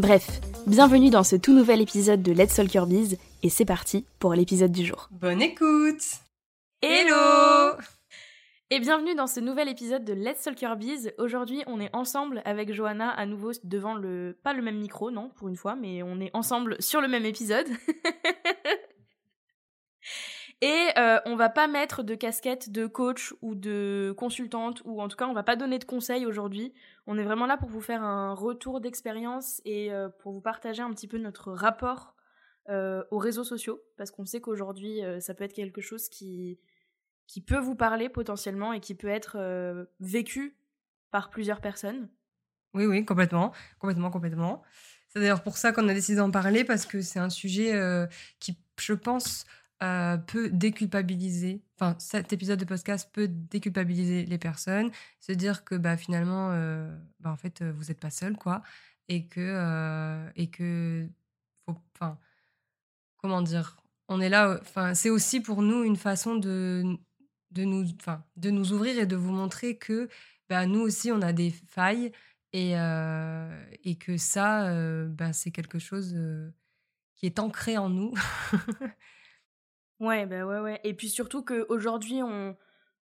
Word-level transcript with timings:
Bref, 0.00 0.40
bienvenue 0.66 1.10
dans 1.10 1.22
ce 1.22 1.36
tout 1.36 1.52
nouvel 1.52 1.82
épisode 1.82 2.22
de 2.22 2.32
Let's 2.32 2.54
Talk 2.54 2.72
Your 2.72 2.86
Biz 2.86 3.18
et 3.42 3.50
c'est 3.50 3.66
parti 3.66 4.06
pour 4.18 4.32
l'épisode 4.32 4.72
du 4.72 4.86
jour. 4.86 5.10
Bonne 5.10 5.42
écoute 5.42 6.00
Hello 6.80 7.76
Et 8.70 8.80
bienvenue 8.80 9.14
dans 9.14 9.26
ce 9.26 9.40
nouvel 9.40 9.68
épisode 9.68 10.02
de 10.06 10.14
Let's 10.14 10.40
Talk 10.40 10.62
Your 10.62 10.76
Biz. 10.76 11.12
Aujourd'hui, 11.18 11.62
on 11.66 11.80
est 11.80 11.94
ensemble 11.94 12.40
avec 12.46 12.72
Johanna 12.72 13.10
à 13.10 13.26
nouveau 13.26 13.50
devant 13.62 13.92
le 13.92 14.38
pas 14.42 14.54
le 14.54 14.62
même 14.62 14.78
micro, 14.78 15.10
non, 15.10 15.28
pour 15.36 15.48
une 15.48 15.56
fois, 15.56 15.76
mais 15.76 16.02
on 16.02 16.18
est 16.18 16.30
ensemble 16.32 16.80
sur 16.80 17.02
le 17.02 17.08
même 17.08 17.26
épisode. 17.26 17.68
Et 20.62 20.88
euh, 20.98 21.18
on 21.24 21.36
va 21.36 21.48
pas 21.48 21.68
mettre 21.68 22.02
de 22.02 22.14
casquette 22.14 22.70
de 22.70 22.86
coach 22.86 23.32
ou 23.40 23.54
de 23.54 24.14
consultante, 24.18 24.82
ou 24.84 25.00
en 25.00 25.08
tout 25.08 25.16
cas 25.16 25.26
on 25.26 25.32
va 25.32 25.42
pas 25.42 25.56
donner 25.56 25.78
de 25.78 25.84
conseils 25.84 26.26
aujourd'hui. 26.26 26.74
On 27.06 27.16
est 27.16 27.24
vraiment 27.24 27.46
là 27.46 27.56
pour 27.56 27.70
vous 27.70 27.80
faire 27.80 28.02
un 28.02 28.34
retour 28.34 28.80
d'expérience 28.80 29.62
et 29.64 29.90
euh, 29.90 30.10
pour 30.10 30.32
vous 30.32 30.42
partager 30.42 30.82
un 30.82 30.90
petit 30.90 31.08
peu 31.08 31.16
notre 31.16 31.52
rapport 31.52 32.14
euh, 32.68 33.02
aux 33.10 33.16
réseaux 33.16 33.44
sociaux, 33.44 33.80
parce 33.96 34.10
qu'on 34.10 34.26
sait 34.26 34.42
qu'aujourd'hui 34.42 35.00
ça 35.20 35.32
peut 35.32 35.44
être 35.44 35.54
quelque 35.54 35.80
chose 35.80 36.10
qui, 36.10 36.58
qui 37.26 37.40
peut 37.40 37.58
vous 37.58 37.74
parler 37.74 38.10
potentiellement 38.10 38.74
et 38.74 38.80
qui 38.80 38.94
peut 38.94 39.08
être 39.08 39.38
vécu 39.98 40.58
par 41.10 41.30
plusieurs 41.30 41.62
personnes. 41.62 42.10
Oui, 42.74 42.84
oui, 42.84 43.04
complètement, 43.06 43.52
complètement, 43.78 44.10
complètement. 44.10 44.62
C'est 45.08 45.20
d'ailleurs 45.20 45.42
pour 45.42 45.56
ça 45.56 45.72
qu'on 45.72 45.88
a 45.88 45.94
décidé 45.94 46.18
d'en 46.18 46.30
parler, 46.30 46.64
parce 46.64 46.84
que 46.84 47.00
c'est 47.00 47.18
un 47.18 47.30
sujet 47.30 47.72
qui, 48.38 48.58
je 48.78 48.92
pense, 48.92 49.46
euh, 49.82 50.18
peut 50.18 50.50
déculpabiliser, 50.50 51.62
enfin 51.76 51.96
cet 51.98 52.34
épisode 52.34 52.58
de 52.60 52.66
podcast 52.66 53.08
peut 53.14 53.28
déculpabiliser 53.28 54.26
les 54.26 54.36
personnes, 54.36 54.90
se 55.20 55.32
dire 55.32 55.64
que 55.64 55.74
bah, 55.74 55.96
finalement, 55.96 56.50
euh, 56.52 56.94
bah, 57.20 57.30
en 57.30 57.36
fait, 57.36 57.62
vous 57.62 57.84
n'êtes 57.84 57.98
pas 57.98 58.10
seul, 58.10 58.36
quoi, 58.36 58.62
et 59.08 59.26
que, 59.26 59.40
euh, 59.40 60.28
et 60.36 60.50
que, 60.50 61.08
enfin, 61.66 62.18
comment 63.16 63.40
dire, 63.40 63.78
on 64.08 64.20
est 64.20 64.28
là, 64.28 64.58
enfin, 64.60 64.92
c'est 64.94 65.08
aussi 65.08 65.40
pour 65.40 65.62
nous 65.62 65.82
une 65.82 65.96
façon 65.96 66.34
de, 66.34 66.98
de, 67.52 67.64
nous, 67.64 67.84
de 68.36 68.50
nous 68.50 68.72
ouvrir 68.74 68.98
et 68.98 69.06
de 69.06 69.16
vous 69.16 69.32
montrer 69.32 69.78
que 69.78 70.10
bah, 70.50 70.66
nous 70.66 70.80
aussi, 70.80 71.10
on 71.10 71.22
a 71.22 71.32
des 71.32 71.50
failles 71.50 72.12
et, 72.52 72.72
et 73.84 73.96
que 73.96 74.18
ça, 74.18 75.06
bah, 75.06 75.32
c'est 75.32 75.52
quelque 75.52 75.78
chose 75.78 76.14
qui 77.16 77.24
est 77.26 77.38
ancré 77.38 77.78
en 77.78 77.88
nous. 77.88 78.12
Ouais, 80.00 80.24
bah 80.26 80.44
ouais, 80.46 80.60
ouais. 80.60 80.80
Et 80.84 80.94
puis 80.94 81.08
surtout 81.10 81.42
qu'aujourd'hui, 81.44 82.22
on, 82.22 82.56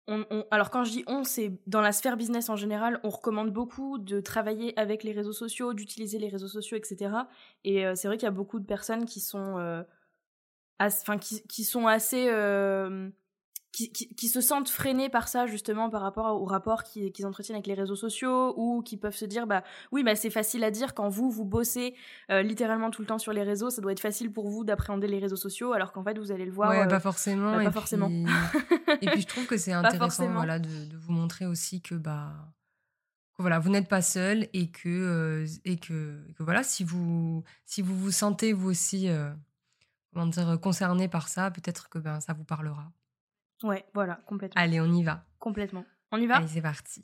on, 0.08 0.46
alors 0.52 0.70
quand 0.72 0.84
je 0.86 0.92
dis 0.92 1.04
on, 1.08 1.24
c'est 1.26 1.60
dans 1.68 1.82
la 1.82 1.92
sphère 1.92 2.18
business 2.18 2.50
en 2.50 2.56
général, 2.56 3.00
on 3.04 3.10
recommande 3.10 3.52
beaucoup 3.52 3.98
de 3.98 4.22
travailler 4.22 4.78
avec 4.80 5.04
les 5.04 5.12
réseaux 5.12 5.34
sociaux, 5.34 5.74
d'utiliser 5.74 6.20
les 6.20 6.30
réseaux 6.30 6.48
sociaux, 6.48 6.78
etc. 6.78 7.28
Et 7.66 7.86
euh, 7.86 7.96
c'est 7.96 8.08
vrai 8.08 8.18
qu'il 8.18 8.26
y 8.26 8.30
a 8.30 8.32
beaucoup 8.32 8.60
de 8.60 8.66
personnes 8.66 9.06
qui 9.06 9.20
sont, 9.20 9.58
euh, 9.60 9.84
qui, 11.50 11.64
sont 11.64 11.88
assez 11.88 12.28
euh, 12.30 13.10
qui, 13.76 14.30
se 14.30 14.40
sentent 14.40 14.70
freinés 14.70 15.10
par 15.10 15.28
ça 15.28 15.48
justement 15.48 15.90
par 15.90 16.02
rapport 16.02 16.42
au 16.42 16.46
rapport 16.46 16.84
qu'ils 16.84 17.26
entretiennent 17.26 17.58
avec 17.58 17.68
les 17.68 17.74
réseaux 17.74 17.96
sociaux 17.96 18.54
ou 18.56 18.82
qui 18.82 18.96
peuvent 18.96 19.16
se 19.16 19.26
dire 19.26 19.48
bah 19.48 19.64
oui 19.92 20.02
bah 20.04 20.16
c'est 20.16 20.30
facile 20.30 20.64
à 20.64 20.72
dire 20.72 20.94
quand 20.94 21.10
vous 21.10 21.30
vous 21.30 21.44
bossez 21.44 21.94
euh, 22.32 22.42
littéralement 22.42 22.90
tout 22.90 23.02
le 23.02 23.08
temps 23.08 23.18
sur 23.18 23.34
les 23.34 23.44
réseaux 23.44 23.70
ça 23.70 23.82
doit 23.82 23.92
être 23.92 24.00
facile 24.00 24.32
pour 24.32 24.50
vous 24.50 24.64
d'appréhender 24.64 25.08
les 25.08 25.20
réseaux 25.20 25.36
sociaux 25.36 25.74
alors 25.74 25.92
qu'en 25.92 26.04
fait 26.04 26.18
vous 26.18 26.32
allez 26.32 26.46
le 26.46 26.52
voir 26.52 26.70
ouais, 26.70 26.88
pas 26.88 26.96
euh, 26.96 27.00
forcément 27.00 27.52
bah, 27.52 27.64
pas 27.64 27.70
et 27.70 27.72
forcément. 27.74 28.08
puis... 28.08 28.26
et 29.02 29.08
puis 29.08 29.22
je 29.22 29.28
trouve 29.28 29.46
que 29.46 29.58
c'est 29.58 29.74
intéressant 29.74 30.32
voilà 30.32 30.58
de, 30.60 30.70
vous 30.98 31.12
montrer 31.12 31.46
aussi 31.46 31.82
que 31.82 31.96
bah 31.96 32.32
voilà 33.38 33.60
vous 33.60 33.70
n'êtes 33.70 33.90
pas 33.90 34.02
seul 34.02 34.48
et 34.54 34.72
que 34.72 34.88
euh, 34.88 35.46
et 35.66 35.78
que, 35.78 36.18
voilà 36.40 36.64
si 36.64 36.86
vous 36.86 37.44
si 37.66 37.82
vous 37.82 37.98
vous 37.98 38.12
sentez 38.12 38.54
vous 38.54 38.70
aussi 38.70 39.10
comment 40.14 40.28
dire 40.28 40.58
concerné 40.62 41.10
par 41.10 41.28
ça 41.28 41.52
peut-être 41.52 41.90
que 41.90 42.00
ben 42.00 42.22
ça 42.22 42.32
vous 42.32 42.46
parlera 42.46 42.90
Ouais, 43.64 43.86
voilà, 43.94 44.20
complètement. 44.26 44.62
Allez, 44.62 44.80
on 44.82 44.92
y 44.92 45.04
va. 45.04 45.26
Complètement. 45.40 45.86
On 46.12 46.18
y 46.18 46.28
va? 46.28 46.38
Allez, 46.38 46.48
c'est 46.48 46.62
parti. 46.62 47.02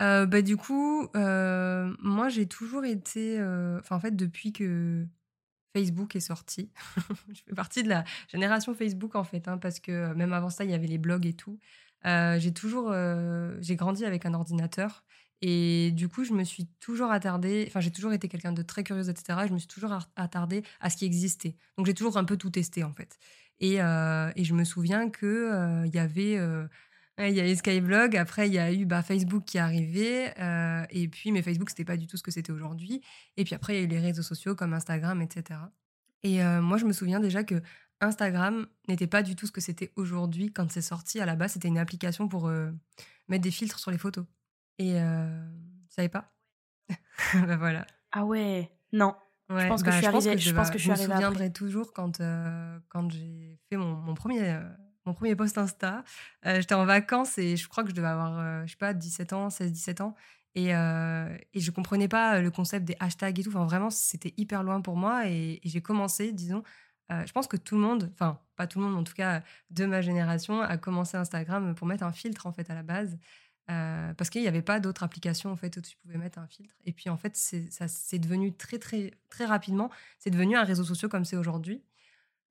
Euh, 0.00 0.26
bah, 0.26 0.42
du 0.42 0.56
coup, 0.56 1.08
euh, 1.16 1.92
moi, 2.00 2.28
j'ai 2.28 2.46
toujours 2.46 2.84
été. 2.84 3.38
Euh, 3.40 3.78
enfin, 3.80 3.96
en 3.96 4.00
fait, 4.00 4.14
depuis 4.14 4.52
que 4.52 5.04
Facebook 5.74 6.14
est 6.16 6.20
sorti, 6.20 6.70
je 7.32 7.40
fais 7.46 7.54
partie 7.54 7.82
de 7.82 7.88
la 7.88 8.04
génération 8.28 8.74
Facebook, 8.74 9.16
en 9.16 9.24
fait, 9.24 9.48
hein, 9.48 9.58
parce 9.58 9.80
que 9.80 10.12
même 10.14 10.32
avant 10.32 10.50
ça, 10.50 10.64
il 10.64 10.70
y 10.70 10.74
avait 10.74 10.86
les 10.86 10.98
blogs 10.98 11.26
et 11.26 11.34
tout. 11.34 11.58
j'ai 12.04 12.52
toujours. 12.52 12.92
j'ai 13.60 13.76
grandi 13.76 14.04
avec 14.04 14.26
un 14.26 14.34
ordinateur. 14.34 15.04
Et 15.40 15.92
du 15.92 16.08
coup, 16.08 16.24
je 16.24 16.32
me 16.32 16.42
suis 16.42 16.66
toujours 16.80 17.12
attardée, 17.12 17.64
enfin, 17.68 17.78
j'ai 17.78 17.92
toujours 17.92 18.12
été 18.12 18.28
quelqu'un 18.28 18.50
de 18.52 18.62
très 18.62 18.82
curieuse, 18.82 19.08
etc. 19.08 19.46
je 19.46 19.52
me 19.52 19.58
suis 19.58 19.68
toujours 19.68 19.96
attardée 20.16 20.64
à 20.80 20.90
ce 20.90 20.96
qui 20.96 21.04
existait. 21.04 21.54
Donc, 21.76 21.86
j'ai 21.86 21.94
toujours 21.94 22.16
un 22.16 22.24
peu 22.24 22.36
tout 22.36 22.50
testé, 22.50 22.82
en 22.82 22.92
fait. 22.92 23.18
Et, 23.60 23.82
euh, 23.82 24.30
et 24.36 24.44
je 24.44 24.54
me 24.54 24.64
souviens 24.64 25.10
qu'il 25.10 25.28
euh, 25.28 25.86
y 25.86 25.98
avait. 25.98 26.36
Euh, 26.38 26.66
il 27.20 27.36
y 27.36 27.56
Skyblog, 27.56 28.16
après 28.16 28.46
il 28.46 28.54
y 28.54 28.60
a 28.60 28.72
eu 28.72 28.86
bah, 28.86 29.02
Facebook 29.02 29.44
qui 29.44 29.56
est 29.56 29.60
arrivé, 29.60 30.30
et 30.90 31.08
puis 31.08 31.32
mais 31.32 31.42
Facebook 31.42 31.68
c'était 31.68 31.84
pas 31.84 31.96
du 31.96 32.06
tout 32.06 32.16
ce 32.16 32.22
que 32.22 32.30
c'était 32.30 32.52
aujourd'hui. 32.52 33.00
Et 33.36 33.42
puis 33.42 33.56
après 33.56 33.74
il 33.74 33.76
y 33.78 33.80
a 33.80 33.82
eu 33.82 33.88
les 33.88 33.98
réseaux 33.98 34.22
sociaux 34.22 34.54
comme 34.54 34.72
Instagram, 34.72 35.20
etc. 35.20 35.58
Et 36.22 36.40
moi 36.60 36.76
je 36.76 36.84
me 36.84 36.92
souviens 36.92 37.18
déjà 37.18 37.42
que 37.42 37.60
Instagram 38.00 38.68
n'était 38.86 39.08
pas 39.08 39.24
du 39.24 39.34
tout 39.34 39.48
ce 39.48 39.50
que 39.50 39.60
c'était 39.60 39.90
aujourd'hui 39.96 40.52
quand 40.52 40.70
c'est 40.70 40.80
sorti. 40.80 41.18
À 41.18 41.26
la 41.26 41.34
base 41.34 41.54
c'était 41.54 41.66
une 41.66 41.78
application 41.78 42.28
pour 42.28 42.48
mettre 43.28 43.42
des 43.42 43.50
filtres 43.50 43.80
sur 43.80 43.90
les 43.90 43.98
photos. 43.98 44.24
Et 44.78 45.00
euh, 45.00 45.46
tu 45.88 45.94
savais 45.94 46.08
pas? 46.08 46.32
Bah 47.34 47.56
voilà. 47.56 47.86
Ah 48.12 48.24
ouais, 48.24 48.70
non 48.92 49.14
je 49.50 49.66
pense 49.66 49.82
que 49.82 49.86
bah, 49.86 49.92
je 49.92 49.96
suis 49.98 50.06
arrivée. 50.06 50.38
Je, 50.38 50.54
pense 50.54 50.70
que 50.70 50.78
je, 50.78 50.82
suis 50.82 50.90
me 50.90 50.96
souviendrai 50.96 51.52
toujours 51.52 51.92
quand, 51.92 52.20
euh, 52.20 52.78
quand 52.88 53.10
j'ai 53.10 53.58
fait 53.68 53.76
mon, 53.76 53.94
mon 53.94 54.14
premier, 54.14 54.42
euh, 54.42 54.60
mon 55.06 55.14
premier 55.14 55.34
post 55.36 55.56
Insta. 55.58 56.04
Euh, 56.46 56.60
j'étais 56.60 56.74
en 56.74 56.84
vacances 56.84 57.38
et 57.38 57.56
je 57.56 57.68
crois 57.68 57.82
que 57.84 57.90
je 57.90 57.94
devais 57.94 58.08
avoir, 58.08 58.66
je 58.66 58.70
sais 58.70 58.78
pas, 58.78 58.92
17 58.92 59.32
ans, 59.32 59.48
16-17 59.48 60.02
ans. 60.02 60.14
Et, 60.54 60.70
et 60.70 61.60
je 61.60 61.70
comprenais 61.70 62.08
pas 62.08 62.40
le 62.40 62.50
concept 62.50 62.84
des 62.84 62.96
hashtags 62.98 63.38
et 63.38 63.42
tout. 63.42 63.50
Enfin, 63.50 63.64
vraiment, 63.64 63.90
c'était 63.90 64.34
hyper 64.36 64.62
loin 64.62 64.80
pour 64.80 64.96
moi. 64.96 65.28
Et, 65.28 65.60
et 65.62 65.68
j'ai 65.68 65.80
commencé, 65.80 66.32
disons, 66.32 66.62
je 67.10 67.32
pense 67.32 67.46
que 67.46 67.56
tout 67.56 67.76
le 67.76 67.80
monde, 67.80 68.10
enfin, 68.14 68.40
pas 68.56 68.66
tout 68.66 68.80
le 68.80 68.86
monde, 68.86 68.96
en 68.96 69.04
tout 69.04 69.14
cas 69.14 69.42
de 69.70 69.86
ma 69.86 70.02
génération, 70.02 70.60
a 70.60 70.76
commencé 70.76 71.16
Instagram 71.16 71.74
pour 71.74 71.86
mettre 71.86 72.02
un 72.02 72.12
filtre 72.12 72.46
en 72.46 72.52
fait 72.52 72.68
à 72.70 72.74
la 72.74 72.82
base. 72.82 73.18
Euh, 73.70 74.14
parce 74.14 74.30
qu'il 74.30 74.40
n'y 74.40 74.48
avait 74.48 74.62
pas 74.62 74.80
d'autres 74.80 75.02
applications 75.02 75.50
en 75.50 75.56
fait 75.56 75.76
où 75.76 75.82
tu 75.82 75.94
pouvais 75.98 76.16
mettre 76.16 76.38
un 76.38 76.46
filtre. 76.46 76.74
Et 76.86 76.92
puis 76.92 77.10
en 77.10 77.18
fait, 77.18 77.36
c'est 77.36 78.18
devenu 78.18 78.54
très 78.54 78.78
très 78.78 79.12
très 79.28 79.44
rapidement, 79.44 79.90
c'est 80.18 80.30
devenu 80.30 80.56
un 80.56 80.64
réseau 80.64 80.84
social 80.84 81.10
comme 81.10 81.24
c'est 81.24 81.36
aujourd'hui. 81.36 81.82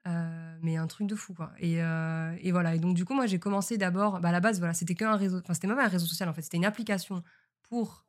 Euh, 0.08 0.58
mais 0.62 0.78
un 0.78 0.88
truc 0.88 1.06
de 1.06 1.16
fou 1.16 1.36
euh, 1.42 2.36
et, 2.40 2.52
voilà. 2.52 2.76
Et 2.76 2.80
donc 2.80 2.96
du 2.96 3.04
coup, 3.04 3.14
moi 3.14 3.26
j'ai 3.26 3.40
commencé 3.40 3.78
d'abord. 3.78 4.20
Bah, 4.20 4.30
à 4.30 4.32
la 4.32 4.40
base, 4.40 4.60
voilà, 4.60 4.74
c'était 4.74 4.94
qu'un 4.94 5.16
réseau. 5.16 5.40
Enfin, 5.40 5.54
c'était 5.54 5.68
même 5.68 5.80
un 5.80 5.88
réseau 5.88 6.06
social 6.06 6.30
en 6.30 6.34
fait. 6.34 6.44
C'était 6.44 6.58
une 6.58 6.66
application 6.66 7.24
pour 7.64 8.06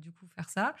du 0.00 0.12
coup 0.12 0.26
faire 0.34 0.48
ça. 0.48 0.74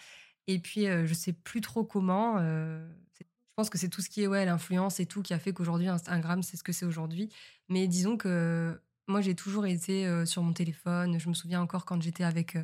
Et 0.46 0.58
puis 0.58 0.86
je 0.86 1.14
sais 1.14 1.32
plus 1.32 1.60
trop 1.60 1.84
comment. 1.84 2.38
je 2.38 3.22
pense 3.54 3.68
que 3.68 3.76
c'est 3.76 3.88
tout 3.88 4.00
ce 4.00 4.08
qui 4.08 4.22
est 4.22 4.26
ouais 4.26 4.46
l'influence 4.46 4.98
et 4.98 5.06
tout 5.06 5.22
qui 5.22 5.34
a 5.34 5.38
fait 5.38 5.52
qu'aujourd'hui 5.52 5.88
Instagram 5.88 6.42
c'est 6.42 6.56
ce 6.56 6.64
que 6.64 6.72
c'est 6.72 6.86
aujourd'hui. 6.86 7.28
Mais 7.68 7.86
disons 7.86 8.16
que 8.16 8.80
moi, 9.06 9.20
j'ai 9.20 9.34
toujours 9.34 9.66
été 9.66 10.26
sur 10.26 10.42
mon 10.42 10.52
téléphone. 10.52 11.18
Je 11.18 11.28
me 11.28 11.34
souviens 11.34 11.60
encore 11.60 11.84
quand 11.84 12.00
j'étais 12.02 12.24
avec, 12.24 12.56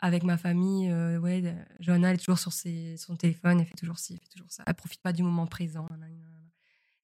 avec 0.00 0.22
ma 0.22 0.36
famille. 0.36 0.92
ouais, 0.92 1.54
Johanna, 1.80 2.10
elle 2.10 2.14
est 2.16 2.18
toujours 2.18 2.38
sur 2.38 2.52
son 2.52 3.16
téléphone. 3.16 3.60
Elle 3.60 3.66
fait 3.66 3.74
toujours 3.74 3.98
ci, 3.98 4.14
elle 4.14 4.20
fait 4.20 4.28
toujours 4.28 4.50
ça. 4.50 4.64
Elle 4.66 4.74
profite 4.74 5.00
pas 5.00 5.12
du 5.12 5.22
moment 5.22 5.46
présent. 5.46 5.86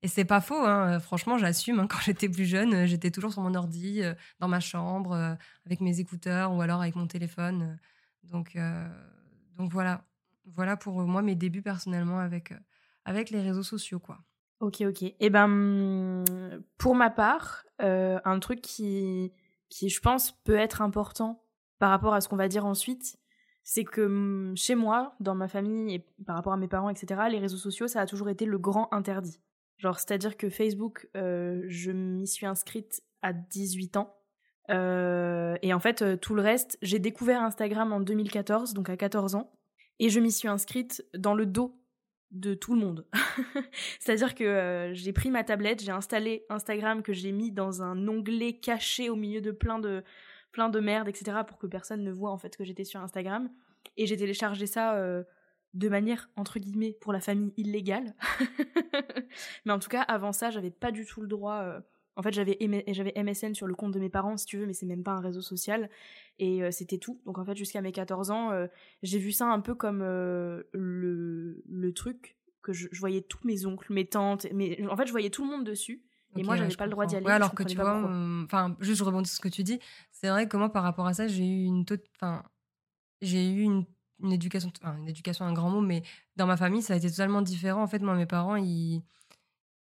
Et 0.02 0.08
c'est 0.08 0.26
pas 0.26 0.42
faux, 0.42 0.62
hein, 0.66 1.00
franchement, 1.00 1.38
j'assume. 1.38 1.80
Hein, 1.80 1.86
quand 1.90 2.00
j'étais 2.00 2.28
plus 2.28 2.44
jeune, 2.44 2.86
j'étais 2.86 3.10
toujours 3.10 3.32
sur 3.32 3.42
mon 3.42 3.54
ordi, 3.54 4.02
dans 4.38 4.48
ma 4.48 4.60
chambre, 4.60 5.36
avec 5.64 5.80
mes 5.80 6.00
écouteurs 6.00 6.52
ou 6.52 6.60
alors 6.60 6.82
avec 6.82 6.94
mon 6.96 7.06
téléphone. 7.06 7.78
Donc, 8.22 8.58
donc 9.56 9.72
voilà. 9.72 10.04
Voilà 10.46 10.76
pour 10.76 11.00
moi 11.06 11.22
mes 11.22 11.34
débuts 11.34 11.62
personnellement 11.62 12.18
avec, 12.18 12.52
avec 13.04 13.30
les 13.30 13.40
réseaux 13.40 13.62
sociaux, 13.62 13.98
quoi. 13.98 14.18
Ok, 14.60 14.82
ok. 14.82 15.02
Et 15.02 15.16
eh 15.20 15.30
ben, 15.30 15.46
mmh, 15.46 16.62
pour 16.78 16.94
ma 16.94 17.10
part, 17.10 17.63
un 17.80 18.38
truc 18.40 18.60
qui, 18.60 19.32
qui, 19.68 19.88
je 19.88 20.00
pense, 20.00 20.32
peut 20.44 20.56
être 20.56 20.82
important 20.82 21.42
par 21.78 21.90
rapport 21.90 22.14
à 22.14 22.20
ce 22.20 22.28
qu'on 22.28 22.36
va 22.36 22.48
dire 22.48 22.64
ensuite, 22.64 23.18
c'est 23.64 23.84
que 23.84 24.02
mmh, 24.02 24.56
chez 24.56 24.74
moi, 24.74 25.16
dans 25.20 25.34
ma 25.34 25.48
famille 25.48 25.94
et 25.94 26.06
par 26.24 26.36
rapport 26.36 26.52
à 26.52 26.56
mes 26.56 26.68
parents, 26.68 26.90
etc., 26.90 27.22
les 27.30 27.38
réseaux 27.38 27.56
sociaux, 27.56 27.88
ça 27.88 28.00
a 28.00 28.06
toujours 28.06 28.28
été 28.28 28.44
le 28.44 28.58
grand 28.58 28.92
interdit. 28.92 29.40
Genre, 29.78 29.98
c'est-à-dire 29.98 30.36
que 30.36 30.50
Facebook, 30.50 31.08
euh, 31.16 31.62
je 31.66 31.90
m'y 31.90 32.26
suis 32.26 32.46
inscrite 32.46 33.02
à 33.22 33.32
18 33.32 33.96
ans. 33.96 34.14
Euh, 34.70 35.56
et 35.62 35.74
en 35.74 35.80
fait, 35.80 36.02
euh, 36.02 36.16
tout 36.16 36.34
le 36.34 36.42
reste, 36.42 36.78
j'ai 36.80 36.98
découvert 36.98 37.42
Instagram 37.42 37.92
en 37.92 38.00
2014, 38.00 38.74
donc 38.74 38.88
à 38.88 38.96
14 38.96 39.34
ans. 39.34 39.50
Et 39.98 40.10
je 40.10 40.20
m'y 40.20 40.30
suis 40.30 40.48
inscrite 40.48 41.04
dans 41.16 41.34
le 41.34 41.46
dos 41.46 41.78
de 42.30 42.54
tout 42.54 42.74
le 42.74 42.80
monde. 42.80 43.06
C'est-à-dire 44.00 44.34
que 44.34 44.90
j'ai 44.92 45.12
pris 45.12 45.30
ma 45.30 45.44
tablette, 45.44 45.82
j'ai 45.82 45.92
installé 45.92 46.44
Instagram 46.48 47.02
que 47.02 47.12
j'ai 47.12 47.32
mis 47.32 47.52
dans 47.52 47.82
un 47.82 48.08
onglet 48.08 48.54
caché 48.54 49.08
au 49.08 49.16
milieu 49.16 49.40
de 49.40 49.50
plein 49.50 49.78
de 49.78 50.02
plein 50.52 50.68
de 50.68 50.78
merde, 50.78 51.08
etc. 51.08 51.38
pour 51.46 51.58
que 51.58 51.66
personne 51.66 52.04
ne 52.04 52.12
voit 52.12 52.30
en 52.30 52.38
fait 52.38 52.56
que 52.56 52.64
j'étais 52.64 52.84
sur 52.84 53.00
Instagram. 53.00 53.50
Et 53.96 54.06
j'ai 54.06 54.16
téléchargé 54.16 54.66
ça 54.66 54.96
de 55.74 55.88
manière 55.88 56.30
entre 56.36 56.58
guillemets 56.58 56.96
pour 57.00 57.12
la 57.12 57.20
famille 57.20 57.52
illégale. 57.56 58.14
Mais 59.64 59.72
en 59.72 59.78
tout 59.78 59.88
cas, 59.88 60.02
avant 60.02 60.32
ça, 60.32 60.50
j'avais 60.50 60.70
pas 60.70 60.92
du 60.92 61.04
tout 61.04 61.20
le 61.20 61.26
droit. 61.26 61.60
Euh, 61.62 61.80
en 62.16 62.22
fait, 62.22 62.32
j'avais 62.32 62.58
j'avais 62.88 63.12
MSN 63.16 63.54
sur 63.54 63.66
le 63.66 63.74
compte 63.74 63.92
de 63.92 64.00
mes 64.00 64.08
parents, 64.08 64.36
si 64.36 64.46
tu 64.46 64.58
veux, 64.58 64.66
mais 64.66 64.72
c'est 64.72 64.86
même 64.86 65.02
pas 65.02 65.12
un 65.12 65.20
réseau 65.20 65.40
social. 65.40 65.90
Et 66.38 66.62
euh, 66.62 66.70
c'était 66.70 66.98
tout. 66.98 67.20
Donc 67.26 67.38
en 67.38 67.44
fait, 67.44 67.56
jusqu'à 67.56 67.80
mes 67.80 67.92
14 67.92 68.30
ans, 68.30 68.50
euh, 68.52 68.66
j'ai 69.02 69.18
vu 69.18 69.32
ça 69.32 69.46
un 69.46 69.60
peu 69.60 69.74
comme 69.74 70.00
le, 70.00 70.68
le 70.72 71.92
truc 71.92 72.36
que 72.62 72.72
je, 72.72 72.88
voyais 72.98 73.20
tous 73.20 73.46
mes 73.46 73.66
oncles, 73.66 73.92
mes 73.92 74.06
tantes, 74.06 74.46
mais 74.52 74.84
en 74.88 74.96
fait, 74.96 75.06
je 75.06 75.12
voyais 75.12 75.30
tout 75.30 75.44
le 75.44 75.50
monde 75.50 75.64
dessus. 75.64 76.02
Et 76.36 76.42
moi, 76.42 76.56
j'avais 76.56 76.74
pas 76.74 76.86
le 76.86 76.90
droit 76.90 77.06
d'y 77.06 77.14
aller. 77.14 77.28
alors 77.28 77.54
que 77.54 77.62
tu 77.62 77.76
vois, 77.76 78.02
enfin, 78.44 78.76
juste 78.80 78.98
je 78.98 79.04
rebondis 79.04 79.28
sur 79.28 79.36
ce 79.36 79.40
que 79.40 79.48
tu 79.48 79.62
dis. 79.62 79.78
C'est 80.10 80.28
vrai 80.28 80.48
que 80.48 80.56
moi, 80.56 80.72
par 80.72 80.82
rapport 80.82 81.06
à 81.06 81.14
ça, 81.14 81.28
j'ai 81.28 81.46
eu 81.46 81.64
une, 81.64 81.84
enfin, 82.16 82.42
j'ai 83.20 83.48
eu 83.50 83.62
une 83.62 83.84
une 84.22 84.32
éducation, 84.32 84.72
une 84.82 85.08
éducation, 85.08 85.44
un 85.44 85.52
grand 85.52 85.70
mot, 85.70 85.80
mais 85.80 86.02
dans 86.36 86.46
ma 86.46 86.56
famille, 86.56 86.82
ça 86.82 86.94
a 86.94 86.96
été 86.96 87.10
totalement 87.10 87.42
différent. 87.42 87.82
En 87.82 87.86
fait, 87.86 88.00
moi, 88.00 88.14
mes 88.14 88.26
parents, 88.26 88.56
ils, 88.56 89.02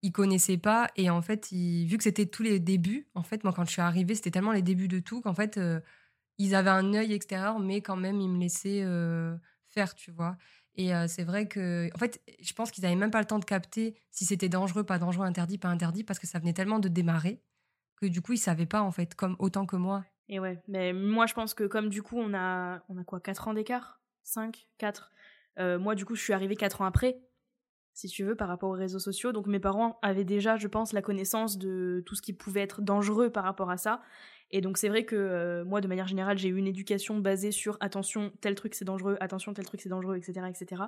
ils 0.06 0.12
connaissaient 0.12 0.58
pas. 0.60 0.92
Et 0.96 1.10
en 1.10 1.22
fait, 1.24 1.50
vu 1.52 1.98
que 1.98 2.04
c'était 2.04 2.28
tous 2.28 2.44
les 2.44 2.60
débuts, 2.60 3.08
en 3.16 3.24
fait, 3.24 3.44
moi, 3.44 3.52
quand 3.54 3.66
je 3.66 3.72
suis 3.72 3.82
arrivée, 3.82 4.14
c'était 4.14 4.30
tellement 4.30 4.52
les 4.52 4.62
débuts 4.62 4.88
de 4.88 5.00
tout 5.00 5.20
qu'en 5.20 5.34
fait, 5.34 5.58
euh, 5.58 5.80
ils 6.38 6.54
avaient 6.54 6.70
un 6.70 6.94
œil 6.94 7.12
extérieur, 7.12 7.58
mais 7.60 7.82
quand 7.82 7.96
même, 7.96 8.22
ils 8.22 8.30
me 8.30 8.40
laissaient 8.40 8.84
euh, 8.84 9.36
faire, 9.68 9.96
tu 9.96 10.12
vois. 10.12 10.38
Et 10.76 10.94
euh, 10.94 11.08
c'est 11.08 11.24
vrai 11.24 11.48
que, 11.48 11.90
en 11.96 11.98
fait, 11.98 12.22
je 12.40 12.54
pense 12.54 12.70
qu'ils 12.70 12.84
n'avaient 12.84 12.96
même 12.96 13.10
pas 13.10 13.20
le 13.20 13.26
temps 13.26 13.40
de 13.40 13.46
capter 13.46 13.96
si 14.12 14.26
c'était 14.26 14.48
dangereux, 14.48 14.84
pas 14.84 15.00
dangereux, 15.00 15.26
interdit, 15.26 15.58
pas 15.58 15.70
interdit, 15.70 16.04
parce 16.04 16.20
que 16.20 16.28
ça 16.28 16.38
venait 16.38 16.54
tellement 16.54 16.80
de 16.80 16.88
démarrer 16.88 17.42
que 17.96 18.06
du 18.06 18.22
coup, 18.22 18.34
ils 18.34 18.38
savaient 18.38 18.68
pas, 18.68 18.84
en 18.84 18.92
fait, 18.92 19.16
comme 19.16 19.36
autant 19.40 19.66
que 19.66 19.76
moi. 19.76 20.04
Et 20.30 20.40
ouais, 20.40 20.62
mais 20.68 20.94
moi, 20.94 21.26
je 21.26 21.34
pense 21.34 21.56
que 21.56 21.64
comme 21.64 21.90
du 21.90 22.04
coup, 22.04 22.20
on 22.20 22.34
a, 22.36 22.84
on 22.90 22.98
a 22.98 23.04
quoi, 23.04 23.20
4 23.20 23.48
ans 23.48 23.54
d'écart? 23.54 24.02
5, 24.24 24.68
4. 24.78 25.12
Euh, 25.58 25.80
moi, 25.80 25.96
du 25.96 26.06
coup, 26.06 26.16
je 26.16 26.22
suis 26.22 26.34
arrivée 26.34 26.56
4 26.56 26.82
ans 26.82 26.86
après, 26.86 27.18
si 27.96 28.10
tu 28.10 28.26
veux, 28.26 28.36
par 28.36 28.50
rapport 28.50 28.70
aux 28.70 28.74
réseaux 28.74 29.00
sociaux. 29.00 29.32
Donc 29.32 29.48
mes 29.48 29.60
parents 29.60 29.98
avaient 30.02 30.26
déjà, 30.26 30.58
je 30.58 30.68
pense, 30.68 30.94
la 30.94 31.02
connaissance 31.02 31.58
de 31.58 32.04
tout 32.06 32.14
ce 32.14 32.22
qui 32.22 32.34
pouvait 32.34 32.62
être 32.62 32.82
dangereux 32.82 33.30
par 33.32 33.46
rapport 33.46 33.72
à 33.72 33.78
ça. 33.78 34.02
Et 34.52 34.62
donc 34.62 34.78
c'est 34.78 34.90
vrai 34.90 35.06
que 35.06 35.16
euh, 35.16 35.66
moi, 35.66 35.82
de 35.82 35.88
manière 35.88 36.06
générale, 36.06 36.38
j'ai 36.38 36.50
eu 36.50 36.58
une 36.58 36.68
éducation 36.68 37.18
basée 37.18 37.52
sur 37.52 37.78
attention, 37.80 38.32
tel 38.42 38.54
truc 38.54 38.76
c'est 38.76 38.86
dangereux, 38.86 39.18
attention, 39.22 39.54
tel 39.54 39.66
truc 39.66 39.82
c'est 39.82 39.90
dangereux, 39.90 40.18
etc., 40.18 40.46
etc. 40.48 40.84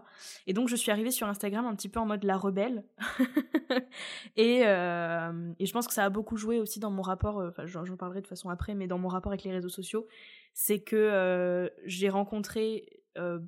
Et 0.46 0.54
donc 0.54 0.68
je 0.68 0.76
suis 0.76 0.92
arrivée 0.92 1.10
sur 1.10 1.28
Instagram 1.28 1.66
un 1.66 1.76
petit 1.76 1.90
peu 1.90 2.00
en 2.00 2.06
mode 2.06 2.24
la 2.24 2.38
rebelle. 2.38 2.84
et, 4.36 4.64
euh, 4.66 5.54
et, 5.60 5.66
je 5.66 5.74
pense 5.74 5.88
que 5.88 5.94
ça 5.94 6.04
a 6.04 6.10
beaucoup 6.10 6.38
joué 6.38 6.60
aussi 6.60 6.80
dans 6.80 6.92
mon 6.92 7.02
rapport, 7.02 7.38
enfin 7.38 7.66
j'en 7.66 7.98
parlerai 7.98 8.22
de 8.22 8.28
façon 8.28 8.50
après, 8.50 8.76
mais 8.76 8.86
dans 8.86 9.00
mon 9.00 9.08
rapport 9.08 9.32
avec 9.32 9.44
les 9.44 9.52
réseaux 9.52 9.70
sociaux, 9.70 10.08
c'est 10.54 10.80
que 10.80 11.72
j'ai 11.86 12.10
rencontré 12.10 12.98
euh, 13.18 13.40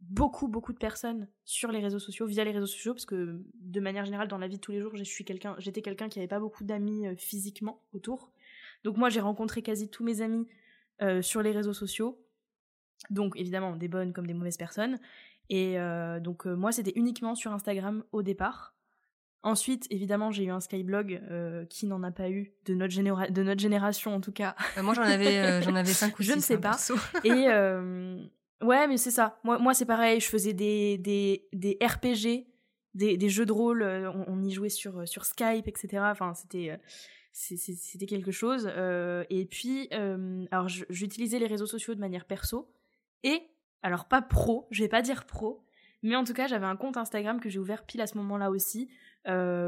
beaucoup 0.00 0.48
beaucoup 0.48 0.72
de 0.72 0.78
personnes 0.78 1.28
sur 1.44 1.70
les 1.70 1.80
réseaux 1.80 1.98
sociaux 1.98 2.26
via 2.26 2.44
les 2.44 2.52
réseaux 2.52 2.66
sociaux 2.66 2.94
parce 2.94 3.04
que 3.04 3.42
de 3.54 3.80
manière 3.80 4.04
générale 4.04 4.28
dans 4.28 4.38
la 4.38 4.48
vie 4.48 4.56
de 4.56 4.60
tous 4.60 4.72
les 4.72 4.80
jours 4.80 4.96
je 4.96 5.04
suis 5.04 5.24
quelqu'un 5.24 5.54
j'étais 5.58 5.82
quelqu'un 5.82 6.08
qui 6.08 6.18
avait 6.18 6.28
pas 6.28 6.40
beaucoup 6.40 6.64
d'amis 6.64 7.06
euh, 7.06 7.14
physiquement 7.16 7.82
autour. 7.92 8.32
Donc 8.82 8.96
moi 8.96 9.10
j'ai 9.10 9.20
rencontré 9.20 9.62
quasi 9.62 9.90
tous 9.90 10.04
mes 10.04 10.22
amis 10.22 10.46
euh, 11.02 11.20
sur 11.20 11.42
les 11.42 11.52
réseaux 11.52 11.74
sociaux. 11.74 12.18
Donc 13.10 13.36
évidemment 13.36 13.76
des 13.76 13.88
bonnes 13.88 14.12
comme 14.12 14.26
des 14.26 14.34
mauvaises 14.34 14.56
personnes. 14.56 14.98
Et 15.48 15.78
donc 16.20 16.46
moi 16.46 16.70
c'était 16.70 16.92
uniquement 16.94 17.34
sur 17.34 17.52
Instagram 17.52 18.04
au 18.12 18.22
départ. 18.22 18.76
Ensuite, 19.42 19.88
évidemment, 19.90 20.30
j'ai 20.30 20.44
eu 20.44 20.50
un 20.50 20.60
Skyblog 20.60 21.20
qui 21.68 21.86
n'en 21.86 22.04
a 22.04 22.12
pas 22.12 22.30
eu 22.30 22.52
de 22.66 22.74
notre, 22.74 23.32
de 23.32 23.42
notre 23.42 23.60
génération 23.60 24.14
en 24.14 24.20
tout 24.20 24.30
cas. 24.30 24.54
moi, 24.80 24.94
j'en 24.94 25.02
avais, 25.02 25.60
j'en 25.62 25.74
avais 25.74 25.92
cinq 25.92 26.16
ou 26.20 26.22
Je 26.22 26.34
ne 26.34 26.40
sais 26.40 26.58
pas. 26.58 26.76
Et 27.24 27.48
Ouais, 28.62 28.86
mais 28.86 28.98
c'est 28.98 29.10
ça. 29.10 29.38
Moi, 29.42 29.74
c'est 29.74 29.86
pareil. 29.86 30.20
Je 30.20 30.28
faisais 30.28 30.52
des, 30.52 30.98
des, 30.98 31.48
des 31.52 31.78
RPG, 31.82 32.46
des, 32.94 33.16
des, 33.16 33.28
jeux 33.28 33.46
de 33.46 33.52
rôle. 33.52 33.82
Euh, 33.82 34.10
on, 34.26 34.42
y 34.42 34.50
jouait 34.50 34.68
sur, 34.68 34.98
euh, 35.00 35.06
sur 35.06 35.24
Skype, 35.24 35.66
etc. 35.66 36.02
Enfin, 36.10 36.34
c'était, 36.34 36.70
euh, 36.70 36.76
c'était 37.32 38.06
quelque 38.06 38.32
chose. 38.32 38.66
et 39.30 39.46
puis, 39.46 39.88
alors, 40.50 40.68
j'utilisais 40.68 41.38
les 41.38 41.46
réseaux 41.46 41.66
sociaux 41.66 41.94
de 41.94 42.00
manière 42.00 42.26
perso. 42.26 42.70
Et, 43.22 43.42
alors, 43.82 44.06
pas 44.06 44.20
pro, 44.20 44.66
je 44.70 44.82
vais 44.82 44.88
pas 44.88 45.00
dire 45.00 45.24
pro, 45.24 45.64
mais 46.02 46.16
en 46.16 46.24
tout 46.24 46.34
cas, 46.34 46.46
j'avais 46.46 46.66
un 46.66 46.76
compte 46.76 46.96
Instagram 46.96 47.40
que 47.40 47.48
j'ai 47.48 47.58
ouvert 47.58 47.86
pile 47.86 48.00
à 48.02 48.06
ce 48.06 48.18
moment-là 48.18 48.50
aussi, 48.50 48.90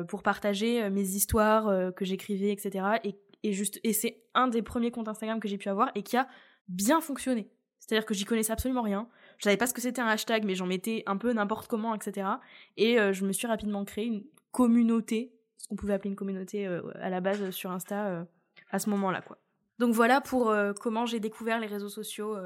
pour 0.08 0.22
partager 0.22 0.90
mes 0.90 1.08
histoires 1.10 1.94
que 1.94 2.04
j'écrivais, 2.04 2.50
etc. 2.50 2.98
Et, 3.04 3.14
et 3.42 3.92
c'est 3.92 4.24
un 4.34 4.48
des 4.48 4.62
premiers 4.62 4.90
comptes 4.90 5.08
Instagram 5.08 5.40
que 5.40 5.48
j'ai 5.48 5.58
pu 5.58 5.68
avoir 5.68 5.90
et 5.94 6.02
qui 6.02 6.16
a 6.16 6.26
bien 6.68 7.00
fonctionné. 7.00 7.48
C'est-à-dire 7.82 8.06
que 8.06 8.14
j'y 8.14 8.24
connaissais 8.24 8.52
absolument 8.52 8.82
rien. 8.82 9.08
Je 9.38 9.44
savais 9.44 9.56
pas 9.56 9.66
ce 9.66 9.74
que 9.74 9.80
c'était 9.80 10.00
un 10.00 10.06
hashtag, 10.06 10.44
mais 10.44 10.54
j'en 10.54 10.66
mettais 10.66 11.02
un 11.06 11.16
peu 11.16 11.32
n'importe 11.32 11.66
comment, 11.66 11.96
etc. 11.96 12.28
Et 12.76 13.00
euh, 13.00 13.12
je 13.12 13.26
me 13.26 13.32
suis 13.32 13.48
rapidement 13.48 13.84
créé 13.84 14.06
une 14.06 14.22
communauté, 14.52 15.34
ce 15.56 15.66
qu'on 15.66 15.74
pouvait 15.74 15.94
appeler 15.94 16.10
une 16.10 16.16
communauté 16.16 16.64
euh, 16.64 16.80
à 17.00 17.10
la 17.10 17.20
base 17.20 17.50
sur 17.50 17.72
Insta 17.72 18.06
euh, 18.06 18.24
à 18.70 18.78
ce 18.78 18.88
moment-là, 18.90 19.20
quoi. 19.20 19.38
Donc 19.80 19.94
voilà 19.94 20.20
pour 20.20 20.54
comment 20.80 21.06
j'ai 21.06 21.18
découvert 21.18 21.58
les 21.58 21.66
réseaux 21.66 21.88
sociaux 21.88 22.36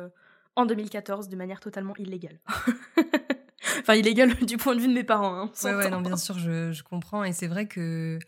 en 0.54 0.64
2014 0.64 1.28
de 1.28 1.36
manière 1.36 1.60
totalement 1.60 1.94
illégale. 1.98 2.40
enfin, 3.80 3.94
illégale 3.94 4.34
du 4.46 4.56
point 4.56 4.74
de 4.74 4.80
vue 4.80 4.88
de 4.88 4.94
mes 4.94 5.04
parents. 5.04 5.34
Hein, 5.34 5.50
ouais, 5.64 5.74
ouais, 5.74 5.90
non, 5.90 6.00
bien 6.00 6.16
sûr, 6.16 6.38
je, 6.38 6.72
je 6.72 6.82
comprends. 6.82 7.24
Et 7.24 7.32
c'est 7.32 7.48
vrai 7.48 7.66
que. 7.66 8.18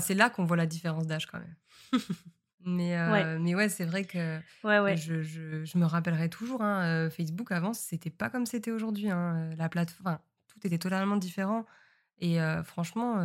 C'est 0.00 0.14
là 0.14 0.30
qu'on 0.30 0.44
voit 0.44 0.56
la 0.56 0.66
différence 0.66 1.06
d'âge 1.06 1.26
quand 1.26 1.38
même. 1.38 1.54
Mais, 2.66 2.96
ouais. 2.96 3.38
mais 3.38 3.54
ouais, 3.54 3.68
c'est 3.68 3.84
vrai 3.84 4.04
que 4.04 4.38
ouais, 4.64 4.80
ouais. 4.80 4.96
Je, 4.96 5.22
je, 5.22 5.64
je, 5.64 5.78
me 5.78 5.84
rappellerai 5.84 6.28
toujours. 6.28 6.62
Hein, 6.62 7.08
Facebook 7.10 7.52
avant, 7.52 7.72
c'était 7.72 8.10
pas 8.10 8.28
comme 8.28 8.44
c'était 8.44 8.72
aujourd'hui. 8.72 9.08
Hein, 9.08 9.50
la 9.56 9.68
plateforme, 9.68 10.18
tout 10.48 10.58
était 10.66 10.78
totalement 10.78 11.16
différent. 11.16 11.64
Et 12.18 12.38
franchement, 12.64 13.18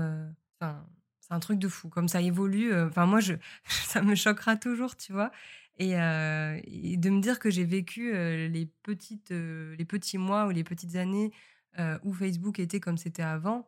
c'est 0.59 1.33
un 1.33 1.39
truc 1.39 1.57
de 1.57 1.67
fou. 1.67 1.89
Comme 1.89 2.07
ça 2.07 2.21
évolue, 2.21 2.71
enfin 2.81 3.07
moi, 3.07 3.19
je, 3.19 3.33
ça 3.65 4.03
me 4.03 4.13
choquera 4.13 4.57
toujours, 4.57 4.95
tu 4.95 5.11
vois. 5.11 5.31
Et, 5.79 5.93
et 5.93 6.97
de 6.97 7.09
me 7.09 7.19
dire 7.19 7.39
que 7.39 7.49
j'ai 7.49 7.65
vécu 7.65 8.13
les 8.13 8.69
petites, 8.83 9.31
les 9.31 9.85
petits 9.85 10.19
mois 10.19 10.45
ou 10.45 10.51
les 10.51 10.63
petites 10.63 10.97
années 10.97 11.31
où 12.03 12.13
Facebook 12.13 12.59
était 12.59 12.79
comme 12.79 12.97
c'était 12.97 13.23
avant, 13.23 13.67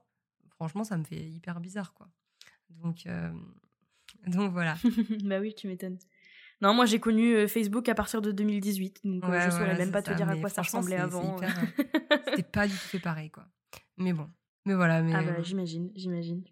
franchement, 0.52 0.84
ça 0.84 0.98
me 0.98 1.04
fait 1.04 1.20
hyper 1.20 1.60
bizarre, 1.60 1.96
quoi. 1.96 2.10
Donc, 2.70 3.08
donc 4.28 4.52
voilà. 4.52 4.76
bah 5.24 5.40
oui, 5.40 5.54
tu 5.56 5.68
m'étonnes. 5.68 5.98
Non, 6.62 6.74
moi 6.74 6.86
j'ai 6.86 7.00
connu 7.00 7.36
euh, 7.36 7.48
Facebook 7.48 7.90
à 7.90 7.96
partir 7.96 8.22
de 8.22 8.32
2018, 8.32 9.02
donc 9.04 9.26
euh, 9.26 9.42
je 9.42 9.50
saurais 9.50 9.78
même 9.78 9.92
pas 9.92 10.02
te 10.02 10.14
dire 10.14 10.30
à 10.30 10.38
quoi 10.38 10.50
ça 10.50 10.62
ressemblait 10.62 10.96
avant. 10.96 11.36
Euh. 11.42 11.48
C'était 12.30 12.44
pas 12.44 12.68
du 12.68 12.74
tout 12.74 12.88
fait 12.88 13.00
pareil, 13.00 13.30
quoi. 13.30 13.46
Mais 13.98 14.14
bon, 14.14 14.30
mais 14.66 14.74
voilà. 14.74 15.02
Mais... 15.02 15.14
Ah 15.14 15.24
bah 15.24 15.42
j'imagine, 15.42 15.92
j'imagine. 15.94 16.44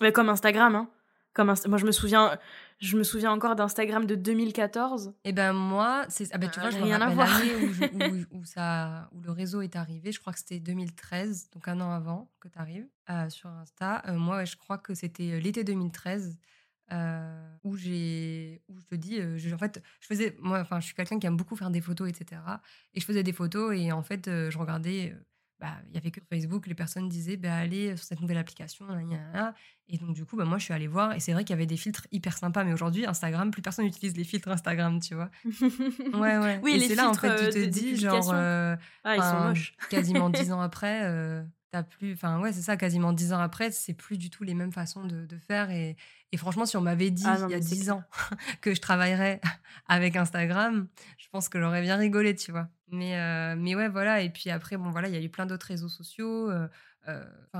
Mais 0.00 0.12
comme 0.12 0.30
Instagram, 0.30 0.74
hein. 0.74 0.90
Comme 1.32 1.54
Moi 1.68 1.78
je 1.78 1.86
me 1.86 1.92
souviens, 1.92 2.38
je 2.80 2.96
me 2.96 3.04
souviens 3.04 3.30
encore 3.30 3.54
d'Instagram 3.54 4.04
de 4.04 4.16
2014. 4.16 5.08
Et 5.08 5.28
eh 5.28 5.32
ben 5.32 5.52
moi, 5.52 6.04
c'est 6.08 6.26
ah 6.32 6.38
ben 6.38 6.50
tu 6.50 6.58
vois, 6.58 6.70
je 6.70 6.78
rien 6.78 7.00
à 7.00 7.08
voir. 7.10 7.28
Où, 7.92 8.38
où, 8.38 8.44
ça, 8.44 9.08
où 9.12 9.20
le 9.20 9.30
réseau 9.30 9.60
est 9.60 9.76
arrivé. 9.76 10.10
Je 10.10 10.18
crois 10.18 10.32
que 10.32 10.40
c'était 10.40 10.58
2013, 10.58 11.50
donc 11.50 11.68
un 11.68 11.80
an 11.80 11.92
avant 11.92 12.32
que 12.40 12.48
tu 12.48 12.58
arrives 12.58 12.88
sur 13.28 13.48
Insta. 13.48 14.02
moi, 14.14 14.44
je 14.44 14.56
crois 14.56 14.78
que 14.78 14.94
c'était 14.94 15.38
l'été 15.38 15.62
2013. 15.62 16.36
Euh, 16.92 17.46
où 17.62 17.76
j'ai 17.76 18.62
où 18.68 18.80
je 18.80 18.84
te 18.86 18.94
dis 18.96 19.20
euh, 19.20 19.38
en 19.54 19.58
fait 19.58 19.80
je 20.00 20.06
faisais 20.08 20.34
moi 20.40 20.58
enfin 20.58 20.80
je 20.80 20.86
suis 20.86 20.94
quelqu'un 20.94 21.20
qui 21.20 21.26
aime 21.28 21.36
beaucoup 21.36 21.54
faire 21.54 21.70
des 21.70 21.80
photos 21.80 22.08
etc 22.08 22.40
et 22.94 23.00
je 23.00 23.04
faisais 23.04 23.22
des 23.22 23.32
photos 23.32 23.76
et 23.76 23.92
en 23.92 24.02
fait 24.02 24.26
euh, 24.26 24.50
je 24.50 24.58
regardais 24.58 25.14
bah, 25.60 25.76
il 25.90 25.94
y 25.94 25.98
avait 25.98 26.10
que 26.10 26.20
Facebook, 26.28 26.66
les 26.66 26.74
personnes 26.74 27.08
disaient 27.08 27.36
bah, 27.36 27.54
allez 27.54 27.94
sur 27.96 28.04
cette 28.06 28.20
nouvelle 28.20 28.38
application, 28.38 28.86
et 29.88 29.98
donc 29.98 30.14
du 30.14 30.24
coup, 30.24 30.36
bah, 30.36 30.44
moi 30.44 30.56
je 30.56 30.64
suis 30.64 30.72
allée 30.72 30.86
voir, 30.86 31.12
et 31.12 31.20
c'est 31.20 31.32
vrai 31.32 31.44
qu'il 31.44 31.52
y 31.52 31.58
avait 31.58 31.66
des 31.66 31.76
filtres 31.76 32.06
hyper 32.12 32.36
sympas, 32.38 32.64
mais 32.64 32.72
aujourd'hui, 32.72 33.04
Instagram, 33.04 33.50
plus 33.50 33.60
personne 33.60 33.84
n'utilise 33.84 34.16
les 34.16 34.24
filtres 34.24 34.48
Instagram, 34.48 35.00
tu 35.00 35.14
vois. 35.14 35.30
ouais, 35.44 36.38
ouais. 36.38 36.60
Oui, 36.62 36.72
et 36.72 36.88
c'est 36.88 36.94
là, 36.94 37.10
en 37.10 37.14
fait, 37.14 37.50
tu 37.50 37.60
te 37.60 37.64
dis, 37.66 37.96
genre, 37.96 38.30
euh, 38.32 38.76
ah, 39.04 39.16
ils 39.16 39.22
sont 39.22 39.48
moches. 39.48 39.74
quasiment 39.90 40.30
dix 40.30 40.50
ans 40.50 40.60
après, 40.60 41.02
euh, 41.04 41.42
t'as 41.70 41.82
plus, 41.82 42.12
enfin 42.14 42.40
ouais, 42.40 42.52
c'est 42.52 42.62
ça, 42.62 42.76
quasiment 42.76 43.12
dix 43.12 43.32
ans 43.32 43.38
après, 43.38 43.70
c'est 43.70 43.94
plus 43.94 44.18
du 44.18 44.30
tout 44.30 44.44
les 44.44 44.54
mêmes 44.54 44.72
façons 44.72 45.04
de, 45.04 45.26
de 45.26 45.38
faire, 45.38 45.70
et, 45.70 45.96
et, 46.32 46.36
franchement, 46.36 46.66
si 46.66 46.76
on 46.76 46.80
m'avait 46.80 47.10
dit 47.10 47.24
ah 47.26 47.38
il 47.48 47.52
y 47.52 47.54
a 47.54 47.60
dix 47.60 47.90
ans 47.90 48.02
que 48.60 48.74
je 48.74 48.80
travaillerais 48.80 49.40
avec 49.88 50.16
Instagram, 50.16 50.88
je 51.18 51.28
pense 51.30 51.48
que 51.48 51.60
j'aurais 51.60 51.82
bien 51.82 51.96
rigolé, 51.96 52.34
tu 52.34 52.50
vois. 52.50 52.68
Mais, 52.92 53.54
mais 53.56 53.76
ouais, 53.76 53.88
voilà. 53.88 54.20
Et 54.20 54.30
puis 54.30 54.50
après, 54.50 54.76
bon, 54.76 54.90
voilà, 54.90 55.08
il 55.08 55.14
y 55.14 55.16
a 55.16 55.20
eu 55.20 55.28
plein 55.28 55.46
d'autres 55.46 55.66
réseaux 55.66 55.88
sociaux. 55.88 56.50
de 56.50 56.68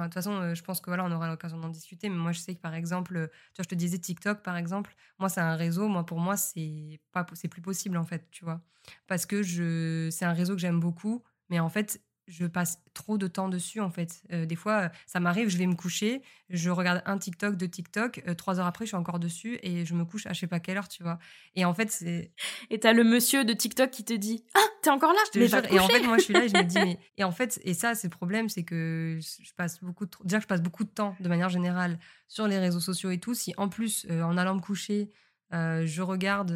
toute 0.02 0.14
façon, 0.14 0.54
je 0.54 0.62
pense 0.62 0.80
que 0.80 0.90
voilà, 0.90 1.04
on 1.04 1.12
aura 1.12 1.28
l'occasion 1.28 1.58
d'en 1.58 1.68
discuter. 1.68 2.08
Mais 2.08 2.16
moi, 2.16 2.32
je 2.32 2.40
sais 2.40 2.54
que 2.54 2.60
par 2.60 2.74
exemple, 2.74 3.28
tu 3.54 3.56
vois, 3.56 3.62
je 3.62 3.68
te 3.68 3.76
disais 3.76 3.98
TikTok, 3.98 4.42
par 4.42 4.56
exemple, 4.56 4.92
moi, 5.20 5.28
c'est 5.28 5.40
un 5.40 5.54
réseau. 5.54 5.86
Moi, 5.86 6.04
pour 6.04 6.18
moi, 6.18 6.36
c'est 6.36 7.00
pas, 7.12 7.24
c'est 7.34 7.46
plus 7.46 7.62
possible 7.62 7.96
en 7.96 8.04
fait, 8.04 8.26
tu 8.32 8.44
vois, 8.44 8.60
parce 9.06 9.24
que 9.24 9.42
je, 9.44 10.08
c'est 10.10 10.24
un 10.24 10.32
réseau 10.32 10.54
que 10.54 10.60
j'aime 10.60 10.80
beaucoup. 10.80 11.22
Mais 11.48 11.60
en 11.60 11.68
fait, 11.68 12.00
je 12.30 12.46
passe 12.46 12.80
trop 12.94 13.18
de 13.18 13.26
temps 13.26 13.48
dessus 13.48 13.80
en 13.80 13.90
fait. 13.90 14.22
Euh, 14.32 14.46
des 14.46 14.54
fois, 14.54 14.90
ça 15.06 15.20
m'arrive, 15.20 15.48
je 15.48 15.58
vais 15.58 15.66
me 15.66 15.74
coucher, 15.74 16.22
je 16.48 16.70
regarde 16.70 17.02
un 17.04 17.18
TikTok, 17.18 17.56
deux 17.56 17.68
TikTok, 17.68 18.22
euh, 18.26 18.34
trois 18.34 18.60
heures 18.60 18.66
après, 18.66 18.84
je 18.84 18.90
suis 18.90 18.96
encore 18.96 19.18
dessus 19.18 19.58
et 19.62 19.84
je 19.84 19.94
me 19.94 20.04
couche 20.04 20.26
à 20.26 20.32
je 20.32 20.40
sais 20.40 20.46
pas 20.46 20.60
quelle 20.60 20.76
heure, 20.76 20.88
tu 20.88 21.02
vois. 21.02 21.18
Et 21.56 21.64
en 21.64 21.74
fait, 21.74 21.90
c'est. 21.90 22.30
Et 22.70 22.78
t'as 22.78 22.92
le 22.92 23.02
monsieur 23.02 23.44
de 23.44 23.52
TikTok 23.52 23.90
qui 23.90 24.04
te 24.04 24.12
dit 24.12 24.44
Ah, 24.54 24.60
t'es 24.82 24.90
encore 24.90 25.12
là 25.12 25.18
je 25.26 25.40
te 25.40 25.74
Et 25.74 25.80
en 25.80 25.88
fait, 25.88 26.02
moi, 26.02 26.18
je 26.18 26.22
suis 26.22 26.32
là 26.32 26.44
et 26.44 26.48
je 26.48 26.56
me 26.56 26.62
dis 26.62 26.78
mais... 26.84 26.98
Et 27.16 27.24
en 27.24 27.32
fait, 27.32 27.60
et 27.64 27.74
ça, 27.74 27.94
c'est 27.94 28.06
le 28.06 28.16
problème, 28.16 28.48
c'est 28.48 28.64
que 28.64 29.18
je 29.20 29.52
passe 29.54 29.82
beaucoup 29.82 30.06
de... 30.06 30.10
déjà 30.22 30.38
je 30.38 30.46
passe 30.46 30.62
beaucoup 30.62 30.84
de 30.84 30.90
temps 30.90 31.16
de 31.20 31.28
manière 31.28 31.48
générale 31.48 31.98
sur 32.28 32.46
les 32.46 32.58
réseaux 32.58 32.80
sociaux 32.80 33.10
et 33.10 33.18
tout. 33.18 33.34
Si 33.34 33.52
en 33.56 33.68
plus, 33.68 34.06
euh, 34.08 34.22
en 34.22 34.36
allant 34.36 34.54
me 34.54 34.60
coucher, 34.60 35.10
je 35.52 36.00
regarde 36.00 36.54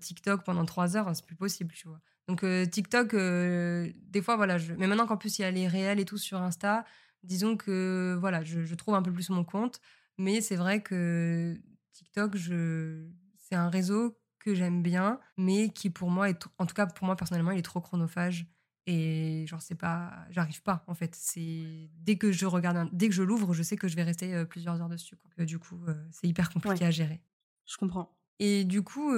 TikTok 0.00 0.44
pendant 0.44 0.66
trois 0.66 0.98
heures, 0.98 1.10
c'est 1.16 1.24
plus 1.24 1.36
possible, 1.36 1.72
tu 1.74 1.88
vois. 1.88 2.00
Donc 2.30 2.44
euh, 2.44 2.64
TikTok, 2.64 3.14
euh, 3.14 3.90
des 4.10 4.22
fois, 4.22 4.36
voilà. 4.36 4.56
Je... 4.56 4.72
Mais 4.74 4.86
maintenant 4.86 5.08
qu'en 5.08 5.16
plus 5.16 5.40
il 5.40 5.42
y 5.42 5.44
a 5.44 5.50
les 5.50 5.66
réels 5.66 5.98
et 5.98 6.04
tout 6.04 6.16
sur 6.16 6.40
Insta, 6.40 6.84
disons 7.24 7.56
que 7.56 8.16
voilà, 8.20 8.44
je, 8.44 8.72
trouve 8.76 8.94
un 8.94 9.02
peu 9.02 9.12
plus 9.12 9.30
mon 9.30 9.42
compte. 9.42 9.80
Mais 10.16 10.40
c'est 10.40 10.54
vrai 10.54 10.80
que 10.80 11.60
TikTok, 11.92 12.36
je... 12.36 13.04
c'est 13.36 13.56
un 13.56 13.68
réseau 13.68 14.16
que 14.38 14.54
j'aime 14.54 14.80
bien, 14.80 15.18
mais 15.36 15.70
qui 15.70 15.90
pour 15.90 16.08
moi, 16.08 16.30
est, 16.30 16.40
en 16.58 16.66
tout 16.66 16.74
cas 16.74 16.86
pour 16.86 17.04
moi 17.04 17.16
personnellement, 17.16 17.50
il 17.50 17.58
est 17.58 17.62
trop 17.62 17.80
chronophage. 17.80 18.46
Et 18.86 19.44
genre, 19.48 19.60
c'est 19.60 19.74
pas. 19.74 20.12
J'arrive 20.30 20.62
pas, 20.62 20.84
en 20.86 20.94
fait. 20.94 21.16
C'est 21.16 21.90
dès 21.96 22.16
que 22.16 22.30
je 22.30 22.46
regarde, 22.46 22.88
dès 22.92 23.08
que 23.08 23.14
je 23.14 23.24
l'ouvre, 23.24 23.54
je 23.54 23.64
sais 23.64 23.76
que 23.76 23.88
je 23.88 23.96
vais 23.96 24.04
rester 24.04 24.34
euh, 24.36 24.44
plusieurs 24.44 24.80
heures 24.80 24.88
dessus. 24.88 25.16
Quoi. 25.16 25.44
du 25.44 25.58
coup, 25.58 25.80
c'est 26.12 26.28
hyper 26.28 26.48
compliqué 26.50 26.84
à 26.84 26.92
gérer. 26.92 27.20
Je 27.66 27.76
comprends. 27.76 28.16
Et 28.38 28.64
du 28.64 28.82
coup, 28.82 29.12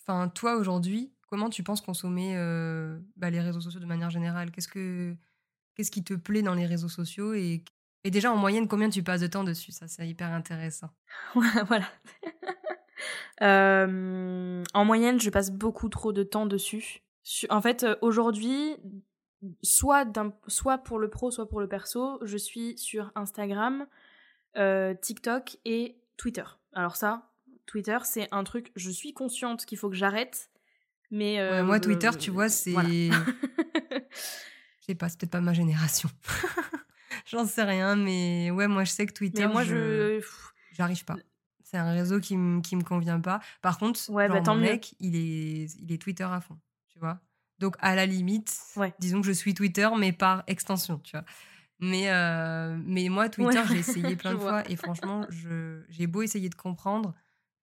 enfin, 0.00 0.28
toi 0.28 0.56
aujourd'hui, 0.56 1.12
Comment 1.30 1.48
tu 1.48 1.62
penses 1.62 1.80
consommer 1.80 2.34
bah, 3.16 3.30
les 3.30 3.40
réseaux 3.40 3.60
sociaux 3.60 3.80
de 3.80 3.86
manière 3.86 4.10
générale? 4.10 4.50
Qu'est-ce 4.50 4.68
que 4.68 5.14
qu'est-ce 5.74 5.90
qui 5.90 6.02
te 6.02 6.14
plaît 6.14 6.42
dans 6.42 6.54
les 6.54 6.66
réseaux 6.66 6.88
sociaux 6.88 7.32
et, 7.32 7.64
et 8.04 8.10
déjà 8.10 8.32
en 8.32 8.36
moyenne 8.36 8.66
combien 8.66 8.90
tu 8.90 9.02
passes 9.02 9.20
de 9.20 9.28
temps 9.28 9.44
dessus? 9.44 9.70
Ça 9.72 9.86
c'est 9.86 10.08
hyper 10.08 10.32
intéressant. 10.32 10.90
voilà. 11.34 11.86
en 14.74 14.84
moyenne, 14.84 15.20
je 15.20 15.30
passe 15.30 15.50
beaucoup 15.50 15.88
trop 15.88 16.12
de 16.12 16.22
temps 16.22 16.46
dessus. 16.46 17.02
En 17.48 17.60
fait, 17.60 17.86
aujourd'hui, 18.00 18.76
soit, 19.62 20.06
soit 20.48 20.78
pour 20.78 20.98
le 20.98 21.08
pro, 21.08 21.30
soit 21.30 21.48
pour 21.48 21.60
le 21.60 21.68
perso, 21.68 22.18
je 22.22 22.36
suis 22.36 22.76
sur 22.76 23.12
Instagram, 23.14 23.86
TikTok 25.00 25.58
et 25.64 25.96
Twitter. 26.16 26.44
Alors 26.72 26.96
ça, 26.96 27.30
Twitter, 27.66 27.98
c'est 28.04 28.28
un 28.32 28.44
truc, 28.44 28.72
je 28.76 28.90
suis 28.90 29.14
consciente 29.14 29.64
qu'il 29.64 29.78
faut 29.78 29.88
que 29.88 29.96
j'arrête, 29.96 30.50
mais 31.10 31.40
euh, 31.40 31.64
moi, 31.64 31.80
Twitter, 31.80 32.10
tu 32.18 32.30
vois, 32.30 32.48
c'est. 32.48 32.74
Je 34.80 34.86
sais 34.86 34.94
pas, 34.94 35.08
c'est 35.08 35.18
peut-être 35.18 35.32
pas 35.32 35.40
ma 35.40 35.52
génération. 35.52 36.08
J'en 37.26 37.46
sais 37.46 37.62
rien, 37.62 37.96
mais 37.96 38.50
ouais, 38.50 38.66
moi, 38.66 38.84
je 38.84 38.90
sais 38.90 39.06
que 39.06 39.12
Twitter. 39.12 39.46
moi, 39.46 39.62
je. 39.62 40.20
J'arrive 40.72 41.04
pas. 41.04 41.16
C'est 41.62 41.76
un 41.76 41.92
réseau 41.92 42.18
qui, 42.18 42.36
qui 42.62 42.76
me 42.76 42.82
convient 42.82 43.20
pas. 43.20 43.40
Par 43.62 43.78
contre, 43.78 44.00
ouais, 44.10 44.28
bah, 44.28 44.40
mon 44.44 44.56
mec, 44.56 44.94
il 44.98 45.14
est, 45.14 45.72
il 45.80 45.92
est 45.92 45.98
Twitter 46.02 46.24
à 46.24 46.40
fond, 46.40 46.58
tu 46.88 46.98
vois. 46.98 47.20
Donc, 47.60 47.76
à 47.78 47.94
la 47.94 48.06
limite, 48.06 48.56
disons 48.98 49.20
que 49.20 49.26
je 49.26 49.32
suis 49.32 49.54
Twitter, 49.54 49.88
mais 49.96 50.12
par 50.12 50.42
extension, 50.46 50.98
tu 50.98 51.12
vois. 51.12 51.24
Mais, 51.78 52.10
euh, 52.10 52.76
mais 52.84 53.08
moi, 53.08 53.28
Twitter, 53.28 53.62
j'ai 53.68 53.78
essayé 53.78 54.16
plein 54.16 54.34
de 54.34 54.38
fois 54.38 54.68
et 54.68 54.76
franchement, 54.76 55.26
j'ai 55.88 56.06
beau 56.06 56.22
essayer 56.22 56.48
de 56.48 56.54
comprendre, 56.54 57.14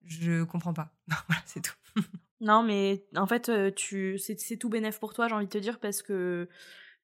je 0.06 0.44
comprends 0.44 0.74
pas. 0.74 0.94
voilà, 1.28 1.42
c'est 1.46 1.62
tout. 1.62 2.02
Non, 2.40 2.64
mais 2.64 3.06
en 3.16 3.26
fait, 3.26 3.50
euh, 3.50 3.72
tu 3.72 4.18
c'est 4.20 4.58
tout 4.58 4.70
bénéf 4.70 5.00
pour 5.00 5.14
toi, 5.14 5.28
j'ai 5.28 5.36
envie 5.36 5.46
de 5.46 5.52
te 5.52 5.58
dire, 5.58 5.80
parce 5.80 6.02
que 6.02 6.48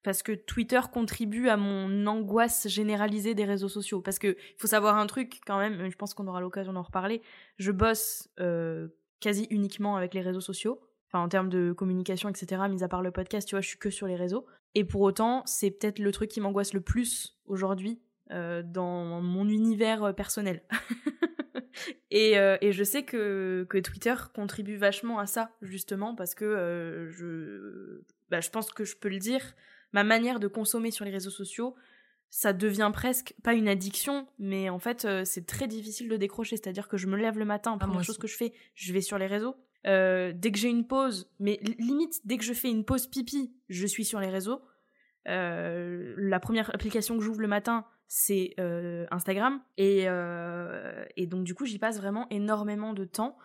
parce 0.04 0.22
que 0.22 0.34
Twitter 0.34 0.82
contribue 0.92 1.48
à 1.48 1.58
mon 1.58 2.06
angoisse 2.08 2.68
généralisée 2.68 3.34
des 3.34 3.46
réseaux 3.46 3.70
sociaux. 3.70 4.02
Parce 4.02 4.20
que 4.20 4.28
il 4.28 4.60
faut 4.60 4.68
savoir 4.68 4.98
un 4.98 5.08
truc 5.08 5.40
quand 5.48 5.58
même, 5.58 5.90
je 5.90 5.96
pense 5.96 6.14
qu'on 6.14 6.28
aura 6.28 6.42
l'occasion 6.42 6.74
d'en 6.74 6.82
reparler. 6.82 7.22
Je 7.58 7.72
bosse 7.72 8.30
euh, 8.40 8.90
quasi 9.22 9.48
uniquement 9.50 9.96
avec 9.96 10.14
les 10.14 10.22
réseaux 10.22 10.42
sociaux, 10.42 10.82
enfin 11.08 11.24
en 11.24 11.30
termes 11.30 11.50
de 11.50 11.72
communication, 11.72 12.30
etc. 12.30 12.62
Mis 12.70 12.84
à 12.84 12.90
part 12.90 13.02
le 13.02 13.12
podcast, 13.12 13.48
tu 13.48 13.56
vois, 13.56 13.62
je 13.62 13.70
suis 13.70 13.80
que 13.80 13.90
sur 13.90 14.08
les 14.08 14.16
réseaux. 14.16 14.46
Et 14.76 14.84
pour 14.84 15.02
autant, 15.02 15.44
c'est 15.46 15.72
peut-être 15.72 16.00
le 16.00 16.12
truc 16.12 16.30
qui 16.30 16.42
m'angoisse 16.42 16.74
le 16.74 16.82
plus 16.82 17.40
aujourd'hui 17.46 18.02
euh, 18.32 18.62
dans 18.62 19.22
mon 19.22 19.48
univers 19.48 20.14
personnel. 20.14 20.64
et, 22.14 22.38
euh, 22.38 22.58
et, 22.62 22.72
je 22.72 22.84
sais 22.84 23.02
que, 23.02 23.66
que, 23.68 23.80
Twitter 23.80 24.14
contribue 24.36 24.76
vachement 24.76 25.18
à 25.18 25.26
ça, 25.26 25.50
justement, 25.64 26.14
parce 26.14 26.36
que 26.36 26.46
euh, 26.46 27.10
je, 27.10 28.04
bah, 28.30 28.40
je 28.40 28.52
pense 28.52 28.72
que 28.72 28.86
je 28.86 28.96
peux 28.96 29.10
le 29.10 29.18
dire, 29.18 29.42
ma 29.94 30.04
manière 30.04 30.40
de 30.40 30.48
consommer 30.48 30.92
sur 30.92 31.06
les 31.06 31.12
réseaux 31.12 31.32
sociaux, 31.32 31.74
ça 32.30 32.54
devient 32.54 32.92
presque, 32.94 33.34
pas 33.42 33.56
une 33.56 33.68
addiction, 33.68 34.28
mais 34.38 34.70
en 34.70 34.78
fait, 34.78 35.06
euh, 35.06 35.26
c'est 35.26 35.48
très 35.48 35.68
difficile 35.68 36.08
de 36.08 36.16
décrocher. 36.16 36.56
C'est-à-dire 36.56 36.88
que 36.88 36.98
je 36.98 37.08
me 37.08 37.18
lève 37.18 37.40
le 37.40 37.46
matin, 37.46 37.76
ah, 37.82 37.84
première 37.84 38.04
chose 38.04 38.20
que 38.20 38.28
je 38.28 38.38
fais, 38.38 38.54
je 38.76 38.94
vais 38.94 39.02
sur 39.02 39.18
les 39.18 39.26
réseaux. 39.26 39.56
dès 39.84 40.52
que 40.52 40.60
j'ai 40.60 40.70
une 40.70 40.86
pause, 40.86 41.32
mais 41.40 41.60
limite, 41.80 42.22
dès 42.26 42.38
que 42.38 42.44
je 42.44 42.54
fais 42.54 42.70
une 42.70 42.86
pause 42.86 43.08
pipi, 43.08 43.56
je 43.70 43.88
suis 43.88 44.06
sur 44.06 44.20
les 44.20 44.30
réseaux. 44.30 44.62
la 45.26 46.40
première 46.40 46.70
application 46.76 47.18
que 47.18 47.24
j'ouvre 47.24 47.42
le 47.42 47.48
matin, 47.48 47.88
c'est 48.08 48.54
euh, 48.60 49.06
Instagram. 49.12 49.62
Et, 49.78 50.04
euh, 50.08 51.04
et, 51.16 51.28
donc, 51.28 51.44
du 51.44 51.56
coup, 51.56 51.66
j'y 51.66 51.80
passe 51.80 51.98
vraiment 51.98 52.28
énormément 52.30 52.94
de 52.94 53.06
temps. 53.06 53.38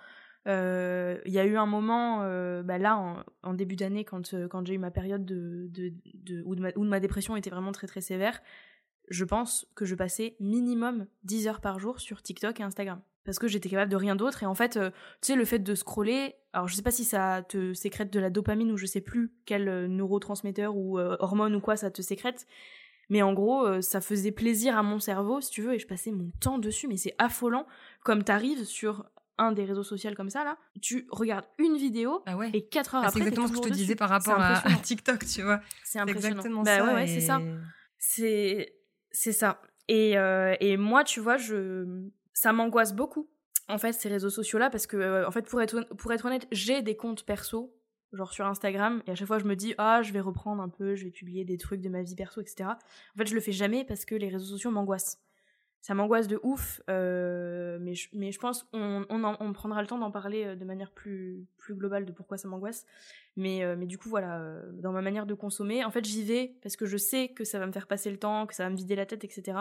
Euh, 0.46 1.18
il 1.26 1.32
y 1.32 1.38
a 1.38 1.44
eu 1.44 1.56
un 1.56 1.66
moment, 1.66 2.18
bah 2.62 2.78
là, 2.78 3.24
en, 3.42 3.54
début 3.54 3.76
d'année, 3.76 4.04
quand, 4.04 4.34
quand 4.50 4.66
j'ai 4.66 4.74
eu 4.74 4.78
ma 4.78 4.90
période 4.90 5.24
de, 5.24 5.68
de, 5.70 5.92
de, 6.14 6.42
où, 6.44 6.54
ma, 6.56 6.70
où, 6.76 6.84
ma, 6.84 7.00
dépression 7.00 7.36
était 7.36 7.50
vraiment 7.50 7.72
très 7.72 7.86
très 7.86 8.00
sévère, 8.00 8.40
je 9.08 9.24
pense 9.24 9.66
que 9.74 9.84
je 9.84 9.94
passais 9.94 10.36
minimum 10.38 11.06
10 11.24 11.48
heures 11.48 11.60
par 11.60 11.78
jour 11.78 11.98
sur 11.98 12.22
TikTok 12.22 12.60
et 12.60 12.62
Instagram. 12.62 13.00
Parce 13.24 13.38
que 13.38 13.48
j'étais 13.48 13.68
capable 13.68 13.90
de 13.90 13.96
rien 13.96 14.16
d'autre. 14.16 14.42
Et 14.42 14.46
en 14.46 14.54
fait, 14.54 14.72
tu 14.72 14.90
sais, 15.20 15.34
le 15.34 15.44
fait 15.44 15.58
de 15.58 15.74
scroller, 15.74 16.34
alors 16.52 16.66
je 16.66 16.74
sais 16.74 16.82
pas 16.82 16.90
si 16.90 17.04
ça 17.04 17.42
te 17.46 17.74
sécrète 17.74 18.10
de 18.10 18.20
la 18.20 18.30
dopamine 18.30 18.72
ou 18.72 18.78
je 18.78 18.86
sais 18.86 19.02
plus 19.02 19.34
quel 19.44 19.86
neurotransmetteur 19.86 20.76
ou 20.76 20.98
hormone 20.98 21.54
ou 21.54 21.60
quoi 21.60 21.76
ça 21.76 21.90
te 21.90 22.00
sécrète, 22.00 22.46
mais 23.08 23.22
en 23.22 23.32
gros, 23.32 23.66
euh, 23.66 23.80
ça 23.80 24.00
faisait 24.00 24.32
plaisir 24.32 24.76
à 24.76 24.82
mon 24.82 24.98
cerveau, 24.98 25.40
si 25.40 25.50
tu 25.50 25.62
veux, 25.62 25.74
et 25.74 25.78
je 25.78 25.86
passais 25.86 26.10
mon 26.10 26.30
temps 26.40 26.58
dessus. 26.58 26.88
Mais 26.88 26.96
c'est 26.96 27.14
affolant. 27.18 27.66
Comme 28.04 28.22
t'arrives 28.22 28.64
sur 28.64 29.06
un 29.38 29.52
des 29.52 29.64
réseaux 29.64 29.82
sociaux 29.82 30.10
comme 30.16 30.30
ça, 30.30 30.44
là, 30.44 30.58
tu 30.82 31.06
regardes 31.10 31.46
une 31.58 31.76
vidéo 31.76 32.22
ah 32.26 32.36
ouais. 32.36 32.50
et 32.52 32.66
4 32.66 32.94
heures 32.94 33.02
ah, 33.04 33.08
après. 33.08 33.20
C'est 33.20 33.26
exactement 33.26 33.48
ce 33.48 33.52
que 33.52 33.58
je 33.58 33.68
te 33.68 33.74
disais 33.74 33.94
par 33.94 34.10
rapport 34.10 34.40
à, 34.40 34.62
TikTok, 34.82 35.24
tu 35.26 35.42
vois. 35.42 35.60
C'est 35.84 35.98
impressionnant. 35.98 36.36
Exactement 36.36 36.62
bah, 36.62 36.78
ça. 36.78 36.94
Ouais, 36.94 37.06
c'est 37.06 37.20
ça. 37.20 37.40
C'est, 37.98 38.74
c'est 39.10 39.32
ça. 39.32 39.62
Et, 39.88 40.18
euh, 40.18 40.54
et 40.60 40.76
moi, 40.76 41.04
tu 41.04 41.20
vois, 41.20 41.36
je, 41.36 42.08
ça 42.34 42.52
m'angoisse 42.52 42.94
beaucoup 42.94 43.28
en 43.68 43.78
fait 43.78 43.92
ces 43.92 44.08
réseaux 44.08 44.30
sociaux 44.30 44.58
là 44.58 44.70
parce 44.70 44.86
que 44.86 44.96
euh, 44.96 45.26
en 45.26 45.30
fait 45.30 45.42
pour 45.42 45.60
être 45.60 45.82
pour 45.96 46.12
être 46.12 46.24
honnête 46.24 46.46
j'ai 46.50 46.82
des 46.82 46.96
comptes 46.96 47.24
perso 47.24 47.74
genre 48.12 48.32
sur 48.32 48.46
Instagram, 48.46 49.02
et 49.06 49.10
à 49.10 49.14
chaque 49.14 49.28
fois 49.28 49.38
je 49.38 49.44
me 49.44 49.56
dis 49.56 49.74
ah 49.78 50.02
je 50.02 50.12
vais 50.12 50.20
reprendre 50.20 50.62
un 50.62 50.68
peu, 50.68 50.94
je 50.94 51.04
vais 51.04 51.10
publier 51.10 51.44
des 51.44 51.58
trucs 51.58 51.80
de 51.80 51.88
ma 51.88 52.02
vie 52.02 52.14
perso, 52.14 52.40
etc. 52.40 52.70
En 52.70 53.18
fait 53.18 53.26
je 53.26 53.34
le 53.34 53.40
fais 53.40 53.52
jamais 53.52 53.84
parce 53.84 54.04
que 54.04 54.14
les 54.14 54.28
réseaux 54.28 54.46
sociaux 54.46 54.70
m'angoissent. 54.70 55.18
Ça 55.80 55.94
m'angoisse 55.94 56.26
de 56.26 56.40
ouf, 56.42 56.82
euh, 56.90 57.78
mais, 57.80 57.94
je, 57.94 58.08
mais 58.12 58.32
je 58.32 58.38
pense 58.40 58.66
on, 58.72 59.06
on, 59.08 59.52
prendra 59.52 59.80
le 59.80 59.86
temps 59.86 59.98
d'en 59.98 60.10
parler 60.10 60.44
euh, 60.44 60.56
de 60.56 60.64
manière 60.64 60.90
plus, 60.90 61.46
plus 61.56 61.74
globale 61.74 62.04
de 62.04 62.10
pourquoi 62.10 62.36
ça 62.36 62.48
m'angoisse. 62.48 62.84
Mais, 63.36 63.62
euh, 63.62 63.76
mais 63.76 63.86
du 63.86 63.96
coup 63.96 64.08
voilà, 64.08 64.60
dans 64.72 64.90
ma 64.90 65.02
manière 65.02 65.24
de 65.24 65.34
consommer, 65.34 65.84
en 65.84 65.90
fait 65.90 66.04
j'y 66.04 66.24
vais 66.24 66.56
parce 66.62 66.76
que 66.76 66.84
je 66.84 66.96
sais 66.96 67.28
que 67.28 67.44
ça 67.44 67.60
va 67.60 67.66
me 67.66 67.72
faire 67.72 67.86
passer 67.86 68.10
le 68.10 68.18
temps, 68.18 68.46
que 68.46 68.54
ça 68.54 68.64
va 68.64 68.70
me 68.70 68.76
vider 68.76 68.96
la 68.96 69.06
tête, 69.06 69.22
etc. 69.22 69.56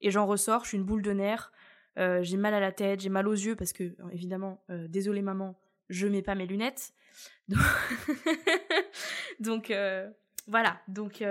Et 0.00 0.10
j'en 0.10 0.26
ressors, 0.26 0.62
je 0.62 0.68
suis 0.68 0.78
une 0.78 0.84
boule 0.84 1.02
de 1.02 1.12
nerfs, 1.12 1.52
j'ai 1.96 2.36
mal 2.36 2.54
à 2.54 2.60
la 2.60 2.72
tête, 2.72 3.00
j'ai 3.00 3.08
mal 3.08 3.26
aux 3.26 3.32
yeux 3.32 3.56
parce 3.56 3.72
que 3.72 3.96
évidemment, 4.12 4.62
désolé 4.68 5.20
maman, 5.20 5.58
je 5.88 6.06
mets 6.06 6.22
pas 6.22 6.34
mes 6.36 6.46
lunettes. 6.46 6.92
Donc, 9.40 9.70
euh, 9.70 10.08
Voilà, 10.48 10.78
donc 10.86 11.24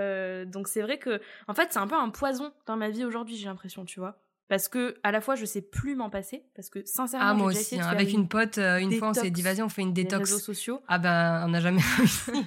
donc 0.52 0.68
c'est 0.68 0.82
vrai 0.82 0.98
que 0.98 1.20
en 1.48 1.54
fait 1.54 1.68
c'est 1.70 1.78
un 1.78 1.86
peu 1.86 1.94
un 1.94 2.10
poison 2.10 2.52
dans 2.66 2.76
ma 2.76 2.90
vie 2.90 3.04
aujourd'hui, 3.04 3.36
j'ai 3.36 3.46
l'impression, 3.46 3.86
tu 3.86 3.98
vois. 3.98 4.20
Parce 4.48 4.68
que 4.68 4.96
à 5.02 5.10
la 5.10 5.22
fois 5.22 5.36
je 5.36 5.46
sais 5.46 5.62
plus 5.62 5.96
m'en 5.96 6.10
passer, 6.10 6.44
parce 6.54 6.68
que 6.68 6.84
sincèrement, 6.84 7.26
ah 7.26 7.34
moi 7.34 7.46
aussi, 7.46 7.80
hein. 7.80 7.86
avec 7.86 8.12
une, 8.12 8.28
pote, 8.28 8.58
une 8.58 8.92
fois 8.92 9.08
on 9.08 9.14
s'est 9.14 9.30
dit 9.30 9.40
vas-y 9.40 9.62
on 9.62 9.70
fait 9.70 9.82
une 9.82 9.94
détox. 9.94 10.30
réseaux 10.30 10.38
sociaux. 10.38 10.82
Ah 10.86 10.98
ben 10.98 11.44
on 11.46 11.48
n'a 11.48 11.60
jamais 11.60 11.80
réussi. 11.96 12.46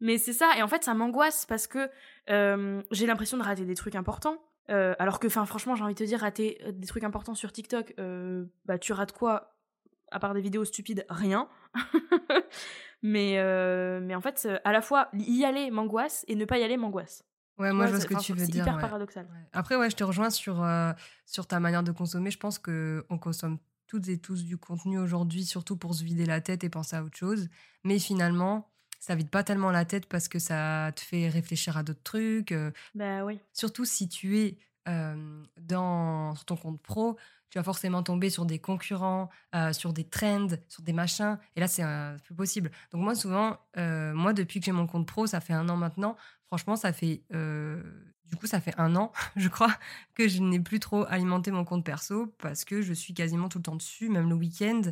Mais 0.00 0.18
c'est 0.18 0.34
ça, 0.34 0.50
et 0.58 0.62
en 0.62 0.68
fait 0.68 0.84
ça 0.84 0.92
m'angoisse 0.92 1.46
parce 1.46 1.66
que 1.66 1.88
j'ai 2.28 3.06
l'impression 3.06 3.38
de 3.38 3.42
rater 3.42 3.64
des 3.64 3.74
trucs 3.74 3.94
importants. 3.94 4.36
alors 4.68 5.20
que, 5.20 5.26
enfin, 5.26 5.46
franchement, 5.46 5.74
j'ai 5.74 5.84
envie 5.84 5.94
de 5.94 5.98
te 5.98 6.04
dire, 6.04 6.20
rater 6.20 6.60
des 6.70 6.86
trucs 6.86 7.04
importants 7.04 7.34
sur 7.34 7.50
TikTok, 7.50 7.94
bah, 8.66 8.78
tu 8.78 8.92
rates 8.92 9.12
quoi? 9.12 9.53
À 10.14 10.20
part 10.20 10.32
des 10.32 10.40
vidéos 10.40 10.64
stupides, 10.64 11.04
rien. 11.08 11.48
mais, 13.02 13.36
mais 14.00 14.14
en 14.14 14.20
fait, 14.20 14.48
à 14.64 14.72
la 14.72 14.80
fois, 14.80 15.08
y 15.12 15.44
aller 15.44 15.70
m'angoisse 15.70 16.24
et 16.28 16.36
ne 16.36 16.44
pas 16.44 16.58
y 16.58 16.62
aller 16.62 16.76
m'angoisse. 16.76 17.24
Ouais, 17.58 17.72
moi 17.72 17.86
je 17.86 17.92
vois 17.92 18.00
ce 18.00 18.06
que 18.06 18.20
tu 18.20 18.32
veux 18.32 18.46
dire. 18.46 18.64
C'est 18.64 18.70
hyper 18.70 18.78
paradoxal. 18.78 19.28
Après, 19.52 19.76
ouais, 19.76 19.90
je 19.90 19.96
te 19.96 20.04
rejoins 20.04 20.30
sur, 20.30 20.64
sur 21.26 21.46
ta 21.46 21.58
manière 21.58 21.82
de 21.82 21.90
consommer. 21.90 22.30
Je 22.30 22.38
pense 22.38 22.58
qu'on 22.58 23.18
consomme 23.18 23.58
toutes 23.88 24.08
et 24.08 24.18
tous 24.18 24.44
du 24.44 24.56
contenu 24.56 24.98
aujourd'hui, 24.98 25.44
surtout 25.44 25.76
pour 25.76 25.94
se 25.94 26.04
vider 26.04 26.26
la 26.26 26.40
tête 26.40 26.62
et 26.62 26.68
penser 26.68 26.96
à 26.96 27.02
autre 27.02 27.16
chose. 27.16 27.48
Mais 27.82 27.98
finalement, 27.98 28.70
ça 29.00 29.14
vide 29.14 29.30
pas 29.30 29.44
tellement 29.44 29.70
la 29.70 29.84
tête 29.84 30.06
parce 30.06 30.28
que 30.28 30.38
ça 30.38 30.92
te 30.94 31.00
fait 31.00 31.28
réfléchir 31.28 31.76
à 31.76 31.82
d'autres 31.82 32.02
trucs. 32.04 32.54
Bah 32.94 33.24
oui. 33.24 33.40
Surtout 33.52 33.84
si 33.84 34.08
tu 34.08 34.38
es 34.38 34.58
dans 34.86 36.34
sur 36.34 36.44
ton 36.44 36.56
compte 36.56 36.80
pro, 36.80 37.16
tu 37.54 37.58
vas 37.60 37.62
forcément 37.62 38.02
tomber 38.02 38.30
sur 38.30 38.46
des 38.46 38.58
concurrents, 38.58 39.30
sur 39.70 39.92
des 39.92 40.02
trends, 40.02 40.48
sur 40.68 40.82
des 40.82 40.92
machins. 40.92 41.38
Et 41.54 41.60
là, 41.60 41.68
c'est 41.68 41.84
plus 42.24 42.34
possible. 42.34 42.72
Donc 42.90 43.02
moi, 43.02 43.14
souvent, 43.14 43.58
moi, 43.76 44.32
depuis 44.32 44.58
que 44.58 44.66
j'ai 44.66 44.72
mon 44.72 44.88
compte 44.88 45.06
pro, 45.06 45.28
ça 45.28 45.38
fait 45.38 45.52
un 45.52 45.68
an 45.68 45.76
maintenant. 45.76 46.16
Franchement, 46.48 46.74
ça 46.74 46.92
fait 46.92 47.22
du 47.30 48.36
coup, 48.36 48.48
ça 48.48 48.60
fait 48.60 48.74
un 48.76 48.96
an, 48.96 49.12
je 49.36 49.48
crois, 49.48 49.72
que 50.14 50.26
je 50.26 50.42
n'ai 50.42 50.58
plus 50.58 50.80
trop 50.80 51.04
alimenté 51.04 51.52
mon 51.52 51.64
compte 51.64 51.84
perso 51.84 52.34
parce 52.38 52.64
que 52.64 52.82
je 52.82 52.92
suis 52.92 53.14
quasiment 53.14 53.48
tout 53.48 53.58
le 53.58 53.62
temps 53.62 53.76
dessus, 53.76 54.08
même 54.08 54.28
le 54.28 54.34
week-end. 54.34 54.82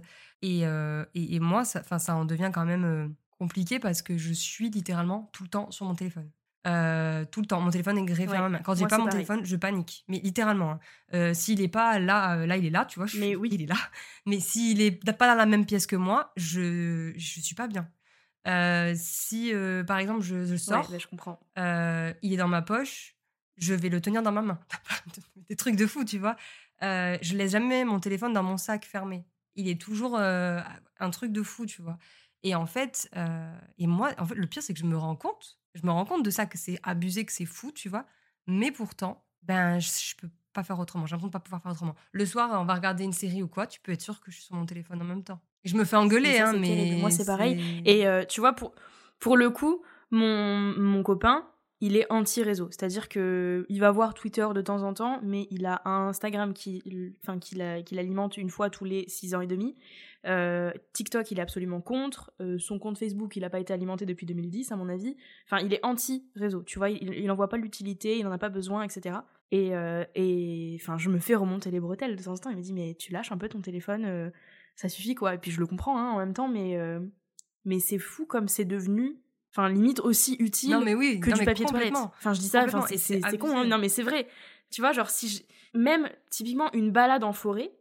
Et, 0.40 0.60
et, 0.60 1.40
moi, 1.40 1.64
ça, 1.64 1.82
ça 1.98 2.14
en 2.14 2.24
devient 2.24 2.52
quand 2.54 2.64
même 2.64 3.12
compliqué 3.40 3.80
parce 3.80 4.02
que 4.02 4.16
je 4.16 4.32
suis 4.32 4.70
littéralement 4.70 5.28
tout 5.32 5.42
le 5.42 5.48
temps 5.48 5.68
sur 5.72 5.84
mon 5.84 5.96
téléphone. 5.96 6.30
Euh, 6.66 7.24
tout 7.24 7.40
le 7.40 7.46
temps. 7.46 7.60
Mon 7.60 7.70
téléphone 7.70 7.98
est 7.98 8.04
greffé 8.04 8.36
à 8.36 8.40
ma 8.40 8.48
main. 8.48 8.58
Quand 8.58 8.74
j'ai 8.74 8.86
pas 8.86 8.98
mon 8.98 9.08
téléphone, 9.08 9.44
je 9.44 9.56
panique. 9.56 10.04
Mais 10.08 10.18
littéralement. 10.18 10.72
Hein. 10.72 10.80
Euh, 11.14 11.34
s'il 11.34 11.60
est 11.60 11.68
pas 11.68 11.98
là, 11.98 12.36
euh, 12.36 12.46
là 12.46 12.56
il 12.56 12.64
est 12.64 12.70
là, 12.70 12.84
tu 12.84 12.98
vois. 12.98 13.06
Je 13.06 13.18
mais 13.18 13.34
oui, 13.34 13.48
il 13.52 13.62
est 13.62 13.66
là. 13.66 13.76
Mais 14.26 14.38
s'il 14.38 14.80
est 14.80 14.92
pas 15.12 15.26
dans 15.26 15.34
la 15.34 15.46
même 15.46 15.66
pièce 15.66 15.86
que 15.86 15.96
moi, 15.96 16.32
je 16.36 17.12
je 17.16 17.40
suis 17.40 17.54
pas 17.54 17.66
bien. 17.66 17.88
si 18.94 19.52
par 19.86 19.98
exemple 19.98 20.22
je, 20.22 20.56
sors, 20.56 20.88
bah, 20.88 20.98
je 20.98 21.06
comprends. 21.06 21.40
il 21.56 22.32
est 22.32 22.36
dans 22.36 22.48
ma 22.48 22.62
poche, 22.62 23.16
je 23.56 23.74
vais 23.74 23.88
le 23.88 24.00
tenir 24.00 24.22
dans 24.22 24.32
ma 24.32 24.42
main. 24.42 24.58
Des 25.48 25.56
trucs 25.56 25.76
de 25.76 25.86
fou, 25.86 26.04
tu 26.04 26.18
vois. 26.18 26.36
je 26.80 27.36
laisse 27.36 27.52
jamais 27.52 27.84
mon 27.84 27.98
téléphone 27.98 28.32
dans 28.32 28.44
mon 28.44 28.56
sac 28.56 28.84
fermé. 28.84 29.24
Il 29.56 29.68
est 29.68 29.80
toujours 29.80 30.16
un 30.18 31.10
truc 31.10 31.32
de 31.32 31.42
fou, 31.42 31.66
tu 31.66 31.82
vois. 31.82 31.98
Et 32.44 32.54
en 32.54 32.66
fait, 32.66 33.10
et 33.78 33.86
moi, 33.88 34.12
en 34.18 34.26
fait, 34.26 34.36
le 34.36 34.46
pire, 34.46 34.62
c'est 34.62 34.74
que 34.74 34.80
je 34.80 34.86
me 34.86 34.96
rends 34.96 35.16
compte, 35.16 35.58
je 35.74 35.84
me 35.86 35.90
rends 35.90 36.04
compte 36.04 36.24
de 36.24 36.30
ça, 36.30 36.46
que 36.46 36.58
c'est 36.58 36.78
abusé, 36.82 37.24
que 37.24 37.32
c'est 37.32 37.46
fou, 37.46 37.72
tu 37.72 37.88
vois. 37.88 38.04
Mais 38.46 38.70
pourtant, 38.70 39.24
ben, 39.42 39.78
je, 39.78 39.88
je 39.88 40.16
peux 40.16 40.28
pas 40.52 40.62
faire 40.62 40.78
autrement. 40.78 41.06
J'ai 41.06 41.12
l'impression 41.12 41.28
de 41.28 41.32
pas 41.32 41.40
pouvoir 41.40 41.62
faire 41.62 41.72
autrement. 41.72 41.94
Le 42.12 42.26
soir, 42.26 42.50
on 42.60 42.64
va 42.64 42.74
regarder 42.74 43.04
une 43.04 43.12
série 43.12 43.42
ou 43.42 43.48
quoi, 43.48 43.66
tu 43.66 43.80
peux 43.80 43.92
être 43.92 44.02
sûr 44.02 44.20
que 44.20 44.30
je 44.30 44.36
suis 44.36 44.44
sur 44.44 44.54
mon 44.54 44.66
téléphone 44.66 45.00
en 45.00 45.04
même 45.04 45.24
temps. 45.24 45.40
Je 45.64 45.76
me 45.76 45.84
fais 45.84 45.96
engueuler, 45.96 46.38
hein, 46.38 46.54
mais. 46.58 46.96
Moi, 47.00 47.10
c'est 47.10 47.24
pareil. 47.24 47.82
Et 47.84 48.06
euh, 48.06 48.24
tu 48.24 48.40
vois, 48.40 48.52
pour, 48.52 48.74
pour 49.18 49.36
le 49.36 49.50
coup, 49.50 49.82
mon, 50.10 50.58
mon 50.76 51.02
copain, 51.02 51.46
il 51.82 51.96
est 51.96 52.06
anti-réseau. 52.10 52.68
C'est-à-dire 52.70 53.08
que 53.08 53.66
il 53.68 53.80
va 53.80 53.90
voir 53.90 54.14
Twitter 54.14 54.46
de 54.54 54.60
temps 54.60 54.84
en 54.84 54.94
temps, 54.94 55.18
mais 55.24 55.48
il 55.50 55.66
a 55.66 55.82
un 55.84 56.06
Instagram 56.08 56.54
qui, 56.54 56.80
enfin, 57.22 57.40
qu'il 57.40 57.98
alimente 57.98 58.36
une 58.36 58.50
fois 58.50 58.70
tous 58.70 58.84
les 58.84 59.04
six 59.08 59.34
ans 59.34 59.40
et 59.40 59.48
demi. 59.48 59.74
Euh, 60.24 60.70
TikTok, 60.92 61.28
il 61.32 61.40
est 61.40 61.42
absolument 61.42 61.80
contre. 61.80 62.32
Euh, 62.40 62.56
son 62.56 62.78
compte 62.78 62.98
Facebook, 62.98 63.34
il 63.34 63.40
n'a 63.40 63.50
pas 63.50 63.58
été 63.58 63.72
alimenté 63.72 64.06
depuis 64.06 64.26
2010, 64.26 64.70
à 64.70 64.76
mon 64.76 64.88
avis. 64.88 65.16
Enfin, 65.44 65.58
il 65.58 65.74
est 65.74 65.84
anti-réseau. 65.84 66.62
Tu 66.62 66.78
vois, 66.78 66.88
il 66.88 67.26
n'en 67.26 67.34
voit 67.34 67.48
pas 67.48 67.56
l'utilité, 67.56 68.16
il 68.16 68.22
n'en 68.22 68.30
a 68.30 68.38
pas 68.38 68.48
besoin, 68.48 68.84
etc. 68.84 69.16
Et, 69.50 69.74
euh, 69.74 70.04
et 70.14 70.78
enfin, 70.80 70.98
je 70.98 71.10
me 71.10 71.18
fais 71.18 71.34
remonter 71.34 71.72
les 71.72 71.80
bretelles 71.80 72.14
de 72.14 72.22
temps 72.22 72.34
en 72.34 72.36
temps. 72.36 72.50
Il 72.50 72.58
me 72.58 72.62
dit, 72.62 72.72
mais 72.72 72.94
tu 72.94 73.12
lâches 73.12 73.32
un 73.32 73.38
peu 73.38 73.48
ton 73.48 73.60
téléphone, 73.60 74.30
ça 74.76 74.88
suffit 74.88 75.16
quoi. 75.16 75.34
Et 75.34 75.38
puis 75.38 75.50
je 75.50 75.58
le 75.58 75.66
comprends 75.66 75.98
hein, 75.98 76.12
en 76.12 76.18
même 76.18 76.32
temps, 76.32 76.46
mais, 76.46 76.78
mais 77.64 77.80
c'est 77.80 77.98
fou 77.98 78.24
comme 78.24 78.46
c'est 78.46 78.64
devenu 78.64 79.18
enfin 79.52 79.68
limite 79.68 80.00
aussi 80.00 80.34
utile 80.38 80.78
mais 80.84 80.94
oui, 80.94 81.20
que 81.20 81.30
du 81.30 81.44
papier 81.44 81.66
toilette. 81.66 81.94
Enfin, 81.94 82.32
je 82.32 82.40
dis 82.40 82.48
ça, 82.48 82.66
c'est 82.96 83.38
con, 83.38 83.56
hein. 83.56 83.66
non 83.66 83.78
mais 83.78 83.88
c'est 83.88 84.02
vrai. 84.02 84.28
Tu 84.70 84.80
vois, 84.80 84.92
genre 84.92 85.10
si 85.10 85.46
même 85.74 86.08
typiquement 86.30 86.72
une 86.72 86.90
balade 86.90 87.24
en 87.24 87.32
forêt, 87.32 87.72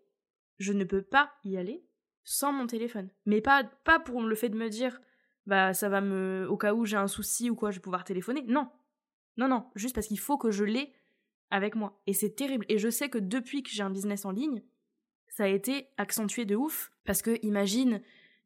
je 0.60 0.74
ne 0.74 0.84
peux 0.84 1.02
pas 1.02 1.32
y 1.44 1.58
aller 1.58 1.84
sans 2.24 2.52
mon 2.52 2.68
téléphone. 2.68 3.10
Mais 3.26 3.42
pas 3.42 3.64
pas 3.84 4.00
pour 4.00 4.22
le 4.22 4.36
fait 4.36 4.50
de 4.50 4.58
me 4.58 4.70
dire 4.70 5.02
bah 5.48 5.74
ça 5.74 5.90
va 5.90 6.02
me 6.02 6.46
au 6.50 6.58
cas 6.58 6.74
où 6.74 6.86
j'ai 6.86 6.98
un 6.98 7.08
souci 7.08 7.50
ou 7.50 7.56
quoi, 7.56 7.72
je 7.72 7.78
vais 7.78 7.82
pouvoir 7.82 8.04
téléphoner. 8.04 8.44
Non. 8.48 8.70
Non 9.38 9.48
non, 9.48 9.66
juste 9.76 9.96
parce 9.96 10.08
qu'il 10.08 10.20
faut 10.20 10.38
que 10.38 10.52
je 10.52 10.64
l'ai 10.64 10.94
avec 11.50 11.76
moi 11.76 12.02
et 12.06 12.14
c'est 12.14 12.36
terrible 12.36 12.66
et 12.70 12.78
je 12.78 12.90
sais 12.90 13.10
que 13.10 13.18
depuis 13.18 13.64
que 13.64 13.70
j'ai 13.72 13.84
un 13.84 13.90
business 13.90 14.26
en 14.26 14.32
ligne, 14.32 14.62
ça 15.30 15.46
a 15.46 15.48
été 15.48 15.88
accentué 15.98 16.46
de 16.46 16.56
ouf 16.56 16.92
parce 17.06 17.22
que 17.22 17.40
imagine 17.44 18.02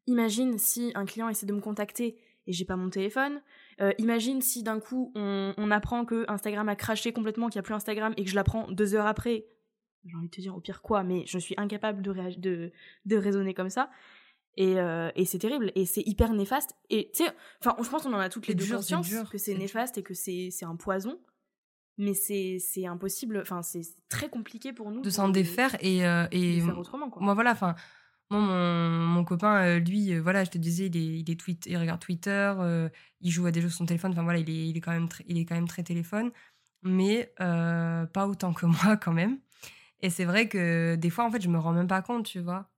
imagine 0.06 0.58
si 0.58 0.92
un 0.94 1.04
client 1.04 1.28
essaie 1.28 1.46
de 1.46 1.52
me 1.52 1.60
contacter 1.60 2.16
et 2.46 2.52
j'ai 2.52 2.64
pas 2.64 2.76
mon 2.76 2.90
téléphone. 2.90 3.40
Euh, 3.80 3.92
imagine 3.98 4.40
si 4.40 4.62
d'un 4.62 4.80
coup 4.80 5.12
on, 5.14 5.70
apprend 5.70 6.04
que 6.04 6.24
Instagram 6.28 6.68
a 6.68 6.76
craché 6.76 7.12
complètement, 7.12 7.48
qu'il 7.48 7.58
n'y 7.58 7.60
a 7.60 7.62
plus 7.64 7.74
Instagram 7.74 8.14
et 8.16 8.24
que 8.24 8.30
je 8.30 8.34
l'apprends 8.34 8.70
deux 8.70 8.94
heures 8.94 9.06
après. 9.06 9.46
J'ai 10.04 10.16
envie 10.16 10.28
de 10.28 10.34
te 10.34 10.40
dire 10.40 10.56
au 10.56 10.60
pire 10.60 10.82
quoi, 10.82 11.02
mais 11.02 11.24
je 11.26 11.38
suis 11.38 11.54
incapable 11.58 12.02
de, 12.02 12.14
de, 12.38 12.72
de 13.04 13.16
raisonner 13.16 13.54
comme 13.54 13.70
ça. 13.70 13.90
Et, 14.56 14.78
euh, 14.78 15.10
et 15.16 15.26
c'est 15.26 15.38
terrible 15.38 15.70
et 15.74 15.84
c'est 15.84 16.02
hyper 16.06 16.32
néfaste. 16.32 16.74
Et 16.88 17.10
tu 17.14 17.24
sais, 17.24 17.30
enfin, 17.60 17.76
je 17.82 17.88
pense 17.88 18.04
qu'on 18.04 18.14
en 18.14 18.18
a 18.18 18.28
toutes 18.28 18.46
les 18.46 18.54
deux 18.54 18.66
conscience 18.66 19.10
que 19.30 19.38
c'est 19.38 19.54
néfaste 19.54 19.98
et 19.98 20.02
que 20.02 20.14
c'est 20.14 20.50
un 20.62 20.76
poison. 20.76 21.18
Mais 21.98 22.12
c'est 22.12 22.86
impossible, 22.86 23.38
enfin, 23.40 23.62
c'est 23.62 23.80
très 24.10 24.28
compliqué 24.28 24.74
pour 24.74 24.90
nous 24.90 25.00
de 25.00 25.08
s'en 25.08 25.30
défaire 25.30 25.76
et, 25.80 26.06
euh, 26.06 26.26
et 26.30 26.60
faire 26.60 26.78
autrement. 26.78 27.08
Quoi. 27.08 27.22
Moi, 27.22 27.32
voilà, 27.32 27.52
enfin, 27.52 27.74
moi, 28.30 28.40
mon, 28.40 29.24
copain, 29.24 29.62
euh, 29.62 29.78
lui, 29.78 30.12
euh, 30.12 30.20
voilà, 30.20 30.42
je 30.42 30.50
te 30.50 30.58
disais, 30.58 30.86
il, 30.86 30.96
est, 30.96 31.20
il, 31.20 31.30
est 31.30 31.38
tweet, 31.38 31.66
il 31.66 31.76
regarde 31.76 32.00
Twitter, 32.00 32.54
euh, 32.58 32.88
il 33.20 33.30
joue 33.30 33.46
à 33.46 33.52
des 33.52 33.60
jeux 33.60 33.68
sur 33.68 33.78
son 33.78 33.86
téléphone. 33.86 34.12
Enfin 34.12 34.24
voilà, 34.24 34.40
il 34.40 34.50
est, 34.50 34.68
il 34.68 34.76
est, 34.76 34.80
quand, 34.80 34.92
même 34.92 35.08
il 35.26 35.38
est 35.38 35.44
quand 35.44 35.54
même 35.54 35.68
très 35.68 35.84
téléphone, 35.84 36.32
mais 36.82 37.32
pas 37.38 38.26
autant 38.26 38.52
que 38.52 38.66
moi 38.84 38.96
quand 38.96 39.12
même. 39.12 39.38
Et 40.00 40.10
c'est 40.10 40.24
vrai 40.24 40.48
que 40.48 40.96
des 40.96 41.10
fois, 41.10 41.24
en 41.24 41.30
fait, 41.30 41.40
je 41.42 41.48
me 41.48 41.58
rends 41.58 41.72
même 41.72 41.88
pas 41.88 42.02
compte, 42.02 42.26
tu 42.26 42.40
vois. 42.40 42.68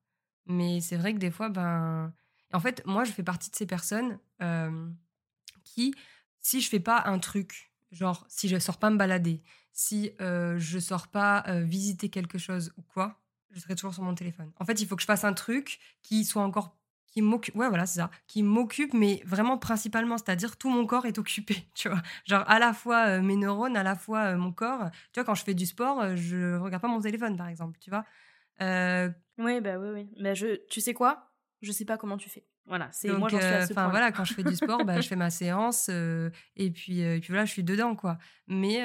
Mais 0.47 0.81
c'est 0.81 0.97
vrai 0.97 1.15
que 1.15 1.19
des 1.19 1.31
fois, 1.31 1.49
ben. 1.49 2.13
En 2.55 2.61
fait, 2.61 2.83
moi, 2.87 3.05
je 3.05 3.13
fais 3.13 3.23
partie 3.23 3.51
de 3.51 3.57
ces 3.57 3.67
personnes 3.67 4.19
qui, 5.65 5.95
si 6.41 6.61
je 6.63 6.69
fais 6.71 6.81
pas 6.81 7.03
un 7.07 7.19
truc, 7.19 7.73
genre, 7.93 8.25
si 8.29 8.49
je 8.49 8.59
sors 8.59 8.79
pas 8.79 8.91
me 8.91 8.97
balader, 8.97 9.43
si 9.73 10.13
je 10.21 10.79
sors 10.79 11.09
pas 11.09 11.45
visiter 11.63 12.09
quelque 12.11 12.39
chose 12.39 12.73
ou 12.79 12.83
quoi, 12.83 13.21
je 13.59 13.65
serai 13.65 13.75
toujours 13.75 13.95
sur 13.95 14.03
mon 14.03 14.15
téléphone. 14.15 14.51
En 14.59 14.65
fait, 14.65 14.81
il 14.81 14.87
faut 14.87 14.97
que 14.97 15.03
je 15.03 15.07
fasse 15.07 15.25
un 15.25 15.33
truc 15.35 15.79
qui 16.03 16.25
soit 16.25 16.43
encore 16.43 16.77
qui 17.11 17.23
m'occupe 17.23 17.57
ouais 17.57 17.69
voilà 17.69 17.87
c'est 17.87 18.01
ça 18.01 18.11
qui 18.27 18.43
m'occupe 18.43 18.93
mais 18.93 19.23
vraiment 19.25 19.57
principalement 19.57 20.19
c'est-à-dire 20.19 20.59
tout 20.59 20.69
mon 20.69 20.85
corps 20.87 21.07
est 21.07 21.19
occupé 21.19 21.57
tu 21.75 21.89
vois. 21.89 22.03
Genre 22.27 22.45
à 22.47 22.59
la 22.59 22.73
fois 22.75 23.07
euh, 23.09 23.23
mes 23.23 23.37
neurones 23.37 23.77
à 23.77 23.83
la 23.83 23.95
fois 23.95 24.35
euh, 24.35 24.37
mon 24.37 24.53
corps 24.53 24.91
tu 25.13 25.21
vois 25.21 25.25
quand 25.25 25.35
je 25.35 25.43
fais 25.43 25.55
du 25.55 25.65
sport 25.67 26.01
euh, 26.01 26.17
je 26.17 26.57
regarde 26.57 26.83
pas 26.83 26.89
mon 26.89 27.01
téléphone 27.01 27.37
par 27.37 27.49
exemple 27.49 27.79
tu 27.81 27.91
vois. 27.91 28.05
Oui 28.61 29.61
bah 29.61 29.79
oui 29.79 29.89
oui. 29.95 30.11
Mais 30.21 30.35
je 30.35 30.67
tu 30.69 30.81
sais 30.81 30.93
quoi? 30.93 31.28
Je 31.61 31.73
sais 31.73 31.85
pas 31.85 31.97
comment 31.97 32.17
tu 32.17 32.29
fais 32.29 32.45
voilà, 32.69 32.91
c'est 32.93 33.09
moi 33.09 33.31
j'en 33.31 33.39
suis 33.39 33.47
à 33.47 33.67
ce 33.67 33.73
voilà, 33.73 34.13
quand 34.13 34.25
je 34.25 34.35
fais 34.35 34.45
du 34.45 34.55
sport, 34.55 34.85
bah, 34.85 35.01
je 35.01 35.09
fais 35.09 35.17
ma 35.17 35.31
séance 35.31 35.89
et 35.89 36.71
puis 36.71 37.01
et 37.01 37.19
puis 37.19 37.29
voilà, 37.29 37.47
je 37.47 37.51
suis 37.51 37.65
dedans 37.65 37.97
quoi. 37.97 38.19
Mais 38.47 38.85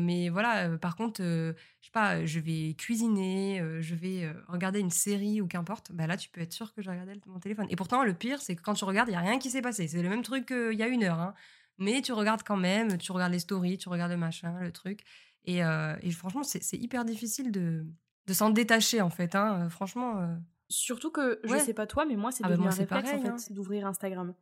mais 0.00 0.28
voilà, 0.28 0.78
par 0.78 0.94
contre, 0.94 1.20
je 1.20 1.54
sais 1.82 1.90
pas, 1.92 2.24
je 2.24 2.38
vais 2.38 2.74
cuisiner, 2.74 3.60
je 3.80 3.94
vais 3.96 4.32
regarder 4.46 4.78
une 4.78 4.90
série 4.90 5.40
ou 5.40 5.48
qu'importe. 5.48 5.90
Bah 5.92 6.06
là, 6.06 6.16
tu 6.16 6.28
peux 6.30 6.40
être 6.40 6.52
sûr 6.52 6.72
que 6.72 6.80
je 6.80 6.88
regardais 6.88 7.18
mon 7.26 7.40
téléphone. 7.40 7.66
Et 7.70 7.76
pourtant, 7.76 8.04
le 8.04 8.14
pire, 8.14 8.40
c'est 8.40 8.54
que 8.54 8.62
quand 8.62 8.74
tu 8.74 8.84
regardes, 8.84 9.08
il 9.08 9.12
y 9.12 9.16
a 9.16 9.20
rien 9.20 9.40
qui 9.40 9.50
s'est 9.50 9.62
passé. 9.62 9.88
C'est 9.88 10.02
le 10.02 10.08
même 10.08 10.22
truc 10.22 10.46
qu'il 10.46 10.78
y 10.78 10.82
a 10.84 10.86
une 10.88 11.02
heure. 11.02 11.18
Hein. 11.18 11.34
Mais 11.78 12.02
tu 12.02 12.12
regardes 12.12 12.44
quand 12.44 12.56
même, 12.56 12.98
tu 12.98 13.10
regardes 13.10 13.32
les 13.32 13.40
stories, 13.40 13.78
tu 13.78 13.88
regardes 13.88 14.12
le 14.12 14.16
machin, 14.16 14.60
le 14.60 14.70
truc. 14.70 15.00
Et, 15.44 15.58
et 15.58 16.10
franchement, 16.12 16.44
c'est 16.44 16.76
hyper 16.76 17.04
difficile 17.04 17.50
de, 17.50 17.84
de 18.28 18.32
s'en 18.32 18.50
détacher 18.50 19.00
en 19.00 19.10
fait. 19.10 19.34
Hein. 19.34 19.68
Franchement. 19.70 20.38
Surtout 20.74 21.10
que, 21.10 21.40
je 21.44 21.56
sais 21.56 21.74
pas 21.74 21.86
toi, 21.86 22.04
mais 22.04 22.16
moi, 22.16 22.32
c'est 22.32 22.44
ah 22.44 22.48
bah 22.48 22.54
devenu 22.54 22.68
un 22.68 22.70
réflexe, 22.70 23.10
en 23.10 23.26
hein. 23.26 23.38
fait, 23.38 23.52
d'ouvrir 23.52 23.86
Instagram. 23.86 24.34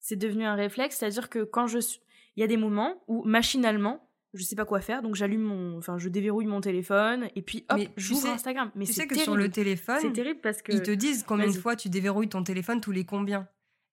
C'est 0.00 0.16
devenu 0.16 0.44
un 0.44 0.54
réflexe, 0.54 0.96
c'est-à-dire 0.96 1.28
que 1.28 1.44
quand 1.44 1.66
je 1.66 1.78
suis... 1.78 2.00
Il 2.36 2.40
y 2.40 2.44
a 2.44 2.46
des 2.46 2.56
moments 2.56 3.02
où, 3.08 3.24
machinalement, 3.24 4.08
je 4.32 4.42
sais 4.44 4.54
pas 4.54 4.64
quoi 4.64 4.80
faire, 4.80 5.02
donc 5.02 5.14
j'allume 5.14 5.42
mon... 5.42 5.78
Enfin, 5.78 5.98
je 5.98 6.08
déverrouille 6.08 6.46
mon 6.46 6.60
téléphone, 6.60 7.28
et 7.34 7.42
puis 7.42 7.64
hop, 7.68 7.80
j'ouvre 7.96 8.28
Instagram. 8.28 8.70
Mais 8.74 8.84
tu 8.84 8.92
sais 8.92 9.06
que 9.06 9.16
sur 9.16 9.36
le 9.36 9.50
téléphone... 9.50 9.98
C'est 10.00 10.12
terrible 10.12 10.40
parce 10.40 10.62
que... 10.62 10.72
Ils 10.72 10.82
te 10.82 10.90
disent 10.90 11.24
combien 11.26 11.46
de 11.46 11.52
fois 11.52 11.76
tu 11.76 11.88
déverrouilles 11.88 12.28
ton 12.28 12.42
téléphone 12.42 12.80
tous 12.80 12.92
les 12.92 13.04
combien. 13.04 13.48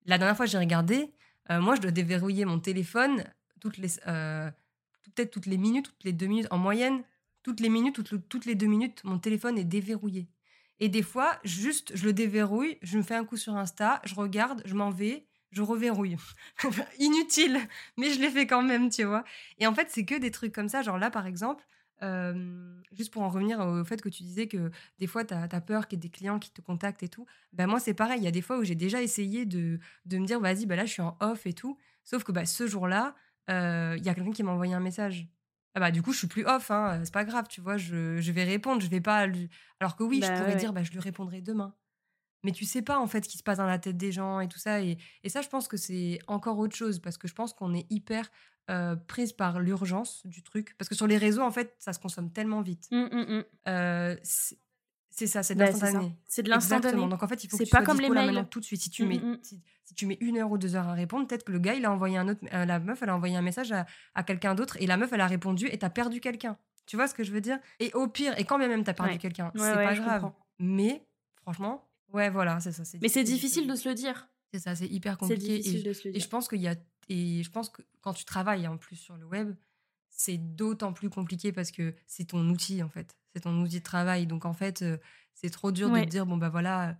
La 0.05 0.17
dernière 0.17 0.37
fois, 0.37 0.45
j'ai 0.45 0.57
regardé, 0.57 1.11
euh, 1.49 1.59
moi, 1.59 1.75
je 1.75 1.81
dois 1.81 1.91
déverrouiller 1.91 2.45
mon 2.45 2.59
téléphone 2.59 3.23
toutes 3.59 3.77
les, 3.77 3.89
peut-être 4.05 5.31
toutes 5.31 5.47
les 5.47 5.57
minutes, 5.57 5.87
toutes 5.87 6.03
les 6.03 6.13
deux 6.13 6.27
minutes, 6.27 6.47
en 6.51 6.57
moyenne, 6.57 7.03
toutes 7.41 7.59
les 7.59 7.69
minutes, 7.69 7.95
toutes, 7.95 8.27
toutes 8.27 8.45
les 8.45 8.55
deux 8.55 8.67
minutes, 8.67 9.03
mon 9.03 9.19
téléphone 9.19 9.57
est 9.57 9.63
déverrouillé. 9.63 10.27
Et 10.79 10.89
des 10.89 11.03
fois, 11.03 11.39
juste, 11.43 11.95
je 11.95 12.05
le 12.05 12.13
déverrouille, 12.13 12.77
je 12.81 12.97
me 12.97 13.03
fais 13.03 13.15
un 13.15 13.25
coup 13.25 13.37
sur 13.37 13.55
Insta, 13.55 14.01
je 14.03 14.15
regarde, 14.15 14.61
je 14.65 14.75
m'en 14.75 14.89
vais, 14.89 15.25
je 15.51 15.61
reverrouille. 15.61 16.17
Inutile, 16.99 17.59
mais 17.97 18.11
je 18.11 18.19
l'ai 18.19 18.29
fait 18.29 18.45
quand 18.45 18.61
même, 18.61 18.89
tu 18.89 19.03
vois. 19.03 19.23
Et 19.57 19.67
en 19.67 19.73
fait, 19.73 19.87
c'est 19.89 20.05
que 20.05 20.15
des 20.15 20.31
trucs 20.31 20.53
comme 20.53 20.67
ça. 20.67 20.81
Genre 20.81 20.97
là, 20.97 21.09
par 21.09 21.27
exemple, 21.27 21.65
juste 22.91 23.11
pour 23.11 23.21
en 23.21 23.29
revenir 23.29 23.59
au 23.59 23.83
fait 23.85 24.01
que 24.01 24.09
tu 24.09 24.23
disais 24.23 24.47
que 24.47 24.69
des 24.99 25.07
fois, 25.07 25.23
tu 25.23 25.33
as, 25.33 25.61
peur 25.61 25.87
qu'il 25.87 25.97
y 25.97 25.99
ait 25.99 26.03
des 26.03 26.09
clients 26.09 26.39
qui 26.39 26.51
te 26.51 26.61
contactent 26.61 27.03
et 27.03 27.09
tout. 27.09 27.25
Ben 27.53 27.67
moi, 27.67 27.79
c'est 27.79 27.93
pareil. 27.93 28.19
Il 28.19 28.25
y 28.25 28.27
a 28.27 28.31
des 28.31 28.41
fois 28.41 28.57
où 28.57 28.63
j'ai 28.63 28.75
déjà 28.75 29.01
essayé 29.01 29.45
de, 29.45 29.79
de 30.05 30.17
me 30.17 30.25
dire, 30.25 30.39
vas-y, 30.39 30.65
bah 30.65 30.75
là, 30.75 30.85
je 30.85 30.91
suis 30.91 31.01
en 31.01 31.17
off 31.21 31.45
et 31.45 31.53
tout. 31.53 31.77
Sauf 32.03 32.23
que 32.23 32.31
bah, 32.31 32.45
ce 32.45 32.67
jour-là, 32.67 33.15
il 33.47 34.03
y 34.03 34.09
a 34.09 34.13
quelqu'un 34.13 34.31
qui 34.31 34.43
m'a 34.43 34.51
envoyé 34.51 34.73
un 34.73 34.79
message. 34.81 35.27
Ah 35.75 35.79
bah, 35.79 35.91
du 35.91 36.01
coup, 36.01 36.13
je 36.13 36.19
suis 36.19 36.27
plus 36.27 36.45
off, 36.45 36.71
hein, 36.71 37.01
c'est 37.03 37.13
pas 37.13 37.25
grave, 37.25 37.47
tu 37.49 37.61
vois, 37.61 37.77
je, 37.77 38.19
je, 38.19 38.31
vais 38.31 38.45
répondre, 38.45 38.81
je 38.81 38.87
vais 38.87 39.01
pas 39.01 39.27
lui... 39.27 39.49
Alors 39.79 39.95
que 39.95 40.03
oui, 40.03 40.21
je 40.23 40.27
bah 40.27 40.39
pourrais 40.39 40.55
dire, 40.55 40.71
bah, 40.71 40.83
je 40.83 40.91
lui 40.91 40.99
répondrai 40.99 41.41
demain. 41.41 41.75
Mais 42.43 42.51
tu 42.51 42.63
sais 42.63 42.81
pas, 42.81 42.97
en 42.97 43.07
fait, 43.07 43.25
ce 43.25 43.29
qui 43.29 43.37
se 43.37 43.43
passe 43.43 43.57
dans 43.57 43.65
la 43.65 43.79
tête 43.79 43.97
des 43.97 44.11
gens 44.11 44.39
et 44.39 44.47
tout 44.47 44.59
ça. 44.59 44.81
Et, 44.81 44.97
et 45.23 45.29
ça, 45.29 45.41
je 45.41 45.49
pense 45.49 45.67
que 45.67 45.77
c'est 45.77 46.19
encore 46.27 46.57
autre 46.59 46.75
chose, 46.75 46.99
parce 46.99 47.17
que 47.17 47.27
je 47.27 47.33
pense 47.33 47.53
qu'on 47.53 47.73
est 47.73 47.85
hyper 47.91 48.31
prise 49.07 49.33
par 49.33 49.59
l'urgence 49.59 50.25
du 50.25 50.41
truc. 50.41 50.75
Parce 50.77 50.89
que 50.89 50.95
sur 50.95 51.07
les 51.07 51.17
réseaux, 51.17 51.43
en 51.43 51.51
fait, 51.51 51.75
ça 51.77 51.93
se 51.93 51.99
consomme 51.99 52.31
tellement 52.31 52.61
vite. 52.61 52.87
Mmh, 52.91 53.07
mmh, 53.11 53.43
mmh. 53.65 54.15
C'est 55.15 55.27
ça, 55.27 55.43
c'est 55.43 55.55
de 55.55 55.59
bah, 55.59 55.67
l'instantané. 55.67 56.13
C'est 56.27 56.43
de 56.43 56.49
l'instantané. 56.49 57.07
Donc 57.07 57.23
en 57.23 57.27
fait, 57.27 57.41
il 57.43 57.49
faut 57.49 57.57
que 57.57 57.63
tu 57.63 57.69
pas 57.69 57.83
comme 57.83 58.01
les 58.01 58.09
mails. 58.09 58.45
tout 58.51 58.59
de 58.59 58.65
suite. 58.65 58.81
Si 58.81 58.89
tu, 58.89 59.05
mets, 59.05 59.21
si, 59.41 59.95
tu 59.95 60.05
mets 60.05 60.17
une 60.19 60.37
heure 60.37 60.51
ou 60.51 60.57
deux 60.57 60.75
heures 60.75 60.89
à 60.89 60.93
répondre, 60.93 61.25
peut-être 61.25 61.45
que 61.45 61.53
le 61.53 61.59
gars, 61.59 61.73
il 61.73 61.85
a 61.85 61.91
envoyé 61.91 62.17
un 62.17 62.27
autre, 62.27 62.41
euh, 62.53 62.65
la 62.65 62.79
meuf, 62.79 63.01
elle 63.01 63.09
a 63.09 63.15
envoyé 63.15 63.37
un 63.37 63.41
message 63.41 63.71
à, 63.71 63.85
à 64.13 64.23
quelqu'un 64.23 64.55
d'autre 64.55 64.75
et 64.81 64.87
la 64.87 64.97
meuf, 64.97 65.13
elle 65.13 65.21
a 65.21 65.27
répondu 65.27 65.67
et 65.67 65.77
t'as 65.77 65.89
perdu 65.89 66.19
quelqu'un. 66.19 66.57
Tu 66.85 66.97
vois 66.97 67.07
ce 67.07 67.13
que 67.13 67.23
je 67.23 67.31
veux 67.31 67.39
dire? 67.39 67.59
Et 67.79 67.93
au 67.93 68.07
pire, 68.09 68.37
et 68.37 68.43
quand 68.43 68.57
même 68.57 68.83
t'as 68.83 68.93
perdu 68.93 69.17
quelqu'un, 69.17 69.51
c'est 69.55 69.73
pas 69.73 69.95
grave. 69.95 70.31
Mais 70.59 71.07
franchement, 71.37 71.87
ouais, 72.11 72.29
voilà, 72.29 72.59
c'est 72.59 72.73
ça. 72.73 72.83
Mais 73.01 73.07
c'est 73.07 73.23
difficile 73.23 73.67
de 73.67 73.75
se 73.75 73.87
le 73.87 73.95
dire. 73.95 74.27
C'est 74.53 74.59
ça, 74.59 74.75
c'est 74.75 74.87
hyper 74.87 75.17
compliqué. 75.17 75.55
Et, 75.55 76.17
et, 76.17 76.19
je 76.19 76.27
pense 76.27 76.47
qu'il 76.47 76.61
y 76.61 76.67
a 76.67 76.75
et 77.07 77.43
je 77.43 77.51
pense 77.51 77.69
que 77.69 77.81
quand 78.01 78.13
tu 78.13 78.25
travailles 78.25 78.67
en 78.67 78.77
plus 78.77 78.95
sur 78.95 79.15
le 79.15 79.25
web, 79.25 79.55
c'est 80.15 80.37
d'autant 80.37 80.93
plus 80.93 81.09
compliqué 81.09 81.51
parce 81.51 81.71
que 81.71 81.93
c'est 82.07 82.25
ton 82.25 82.47
outil 82.49 82.81
en 82.81 82.89
fait, 82.89 83.15
c'est 83.33 83.41
ton 83.41 83.61
outil 83.61 83.79
de 83.79 83.83
travail. 83.83 84.25
Donc 84.27 84.45
en 84.45 84.53
fait, 84.53 84.81
euh, 84.81 84.97
c'est 85.33 85.49
trop 85.49 85.71
dur 85.71 85.89
de 85.89 85.99
te 85.99 86.09
dire 86.09 86.25
bon 86.25 86.37
bah 86.37 86.49
voilà, 86.49 86.95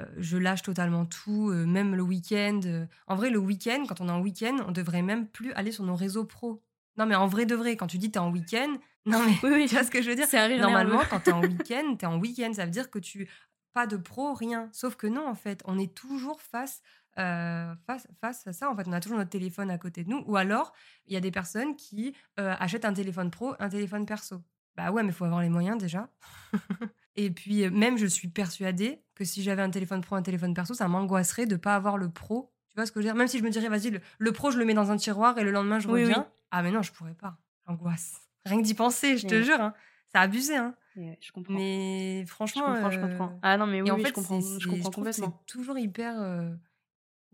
euh, 0.00 0.04
je 0.18 0.36
lâche 0.36 0.62
totalement 0.62 1.06
tout, 1.06 1.50
euh, 1.50 1.64
même 1.64 1.94
le 1.94 2.02
week-end. 2.02 2.60
En 3.06 3.16
vrai, 3.16 3.30
le 3.30 3.38
week-end, 3.38 3.84
quand 3.88 4.00
on 4.00 4.08
est 4.08 4.12
en 4.12 4.20
week-end, 4.20 4.58
on 4.68 4.72
devrait 4.72 5.02
même 5.02 5.26
plus 5.26 5.52
aller 5.54 5.72
sur 5.72 5.84
nos 5.84 5.96
réseaux 5.96 6.24
pro. 6.24 6.62
Non 6.98 7.06
mais 7.06 7.14
en 7.14 7.26
vrai 7.26 7.46
de 7.46 7.54
vrai, 7.54 7.76
quand 7.76 7.86
tu 7.86 7.98
dis 7.98 8.10
t'es 8.10 8.18
en 8.18 8.30
week-end, 8.30 8.76
non 9.06 9.24
mais 9.24 9.34
oui, 9.42 9.66
tu 9.66 9.74
vois 9.74 9.84
ce 9.84 9.90
que 9.90 10.02
je 10.02 10.10
veux 10.10 10.16
dire? 10.16 10.28
Normalement, 10.60 11.00
quand 11.08 11.20
t'es 11.20 11.32
en 11.32 11.42
week-end, 11.42 11.96
t'es 11.96 12.06
en 12.06 12.18
week-end, 12.18 12.52
ça 12.52 12.66
veut 12.66 12.70
dire 12.70 12.90
que 12.90 12.98
tu 12.98 13.28
pas 13.72 13.86
de 13.86 13.96
pro, 13.96 14.34
rien. 14.34 14.68
Sauf 14.72 14.96
que 14.96 15.06
non, 15.06 15.26
en 15.26 15.34
fait, 15.34 15.62
on 15.64 15.78
est 15.78 15.94
toujours 15.94 16.42
face 16.42 16.82
face, 17.16 18.06
face 18.20 18.46
à 18.46 18.52
ça, 18.52 18.70
en 18.70 18.76
fait, 18.76 18.86
on 18.86 18.92
a 18.92 19.00
toujours 19.00 19.18
notre 19.18 19.30
téléphone 19.30 19.70
à 19.70 19.78
côté 19.78 20.04
de 20.04 20.10
nous. 20.10 20.22
Ou 20.26 20.36
alors, 20.36 20.72
il 21.06 21.14
y 21.14 21.16
a 21.16 21.20
des 21.20 21.30
personnes 21.30 21.76
qui 21.76 22.14
achètent 22.36 22.84
un 22.84 22.94
téléphone 22.94 23.30
pro, 23.30 23.54
un 23.58 23.68
téléphone 23.68 24.06
perso. 24.06 24.42
Bah 24.76 24.90
ouais, 24.90 25.02
mais 25.02 25.10
il 25.10 25.14
faut 25.14 25.24
avoir 25.24 25.42
les 25.42 25.48
moyens 25.48 25.78
déjà. 25.78 26.08
et 27.16 27.30
puis, 27.30 27.68
même, 27.70 27.98
je 27.98 28.06
suis 28.06 28.28
persuadée 28.28 29.02
que 29.14 29.24
si 29.24 29.42
j'avais 29.42 29.62
un 29.62 29.70
téléphone 29.70 30.00
pro, 30.00 30.16
un 30.16 30.22
téléphone 30.22 30.54
perso, 30.54 30.74
ça 30.74 30.88
m'angoisserait 30.88 31.46
de 31.46 31.56
pas 31.56 31.74
avoir 31.74 31.98
le 31.98 32.08
pro. 32.08 32.52
Tu 32.68 32.76
vois 32.76 32.86
ce 32.86 32.92
que 32.92 33.00
je 33.00 33.06
veux 33.06 33.12
dire? 33.12 33.16
Même 33.16 33.28
si 33.28 33.38
je 33.38 33.42
me 33.42 33.50
dirais, 33.50 33.68
vas-y, 33.68 34.00
le, 34.18 34.32
pro, 34.32 34.50
je 34.50 34.58
le 34.58 34.64
mets 34.64 34.74
dans 34.74 34.90
un 34.90 34.96
tiroir 34.96 35.36
et 35.38 35.44
le 35.44 35.50
lendemain, 35.50 35.80
je 35.80 35.88
reviens. 35.88 36.28
Ah, 36.50 36.62
mais 36.62 36.70
non, 36.70 36.82
je 36.82 36.92
pourrais 36.92 37.14
pas. 37.14 37.36
Angoisse. 37.66 38.22
Rien 38.46 38.58
que 38.58 38.64
d'y 38.64 38.74
penser, 38.74 39.18
je 39.18 39.26
te 39.26 39.42
jure. 39.42 39.60
Hein. 39.60 39.74
Ça 40.12 40.20
a 40.20 40.22
abusé, 40.22 40.56
hein. 40.56 40.74
je 40.96 41.32
comprends. 41.32 41.54
Mais 41.54 42.24
franchement. 42.26 42.68
Je 42.68 42.72
comprends, 42.74 42.90
je 42.90 43.00
comprends. 43.00 43.38
Ah 43.42 43.56
non, 43.56 43.66
mais 43.66 43.82
oui, 43.82 43.90
en 43.90 43.98
fait, 43.98 44.08
je 44.08 44.12
comprends, 44.12 44.40
je 44.40 44.66
comprends 44.66 44.90
complètement. 44.90 45.42
C'est 45.46 45.52
toujours 45.52 45.78
hyper. 45.78 46.14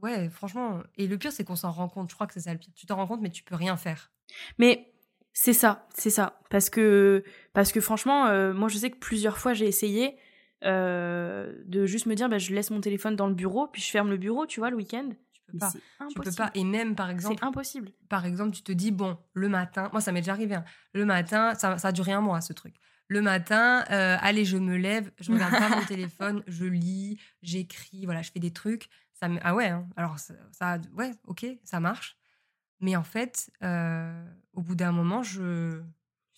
Ouais, 0.03 0.29
franchement. 0.31 0.83
Et 0.97 1.07
le 1.07 1.17
pire, 1.19 1.33
c'est 1.33 1.45
qu'on 1.45 1.57
s'en 1.57 1.71
rend 1.71 1.89
compte. 1.89 2.11
Je 2.11 2.15
crois 2.15 2.27
que 2.27 2.35
c'est 2.35 2.41
ça 2.41 2.53
le 2.53 2.59
pire. 2.59 2.73
Tu 2.75 2.87
t'en 2.87 2.97
rends 2.97 3.07
compte, 3.07 3.21
mais 3.21 3.31
tu 3.31 3.43
peux 3.43 3.55
rien 3.55 3.77
faire. 3.77 4.11
Mais 4.59 4.93
c'est 5.33 5.53
ça, 5.53 5.87
c'est 5.95 6.11
ça. 6.11 6.41
Parce 6.51 6.71
que, 6.71 7.25
parce 7.53 7.73
que 7.73 7.81
franchement, 7.81 8.27
euh, 8.27 8.53
moi, 8.53 8.69
je 8.69 8.79
sais 8.79 8.91
que 8.91 8.99
plusieurs 8.99 9.39
fois, 9.39 9.53
j'ai 9.53 9.67
essayé 9.67 10.17
euh, 10.65 11.53
de 11.67 11.87
juste 11.87 12.07
me 12.07 12.15
dire, 12.15 12.29
bah, 12.29 12.39
je 12.39 12.55
laisse 12.55 12.71
mon 12.71 12.81
téléphone 12.81 13.17
dans 13.17 13.27
le 13.27 13.35
bureau, 13.35 13.67
puis 13.67 13.83
je 13.83 13.91
ferme 13.91 14.11
le 14.11 14.17
bureau, 14.17 14.47
tu 14.47 14.61
vois, 14.61 14.71
le 14.71 14.77
week-end. 14.77 15.11
Tu 15.33 15.43
peux 15.53 15.59
pas. 15.59 15.73
Tu 16.09 16.21
peux 16.21 16.33
pas. 16.33 16.51
Et 16.55 16.65
même, 16.65 16.95
par 16.95 17.11
exemple. 17.11 17.37
C'est 17.39 17.45
impossible. 17.45 17.93
Par 18.09 18.25
exemple, 18.25 18.53
tu 18.53 18.63
te 18.63 18.73
dis, 18.73 18.91
bon, 18.91 19.19
le 19.35 19.49
matin, 19.49 19.89
moi, 19.93 20.01
ça 20.01 20.13
m'est 20.13 20.21
déjà 20.21 20.33
arrivé. 20.33 20.55
Hein. 20.55 20.65
Le 20.93 21.05
matin, 21.05 21.55
ça, 21.55 21.79
ça 21.79 21.89
a 21.89 21.93
duré 21.93 22.13
un 22.13 22.21
mois, 22.21 22.41
ce 22.41 22.53
truc. 22.53 22.75
Le 23.09 23.23
matin, 23.23 23.85
euh, 23.91 24.17
allez, 24.21 24.45
je 24.45 24.57
me 24.57 24.77
lève, 24.77 25.11
je 25.21 25.31
regarde 25.31 25.53
pas 25.53 25.69
mon 25.69 25.85
téléphone, 25.87 26.43
je 26.49 26.65
lis, 26.65 27.21
j'écris, 27.43 28.05
voilà, 28.05 28.23
je 28.23 28.33
fais 28.33 28.41
des 28.41 28.53
trucs 28.53 28.89
ça 29.19 29.29
ah 29.43 29.55
ouais, 29.55 29.69
hein. 29.69 29.89
alors 29.97 30.19
ça, 30.19 30.79
ouais, 30.95 31.13
ok, 31.27 31.47
ça 31.65 31.81
marche. 31.81 32.17
Mais 32.81 32.95
en 32.97 33.03
fait, 33.03 33.51
euh, 33.63 34.25
au 34.53 34.61
bout 34.61 34.75
d'un 34.75 34.93
moment, 34.93 35.23
je, 35.23 35.83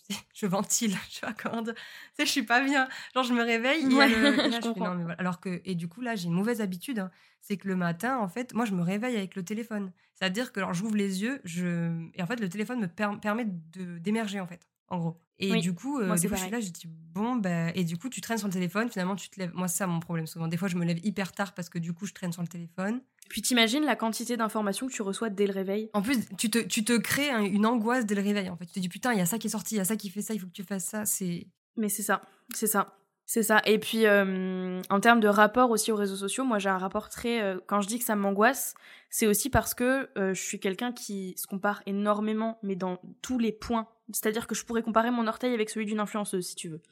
je 0.34 0.46
ventile, 0.46 0.92
je 1.10 1.26
Tu 1.26 1.72
sais, 2.14 2.26
je 2.26 2.30
suis 2.30 2.44
pas 2.44 2.62
bien. 2.62 2.88
Genre, 3.14 3.24
je 3.24 3.34
me 3.34 3.42
réveille 3.42 3.84
et, 3.84 5.14
Alors 5.18 5.40
que, 5.40 5.60
et 5.64 5.74
du 5.74 5.88
coup, 5.88 6.00
là, 6.00 6.14
j'ai 6.14 6.26
une 6.26 6.34
mauvaise 6.34 6.60
habitude. 6.60 7.00
Hein. 7.00 7.10
C'est 7.40 7.56
que 7.56 7.66
le 7.66 7.74
matin, 7.74 8.18
en 8.18 8.28
fait, 8.28 8.54
moi, 8.54 8.64
je 8.64 8.74
me 8.74 8.82
réveille 8.82 9.16
avec 9.16 9.34
le 9.34 9.44
téléphone. 9.44 9.92
C'est-à-dire 10.14 10.52
que, 10.52 10.60
alors, 10.60 10.74
j'ouvre 10.74 10.96
les 10.96 11.22
yeux, 11.22 11.40
je... 11.44 12.08
et 12.14 12.22
en 12.22 12.26
fait, 12.26 12.40
le 12.40 12.48
téléphone 12.48 12.80
me 12.80 13.18
permet 13.18 13.44
d'émerger, 13.46 14.40
en 14.40 14.46
fait, 14.46 14.68
en 14.90 14.98
gros. 14.98 15.20
Et 15.40 15.56
du 15.60 15.72
coup, 15.72 16.00
euh, 16.00 16.16
des 16.16 16.26
fois, 16.26 16.36
je 16.36 16.42
suis 16.42 16.50
là, 16.50 16.60
je 16.60 16.70
dis 16.70 16.86
bon, 16.86 17.36
bah, 17.36 17.70
et 17.74 17.84
du 17.84 17.96
coup, 17.96 18.08
tu 18.08 18.20
traînes 18.20 18.38
sur 18.38 18.48
le 18.48 18.52
téléphone, 18.52 18.90
finalement, 18.90 19.14
tu 19.14 19.28
te 19.28 19.38
lèves. 19.38 19.52
Moi, 19.54 19.68
c'est 19.68 19.78
ça 19.78 19.86
mon 19.86 20.00
problème 20.00 20.26
souvent. 20.26 20.48
Des 20.48 20.56
fois, 20.56 20.68
je 20.68 20.76
me 20.76 20.84
lève 20.84 20.98
hyper 21.04 21.32
tard 21.32 21.54
parce 21.54 21.68
que 21.68 21.78
du 21.78 21.92
coup, 21.92 22.06
je 22.06 22.12
traîne 22.12 22.32
sur 22.32 22.42
le 22.42 22.48
téléphone. 22.48 23.00
Puis 23.28 23.42
t'imagines 23.42 23.84
la 23.84 23.94
quantité 23.94 24.36
d'informations 24.36 24.86
que 24.88 24.92
tu 24.92 25.02
reçois 25.02 25.30
dès 25.30 25.46
le 25.46 25.52
réveil? 25.52 25.90
En 25.92 26.02
plus, 26.02 26.18
tu 26.36 26.50
te, 26.50 26.58
tu 26.58 26.82
te 26.82 26.96
crées 26.96 27.30
une 27.30 27.66
angoisse 27.66 28.04
dès 28.06 28.14
le 28.14 28.22
réveil. 28.22 28.48
En 28.50 28.56
fait, 28.56 28.66
tu 28.66 28.72
te 28.72 28.80
dis 28.80 28.88
putain, 28.88 29.12
il 29.12 29.18
y 29.18 29.22
a 29.22 29.26
ça 29.26 29.38
qui 29.38 29.46
est 29.46 29.50
sorti, 29.50 29.76
il 29.76 29.78
y 29.78 29.80
a 29.80 29.84
ça 29.84 29.96
qui 29.96 30.10
fait 30.10 30.22
ça, 30.22 30.34
il 30.34 30.40
faut 30.40 30.46
que 30.46 30.52
tu 30.52 30.64
fasses 30.64 30.86
ça. 30.86 31.04
C'est. 31.04 31.46
Mais 31.76 31.88
c'est 31.88 32.02
ça, 32.02 32.22
c'est 32.54 32.66
ça. 32.66 32.94
C'est 33.26 33.42
ça. 33.42 33.60
Et 33.66 33.78
puis, 33.78 34.06
euh, 34.06 34.80
en 34.88 35.00
termes 35.00 35.20
de 35.20 35.28
rapport 35.28 35.70
aussi 35.70 35.92
aux 35.92 35.96
réseaux 35.96 36.16
sociaux, 36.16 36.44
moi 36.44 36.58
j'ai 36.58 36.70
un 36.70 36.78
rapport 36.78 37.10
très. 37.10 37.42
Euh, 37.42 37.58
quand 37.66 37.82
je 37.82 37.86
dis 37.86 37.98
que 37.98 38.04
ça 38.06 38.16
m'angoisse, 38.16 38.74
c'est 39.10 39.26
aussi 39.26 39.50
parce 39.50 39.74
que 39.74 40.08
je 40.16 40.32
suis 40.32 40.58
quelqu'un 40.58 40.92
qui 40.92 41.34
se 41.36 41.46
compare 41.46 41.82
énormément, 41.84 42.58
mais 42.62 42.74
dans 42.74 42.98
tous 43.20 43.38
les 43.38 43.52
points 43.52 43.86
c'est-à-dire 44.12 44.46
que 44.46 44.54
je 44.54 44.64
pourrais 44.64 44.82
comparer 44.82 45.10
mon 45.10 45.26
orteil 45.26 45.52
avec 45.54 45.70
celui 45.70 45.86
d'une 45.86 46.00
influenceuse, 46.00 46.46
si 46.46 46.54
tu 46.54 46.68
veux. 46.68 46.82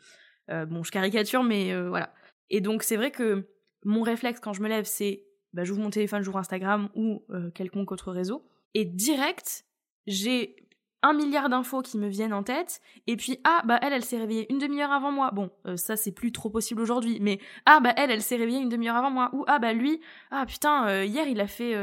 Euh, 0.50 0.66
bon, 0.66 0.82
je 0.82 0.90
caricature, 0.90 1.42
mais 1.42 1.72
euh, 1.72 1.88
voilà. 1.88 2.12
Et 2.50 2.60
donc, 2.60 2.82
c'est 2.82 2.96
vrai 2.96 3.10
que 3.10 3.48
mon 3.84 4.02
réflexe 4.02 4.40
quand 4.40 4.52
je 4.52 4.62
me 4.62 4.68
lève, 4.68 4.84
c'est 4.84 5.24
bah, 5.52 5.64
j'ouvre 5.64 5.80
mon 5.80 5.90
téléphone, 5.90 6.22
j'ouvre 6.22 6.38
Instagram 6.38 6.88
ou 6.94 7.24
euh, 7.30 7.50
quelconque 7.50 7.92
autre 7.92 8.12
réseau. 8.12 8.44
Et 8.74 8.84
direct, 8.84 9.64
j'ai 10.06 10.56
un 11.02 11.12
milliard 11.12 11.48
d'infos 11.48 11.82
qui 11.82 11.98
me 11.98 12.08
viennent 12.08 12.32
en 12.32 12.42
tête. 12.42 12.80
Et 13.06 13.16
puis, 13.16 13.38
ah, 13.44 13.62
bah 13.64 13.78
elle, 13.80 13.92
elle 13.92 14.04
s'est 14.04 14.18
réveillée 14.18 14.46
une 14.50 14.58
demi-heure 14.58 14.92
avant 14.92 15.12
moi. 15.12 15.30
Bon, 15.30 15.50
ça, 15.76 15.96
c'est 15.96 16.12
plus 16.12 16.32
trop 16.32 16.50
possible 16.50 16.82
aujourd'hui. 16.82 17.18
Mais, 17.20 17.38
ah, 17.64 17.80
bah 17.80 17.92
elle, 17.96 18.10
elle 18.10 18.22
s'est 18.22 18.36
réveillée 18.36 18.60
une 18.60 18.68
demi-heure 18.68 18.96
avant 18.96 19.10
moi. 19.10 19.30
Ou, 19.32 19.44
ah, 19.46 19.58
bah 19.58 19.72
lui, 19.72 20.00
ah, 20.30 20.44
putain, 20.46 21.04
hier, 21.04 21.28
il 21.28 21.40
a 21.40 21.46
fait 21.46 21.74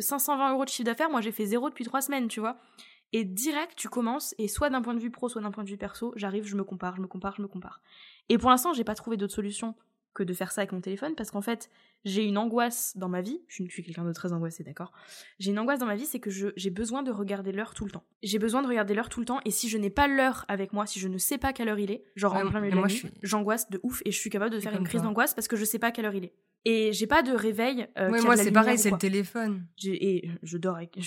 520 0.00 0.52
euros 0.52 0.64
de 0.64 0.70
chiffre 0.70 0.86
d'affaires. 0.86 1.10
Moi, 1.10 1.20
j'ai 1.20 1.32
fait 1.32 1.44
zéro 1.44 1.68
depuis 1.68 1.84
trois 1.84 2.00
semaines, 2.00 2.28
tu 2.28 2.40
vois. 2.40 2.56
Et 3.12 3.24
direct, 3.24 3.72
tu 3.76 3.88
commences, 3.88 4.34
et 4.38 4.48
soit 4.48 4.70
d'un 4.70 4.82
point 4.82 4.94
de 4.94 5.00
vue 5.00 5.10
pro, 5.10 5.28
soit 5.28 5.42
d'un 5.42 5.50
point 5.50 5.64
de 5.64 5.68
vue 5.68 5.76
perso, 5.76 6.12
j'arrive, 6.16 6.46
je 6.46 6.56
me 6.56 6.64
compare, 6.64 6.96
je 6.96 7.00
me 7.00 7.06
compare, 7.06 7.34
je 7.36 7.42
me 7.42 7.48
compare. 7.48 7.80
Et 8.28 8.38
pour 8.38 8.50
l'instant, 8.50 8.72
j'ai 8.72 8.84
pas 8.84 8.94
trouvé 8.94 9.16
d'autre 9.16 9.34
solution 9.34 9.74
que 10.12 10.22
de 10.22 10.32
faire 10.32 10.50
ça 10.50 10.62
avec 10.62 10.72
mon 10.72 10.80
téléphone, 10.80 11.14
parce 11.16 11.30
qu'en 11.30 11.40
fait, 11.40 11.70
j'ai 12.04 12.24
une 12.24 12.36
angoisse 12.36 12.96
dans 12.96 13.08
ma 13.08 13.20
vie, 13.20 13.40
je 13.46 13.62
suis 13.64 13.82
quelqu'un 13.84 14.04
de 14.04 14.12
très 14.12 14.32
angoissé, 14.32 14.64
d'accord? 14.64 14.92
J'ai 15.38 15.50
une 15.50 15.58
angoisse 15.58 15.78
dans 15.78 15.86
ma 15.86 15.94
vie, 15.94 16.06
c'est 16.06 16.18
que 16.18 16.30
j'ai 16.30 16.70
besoin 16.70 17.02
de 17.02 17.10
regarder 17.12 17.52
l'heure 17.52 17.74
tout 17.74 17.84
le 17.84 17.92
temps. 17.92 18.04
J'ai 18.22 18.38
besoin 18.38 18.62
de 18.62 18.66
regarder 18.66 18.94
l'heure 18.94 19.08
tout 19.08 19.20
le 19.20 19.26
temps, 19.26 19.40
et 19.44 19.50
si 19.50 19.68
je 19.68 19.78
n'ai 19.78 19.90
pas 19.90 20.08
l'heure 20.08 20.44
avec 20.48 20.72
moi, 20.72 20.86
si 20.86 20.98
je 20.98 21.06
ne 21.06 21.18
sais 21.18 21.38
pas 21.38 21.52
quelle 21.52 21.68
heure 21.68 21.78
il 21.78 21.90
est, 21.90 22.04
genre 22.16 22.34
en 22.34 22.48
plein 22.48 22.60
milieu 22.60 22.82
j'angoisse 23.22 23.70
de 23.70 23.78
ouf, 23.82 24.02
et 24.04 24.10
je 24.10 24.18
suis 24.18 24.30
capable 24.30 24.52
de 24.52 24.60
faire 24.60 24.76
une 24.76 24.86
crise 24.86 25.02
d'angoisse 25.02 25.34
parce 25.34 25.48
que 25.48 25.56
je 25.56 25.64
sais 25.64 25.78
pas 25.78 25.92
quelle 25.92 26.06
heure 26.06 26.14
il 26.14 26.24
est. 26.24 26.34
Et 26.64 26.92
j'ai 26.92 27.06
pas 27.06 27.22
de 27.22 27.32
réveil. 27.32 27.86
Euh, 27.96 28.10
moi, 28.22 28.36
c'est 28.36 28.52
pareil, 28.52 28.78
c'est 28.78 28.90
le 28.90 28.98
téléphone. 28.98 29.66
Et 29.84 30.28
je 30.42 30.58
dors 30.58 30.76
avec 30.76 30.98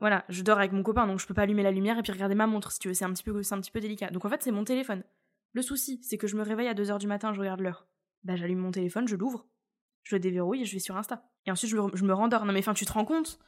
voilà, 0.00 0.24
je 0.28 0.42
dors 0.42 0.58
avec 0.58 0.72
mon 0.72 0.82
copain, 0.82 1.06
donc 1.06 1.20
je 1.20 1.26
peux 1.26 1.34
pas 1.34 1.42
allumer 1.42 1.62
la 1.62 1.70
lumière 1.70 1.98
et 1.98 2.02
puis 2.02 2.12
regarder 2.12 2.34
ma 2.34 2.46
montre, 2.46 2.72
si 2.72 2.78
tu 2.78 2.88
veux, 2.88 2.94
c'est 2.94 3.04
un 3.04 3.12
petit 3.12 3.22
peu, 3.22 3.40
un 3.50 3.60
petit 3.60 3.70
peu 3.70 3.80
délicat. 3.80 4.10
Donc 4.10 4.24
en 4.24 4.28
fait, 4.28 4.42
c'est 4.42 4.50
mon 4.50 4.64
téléphone. 4.64 5.04
Le 5.52 5.62
souci, 5.62 6.00
c'est 6.02 6.16
que 6.16 6.26
je 6.26 6.36
me 6.36 6.42
réveille 6.42 6.68
à 6.68 6.74
2h 6.74 6.98
du 6.98 7.06
matin, 7.06 7.32
je 7.32 7.40
regarde 7.40 7.60
l'heure. 7.60 7.86
Bah 8.24 8.36
j'allume 8.36 8.58
mon 8.58 8.70
téléphone, 8.70 9.06
je 9.08 9.16
l'ouvre, 9.16 9.46
je 10.02 10.14
le 10.14 10.20
déverrouille 10.20 10.62
et 10.62 10.64
je 10.64 10.72
vais 10.72 10.80
sur 10.80 10.96
Insta. 10.96 11.24
Et 11.46 11.50
ensuite, 11.50 11.70
je 11.70 11.76
me, 11.76 11.96
je 11.96 12.04
me 12.04 12.12
rendors. 12.12 12.44
Non 12.44 12.52
mais 12.52 12.60
enfin, 12.60 12.74
tu 12.74 12.84
te 12.84 12.92
rends 12.92 13.04
compte? 13.04 13.38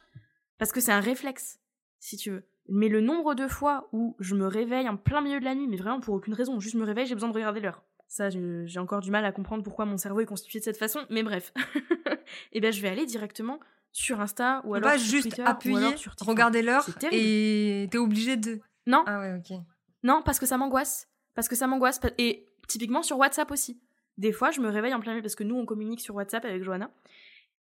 Parce 0.57 0.71
que 0.71 0.79
c'est 0.79 0.91
un 0.91 0.99
réflexe, 0.99 1.59
si 1.99 2.17
tu 2.17 2.31
veux. 2.31 2.47
Mais 2.69 2.87
le 2.87 3.01
nombre 3.01 3.35
de 3.35 3.47
fois 3.47 3.89
où 3.91 4.15
je 4.19 4.35
me 4.35 4.47
réveille 4.47 4.87
en 4.87 4.97
plein 4.97 5.21
milieu 5.21 5.39
de 5.39 5.45
la 5.45 5.55
nuit, 5.55 5.67
mais 5.67 5.77
vraiment 5.77 5.99
pour 5.99 6.15
aucune 6.15 6.33
raison, 6.33 6.59
juste 6.59 6.75
me 6.75 6.85
réveille, 6.85 7.05
j'ai 7.05 7.15
besoin 7.15 7.29
de 7.29 7.33
regarder 7.33 7.59
l'heure. 7.59 7.83
Ça, 8.07 8.29
j'ai 8.29 8.79
encore 8.79 9.01
du 9.01 9.09
mal 9.09 9.25
à 9.25 9.31
comprendre 9.31 9.63
pourquoi 9.63 9.85
mon 9.85 9.97
cerveau 9.97 10.19
est 10.19 10.25
constitué 10.25 10.59
de 10.59 10.63
cette 10.63 10.77
façon, 10.77 10.99
mais 11.09 11.23
bref. 11.23 11.51
et 12.51 12.61
ben 12.61 12.71
je 12.71 12.79
vais 12.81 12.89
aller 12.89 13.05
directement 13.05 13.59
sur 13.93 14.19
Insta 14.19 14.61
ou 14.65 14.73
alors 14.75 14.89
sur 14.91 14.99
juste 14.99 15.29
Twitter, 15.29 15.43
appuyer, 15.43 15.95
sur 15.97 16.13
regarder 16.19 16.61
l'heure 16.61 16.85
et 17.11 17.87
t'es 17.89 17.97
obligé 17.97 18.35
de. 18.35 18.59
Non, 18.87 19.03
Ah 19.07 19.19
ouais, 19.19 19.35
ok. 19.37 19.57
non, 20.03 20.21
parce 20.25 20.39
que 20.39 20.45
ça 20.45 20.57
m'angoisse. 20.57 21.07
Parce 21.35 21.47
que 21.47 21.55
ça 21.55 21.67
m'angoisse. 21.67 22.01
Et 22.17 22.49
typiquement 22.67 23.01
sur 23.03 23.17
WhatsApp 23.17 23.49
aussi. 23.51 23.79
Des 24.17 24.31
fois, 24.31 24.51
je 24.51 24.59
me 24.61 24.67
réveille 24.69 24.93
en 24.93 24.99
plein 24.99 25.11
milieu 25.13 25.21
parce 25.23 25.35
que 25.35 25.43
nous, 25.43 25.55
on 25.55 25.65
communique 25.65 26.01
sur 26.01 26.13
WhatsApp 26.15 26.43
avec 26.45 26.63
Johanna. 26.63 26.91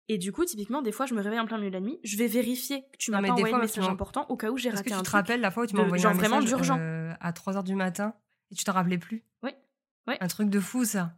Et 0.10 0.18
du 0.18 0.32
coup, 0.34 0.44
typiquement, 0.44 0.82
des 0.82 0.92
fois, 0.92 1.06
je 1.06 1.14
me 1.14 1.22
réveille 1.22 1.40
en 1.40 1.46
plein 1.46 1.58
milieu 1.58 1.70
de 1.70 1.76
la 1.76 1.80
nuit. 1.80 2.00
Je 2.04 2.18
vais 2.18 2.28
vérifier 2.28 2.82
que 2.92 2.98
tu 2.98 3.12
m'as 3.12 3.22
pas 3.22 3.30
envoyé 3.30 3.54
fois, 3.54 3.60
tu 3.60 3.80
message 3.80 3.88
important 3.90 4.26
au 4.30 4.36
cas 4.36 4.50
où 4.52 4.58
j'ai 4.58 4.68
Est-ce 4.70 4.84
que 4.84 4.90
raté 4.90 4.90
tu 4.90 4.96
un 4.96 5.00
te 5.00 5.04
truc. 5.06 5.14
rappelles 5.14 5.40
la 5.42 5.52
fois 5.52 5.64
où 5.64 5.68
tu 5.68 5.76
m'as 5.76 5.84
envoyé 5.84 6.02
genre 6.04 6.12
un 6.12 6.16
vraiment 6.16 6.38
message 6.38 6.50
d'urgent. 6.50 6.78
euh, 6.80 7.14
à 7.22 7.32
3h 7.32 7.64
du 7.64 7.76
matin 7.76 8.14
et 8.52 8.56
tu 8.56 8.66
te 8.66 8.72
rappelais 8.72 8.98
plus 8.98 9.24
Oui. 9.44 9.52
Oui. 10.08 10.16
Un 10.20 10.28
truc 10.28 10.50
de 10.50 10.60
fou, 10.60 10.84
ça. 10.84 11.14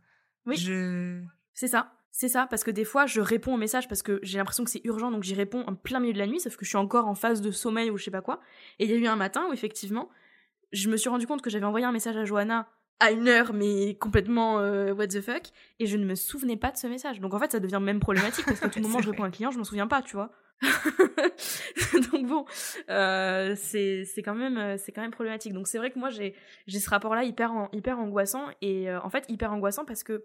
Oui. 0.45 0.57
Je... 0.57 1.23
C'est 1.55 1.67
ça, 1.69 1.93
c'est 2.15 2.29
ça, 2.29 2.45
parce 2.47 2.63
que 2.63 2.69
des 2.71 2.85
fois 2.85 3.07
je 3.07 3.19
réponds 3.21 3.55
aux 3.55 3.57
messages 3.57 3.87
parce 3.87 4.03
que 4.03 4.19
j'ai 4.21 4.37
l'impression 4.37 4.63
que 4.63 4.69
c'est 4.69 4.81
urgent, 4.85 5.09
donc 5.11 5.23
j'y 5.23 5.33
réponds 5.33 5.63
en 5.67 5.73
plein 5.73 5.99
milieu 5.99 6.13
de 6.13 6.19
la 6.19 6.27
nuit, 6.27 6.39
sauf 6.39 6.55
que 6.55 6.63
je 6.63 6.69
suis 6.69 6.77
encore 6.77 7.07
en 7.07 7.15
phase 7.15 7.41
de 7.41 7.49
sommeil 7.49 7.89
ou 7.89 7.97
je 7.97 8.03
sais 8.03 8.11
pas 8.11 8.21
quoi. 8.21 8.39
Et 8.77 8.85
il 8.85 8.91
y 8.91 8.93
a 8.93 8.97
eu 8.97 9.07
un 9.07 9.15
matin 9.15 9.47
où 9.49 9.53
effectivement, 9.53 10.09
je 10.71 10.89
me 10.89 10.95
suis 10.97 11.09
rendu 11.09 11.25
compte 11.25 11.41
que 11.41 11.49
j'avais 11.49 11.65
envoyé 11.65 11.85
un 11.87 11.91
message 11.91 12.15
à 12.15 12.23
Johanna 12.23 12.67
à 12.99 13.09
une 13.11 13.27
heure, 13.27 13.51
mais 13.53 13.95
complètement 13.95 14.59
euh, 14.59 14.93
what 14.93 15.07
the 15.07 15.21
fuck, 15.21 15.43
et 15.79 15.87
je 15.87 15.97
ne 15.97 16.05
me 16.05 16.13
souvenais 16.13 16.55
pas 16.55 16.69
de 16.71 16.77
ce 16.77 16.85
message. 16.87 17.19
Donc 17.19 17.33
en 17.33 17.39
fait, 17.39 17.51
ça 17.51 17.59
devient 17.59 17.79
même 17.81 17.99
problématique 17.99 18.45
parce 18.45 18.59
qu'à 18.59 18.69
tout 18.69 18.79
moment 18.87 19.01
je 19.01 19.09
réponds 19.09 19.23
à 19.23 19.27
un 19.27 19.31
client, 19.31 19.49
je 19.49 19.57
m'en 19.57 19.63
souviens 19.63 19.87
pas, 19.87 20.01
tu 20.03 20.15
vois. 20.15 20.31
donc 22.11 22.25
bon, 22.27 22.45
euh, 22.89 23.55
c'est 23.57 24.05
quand 24.23 24.35
même 24.35 24.57
euh, 24.57 24.77
c'est 24.77 24.91
quand 24.91 25.01
même 25.01 25.11
problématique. 25.11 25.53
Donc 25.53 25.67
c'est 25.67 25.77
vrai 25.77 25.91
que 25.91 25.99
moi 25.99 26.09
j'ai 26.09 26.35
j'ai 26.67 26.79
ce 26.79 26.89
rapport-là 26.89 27.23
hyper 27.23 27.51
an- 27.51 27.69
hyper 27.73 27.99
angoissant 27.99 28.45
et 28.61 28.89
euh, 28.89 29.01
en 29.01 29.09
fait 29.09 29.25
hyper 29.29 29.51
angoissant 29.51 29.85
parce 29.85 30.03
que 30.03 30.23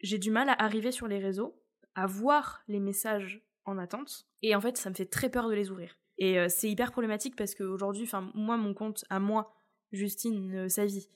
j'ai 0.00 0.18
du 0.18 0.30
mal 0.30 0.48
à 0.48 0.62
arriver 0.62 0.92
sur 0.92 1.08
les 1.08 1.18
réseaux, 1.18 1.60
à 1.94 2.06
voir 2.06 2.62
les 2.68 2.80
messages 2.80 3.42
en 3.64 3.78
attente, 3.78 4.26
et 4.42 4.54
en 4.54 4.60
fait, 4.60 4.76
ça 4.76 4.90
me 4.90 4.94
fait 4.94 5.06
très 5.06 5.30
peur 5.30 5.48
de 5.48 5.54
les 5.54 5.70
ouvrir. 5.70 5.96
Et 6.18 6.38
euh, 6.38 6.48
c'est 6.48 6.68
hyper 6.70 6.92
problématique 6.92 7.34
parce 7.36 7.54
qu'aujourd'hui, 7.54 8.04
enfin, 8.04 8.30
moi, 8.34 8.56
mon 8.56 8.74
compte 8.74 9.04
à 9.10 9.18
moi, 9.18 9.54
Justine 9.92 10.54
euh, 10.54 10.68
Savy, 10.68 11.08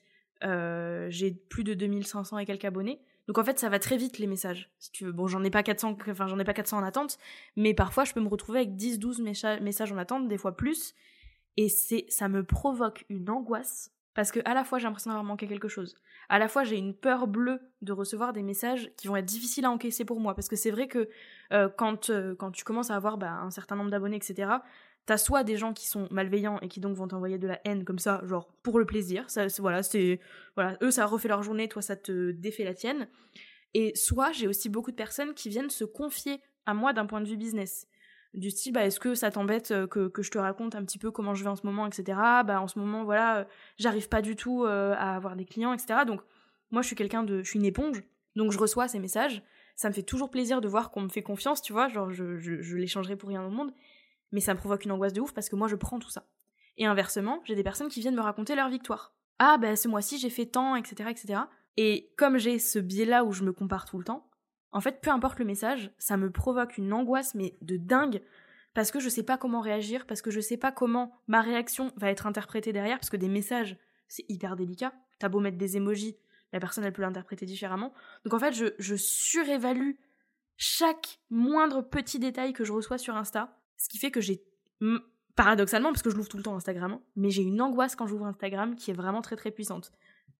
euh, 0.43 1.07
j'ai 1.09 1.31
plus 1.31 1.63
de 1.63 1.73
2500 1.73 2.37
et 2.39 2.45
quelques 2.45 2.65
abonnés. 2.65 3.01
Donc 3.27 3.37
en 3.37 3.43
fait, 3.43 3.59
ça 3.59 3.69
va 3.69 3.77
très 3.77 3.97
vite 3.97 4.17
les 4.17 4.25
messages. 4.25 4.71
Si 4.79 4.91
tu 4.91 5.05
veux, 5.05 5.11
bon, 5.11 5.27
j'en 5.27 5.43
ai 5.43 5.51
pas 5.51 5.61
400, 5.63 5.97
enfin 6.09 6.27
j'en 6.27 6.39
ai 6.39 6.43
pas 6.43 6.53
400 6.53 6.79
en 6.79 6.83
attente, 6.83 7.17
mais 7.55 7.73
parfois 7.75 8.03
je 8.03 8.13
peux 8.13 8.21
me 8.21 8.27
retrouver 8.27 8.59
avec 8.59 8.75
10 8.75 8.97
12 8.97 9.21
mécha- 9.21 9.61
messages 9.61 9.91
en 9.91 9.97
attente, 9.97 10.27
des 10.27 10.37
fois 10.37 10.57
plus, 10.57 10.95
et 11.55 11.69
c'est 11.69 12.05
ça 12.09 12.27
me 12.27 12.43
provoque 12.43 13.05
une 13.09 13.29
angoisse 13.29 13.91
parce 14.19 14.33
que 14.33 14.41
à 14.43 14.53
la 14.53 14.65
fois 14.65 14.79
j'ai 14.79 14.83
l'impression 14.83 15.11
d'avoir 15.11 15.23
manqué 15.23 15.47
quelque 15.47 15.69
chose, 15.69 15.95
à 16.27 16.39
la 16.39 16.49
fois 16.49 16.65
j'ai 16.65 16.75
une 16.75 16.93
peur 16.93 17.25
bleue 17.25 17.61
de 17.81 17.93
recevoir 17.93 18.33
des 18.33 18.43
messages 18.43 18.91
qui 18.97 19.07
vont 19.07 19.15
être 19.15 19.23
difficiles 19.23 19.63
à 19.63 19.71
encaisser 19.71 20.03
pour 20.03 20.19
moi. 20.19 20.35
Parce 20.35 20.49
que 20.49 20.57
c'est 20.57 20.71
vrai 20.71 20.89
que 20.89 21.07
euh, 21.53 21.69
quand 21.69 22.09
euh, 22.09 22.35
quand 22.35 22.51
tu 22.51 22.65
commences 22.65 22.91
à 22.91 22.97
avoir 22.97 23.17
bah, 23.17 23.31
un 23.31 23.49
certain 23.49 23.77
nombre 23.77 23.91
d'abonnés 23.91 24.17
etc 24.17 24.51
t'as 25.05 25.17
soit 25.17 25.45
des 25.45 25.55
gens 25.55 25.71
qui 25.71 25.87
sont 25.87 26.09
malveillants 26.11 26.59
et 26.59 26.67
qui 26.67 26.81
donc 26.81 26.97
vont 26.97 27.07
t'envoyer 27.07 27.37
de 27.37 27.47
la 27.47 27.61
haine 27.63 27.85
comme 27.85 27.97
ça 27.97 28.21
genre 28.25 28.51
pour 28.61 28.77
le 28.77 28.85
plaisir. 28.85 29.25
Voilà 29.59 29.81
voilà 30.57 30.77
eux 30.81 30.91
ça 30.91 31.05
refait 31.05 31.29
leur 31.29 31.41
journée 31.41 31.69
toi 31.69 31.81
ça 31.81 31.95
te 31.95 32.31
défait 32.31 32.65
la 32.65 32.73
tienne. 32.73 33.07
Et 33.73 33.95
soit 33.95 34.33
j'ai 34.33 34.49
aussi 34.49 34.67
beaucoup 34.67 34.91
de 34.91 34.97
personnes 34.97 35.33
qui 35.33 35.47
viennent 35.47 35.69
se 35.69 35.85
confier 35.85 36.41
à 36.65 36.73
moi 36.73 36.91
d'un 36.91 37.05
point 37.05 37.21
de 37.21 37.29
vue 37.29 37.37
business 37.37 37.87
du 38.33 38.51
style 38.51 38.73
bah 38.73 38.85
est-ce 38.85 38.99
que 38.99 39.15
ça 39.15 39.31
t'embête 39.31 39.73
que, 39.89 40.07
que 40.07 40.21
je 40.21 40.29
te 40.29 40.37
raconte 40.37 40.75
un 40.75 40.83
petit 40.83 40.99
peu 40.99 41.09
comment 41.09 41.33
je 41.33 41.43
vais 41.43 41.49
en 41.49 41.55
ce 41.55 41.65
moment 41.65 41.87
etc 41.87 42.17
bah 42.45 42.61
en 42.61 42.67
ce 42.67 42.77
moment 42.77 43.03
voilà 43.03 43.47
j'arrive 43.77 44.07
pas 44.07 44.21
du 44.21 44.35
tout 44.35 44.65
à 44.65 45.15
avoir 45.15 45.35
des 45.35 45.45
clients 45.45 45.73
etc 45.73 46.01
donc 46.05 46.21
moi 46.71 46.81
je 46.81 46.87
suis 46.87 46.95
quelqu'un 46.95 47.23
de 47.23 47.41
je 47.41 47.49
suis 47.49 47.59
une 47.59 47.65
éponge. 47.65 48.03
Donc 48.35 48.51
je 48.51 48.59
reçois 48.59 48.87
ces 48.87 48.99
messages. 48.99 49.41
Ça 49.75 49.89
me 49.89 49.93
fait 49.93 50.03
toujours 50.03 50.29
plaisir 50.29 50.61
de 50.61 50.67
voir 50.67 50.91
qu'on 50.91 51.01
me 51.01 51.09
fait 51.09 51.23
confiance 51.23 51.61
tu 51.61 51.73
vois. 51.73 51.87
Genre 51.87 52.11
je, 52.11 52.37
je, 52.37 52.61
je 52.61 52.77
l'échangerai 52.77 53.15
pour 53.15 53.29
rien 53.29 53.43
au 53.43 53.49
monde. 53.49 53.73
Mais 54.31 54.41
ça 54.41 54.53
me 54.53 54.59
provoque 54.59 54.85
une 54.85 54.91
angoisse 54.91 55.13
de 55.13 55.21
ouf 55.21 55.33
parce 55.33 55.49
que 55.49 55.55
moi 55.55 55.67
je 55.67 55.75
prends 55.75 55.99
tout 55.99 56.09
ça. 56.09 56.27
Et 56.77 56.85
inversement 56.85 57.41
j'ai 57.45 57.55
des 57.55 57.63
personnes 57.63 57.89
qui 57.89 58.01
viennent 58.01 58.15
me 58.15 58.21
raconter 58.21 58.55
leur 58.55 58.69
victoire. 58.69 59.13
Ah 59.39 59.57
bah 59.57 59.75
ce 59.75 59.87
mois-ci 59.87 60.17
j'ai 60.19 60.29
fait 60.29 60.45
tant 60.45 60.75
etc 60.75 61.09
etc 61.09 61.41
et 61.77 62.11
comme 62.17 62.37
j'ai 62.37 62.59
ce 62.59 62.77
biais 62.77 63.05
là 63.05 63.23
où 63.23 63.31
je 63.31 63.43
me 63.43 63.53
compare 63.53 63.85
tout 63.85 63.97
le 63.97 64.03
temps 64.03 64.28
en 64.71 64.81
fait, 64.81 65.01
peu 65.01 65.09
importe 65.09 65.39
le 65.39 65.45
message, 65.45 65.91
ça 65.97 66.17
me 66.17 66.31
provoque 66.31 66.77
une 66.77 66.93
angoisse, 66.93 67.35
mais 67.35 67.57
de 67.61 67.77
dingue, 67.77 68.21
parce 68.73 68.91
que 68.91 68.99
je 68.99 69.09
sais 69.09 69.23
pas 69.23 69.37
comment 69.37 69.61
réagir, 69.61 70.05
parce 70.05 70.21
que 70.21 70.31
je 70.31 70.39
sais 70.39 70.57
pas 70.57 70.71
comment 70.71 71.11
ma 71.27 71.41
réaction 71.41 71.91
va 71.95 72.09
être 72.09 72.27
interprétée 72.27 72.71
derrière, 72.71 72.99
parce 72.99 73.09
que 73.09 73.17
des 73.17 73.29
messages, 73.29 73.77
c'est 74.07 74.25
hyper 74.29 74.55
délicat. 74.55 74.93
T'as 75.19 75.29
beau 75.29 75.39
mettre 75.39 75.57
des 75.57 75.77
emojis, 75.77 76.17
la 76.53 76.59
personne, 76.59 76.83
elle 76.83 76.93
peut 76.93 77.01
l'interpréter 77.01 77.45
différemment. 77.45 77.93
Donc 78.25 78.33
en 78.33 78.39
fait, 78.39 78.53
je, 78.53 78.67
je 78.77 78.95
surévalue 78.95 79.93
chaque 80.57 81.19
moindre 81.29 81.81
petit 81.81 82.19
détail 82.19 82.53
que 82.53 82.63
je 82.63 82.71
reçois 82.71 82.97
sur 82.97 83.15
Insta, 83.15 83.57
ce 83.77 83.89
qui 83.89 83.97
fait 83.97 84.11
que 84.11 84.21
j'ai, 84.21 84.43
paradoxalement, 85.35 85.91
parce 85.91 86.01
que 86.01 86.09
je 86.09 86.15
l'ouvre 86.15 86.29
tout 86.29 86.37
le 86.37 86.43
temps 86.43 86.55
Instagram, 86.55 86.93
hein, 86.93 87.01
mais 87.15 87.29
j'ai 87.29 87.43
une 87.43 87.61
angoisse 87.61 87.95
quand 87.95 88.07
j'ouvre 88.07 88.25
Instagram 88.25 88.75
qui 88.75 88.91
est 88.91 88.93
vraiment 88.93 89.21
très 89.21 89.35
très 89.35 89.51
puissante. 89.51 89.91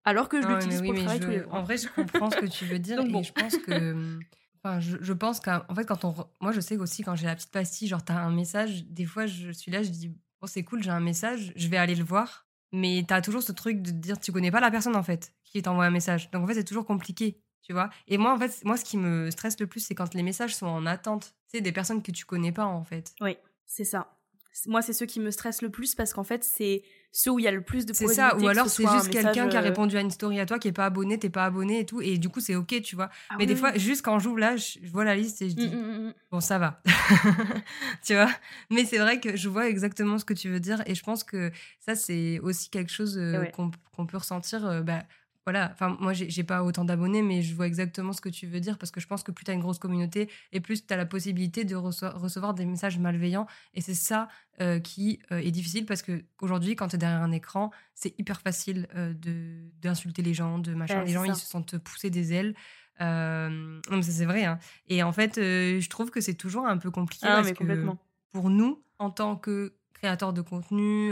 Alors 0.06 0.30
que 0.30 0.42
je 0.42 0.48
Ah 0.48 0.54
l'utilise 0.56 0.82
pour 0.82 0.94
le 0.94 1.00
travail 1.00 1.20
je- 1.20 1.24
tous 1.26 1.32
les 1.32 1.40
jours. 1.44 1.54
En 1.54 1.64
vrai, 1.64 1.78
je 1.78 1.88
comprends 1.88 2.30
ce 2.30 2.38
que 2.38 2.46
tu 2.46 2.66
veux 2.66 2.80
dire 2.80 2.98
Donc 2.98 3.12
bon. 3.12 3.20
et 3.20 3.24
je 3.24 3.34
pense 3.34 3.58
que. 3.58 3.92
hum, 3.94 4.24
Enfin, 4.62 4.82
je, 4.82 4.98
je 5.00 5.14
pense 5.14 5.40
qu'en 5.40 5.74
fait, 5.74 5.86
quand 5.86 6.04
on. 6.04 6.14
Moi, 6.42 6.52
je 6.52 6.60
sais 6.60 6.76
aussi, 6.78 7.02
quand 7.04 7.16
j'ai 7.16 7.28
la 7.28 7.36
petite 7.36 7.52
pastille, 7.52 7.88
genre, 7.88 8.04
t'as 8.04 8.16
un 8.16 8.30
message, 8.32 8.86
des 8.88 9.06
fois, 9.06 9.26
je 9.26 9.52
suis 9.52 9.72
là, 9.72 9.84
je 9.84 9.90
dis, 9.90 10.14
oh, 10.42 10.48
c'est 10.48 10.64
cool, 10.64 10.84
j'ai 10.84 10.90
un 10.92 11.00
message, 11.00 11.54
je 11.56 11.68
vais 11.70 11.78
aller 11.78 11.96
le 11.96 12.04
voir. 12.04 12.46
Mais 12.74 13.06
t'as 13.08 13.22
toujours 13.22 13.42
ce 13.42 13.54
truc 13.54 13.82
de 13.82 13.90
te 13.92 13.96
dire, 13.96 14.20
tu 14.20 14.34
connais 14.34 14.52
pas 14.52 14.60
la 14.60 14.70
personne, 14.70 14.98
en 14.98 15.04
fait, 15.04 15.34
qui 15.46 15.62
t'envoie 15.62 15.86
un 15.86 15.92
message. 15.92 16.30
Donc, 16.32 16.44
en 16.44 16.48
fait, 16.48 16.56
c'est 16.56 16.66
toujours 16.66 16.86
compliqué, 16.86 17.42
tu 17.62 17.72
vois? 17.72 17.90
Et 18.08 18.18
moi, 18.18 18.34
en 18.34 18.38
fait, 18.38 18.64
moi, 18.66 18.76
ce 18.76 18.84
qui 18.84 18.98
me 18.98 19.32
stresse 19.32 19.58
le 19.62 19.68
plus, 19.68 19.80
c'est 19.80 19.96
quand 19.96 20.14
les 20.14 20.24
messages 20.24 20.54
sont 20.56 20.68
en 20.68 20.86
attente. 20.86 21.36
Tu 21.50 21.58
sais, 21.58 21.62
des 21.62 21.72
personnes 21.72 22.04
que 22.04 22.12
tu 22.12 22.26
connais 22.26 22.52
pas, 22.52 22.66
en 22.66 22.84
fait. 22.84 23.14
Oui, 23.22 23.38
c'est 23.66 23.86
ça. 23.86 24.19
Moi, 24.68 24.82
c'est 24.82 24.94
ceux 24.94 25.06
qui 25.06 25.20
me 25.20 25.32
stressent 25.32 25.62
le 25.62 25.70
plus 25.70 25.96
parce 25.96 26.14
qu'en 26.14 26.24
fait, 26.24 26.44
c'est 26.44 26.84
ceux 27.12 27.32
où 27.32 27.40
il 27.40 27.44
y 27.46 27.48
a 27.48 27.52
le 27.52 27.62
plus 27.64 27.86
de 27.86 27.94
C'est 27.94 28.08
ça, 28.08 28.38
ou 28.38 28.48
alors 28.48 28.68
ce 28.70 28.76
c'est 28.76 28.84
juste 28.88 29.10
quelqu'un 29.10 29.48
qui 29.50 29.58
a 29.58 29.60
euh, 29.60 29.64
répondu 29.64 29.98
à 29.98 30.02
une 30.02 30.12
story 30.12 30.40
à 30.40 30.46
toi, 30.46 30.60
qui 30.60 30.68
est 30.68 30.72
pas 30.72 30.86
abonné, 30.86 31.18
t'es 31.18 31.30
pas 31.30 31.46
abonné 31.46 31.80
et 31.80 31.86
tout, 31.86 32.02
et 32.02 32.18
du 32.18 32.30
coup 32.30 32.40
c'est 32.40 32.56
ok, 32.56 32.82
tu 32.82 32.96
vois. 32.96 33.10
ah 33.30 33.36
Mais 33.40 33.46
des 33.46 33.54
oui, 33.54 33.60
fois, 33.60 33.76
juste 33.78 34.04
quand 34.04 34.20
j'ouvre 34.20 34.38
là, 34.40 34.56
je, 34.58 34.80
je 34.84 34.92
vois 34.92 35.04
la 35.06 35.16
liste 35.16 35.42
et 35.42 35.50
je 35.50 35.56
Mm, 35.56 35.58
dis, 35.58 35.68
mm, 35.68 35.80
mm, 35.80 36.08
mm. 36.10 36.14
bon, 36.32 36.40
ça 36.40 36.60
va. 36.60 36.82
tu 38.04 38.14
vois 38.14 38.30
Mais 38.70 38.86
c'est 38.86 38.98
vrai 38.98 39.20
que 39.20 39.36
je 39.36 39.50
vois 39.50 39.68
exactement 39.70 40.18
ce 40.18 40.26
que 40.26 40.34
tu 40.34 40.50
veux 40.50 40.60
dire 40.60 40.82
et 40.86 40.96
je 40.96 41.04
pense 41.04 41.24
que 41.24 41.52
ça, 41.80 41.96
c'est 41.96 42.40
aussi 42.40 42.70
quelque 42.70 42.92
chose 42.92 43.18
euh, 43.18 43.34
Et 43.36 43.38
ouais. 43.40 43.52
qu'on 43.52 43.72
qu'on 43.96 44.06
peut 44.06 44.18
ressentir. 44.18 44.66
euh, 44.66 44.82
bah, 44.82 45.04
voilà, 45.50 45.72
enfin, 45.74 45.98
moi, 46.00 46.14
j'ai 46.14 46.44
pas 46.44 46.62
autant 46.62 46.86
d'abonnés, 46.86 47.24
mais 47.24 47.42
je 47.42 47.56
vois 47.56 47.66
exactement 47.66 48.14
ce 48.14 48.22
que 48.22 48.30
tu 48.30 48.46
veux 48.46 48.60
dire 48.60 48.78
parce 48.78 48.92
que 48.92 49.00
je 49.00 49.08
pense 49.08 49.24
que 49.24 49.32
plus 49.32 49.46
tu 49.46 49.50
as 49.50 49.56
une 49.56 49.62
grosse 49.62 49.80
communauté 49.80 50.30
et 50.52 50.60
plus 50.60 50.86
tu 50.86 50.94
as 50.94 50.96
la 50.96 51.08
possibilité 51.08 51.66
de 51.66 51.76
recevoir 51.76 52.54
des 52.54 52.68
messages 52.68 53.00
malveillants. 53.00 53.48
Et 53.74 53.82
c'est 53.82 53.96
ça 53.96 54.28
euh, 54.62 54.80
qui 54.80 55.18
euh, 55.32 55.40
est 55.40 55.50
difficile 55.50 55.88
parce 55.88 56.04
que 56.04 56.24
aujourd'hui, 56.40 56.76
quand 56.76 56.90
tu 56.90 56.98
es 56.98 57.00
derrière 57.00 57.24
un 57.24 57.32
écran, 57.32 57.72
c'est 57.96 58.14
hyper 58.20 58.42
facile 58.42 58.88
euh, 58.96 59.12
de 59.16 59.56
d'insulter 59.82 60.22
les 60.22 60.36
gens, 60.36 60.60
de 60.60 60.76
machin. 60.76 61.00
Ouais, 61.00 61.06
les 61.08 61.14
gens, 61.14 61.24
ils 61.24 61.36
se 61.36 61.48
sentent 61.48 61.80
pousser 61.80 62.12
des 62.12 62.32
ailes. 62.32 62.54
Non, 63.00 63.80
mais 63.90 64.04
ça, 64.04 64.12
c'est 64.12 64.26
vrai. 64.26 64.46
hein. 64.46 64.60
Et 64.88 65.02
en 65.02 65.12
fait, 65.12 65.38
je 65.38 65.90
trouve 65.90 66.12
que 66.12 66.22
c'est 66.22 66.36
toujours 66.36 66.68
un 66.68 66.78
peu 66.78 66.92
compliqué 66.92 67.26
Ah, 67.28 67.38
parce 67.38 67.54
que 67.54 67.88
pour 68.30 68.52
nous, 68.52 68.84
en 69.00 69.10
tant 69.10 69.36
que 69.36 69.74
créateur 69.94 70.32
de 70.32 70.42
contenu, 70.42 71.12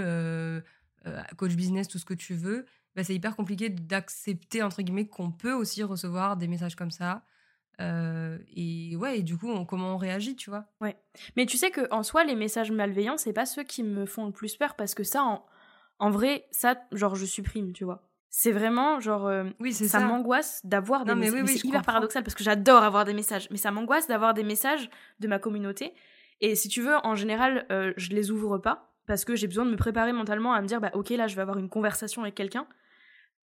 coach 1.37 1.55
business, 1.55 1.87
tout 1.87 1.97
ce 1.97 2.05
que 2.05 2.13
tu 2.13 2.35
veux, 2.35 2.67
bah, 2.97 3.03
c'est 3.03 3.15
hyper 3.15 3.35
compliqué 3.35 3.69
d'accepter, 3.69 4.61
entre 4.63 4.81
guillemets, 4.81 5.07
qu'on 5.07 5.31
peut 5.31 5.53
aussi 5.53 5.83
recevoir 5.83 6.35
des 6.35 6.47
messages 6.49 6.75
comme 6.75 6.91
ça. 6.91 7.23
Euh, 7.79 8.39
et 8.55 8.95
ouais, 8.95 9.19
et 9.19 9.23
du 9.23 9.37
coup, 9.37 9.49
on- 9.49 9.65
comment 9.65 9.93
on 9.93 9.97
réagit, 9.97 10.35
tu 10.35 10.49
vois 10.49 10.65
Mais 11.35 11.45
tu 11.45 11.57
sais 11.57 11.69
que 11.71 11.87
en 11.93 12.01
soi, 12.03 12.23
les 12.23 12.35
messages 12.35 12.71
malveillants, 12.71 13.17
c'est 13.17 13.33
pas 13.33 13.45
ceux 13.45 13.63
qui 13.63 13.83
me 13.83 14.05
font 14.05 14.25
le 14.25 14.31
plus 14.31 14.57
peur 14.57 14.75
parce 14.75 14.95
que 14.95 15.03
ça, 15.03 15.23
en, 15.23 15.45
en 15.99 16.09
vrai, 16.09 16.47
ça, 16.51 16.75
genre, 16.91 17.15
je 17.15 17.25
supprime, 17.25 17.71
tu 17.73 17.83
vois. 17.83 18.03
C'est 18.29 18.51
vraiment 18.51 18.99
genre. 18.99 19.27
euh, 19.27 19.45
Oui, 19.59 19.73
c'est 19.73 19.87
ça 19.87 19.99
ça. 19.99 20.05
m'angoisse 20.05 20.61
d'avoir 20.65 21.05
des 21.05 21.13
messages. 21.15 21.33
oui, 21.33 21.41
mais 21.41 21.47
oui, 21.51 21.57
c'est 21.57 21.59
hyper 21.67 21.79
comprends. 21.79 21.93
paradoxal 21.93 22.23
parce 22.23 22.35
que 22.35 22.43
j'adore 22.43 22.83
avoir 22.83 23.05
des 23.05 23.13
messages, 23.13 23.47
mais 23.51 23.57
ça 23.57 23.71
m'angoisse 23.71 24.07
d'avoir 24.07 24.33
des 24.33 24.43
messages 24.43 24.89
de 25.19 25.27
ma 25.27 25.39
communauté. 25.39 25.93
Et 26.41 26.55
si 26.55 26.67
tu 26.67 26.81
veux, 26.81 26.95
en 27.03 27.15
général, 27.15 27.65
euh, 27.71 27.93
je 27.97 28.09
les 28.09 28.29
ouvre 28.31 28.57
pas 28.57 28.93
parce 29.07 29.23
que 29.23 29.35
j'ai 29.35 29.47
besoin 29.47 29.65
de 29.65 29.71
me 29.71 29.77
préparer 29.77 30.13
mentalement 30.13 30.53
à 30.53 30.61
me 30.61 30.67
dire, 30.67 30.81
bah 30.81 30.91
ok, 30.93 31.09
là, 31.11 31.27
je 31.27 31.35
vais 31.35 31.41
avoir 31.41 31.57
une 31.57 31.69
conversation 31.69 32.23
avec 32.23 32.35
quelqu'un. 32.35 32.67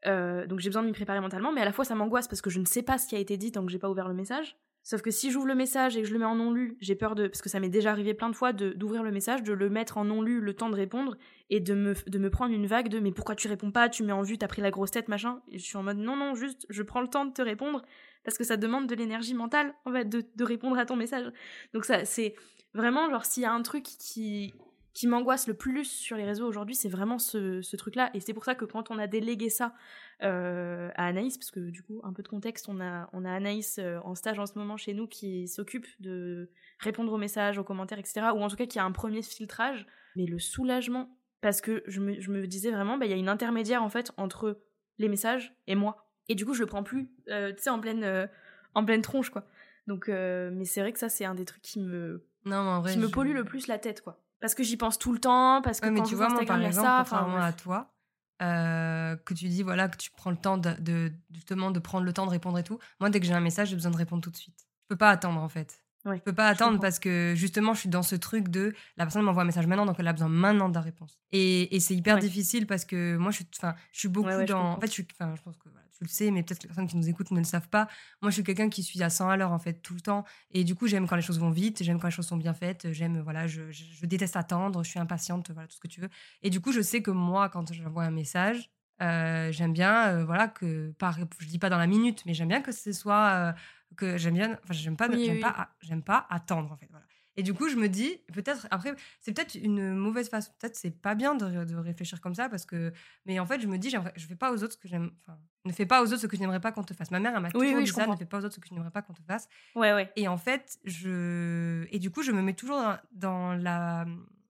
Euh, 0.06 0.46
donc 0.46 0.60
j'ai 0.60 0.68
besoin 0.68 0.82
de 0.82 0.88
m'y 0.88 0.92
préparer 0.92 1.20
mentalement, 1.20 1.52
mais 1.52 1.60
à 1.60 1.64
la 1.64 1.72
fois 1.72 1.84
ça 1.84 1.94
m'angoisse 1.94 2.28
parce 2.28 2.42
que 2.42 2.50
je 2.50 2.60
ne 2.60 2.66
sais 2.66 2.82
pas 2.82 2.98
ce 2.98 3.06
qui 3.06 3.16
a 3.16 3.18
été 3.18 3.36
dit 3.36 3.52
tant 3.52 3.64
que 3.64 3.72
j'ai 3.72 3.78
pas 3.78 3.90
ouvert 3.90 4.08
le 4.08 4.14
message. 4.14 4.56
Sauf 4.86 5.00
que 5.00 5.10
si 5.10 5.30
j'ouvre 5.30 5.46
le 5.46 5.54
message 5.54 5.96
et 5.96 6.02
que 6.02 6.06
je 6.06 6.12
le 6.12 6.18
mets 6.18 6.26
en 6.26 6.34
non 6.34 6.52
lu, 6.52 6.76
j'ai 6.82 6.94
peur 6.94 7.14
de, 7.14 7.26
parce 7.26 7.40
que 7.40 7.48
ça 7.48 7.58
m'est 7.58 7.70
déjà 7.70 7.90
arrivé 7.90 8.12
plein 8.12 8.28
de 8.28 8.36
fois 8.36 8.52
d'ouvrir 8.52 9.02
le 9.02 9.10
message, 9.10 9.42
de 9.42 9.54
le 9.54 9.70
mettre 9.70 9.96
en 9.96 10.04
non 10.04 10.20
lu, 10.20 10.40
le 10.40 10.52
temps 10.52 10.68
de 10.68 10.74
répondre 10.74 11.16
et 11.48 11.60
de 11.60 11.72
me, 11.72 11.94
de 12.06 12.18
me 12.18 12.28
prendre 12.28 12.52
une 12.52 12.66
vague 12.66 12.88
de 12.88 13.00
mais 13.00 13.10
pourquoi 13.10 13.34
tu 13.34 13.48
réponds 13.48 13.70
pas, 13.70 13.88
tu 13.88 14.02
mets 14.02 14.12
en 14.12 14.20
vue, 14.20 14.36
t'as 14.36 14.46
pris 14.46 14.60
la 14.60 14.70
grosse 14.70 14.90
tête, 14.90 15.08
machin. 15.08 15.40
Et 15.50 15.58
je 15.58 15.64
suis 15.64 15.78
en 15.78 15.82
mode 15.82 15.96
non, 15.96 16.16
non, 16.16 16.34
juste 16.34 16.66
je 16.68 16.82
prends 16.82 17.00
le 17.00 17.08
temps 17.08 17.24
de 17.24 17.32
te 17.32 17.40
répondre 17.40 17.82
parce 18.24 18.36
que 18.36 18.44
ça 18.44 18.58
demande 18.58 18.86
de 18.86 18.94
l'énergie 18.94 19.32
mentale 19.32 19.74
en 19.86 19.92
fait 19.92 20.04
de, 20.04 20.22
de 20.36 20.44
répondre 20.44 20.76
à 20.76 20.84
ton 20.84 20.96
message. 20.96 21.32
Donc 21.72 21.86
ça, 21.86 22.04
c'est 22.04 22.34
vraiment 22.74 23.08
genre 23.08 23.24
s'il 23.24 23.42
y 23.42 23.46
a 23.46 23.52
un 23.52 23.62
truc 23.62 23.84
qui, 23.84 24.52
qui 24.94 25.08
m'angoisse 25.08 25.48
le 25.48 25.54
plus 25.54 25.84
sur 25.84 26.16
les 26.16 26.24
réseaux 26.24 26.46
aujourd'hui, 26.46 26.76
c'est 26.76 26.88
vraiment 26.88 27.18
ce, 27.18 27.60
ce 27.62 27.76
truc-là. 27.76 28.10
Et 28.14 28.20
c'est 28.20 28.32
pour 28.32 28.44
ça 28.44 28.54
que 28.54 28.64
quand 28.64 28.92
on 28.92 28.98
a 28.98 29.08
délégué 29.08 29.50
ça 29.50 29.74
euh, 30.22 30.88
à 30.94 31.06
Anaïs, 31.06 31.36
parce 31.36 31.50
que 31.50 31.68
du 31.70 31.82
coup, 31.82 32.00
un 32.04 32.12
peu 32.12 32.22
de 32.22 32.28
contexte, 32.28 32.68
on 32.68 32.80
a, 32.80 33.10
on 33.12 33.24
a 33.24 33.32
Anaïs 33.32 33.78
euh, 33.78 33.98
en 34.04 34.14
stage 34.14 34.38
en 34.38 34.46
ce 34.46 34.56
moment 34.56 34.76
chez 34.76 34.94
nous 34.94 35.08
qui 35.08 35.48
s'occupe 35.48 35.86
de 35.98 36.48
répondre 36.78 37.12
aux 37.12 37.18
messages, 37.18 37.58
aux 37.58 37.64
commentaires, 37.64 37.98
etc. 37.98 38.28
Ou 38.34 38.42
en 38.42 38.48
tout 38.48 38.54
cas 38.54 38.66
qui 38.66 38.78
a 38.78 38.84
un 38.84 38.92
premier 38.92 39.20
filtrage. 39.22 39.84
Mais 40.14 40.26
le 40.26 40.38
soulagement, 40.38 41.18
parce 41.40 41.60
que 41.60 41.82
je 41.88 42.00
me, 42.00 42.20
je 42.20 42.30
me 42.30 42.46
disais 42.46 42.70
vraiment, 42.70 42.96
bah, 42.96 43.06
il 43.06 43.10
y 43.10 43.14
a 43.14 43.18
une 43.18 43.28
intermédiaire 43.28 43.82
en 43.82 43.88
fait 43.88 44.12
entre 44.16 44.62
les 44.98 45.08
messages 45.08 45.56
et 45.66 45.74
moi. 45.74 46.08
Et 46.28 46.36
du 46.36 46.46
coup, 46.46 46.54
je 46.54 46.60
le 46.60 46.66
prends 46.66 46.84
plus, 46.84 47.10
euh, 47.28 47.52
tu 47.52 47.64
sais, 47.64 47.70
en 47.70 47.80
pleine, 47.80 48.28
en 48.74 48.84
pleine 48.84 49.02
tronche, 49.02 49.30
quoi. 49.30 49.44
Donc, 49.88 50.06
mais 50.06 50.64
c'est 50.64 50.80
vrai 50.80 50.92
que 50.92 51.00
ça, 51.00 51.08
c'est 51.08 51.24
un 51.24 51.34
des 51.34 51.44
trucs 51.44 51.62
qui 51.62 51.80
me, 51.80 52.24
non, 52.44 52.56
en 52.56 52.80
vrai, 52.80 52.92
qui 52.92 52.98
me 52.98 53.08
pollue 53.08 53.34
le 53.34 53.44
plus 53.44 53.66
la 53.66 53.78
tête, 53.78 54.00
quoi. 54.00 54.23
Parce 54.44 54.54
que 54.54 54.62
j'y 54.62 54.76
pense 54.76 54.98
tout 54.98 55.10
le 55.14 55.18
temps, 55.18 55.62
parce 55.62 55.80
que 55.80 55.86
Ouais, 55.86 55.90
mais 55.90 56.00
quand 56.00 56.04
tu 56.04 56.10
je 56.10 56.16
vois, 56.16 56.28
moi, 56.28 56.44
par 56.44 56.60
exemple, 56.62 56.86
ça. 56.86 56.96
contrairement 56.98 57.36
Enfin, 57.36 57.46
à 57.46 57.52
toi, 57.54 57.94
euh, 58.42 59.16
que 59.16 59.32
tu 59.32 59.48
dis 59.48 59.62
voilà 59.62 59.88
que 59.88 59.96
tu 59.96 60.10
prends 60.10 60.30
le 60.30 60.36
temps 60.36 60.58
de, 60.58 60.72
de- 60.80 61.10
justement 61.32 61.70
de 61.70 61.78
prendre 61.78 62.04
le 62.04 62.12
temps 62.12 62.26
de 62.26 62.30
répondre 62.30 62.58
et 62.58 62.62
tout. 62.62 62.78
Moi, 63.00 63.08
dès 63.08 63.20
que 63.20 63.26
j'ai 63.26 63.32
un 63.32 63.40
message, 63.40 63.68
j'ai 63.68 63.74
besoin 63.74 63.90
de 63.90 63.96
répondre 63.96 64.22
tout 64.22 64.30
de 64.30 64.36
suite. 64.36 64.66
Je 64.82 64.88
peux 64.88 64.98
pas 64.98 65.08
attendre 65.08 65.40
en 65.40 65.48
fait. 65.48 65.82
Ouais, 66.04 66.18
je 66.18 66.22
peux 66.22 66.34
pas 66.34 66.46
attendre 66.48 66.78
parce 66.78 66.98
que 66.98 67.32
justement, 67.34 67.72
je 67.72 67.80
suis 67.80 67.88
dans 67.88 68.02
ce 68.02 68.16
truc 68.16 68.48
de 68.48 68.74
la 68.98 69.06
personne 69.06 69.22
m'envoie 69.22 69.44
un 69.44 69.46
message 69.46 69.66
maintenant, 69.66 69.86
donc 69.86 69.96
elle 69.98 70.08
a 70.08 70.12
besoin 70.12 70.28
maintenant 70.28 70.68
de 70.68 70.74
la 70.74 70.82
réponse. 70.82 71.18
Et, 71.32 71.74
et 71.74 71.80
c'est 71.80 71.94
hyper 71.94 72.16
Ouais. 72.16 72.20
difficile 72.20 72.66
parce 72.66 72.84
que 72.84 73.16
moi, 73.16 73.30
je 73.30 73.36
suis, 73.36 73.46
enfin, 73.56 73.74
je 73.92 74.00
suis 74.00 74.08
beaucoup 74.08 74.28
Ouais, 74.28 74.36
ouais, 74.36 74.46
je 74.46 74.52
dans. 74.52 74.72
En 74.74 74.80
fait, 74.80 74.88
je 74.88 74.92
suis, 74.92 75.08
je 75.10 75.42
pense 75.42 75.56
que 75.56 75.70
voilà, 75.70 75.83
tu 75.98 76.04
le 76.04 76.08
sais, 76.08 76.30
mais 76.30 76.42
peut-être 76.42 76.58
que 76.58 76.64
les 76.64 76.68
personnes 76.68 76.86
qui 76.86 76.96
nous 76.96 77.08
écoutent 77.08 77.30
ne 77.30 77.38
le 77.38 77.44
savent 77.44 77.68
pas. 77.68 77.88
Moi, 78.22 78.30
je 78.30 78.34
suis 78.34 78.44
quelqu'un 78.44 78.68
qui 78.68 78.82
suis 78.82 79.02
à 79.02 79.10
100 79.10 79.28
à 79.28 79.36
l'heure 79.36 79.52
en 79.52 79.58
fait 79.58 79.74
tout 79.82 79.94
le 79.94 80.00
temps. 80.00 80.24
Et 80.50 80.64
du 80.64 80.74
coup, 80.74 80.86
j'aime 80.86 81.06
quand 81.06 81.16
les 81.16 81.22
choses 81.22 81.38
vont 81.40 81.50
vite, 81.50 81.82
j'aime 81.82 81.98
quand 82.00 82.08
les 82.08 82.12
choses 82.12 82.26
sont 82.26 82.36
bien 82.36 82.54
faites, 82.54 82.92
j'aime 82.92 83.20
voilà, 83.20 83.46
je, 83.46 83.70
je- 83.70 83.84
je 83.84 84.06
déteste 84.06 84.36
attendre, 84.36 84.82
je 84.84 84.90
suis 84.90 84.98
impatiente, 85.00 85.50
voilà 85.50 85.68
tout 85.68 85.74
ce 85.76 85.80
que 85.80 85.88
tu 85.88 86.00
veux. 86.00 86.08
Et 86.42 86.50
du 86.50 86.60
coup, 86.60 86.72
je 86.72 86.80
sais 86.80 87.02
que 87.02 87.10
moi, 87.10 87.48
quand 87.48 87.72
j'envoie 87.72 88.04
un 88.04 88.10
message, 88.10 88.70
euh, 89.02 89.50
j'aime 89.52 89.72
bien, 89.72 90.08
euh, 90.20 90.24
voilà, 90.24 90.48
que 90.48 90.92
par, 90.98 91.18
je 91.38 91.46
dis 91.46 91.58
pas 91.58 91.70
dans 91.70 91.78
la 91.78 91.86
minute, 91.86 92.24
mais 92.26 92.34
j'aime 92.34 92.48
bien 92.48 92.62
que 92.62 92.72
ce 92.72 92.92
soit, 92.92 93.30
euh, 93.32 93.52
que 93.96 94.16
j'aime 94.18 94.34
bien, 94.34 94.52
enfin, 94.64 94.72
j'aime 94.74 94.96
pas, 94.96 95.08
Oui, 95.08 95.16
oui, 95.30 95.38
pas, 95.40 95.74
pas 96.04 96.26
attendre 96.30 96.72
en 96.72 96.76
fait, 96.76 96.88
voilà. 96.90 97.06
Et 97.36 97.42
du 97.42 97.52
coup, 97.54 97.68
je 97.68 97.76
me 97.76 97.88
dis, 97.88 98.16
peut-être, 98.32 98.68
après, 98.70 98.94
c'est 99.20 99.32
peut-être 99.32 99.54
une 99.56 99.92
mauvaise 99.94 100.28
façon, 100.28 100.52
peut-être 100.60 100.76
c'est 100.76 100.90
pas 100.92 101.14
bien 101.14 101.34
de, 101.34 101.64
de 101.64 101.74
réfléchir 101.76 102.20
comme 102.20 102.34
ça, 102.34 102.48
parce 102.48 102.64
que, 102.64 102.92
mais 103.26 103.40
en 103.40 103.46
fait, 103.46 103.60
je 103.60 103.66
me 103.66 103.76
dis, 103.78 103.90
je 103.90 104.26
fais 104.26 104.36
pas 104.36 104.52
aux 104.52 104.62
autres 104.62 104.74
ce 104.74 104.78
que 104.78 104.86
j'aime, 104.88 105.10
enfin, 105.20 105.38
ne 105.64 105.72
fais 105.72 105.86
pas 105.86 106.00
aux 106.02 106.06
autres 106.06 106.18
ce 106.22 106.26
que 106.28 106.36
tu 106.36 106.42
n'aimerais 106.42 106.60
pas 106.60 106.70
qu'on 106.72 106.84
te 106.84 106.94
fasse. 106.94 107.10
Ma 107.10 107.18
mère, 107.18 107.32
elle 107.34 107.42
m'a 107.42 107.48
Oui, 107.48 107.52
toujours 107.54 107.74
oui, 107.76 107.80
dit 107.84 107.86
je 107.86 107.92
ça, 107.92 108.02
ne 108.02 108.06
comprends. 108.06 108.18
fais 108.18 108.26
pas 108.26 108.38
aux 108.38 108.44
autres 108.44 108.54
ce 108.54 108.60
que 108.60 108.68
tu 108.68 108.74
n'aimerais 108.74 108.90
pas 108.92 109.02
qu'on 109.02 109.14
te 109.14 109.22
fasse. 109.22 109.48
Ouais, 109.74 109.92
ouais. 109.94 110.12
Et 110.16 110.28
en 110.28 110.36
fait, 110.36 110.78
je. 110.84 111.86
Et 111.90 111.98
du 111.98 112.10
coup, 112.10 112.22
je 112.22 112.32
me 112.32 112.42
mets 112.42 112.54
toujours 112.54 112.76
dans, 112.80 112.98
dans 113.12 113.54
la, 113.54 114.04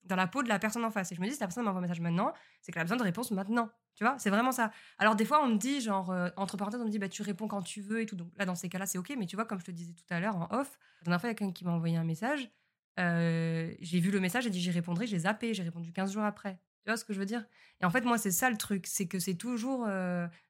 dans 0.04 0.16
la 0.16 0.26
peau 0.26 0.42
de 0.42 0.48
la 0.48 0.58
personne 0.58 0.84
en 0.84 0.90
face. 0.90 1.10
Et 1.12 1.14
je 1.14 1.20
me 1.20 1.26
dis, 1.26 1.32
si 1.34 1.40
la 1.40 1.46
personne 1.46 1.64
m'envoie 1.64 1.78
un 1.78 1.82
message 1.82 2.00
maintenant, 2.00 2.32
c'est 2.60 2.72
qu'elle 2.72 2.80
a 2.82 2.84
besoin 2.84 2.98
de 2.98 3.02
réponse 3.02 3.30
maintenant. 3.30 3.70
Tu 3.94 4.02
vois, 4.04 4.16
c'est 4.18 4.30
vraiment 4.30 4.50
ça. 4.52 4.72
Alors, 4.98 5.14
des 5.14 5.24
fois, 5.24 5.40
on 5.42 5.46
me 5.48 5.56
dit, 5.56 5.80
genre, 5.80 6.10
euh, 6.10 6.28
entre 6.36 6.56
parenthèses, 6.56 6.80
on 6.80 6.84
me 6.84 6.90
dit, 6.90 6.98
bah, 6.98 7.08
tu 7.08 7.22
réponds 7.22 7.46
quand 7.46 7.62
tu 7.62 7.80
veux 7.80 8.00
et 8.00 8.06
tout. 8.06 8.16
Donc 8.16 8.28
là, 8.36 8.44
dans 8.44 8.56
ces 8.56 8.68
cas-là, 8.68 8.86
c'est 8.86 8.98
OK. 8.98 9.14
Mais 9.16 9.26
tu 9.26 9.36
vois, 9.36 9.44
comme 9.44 9.60
je 9.60 9.64
te 9.64 9.70
disais 9.70 9.92
tout 9.94 10.02
à 10.10 10.18
l'heure, 10.20 10.36
en 10.36 10.48
off, 10.50 10.78
la 11.00 11.04
dernière 11.04 11.20
fois, 11.20 11.28
il 11.28 11.32
y 11.32 11.34
a 11.34 11.34
quelqu'un 11.36 11.52
qui 11.52 11.64
m'a 11.64 11.70
envoyé 11.72 11.96
un 11.96 12.04
message. 12.04 12.50
J'ai 12.98 14.00
vu 14.00 14.10
le 14.10 14.20
message, 14.20 14.44
j'ai 14.44 14.50
dit, 14.50 14.60
j'y 14.60 14.70
répondrai, 14.70 15.06
j'ai 15.06 15.20
zappé, 15.20 15.54
j'ai 15.54 15.62
répondu 15.62 15.92
15 15.92 16.12
jours 16.12 16.24
après. 16.24 16.58
Tu 16.84 16.90
vois 16.90 16.96
ce 16.98 17.04
que 17.04 17.14
je 17.14 17.18
veux 17.18 17.26
dire? 17.26 17.46
Et 17.80 17.86
en 17.86 17.90
fait, 17.90 18.02
moi, 18.02 18.18
c'est 18.18 18.30
ça 18.30 18.50
le 18.50 18.58
truc. 18.58 18.86
C'est 18.86 19.06
que 19.06 19.18
c'est 19.18 19.34
toujours. 19.34 19.88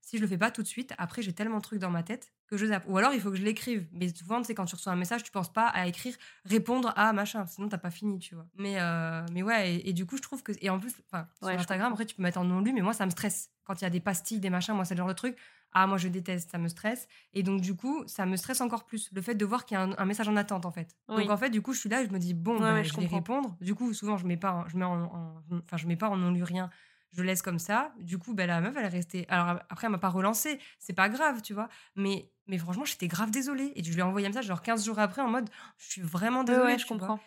si 0.01 0.17
je 0.17 0.23
le 0.23 0.29
fais 0.29 0.39
pas 0.39 0.51
tout 0.51 0.63
de 0.63 0.67
suite, 0.67 0.93
après, 0.99 1.23
j'ai 1.23 1.33
tellement 1.33 1.59
de 1.59 1.63
trucs 1.63 1.79
dans 1.79 1.91
ma 1.91 2.03
tête 2.03 2.33
que 2.57 2.61
je 2.61 2.67
zappe. 2.67 2.85
Ou 2.89 2.97
alors, 2.99 3.13
il 3.13 3.21
faut 3.21 3.31
que 3.31 3.37
je 3.37 3.43
l'écrive. 3.43 3.87
Mais 3.93 4.09
souvent, 4.15 4.43
sais, 4.43 4.55
quand 4.55 4.65
tu 4.65 4.75
reçois 4.75 4.93
un 4.93 4.97
message, 4.97 5.23
tu 5.23 5.31
penses 5.31 5.53
pas 5.53 5.67
à 5.69 5.87
écrire, 5.87 6.15
répondre 6.45 6.93
à 6.97 7.13
machin. 7.13 7.47
Sinon, 7.47 7.69
t'as 7.69 7.79
pas 7.79 7.91
fini, 7.91 8.19
tu 8.19 8.35
vois. 8.35 8.47
Mais, 8.57 8.77
euh, 8.81 9.25
mais 9.33 9.43
ouais, 9.43 9.75
et, 9.75 9.89
et 9.91 9.93
du 9.93 10.07
coup, 10.07 10.17
je 10.17 10.23
trouve 10.23 10.43
que. 10.43 10.53
Et 10.61 10.71
en 10.71 10.79
plus, 10.79 10.93
enfin, 11.11 11.27
sur 11.39 11.47
Ouais, 11.47 11.55
je 11.55 11.59
Instagram, 11.61 11.93
après, 11.93 12.07
tu 12.07 12.15
peux 12.15 12.23
mettre 12.23 12.39
en 12.39 12.45
non 12.45 12.61
lu, 12.61 12.73
mais 12.73 12.81
moi, 12.83 12.93
ça 12.93 13.05
me 13.07 13.11
stresse. 13.11 13.51
Quand 13.65 13.81
il 13.81 13.85
y 13.85 13.87
a 13.87 13.91
des 13.91 14.01
pastilles, 14.01 14.41
des 14.41 14.51
machins, 14.51 14.75
moi, 14.75 14.85
c'est 14.85 14.95
le 14.95 14.99
genre 14.99 15.09
de 15.09 15.13
truc. 15.15 15.37
Ah, 15.77 15.87
moi, 15.89 15.99
je 15.99 16.07
déteste, 16.07 16.51
ça 16.51 16.59
me 16.59 16.69
stresse. 16.69 17.09
Et 17.33 17.43
donc, 17.43 17.61
du 17.61 17.75
coup, 17.75 18.05
ça 18.07 18.27
me 18.27 18.37
stresse 18.37 18.61
encore 18.61 18.85
plus. 18.85 19.11
Le 19.13 19.21
fait 19.21 19.35
de 19.35 19.45
voir 19.45 19.65
qu'il 19.65 19.75
y 19.77 19.79
a 19.79 19.83
un, 19.83 19.91
un 19.99 20.05
message 20.05 20.29
en 20.29 20.37
attente, 20.37 20.67
en 20.67 20.71
fait. 20.71 20.95
Oui. 21.09 21.23
Donc, 21.23 21.31
en 21.31 21.37
fait, 21.37 21.51
du 21.51 21.63
coup, 21.63 21.73
je 21.73 21.81
suis 21.81 21.89
là, 21.89 22.05
je 22.05 22.11
me 22.11 22.19
dis, 22.21 22.33
bon, 22.35 22.55
Ouais, 22.55 22.61
bah, 22.61 22.75
ouais, 22.75 22.85
je, 22.85 22.93
je 22.93 23.01
vais 23.01 23.07
répondre. 23.09 23.57
Du 23.61 23.75
coup, 23.75 23.93
souvent, 23.93 24.17
je 24.17 24.25
mets 24.27 24.37
pas, 24.37 24.53
en- 24.53 24.69
je 24.69 24.77
mets 24.77 24.85
en, 24.85 25.03
en- 25.03 25.43
enfin, 25.65 25.77
je 25.77 25.87
mets 25.89 25.97
pas 25.97 26.09
en 26.09 26.17
non 26.17 26.31
lu 26.31 26.45
rien. 26.45 26.71
Je 27.17 27.23
laisse 27.23 27.43
comme 27.43 27.59
ça. 27.59 27.95
Du 27.99 28.19
coup, 28.19 28.35
ben, 28.35 28.47
la 28.47 28.61
meuf, 28.61 28.75
elle 28.77 28.85
est 28.85 28.89
restée. 28.89 29.27
Alors, 29.29 29.61
après, 29.71 29.87
elle 29.87 29.93
m'a 29.93 29.99
pas 29.99 30.09
relancé. 30.09 30.59
C'est 30.79 30.93
pas 30.93 31.09
grave, 31.09 31.43
tu 31.43 31.55
vois. 31.55 31.69
Mais, 31.97 32.31
mais 32.47 32.59
franchement, 32.59 32.85
j'étais 32.85 33.09
grave 33.09 33.31
désolée. 33.31 33.73
Et 33.77 33.85
je 33.85 33.93
lui 33.93 34.01
ai 34.01 34.03
envoyé 34.03 34.27
un 34.27 34.31
message, 34.31 34.47
genre 34.47 34.63
15 34.63 34.85
jours 34.85 34.99
après, 34.99 35.23
en 35.23 35.29
mode, 35.29 35.49
je 35.79 35.91
suis 35.91 36.03
vraiment 36.03 36.43
désolée. 36.45 36.73
ouais, 36.73 36.79
je 36.79 36.87
comprends. 36.87 37.21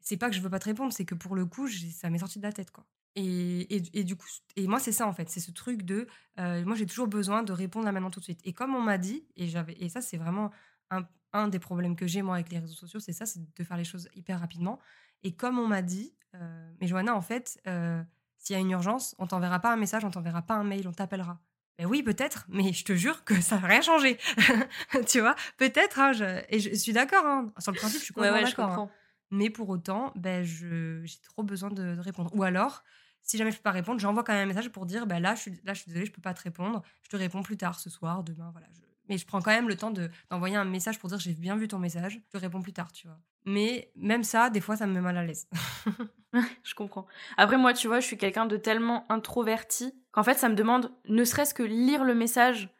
C'est 0.00 0.16
pas 0.16 0.28
que 0.30 0.36
je 0.36 0.40
veux 0.40 0.50
pas 0.50 0.58
te 0.58 0.64
répondre, 0.64 0.92
c'est 0.92 1.04
que 1.04 1.14
pour 1.14 1.34
le 1.36 1.46
coup, 1.46 1.68
ça 1.68 2.10
m'est 2.10 2.18
sorti 2.18 2.38
de 2.38 2.44
la 2.44 2.52
tête, 2.52 2.70
quoi. 2.70 2.84
Et, 3.14 3.76
et, 3.76 3.82
et 4.00 4.04
du 4.04 4.16
coup, 4.16 4.26
et 4.56 4.66
moi, 4.66 4.80
c'est 4.80 4.92
ça, 4.92 5.06
en 5.06 5.12
fait. 5.12 5.28
C'est 5.28 5.40
ce 5.40 5.50
truc 5.50 5.82
de. 5.82 6.06
euh, 6.40 6.64
moi, 6.64 6.74
j'ai 6.76 6.86
toujours 6.86 7.08
besoin 7.08 7.42
de 7.42 7.52
répondre 7.52 7.84
là 7.84 7.92
maintenant 7.92 8.10
tout 8.10 8.20
de 8.20 8.24
suite. 8.24 8.40
Et 8.44 8.52
comme 8.52 8.74
on 8.74 8.80
m'a 8.80 8.96
dit, 8.98 9.26
et, 9.36 9.48
j'avais, 9.48 9.74
et 9.74 9.88
ça, 9.88 10.00
c'est 10.00 10.16
vraiment 10.16 10.50
un, 10.90 11.06
un 11.32 11.48
des 11.48 11.58
problèmes 11.58 11.94
que 11.94 12.06
j'ai, 12.06 12.22
moi, 12.22 12.36
avec 12.36 12.50
les 12.50 12.58
réseaux 12.58 12.74
sociaux, 12.74 13.00
c'est 13.00 13.12
ça, 13.12 13.26
c'est 13.26 13.40
de 13.54 13.64
faire 13.64 13.76
les 13.76 13.84
choses 13.84 14.08
hyper 14.14 14.40
rapidement. 14.40 14.78
Et 15.22 15.34
comme 15.36 15.58
on 15.58 15.68
m'a 15.68 15.82
dit, 15.82 16.14
euh, 16.34 16.72
mais 16.80 16.86
Johanna, 16.86 17.14
en 17.14 17.20
fait, 17.20 17.60
euh, 17.66 18.02
s'il 18.42 18.54
y 18.54 18.56
a 18.56 18.60
une 18.60 18.70
urgence, 18.72 19.14
on 19.18 19.26
t'enverra 19.26 19.60
pas 19.60 19.72
un 19.72 19.76
message, 19.76 20.04
on 20.04 20.10
t'enverra 20.10 20.42
pas 20.42 20.54
un 20.54 20.64
mail, 20.64 20.86
on 20.88 20.92
t'appellera. 20.92 21.38
Ben 21.78 21.86
oui, 21.86 22.02
peut-être, 22.02 22.44
mais 22.48 22.72
je 22.74 22.84
te 22.84 22.94
jure 22.94 23.24
que 23.24 23.40
ça 23.40 23.58
n'a 23.58 23.66
rien 23.66 23.80
changé. 23.80 24.18
tu 25.08 25.20
vois, 25.20 25.34
peut-être, 25.56 25.98
hein, 25.98 26.12
je- 26.12 26.44
et 26.48 26.60
je 26.60 26.74
suis 26.74 26.92
d'accord, 26.92 27.24
hein, 27.24 27.52
sur 27.58 27.72
le 27.72 27.76
principe, 27.78 28.00
je 28.00 28.04
suis 28.06 28.14
complètement 28.14 28.36
ouais, 28.38 28.44
d'accord. 28.44 28.70
hein. 28.70 28.90
Mais 29.30 29.48
pour 29.48 29.68
autant, 29.70 30.12
ben, 30.16 30.44
je, 30.44 31.02
j'ai 31.04 31.18
trop 31.22 31.42
besoin 31.42 31.70
de, 31.70 31.94
de 31.94 32.00
répondre. 32.00 32.30
Ou 32.34 32.42
alors, 32.42 32.82
si 33.22 33.38
jamais 33.38 33.50
je 33.52 33.56
peux 33.56 33.62
pas 33.62 33.70
répondre, 33.70 33.98
j'envoie 34.00 34.24
quand 34.24 34.32
même 34.34 34.42
un 34.42 34.46
message 34.52 34.68
pour 34.70 34.84
dire, 34.84 35.06
ben 35.06 35.20
là, 35.20 35.34
je 35.34 35.40
suis, 35.40 35.60
là, 35.64 35.72
je 35.72 35.80
suis 35.80 35.88
désolée, 35.88 36.04
je 36.06 36.12
peux 36.12 36.20
pas 36.20 36.34
te 36.34 36.42
répondre. 36.42 36.82
Je 37.02 37.08
te 37.08 37.16
réponds 37.16 37.42
plus 37.42 37.56
tard, 37.56 37.78
ce 37.80 37.88
soir, 37.88 38.22
demain, 38.24 38.50
voilà. 38.52 38.66
je- 38.74 38.80
Mais 39.08 39.16
je 39.16 39.24
prends 39.26 39.40
quand 39.40 39.50
même 39.52 39.68
le 39.68 39.76
temps 39.76 39.90
de, 39.90 40.10
d'envoyer 40.30 40.56
un 40.56 40.64
message 40.66 40.98
pour 40.98 41.08
dire, 41.08 41.18
j'ai 41.18 41.32
bien 41.34 41.56
vu 41.56 41.68
ton 41.68 41.78
message, 41.78 42.20
je 42.26 42.30
te 42.30 42.36
réponds 42.36 42.60
plus 42.60 42.72
tard, 42.74 42.92
tu 42.92 43.06
vois. 43.06 43.18
Mais 43.44 43.90
même 43.96 44.22
ça, 44.22 44.50
des 44.50 44.60
fois, 44.60 44.76
ça 44.76 44.86
me 44.86 44.94
met 44.94 45.00
mal 45.00 45.16
à 45.16 45.24
l'aise. 45.24 45.48
je 46.62 46.74
comprends. 46.74 47.06
Après, 47.36 47.56
moi, 47.56 47.72
tu 47.72 47.88
vois, 47.88 48.00
je 48.00 48.06
suis 48.06 48.18
quelqu'un 48.18 48.46
de 48.46 48.56
tellement 48.56 49.04
introverti 49.10 49.94
qu'en 50.12 50.22
fait, 50.22 50.34
ça 50.34 50.48
me 50.48 50.54
demande 50.54 50.92
ne 51.08 51.24
serait-ce 51.24 51.54
que 51.54 51.62
lire 51.62 52.04
le 52.04 52.14
message 52.14 52.70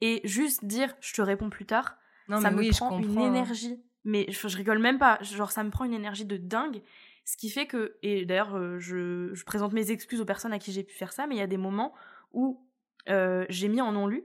et 0.00 0.20
juste 0.24 0.64
dire 0.64 0.94
je 1.00 1.14
te 1.14 1.22
réponds 1.22 1.50
plus 1.50 1.66
tard. 1.66 1.96
non, 2.28 2.40
ça 2.40 2.50
mais 2.50 2.56
me 2.56 2.60
oui, 2.60 2.72
je 2.72 2.76
prend 2.78 2.98
une 2.98 3.18
hein. 3.18 3.26
énergie. 3.26 3.82
Mais 4.04 4.26
je, 4.28 4.48
je 4.48 4.56
rigole 4.56 4.78
même 4.78 4.98
pas. 4.98 5.18
Genre, 5.22 5.52
ça 5.52 5.62
me 5.64 5.70
prend 5.70 5.84
une 5.84 5.94
énergie 5.94 6.24
de 6.24 6.36
dingue. 6.36 6.82
Ce 7.24 7.36
qui 7.36 7.50
fait 7.50 7.66
que, 7.66 7.96
et 8.02 8.26
d'ailleurs, 8.26 8.56
euh, 8.56 8.78
je, 8.80 9.30
je 9.32 9.44
présente 9.44 9.72
mes 9.72 9.92
excuses 9.92 10.20
aux 10.20 10.24
personnes 10.24 10.52
à 10.52 10.58
qui 10.58 10.72
j'ai 10.72 10.82
pu 10.82 10.94
faire 10.94 11.12
ça, 11.12 11.26
mais 11.26 11.36
il 11.36 11.38
y 11.38 11.42
a 11.42 11.46
des 11.46 11.56
moments 11.56 11.94
où 12.32 12.66
euh, 13.08 13.46
j'ai 13.48 13.68
mis 13.68 13.80
en 13.80 13.92
non-lu. 13.92 14.24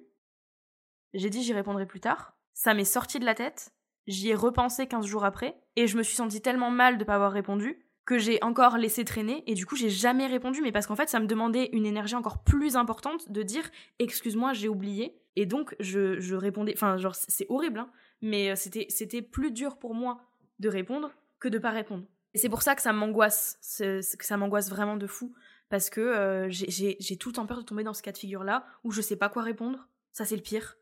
J'ai 1.13 1.29
dit 1.29 1.43
j'y 1.43 1.53
répondrai 1.53 1.85
plus 1.85 1.99
tard. 1.99 2.35
Ça 2.53 2.73
m'est 2.73 2.85
sorti 2.85 3.19
de 3.19 3.25
la 3.25 3.35
tête. 3.35 3.71
J'y 4.07 4.29
ai 4.29 4.35
repensé 4.35 4.87
15 4.87 5.05
jours 5.05 5.25
après. 5.25 5.55
Et 5.75 5.87
je 5.87 5.97
me 5.97 6.03
suis 6.03 6.15
sentie 6.15 6.41
tellement 6.41 6.71
mal 6.71 6.97
de 6.97 7.03
pas 7.03 7.15
avoir 7.15 7.31
répondu 7.31 7.83
que 8.05 8.17
j'ai 8.17 8.41
encore 8.41 8.77
laissé 8.77 9.03
traîner. 9.03 9.43
Et 9.47 9.53
du 9.53 9.65
coup, 9.65 9.75
j'ai 9.75 9.89
jamais 9.89 10.27
répondu. 10.27 10.61
Mais 10.61 10.71
parce 10.71 10.87
qu'en 10.87 10.95
fait, 10.95 11.09
ça 11.09 11.19
me 11.19 11.27
demandait 11.27 11.69
une 11.73 11.85
énergie 11.85 12.15
encore 12.15 12.41
plus 12.43 12.75
importante 12.77 13.29
de 13.31 13.43
dire 13.43 13.69
excuse-moi, 13.99 14.53
j'ai 14.53 14.69
oublié. 14.69 15.19
Et 15.35 15.45
donc, 15.45 15.75
je, 15.79 16.19
je 16.19 16.35
répondais. 16.35 16.73
Enfin, 16.75 16.97
genre, 16.97 17.15
c'est 17.15 17.45
horrible, 17.49 17.79
hein. 17.79 17.89
Mais 18.21 18.49
euh, 18.51 18.55
c'était 18.55 18.87
c'était 18.89 19.21
plus 19.21 19.51
dur 19.51 19.77
pour 19.77 19.93
moi 19.93 20.21
de 20.59 20.69
répondre 20.69 21.11
que 21.39 21.47
de 21.49 21.59
pas 21.59 21.69
répondre. 21.69 22.05
Et 22.33 22.39
c'est 22.39 22.49
pour 22.49 22.61
ça 22.63 22.75
que 22.75 22.81
ça 22.81 22.93
m'angoisse. 22.93 23.59
Que 23.79 24.01
ça 24.25 24.37
m'angoisse 24.37 24.69
vraiment 24.69 24.95
de 24.97 25.05
fou. 25.05 25.33
Parce 25.69 25.89
que 25.89 25.99
euh, 26.01 26.47
j'ai- 26.49 26.97
tout 27.19 27.29
le 27.29 27.33
temps 27.35 27.45
peur 27.45 27.57
de 27.57 27.63
tomber 27.63 27.83
dans 27.83 27.93
ce 27.93 28.01
cas 28.01 28.11
de 28.13 28.17
figure-là 28.17 28.65
où 28.83 28.91
je 28.91 29.01
sais 29.01 29.17
pas 29.17 29.27
quoi 29.29 29.43
répondre. 29.43 29.87
Ça, 30.13 30.23
c'est 30.25 30.35
le 30.37 30.41
pire. 30.41 30.77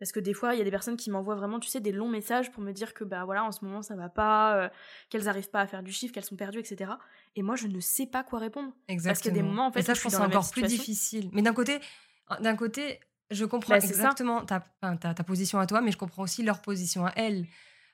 Parce 0.00 0.10
que 0.12 0.18
des 0.20 0.32
fois, 0.34 0.54
il 0.54 0.58
y 0.58 0.60
a 0.62 0.64
des 0.64 0.70
personnes 0.70 0.96
qui 0.96 1.10
m'envoient 1.10 1.34
vraiment, 1.36 1.60
tu 1.60 1.68
sais, 1.68 1.78
des 1.78 1.92
longs 1.92 2.08
messages 2.08 2.50
pour 2.50 2.62
me 2.62 2.72
dire 2.72 2.94
que, 2.94 3.04
bah 3.04 3.24
voilà, 3.26 3.44
en 3.44 3.52
ce 3.52 3.64
moment, 3.64 3.82
ça 3.82 3.94
va 3.94 4.08
pas, 4.08 4.56
euh, 4.56 4.68
qu'elles 5.10 5.28
arrivent 5.28 5.50
pas 5.50 5.60
à 5.60 5.66
faire 5.66 5.82
du 5.82 5.92
chiffre, 5.92 6.12
qu'elles 6.14 6.24
sont 6.24 6.36
perdues, 6.36 6.58
etc. 6.58 6.92
Et 7.36 7.42
moi, 7.42 7.54
je 7.54 7.66
ne 7.68 7.78
sais 7.80 8.06
pas 8.06 8.24
quoi 8.24 8.38
répondre. 8.38 8.72
Exactement. 8.88 9.10
Parce 9.12 9.20
qu'il 9.20 9.30
y 9.30 9.34
a 9.38 9.42
des 9.42 9.46
moments, 9.46 9.66
en 9.66 9.72
fait, 9.72 9.80
Et 9.80 9.82
ça, 9.82 9.92
où 9.92 9.94
je 9.94 10.00
je 10.00 10.04
pense 10.04 10.12
c'est 10.14 10.20
encore 10.22 10.50
plus 10.50 10.62
difficile. 10.62 11.28
Mais 11.32 11.42
d'un 11.42 11.52
côté, 11.52 11.78
d'un 12.40 12.56
côté, 12.56 12.98
je 13.30 13.44
comprends 13.44 13.74
Bah, 13.74 13.80
exactement 13.84 14.42
ta, 14.44 14.64
ta, 14.80 15.12
ta 15.14 15.22
position 15.22 15.58
à 15.60 15.66
toi, 15.66 15.82
mais 15.82 15.92
je 15.92 15.98
comprends 15.98 16.22
aussi 16.22 16.42
leur 16.42 16.62
position 16.62 17.04
à 17.06 17.12
elles. 17.16 17.46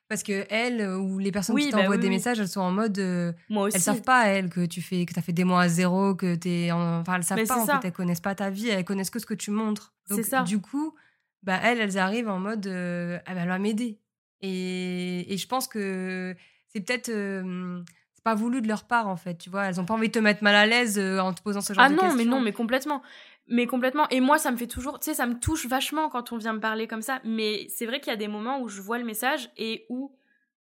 Parce 0.08 0.22
que 0.22 0.46
elles, 0.50 0.80
euh, 0.82 0.96
ou 0.98 1.18
les 1.18 1.32
personnes 1.32 1.56
Oui, 1.56 1.64
qui 1.64 1.72
bah 1.72 1.78
t'envoient 1.78 1.96
oui, 1.96 2.00
des 2.02 2.06
oui. 2.06 2.14
messages, 2.14 2.38
elles 2.38 2.46
sont 2.46 2.60
en 2.60 2.70
mode. 2.70 2.96
euh, 3.00 3.32
Moi 3.48 3.64
aussi. 3.64 3.76
elles 3.76 3.82
savent 3.82 4.02
pas, 4.02 4.28
elles, 4.28 4.48
que 4.48 4.64
tu 4.64 4.80
fais, 4.80 5.04
que 5.04 5.18
as 5.18 5.22
fait 5.22 5.32
des 5.32 5.42
mois 5.42 5.62
à 5.62 5.68
zéro, 5.68 6.14
que 6.14 6.36
t'es. 6.36 6.70
en- 6.70 7.00
Enfin, 7.00 7.16
elles 7.16 7.24
savent 7.24 7.38
Mais 7.38 7.44
pas, 7.46 7.60
en 7.60 7.66
ça. 7.66 7.80
fait. 7.80 7.88
Elles 7.88 7.92
connaissent 7.92 8.20
pas 8.20 8.36
ta 8.36 8.48
vie, 8.48 8.68
elles 8.68 8.84
connaissent 8.84 9.10
que 9.10 9.18
ce 9.18 9.26
que 9.26 9.34
tu 9.34 9.50
montres. 9.50 9.94
Donc, 10.08 10.20
C'est 10.22 10.30
ça. 10.30 10.42
du 10.44 10.60
coup, 10.60 10.94
bah, 11.42 11.58
elles, 11.62 11.80
elles 11.80 11.98
arrivent 11.98 12.28
en 12.28 12.38
mode. 12.38 12.66
euh, 12.66 13.18
ah, 13.26 13.34
bah, 13.34 13.40
elle 13.42 13.48
va 13.48 13.58
m'aider. 13.58 13.98
Et, 14.42 15.32
et 15.32 15.36
je 15.36 15.46
pense 15.48 15.68
que 15.68 16.34
c'est 16.68 16.80
peut-être. 16.80 17.08
euh, 17.08 17.80
c'est 18.12 18.22
pas 18.24 18.34
voulu 18.34 18.60
de 18.60 18.68
leur 18.68 18.84
part, 18.86 19.08
en 19.08 19.16
fait. 19.16 19.36
Tu 19.38 19.50
vois, 19.50 19.64
elles 19.66 19.80
ont 19.80 19.84
pas 19.84 19.94
envie 19.94 20.08
de 20.08 20.12
te 20.12 20.18
mettre 20.18 20.42
mal 20.42 20.54
à 20.54 20.66
l'aise 20.66 20.98
en 20.98 21.32
te 21.32 21.42
posant 21.42 21.60
ce 21.60 21.72
genre 21.72 21.84
Ah 21.84 21.88
de 21.88 21.94
non, 21.94 22.02
questions. 22.02 22.18
mais 22.18 22.24
non, 22.24 22.40
mais 22.40 22.52
complètement. 22.52 23.02
Mais 23.48 23.66
complètement. 23.66 24.08
Et 24.10 24.20
moi, 24.20 24.38
ça 24.38 24.50
me 24.50 24.56
fait 24.56 24.66
toujours, 24.66 24.98
tu 24.98 25.04
sais, 25.04 25.14
ça 25.14 25.26
me 25.26 25.38
touche 25.38 25.66
vachement 25.66 26.08
quand 26.08 26.32
on 26.32 26.36
vient 26.36 26.52
me 26.52 26.58
parler 26.60 26.88
comme 26.88 27.02
ça. 27.02 27.20
Mais 27.24 27.66
c'est 27.68 27.86
vrai 27.86 28.00
qu'il 28.00 28.10
y 28.10 28.14
a 28.14 28.16
des 28.16 28.26
moments 28.28 28.60
où 28.60 28.68
je 28.68 28.80
vois 28.82 28.98
le 28.98 29.04
message 29.04 29.50
et 29.56 29.86
où, 29.88 30.16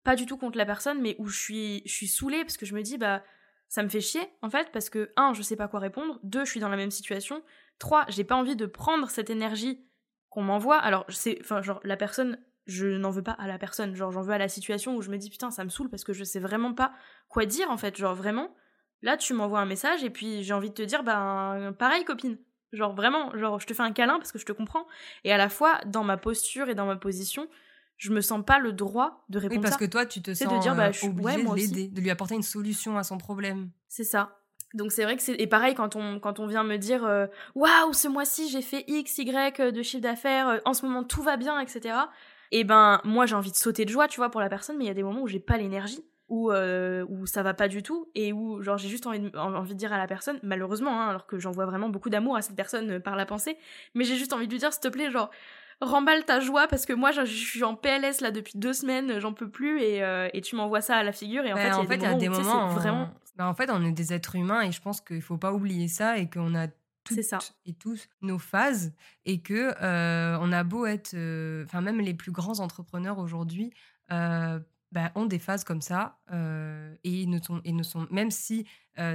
pas 0.03 0.17
du 0.17 0.27
tout 0.27 0.37
contre 0.37 0.59
la 0.59 0.67
personne, 0.67 1.01
mais 1.01 1.15
où 1.21 1.27
je 1.29 1.39
suis, 1.39 1.83
je 1.87 1.93
suis 1.93 2.09
saoulée 2.09 2.41
parce 2.43 2.57
que 2.57 2.67
je 2.67 2.75
me 2.75 2.83
dis, 2.83 2.99
bah, 2.99 3.23
ça 3.69 3.85
me 3.85 3.89
fait 3.89 4.01
chier, 4.01 4.23
en 4.43 4.51
fait, 4.51 4.71
parce 4.73 4.91
que, 4.91 5.13
un, 5.17 5.33
je 5.35 5.43
sais 5.43 5.55
pas 5.57 5.69
quoi 5.69 5.79
répondre. 5.79 6.19
Deux, 6.25 6.45
je 6.45 6.51
suis 6.51 6.61
dans 6.61 6.69
la 6.69 6.77
même 6.77 6.91
situation. 6.91 7.41
Trois, 7.79 8.05
j'ai 8.09 8.25
pas 8.25 8.35
envie 8.35 8.57
de 8.57 8.67
prendre 8.67 9.09
cette 9.09 9.31
énergie 9.31 9.85
qu'on 10.35 10.43
m'envoie. 10.43 10.77
Alors, 10.77 11.07
c'est, 11.09 11.39
enfin, 11.41 11.63
genre, 11.63 11.81
la 11.85 11.97
personne, 11.97 12.39
je 12.67 12.87
n'en 12.87 13.11
veux 13.11 13.23
pas 13.23 13.33
à 13.33 13.47
la 13.47 13.59
personne. 13.59 13.95
Genre, 13.95 14.11
j'en 14.11 14.23
veux 14.23 14.33
à 14.33 14.39
la 14.39 14.49
situation 14.49 14.97
où 14.97 15.03
je 15.03 15.11
me 15.11 15.17
dis, 15.17 15.31
putain, 15.31 15.51
ça 15.51 15.65
me 15.65 15.71
saoule 15.71 15.89
parce 15.89 16.05
que 16.05 16.13
je 16.13 16.25
sais 16.25 16.41
vraiment 16.41 16.75
pas 16.75 16.93
quoi 17.29 17.47
dire, 17.47 17.71
en 17.71 17.77
fait. 17.77 17.97
Genre, 17.97 18.15
vraiment, 18.15 18.55
là, 19.01 19.17
tu 19.17 19.33
m'envoies 19.33 19.61
un 19.61 19.67
message 19.67 20.03
et 20.03 20.11
puis 20.11 20.43
j'ai 20.43 20.53
envie 20.53 20.71
de 20.71 20.75
te 20.75 20.83
dire, 20.83 21.05
ben, 21.05 21.75
pareil, 21.79 22.05
copine. 22.05 22.37
Genre, 22.73 22.95
vraiment, 22.95 23.37
genre, 23.37 23.61
je 23.61 23.67
te 23.67 23.75
fais 23.75 23.83
un 23.83 23.93
câlin 23.93 24.19
parce 24.19 24.33
que 24.33 24.39
je 24.39 24.45
te 24.45 24.53
comprends. 24.53 24.87
Et 25.23 25.33
à 25.33 25.37
la 25.37 25.49
fois, 25.49 25.81
dans 25.87 26.03
ma 26.03 26.17
posture 26.17 26.69
et 26.69 26.75
dans 26.75 26.87
ma 26.87 26.97
position, 26.97 27.49
je 27.97 28.13
me 28.13 28.21
sens 28.21 28.45
pas 28.45 28.59
le 28.59 28.73
droit 28.73 29.25
de 29.29 29.39
répondre 29.39 29.61
oui, 29.61 29.63
parce 29.63 29.77
que 29.77 29.85
toi, 29.85 30.05
tu 30.05 30.21
te 30.21 30.35
sens 30.35 30.53
de 30.53 30.59
dire, 30.59 30.75
bah, 30.75 30.91
je, 30.91 31.07
obligé 31.07 31.45
de 31.45 31.55
l'aider, 31.55 31.89
de 31.89 32.01
lui 32.01 32.11
apporter 32.11 32.35
une 32.35 32.43
solution 32.43 32.99
à 32.99 33.05
son 33.05 33.19
problème. 33.19 33.71
C'est 33.89 34.05
ça. 34.05 34.37
Donc 34.75 34.91
c'est 34.91 35.05
vrai 35.05 35.17
que 35.17 35.23
c'est 35.23 35.41
et 35.41 35.47
pareil 35.47 35.75
quand 35.75 35.95
on 35.95 36.19
quand 36.19 36.41
on 36.41 36.47
vient 36.47 36.65
me 36.65 36.77
dire 36.77 37.05
euh, 37.05 37.27
waouh 37.55 37.93
ce 37.93 38.09
mois-ci 38.09 38.49
j'ai 38.49 38.61
fait 38.61 38.85
x 38.89 39.19
y 39.19 39.61
euh, 39.61 39.71
de 39.71 39.83
chiffre 39.83 40.03
d'affaires 40.03 40.49
euh, 40.49 40.59
en 40.65 40.75
ce 40.75 40.85
moment 40.85 41.05
tout 41.05 41.23
va 41.23 41.37
bien 41.37 41.61
etc. 41.61 41.95
Et 42.51 42.65
ben 42.65 43.01
moi 43.05 43.25
j'ai 43.25 43.37
envie 43.37 43.53
de 43.53 43.57
sauter 43.57 43.85
de 43.85 43.91
joie 43.91 44.09
tu 44.09 44.17
vois 44.17 44.31
pour 44.31 44.41
la 44.41 44.49
personne 44.49 44.77
mais 44.77 44.85
il 44.85 44.89
y 44.89 44.91
a 44.91 44.95
des 44.95 45.05
moments 45.05 45.23
où 45.23 45.29
j'ai 45.29 45.39
pas 45.39 45.57
l'énergie 45.57 46.05
où 46.29 46.51
où 46.53 47.27
ça 47.27 47.43
va 47.45 47.55
pas 47.55 47.69
du 47.69 47.83
tout 47.85 48.11
et 48.17 48.33
où 48.33 48.61
genre 48.63 48.77
j'ai 48.77 48.89
juste 48.89 49.07
envie 49.07 49.21
de, 49.21 49.37
envie 49.39 49.75
de 49.75 49.79
dire 49.79 49.93
à 49.93 49.99
la 49.99 50.09
personne 50.09 50.41
malheureusement 50.43 51.01
hein, 51.01 51.09
alors 51.09 51.27
que 51.27 51.39
j'envoie 51.39 51.67
vraiment 51.67 51.89
beaucoup 51.89 52.11
d'amour 52.11 52.37
à 52.37 52.43
cette 52.43 52.57
personne 52.57 52.99
par 52.99 53.15
la 53.15 53.27
pensée 53.27 53.57
mais 53.95 54.05
j'ai 54.05 54.17
juste 54.17 54.33
envie 54.33 54.47
de 54.47 54.53
lui 54.53 54.59
dire 54.59 54.73
s'il 54.73 54.81
te 54.81 54.89
plaît 54.89 55.11
genre 55.11 55.31
remballe 55.81 56.25
ta 56.25 56.41
joie 56.41 56.67
parce 56.67 56.87
que 56.87 56.93
moi 56.93 57.13
je, 57.13 57.25
suis 57.25 57.63
en 57.63 57.77
PLS 57.77 58.21
là 58.23 58.31
depuis 58.31 58.59
deux 58.59 58.73
semaines 58.73 59.21
j'en 59.21 59.35
peux 59.35 59.49
plus 59.49 59.81
et, 59.83 60.03
et 60.33 60.41
tu 60.41 60.57
m'envoies 60.57 60.81
ça 60.81 60.97
à 60.97 61.05
la 61.05 61.13
figure 61.13 61.45
et 61.45 61.53
en 61.53 61.57
fait 61.57 61.97
il 61.97 62.03
y 62.03 62.07
a 62.07 62.15
des 62.15 62.29
moments, 62.29 62.69
où, 62.69 62.71
vraiment 62.71 63.11
bah, 63.37 63.49
en 63.49 63.55
fait, 63.55 63.71
on 63.71 63.85
est 63.85 63.93
des 63.93 64.13
êtres 64.13 64.37
humains 64.37 64.63
et 64.63 64.73
je 64.73 64.81
pense 64.81 65.01
qu'il 65.01 65.17
ne 65.17 65.23
faut 65.23 65.39
pas 65.39 65.53
oublier 65.53 65.89
ça 65.89 66.19
et 66.19 66.31
qu'on 66.31 66.55
a 66.55 66.69
toutes 67.05 67.23
ça. 67.23 67.39
et 67.67 67.75
tous 67.75 68.09
nos 68.23 68.39
phases 68.39 68.93
et 69.25 69.41
que 69.41 69.75
euh, 69.83 70.39
on 70.41 70.53
a 70.53 70.65
beau 70.65 70.87
être, 70.87 71.15
euh, 71.15 71.65
enfin 71.65 71.81
même 71.81 72.01
les 72.01 72.15
plus 72.15 72.33
grands 72.33 72.61
entrepreneurs 72.61 73.19
aujourd'hui 73.19 73.73
euh, 74.11 74.59
bah, 74.91 75.13
ont 75.15 75.27
des 75.27 75.39
phases 75.39 75.65
comme 75.65 75.83
ça 75.83 76.19
et 77.03 77.27
ne 77.27 77.39
sont, 77.43 77.61
et 77.65 77.73
ne 77.73 77.83
sont 77.83 78.07
même 78.11 78.31
si 78.31 78.67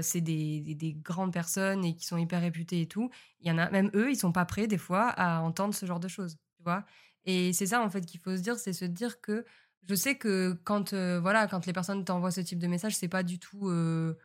c'est 0.01 0.21
des, 0.21 0.75
des, 0.75 0.93
grandes 0.93 1.31
personnes 1.31 1.85
et 1.85 1.95
qui 1.95 2.05
sont 2.05 2.17
hyper 2.17 2.41
réputées 2.41 2.81
et 2.81 2.87
tout, 2.87 3.09
il 3.39 3.47
y 3.47 3.51
en 3.51 3.57
a 3.57 3.69
même 3.69 3.89
eux, 3.95 4.11
ils 4.11 4.17
sont 4.17 4.33
pas 4.33 4.45
prêts 4.45 4.67
des 4.67 4.77
fois 4.77 5.07
à 5.07 5.39
entendre 5.39 5.73
ce 5.73 5.85
genre 5.85 6.01
de 6.01 6.09
choses, 6.09 6.37
tu 6.57 6.63
vois? 6.63 6.85
Et 7.23 7.53
c'est 7.53 7.67
ça 7.67 7.81
en 7.81 7.89
fait 7.89 8.05
qu'il 8.05 8.19
faut 8.19 8.35
se 8.35 8.41
dire, 8.41 8.57
c'est 8.57 8.73
se 8.73 8.85
dire 8.85 9.21
que 9.21 9.45
je 9.87 9.95
sais 9.95 10.15
que 10.15 10.57
quand, 10.63 10.93
euh, 10.93 11.19
voilà, 11.19 11.47
quand 11.47 11.65
les 11.65 11.73
personnes 11.73 12.05
t'envoient 12.05 12.31
ce 12.31 12.41
type 12.41 12.59
de 12.59 12.67
message, 12.67 12.95
c'est 12.95 13.07
pas 13.07 13.23
du 13.23 13.39
tout. 13.39 13.69
Euh, 13.69 14.17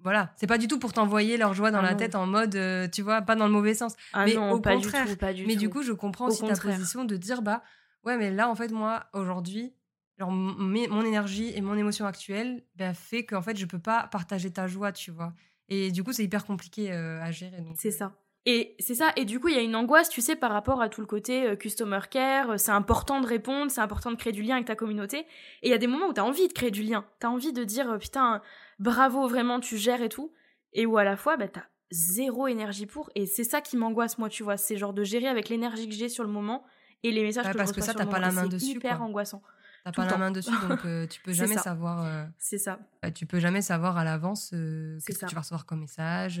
voilà, 0.00 0.32
c'est 0.36 0.46
pas 0.46 0.58
du 0.58 0.66
tout 0.66 0.78
pour 0.78 0.92
t'envoyer 0.92 1.36
leur 1.36 1.54
joie 1.54 1.70
dans 1.70 1.78
ah 1.78 1.82
la 1.82 1.94
tête 1.94 2.14
en 2.14 2.26
mode, 2.26 2.56
euh, 2.56 2.88
tu 2.88 3.02
vois, 3.02 3.22
pas 3.22 3.36
dans 3.36 3.46
le 3.46 3.52
mauvais 3.52 3.74
sens. 3.74 3.94
Ah 4.12 4.24
mais 4.24 4.36
au 4.36 4.60
contraire. 4.60 5.06
mais 5.46 5.56
du 5.56 5.68
coup, 5.68 5.82
je 5.82 5.92
comprends 5.92 6.28
aussi 6.28 6.44
ta 6.44 6.56
position 6.56 7.04
de 7.04 7.16
dire, 7.16 7.42
bah, 7.42 7.62
ouais, 8.04 8.16
mais 8.16 8.30
là, 8.30 8.48
en 8.48 8.54
fait, 8.54 8.72
moi, 8.72 9.04
aujourd'hui, 9.12 9.74
mon 10.18 11.04
énergie 11.04 11.52
et 11.54 11.60
mon 11.60 11.76
émotion 11.76 12.06
actuelle 12.06 12.64
bah, 12.76 12.94
fait 12.94 13.24
qu'en 13.24 13.42
fait, 13.42 13.56
je 13.56 13.66
peux 13.66 13.78
pas 13.78 14.08
partager 14.08 14.50
ta 14.50 14.66
joie, 14.66 14.92
tu 14.92 15.10
vois. 15.10 15.34
Et 15.68 15.92
du 15.92 16.02
coup, 16.02 16.12
c'est 16.12 16.24
hyper 16.24 16.44
compliqué 16.44 16.90
à 16.90 17.30
gérer. 17.30 17.62
C'est 17.76 17.92
ça. 17.92 18.12
Et 18.44 18.74
c'est 18.80 18.96
ça, 18.96 19.12
et 19.14 19.24
du 19.24 19.38
coup, 19.38 19.48
il 19.48 19.54
y 19.54 19.58
a 19.58 19.62
une 19.62 19.76
angoisse, 19.76 20.08
tu 20.08 20.20
sais, 20.20 20.34
par 20.34 20.50
rapport 20.50 20.82
à 20.82 20.88
tout 20.88 21.00
le 21.00 21.06
côté 21.06 21.46
euh, 21.46 21.54
customer 21.54 22.00
care, 22.10 22.50
euh, 22.50 22.56
c'est 22.56 22.72
important 22.72 23.20
de 23.20 23.26
répondre, 23.26 23.70
c'est 23.70 23.80
important 23.80 24.10
de 24.10 24.16
créer 24.16 24.32
du 24.32 24.42
lien 24.42 24.56
avec 24.56 24.66
ta 24.66 24.74
communauté. 24.74 25.18
Et 25.62 25.68
il 25.68 25.70
y 25.70 25.74
a 25.74 25.78
des 25.78 25.86
moments 25.86 26.08
où 26.08 26.12
t'as 26.12 26.22
envie 26.22 26.48
de 26.48 26.52
créer 26.52 26.72
du 26.72 26.82
lien, 26.82 27.04
t'as 27.20 27.28
envie 27.28 27.52
de 27.52 27.62
dire, 27.62 27.88
euh, 27.88 27.98
putain, 27.98 28.42
bravo, 28.80 29.28
vraiment, 29.28 29.60
tu 29.60 29.76
gères 29.76 30.02
et 30.02 30.08
tout. 30.08 30.32
Et 30.72 30.86
où 30.86 30.96
à 30.96 31.04
la 31.04 31.16
fois, 31.16 31.36
bah, 31.36 31.46
t'as 31.46 31.66
zéro 31.92 32.48
énergie 32.48 32.86
pour. 32.86 33.10
Et 33.14 33.26
c'est 33.26 33.44
ça 33.44 33.60
qui 33.60 33.76
m'angoisse, 33.76 34.18
moi, 34.18 34.28
tu 34.28 34.42
vois, 34.42 34.56
c'est 34.56 34.76
genre 34.76 34.92
de 34.92 35.04
gérer 35.04 35.28
avec 35.28 35.48
l'énergie 35.48 35.88
que 35.88 35.94
j'ai 35.94 36.08
sur 36.08 36.24
le 36.24 36.30
moment 36.30 36.64
et 37.04 37.12
les 37.12 37.22
messages 37.22 37.44
que 37.44 37.56
parce 37.56 37.70
je 37.70 37.76
reçois 37.76 37.92
que 37.94 37.98
ça, 37.98 38.04
t'as 38.04 38.10
pas 38.10 38.18
la 38.18 38.32
main 38.32 38.46
dessus. 38.46 38.66
C'est 38.66 38.72
hyper 38.72 39.02
angoissant. 39.02 39.42
T'as 39.84 39.90
pas 39.90 40.06
la 40.06 40.16
main 40.16 40.30
dessus, 40.30 40.52
donc 40.68 40.78
euh, 40.84 41.06
tu 41.08 41.20
peux 41.20 41.32
jamais 41.32 41.56
savoir. 41.56 42.04
Euh, 42.04 42.24
c'est 42.38 42.58
ça. 42.58 42.78
Bah, 43.02 43.10
tu 43.10 43.26
peux 43.26 43.40
jamais 43.40 43.62
savoir 43.62 43.96
à 43.96 44.04
l'avance 44.04 44.52
euh, 44.54 44.98
ce 45.00 45.06
que 45.06 45.26
tu 45.26 45.34
vas 45.34 45.40
recevoir 45.40 45.66
comme 45.66 45.80
message. 45.80 46.40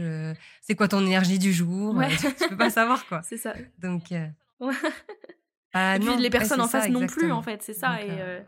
c'est 0.60 0.76
quoi 0.76 0.88
ton 0.88 1.04
énergie 1.04 1.38
du 1.38 1.52
jour 1.52 2.00
tu, 2.38 2.48
peux 2.48 2.56
pas 2.56 2.70
savoir 2.70 3.04
quoi. 3.06 3.22
C'est 3.24 3.36
ça. 3.36 3.54
Donc. 3.78 4.12
Ah, 5.74 5.96
et 5.96 6.00
puis 6.00 6.16
les 6.18 6.30
personnes 6.30 6.60
en 6.60 6.68
face 6.68 6.88
non 6.88 7.06
plus, 7.06 7.32
en 7.32 7.42
fait, 7.42 7.62
c'est 7.62 7.72
ça. 7.72 7.96
Donc, 7.96 8.08
et, 8.08 8.44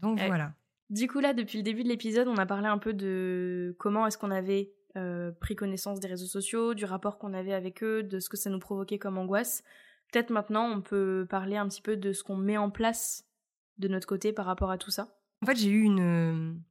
donc 0.00 0.20
voilà. 0.20 0.52
Du 0.88 1.06
coup 1.06 1.20
là, 1.20 1.34
depuis 1.34 1.58
le 1.58 1.64
début 1.64 1.82
de 1.82 1.88
l'épisode, 1.88 2.28
on 2.28 2.36
a 2.36 2.46
parlé 2.46 2.68
un 2.68 2.78
peu 2.78 2.94
de 2.94 3.74
comment 3.78 4.06
est-ce 4.06 4.16
qu'on 4.16 4.30
avait 4.30 4.72
pris 5.40 5.54
connaissance 5.54 6.00
des 6.00 6.08
réseaux 6.08 6.26
sociaux, 6.26 6.72
du 6.72 6.86
rapport 6.86 7.18
qu'on 7.18 7.34
avait 7.34 7.52
avec 7.52 7.82
eux, 7.82 8.02
de 8.02 8.20
ce 8.20 8.30
que 8.30 8.38
ça 8.38 8.48
nous 8.48 8.60
provoquait 8.60 8.98
comme 8.98 9.18
angoisse. 9.18 9.64
Peut-être 10.12 10.30
maintenant, 10.30 10.70
on 10.70 10.80
peut 10.80 11.26
parler 11.28 11.56
un 11.56 11.68
petit 11.68 11.82
peu 11.82 11.96
de 11.96 12.12
ce 12.12 12.24
qu'on 12.24 12.36
met 12.36 12.56
en 12.56 12.70
place 12.70 13.29
de 13.78 13.88
notre 13.88 14.06
côté 14.06 14.32
par 14.32 14.46
rapport 14.46 14.70
à 14.70 14.78
tout 14.78 14.90
ça? 14.90 15.08
En 15.42 15.46
fait, 15.46 15.56
j'ai 15.56 15.70
eu 15.70 15.82
une. 15.82 16.62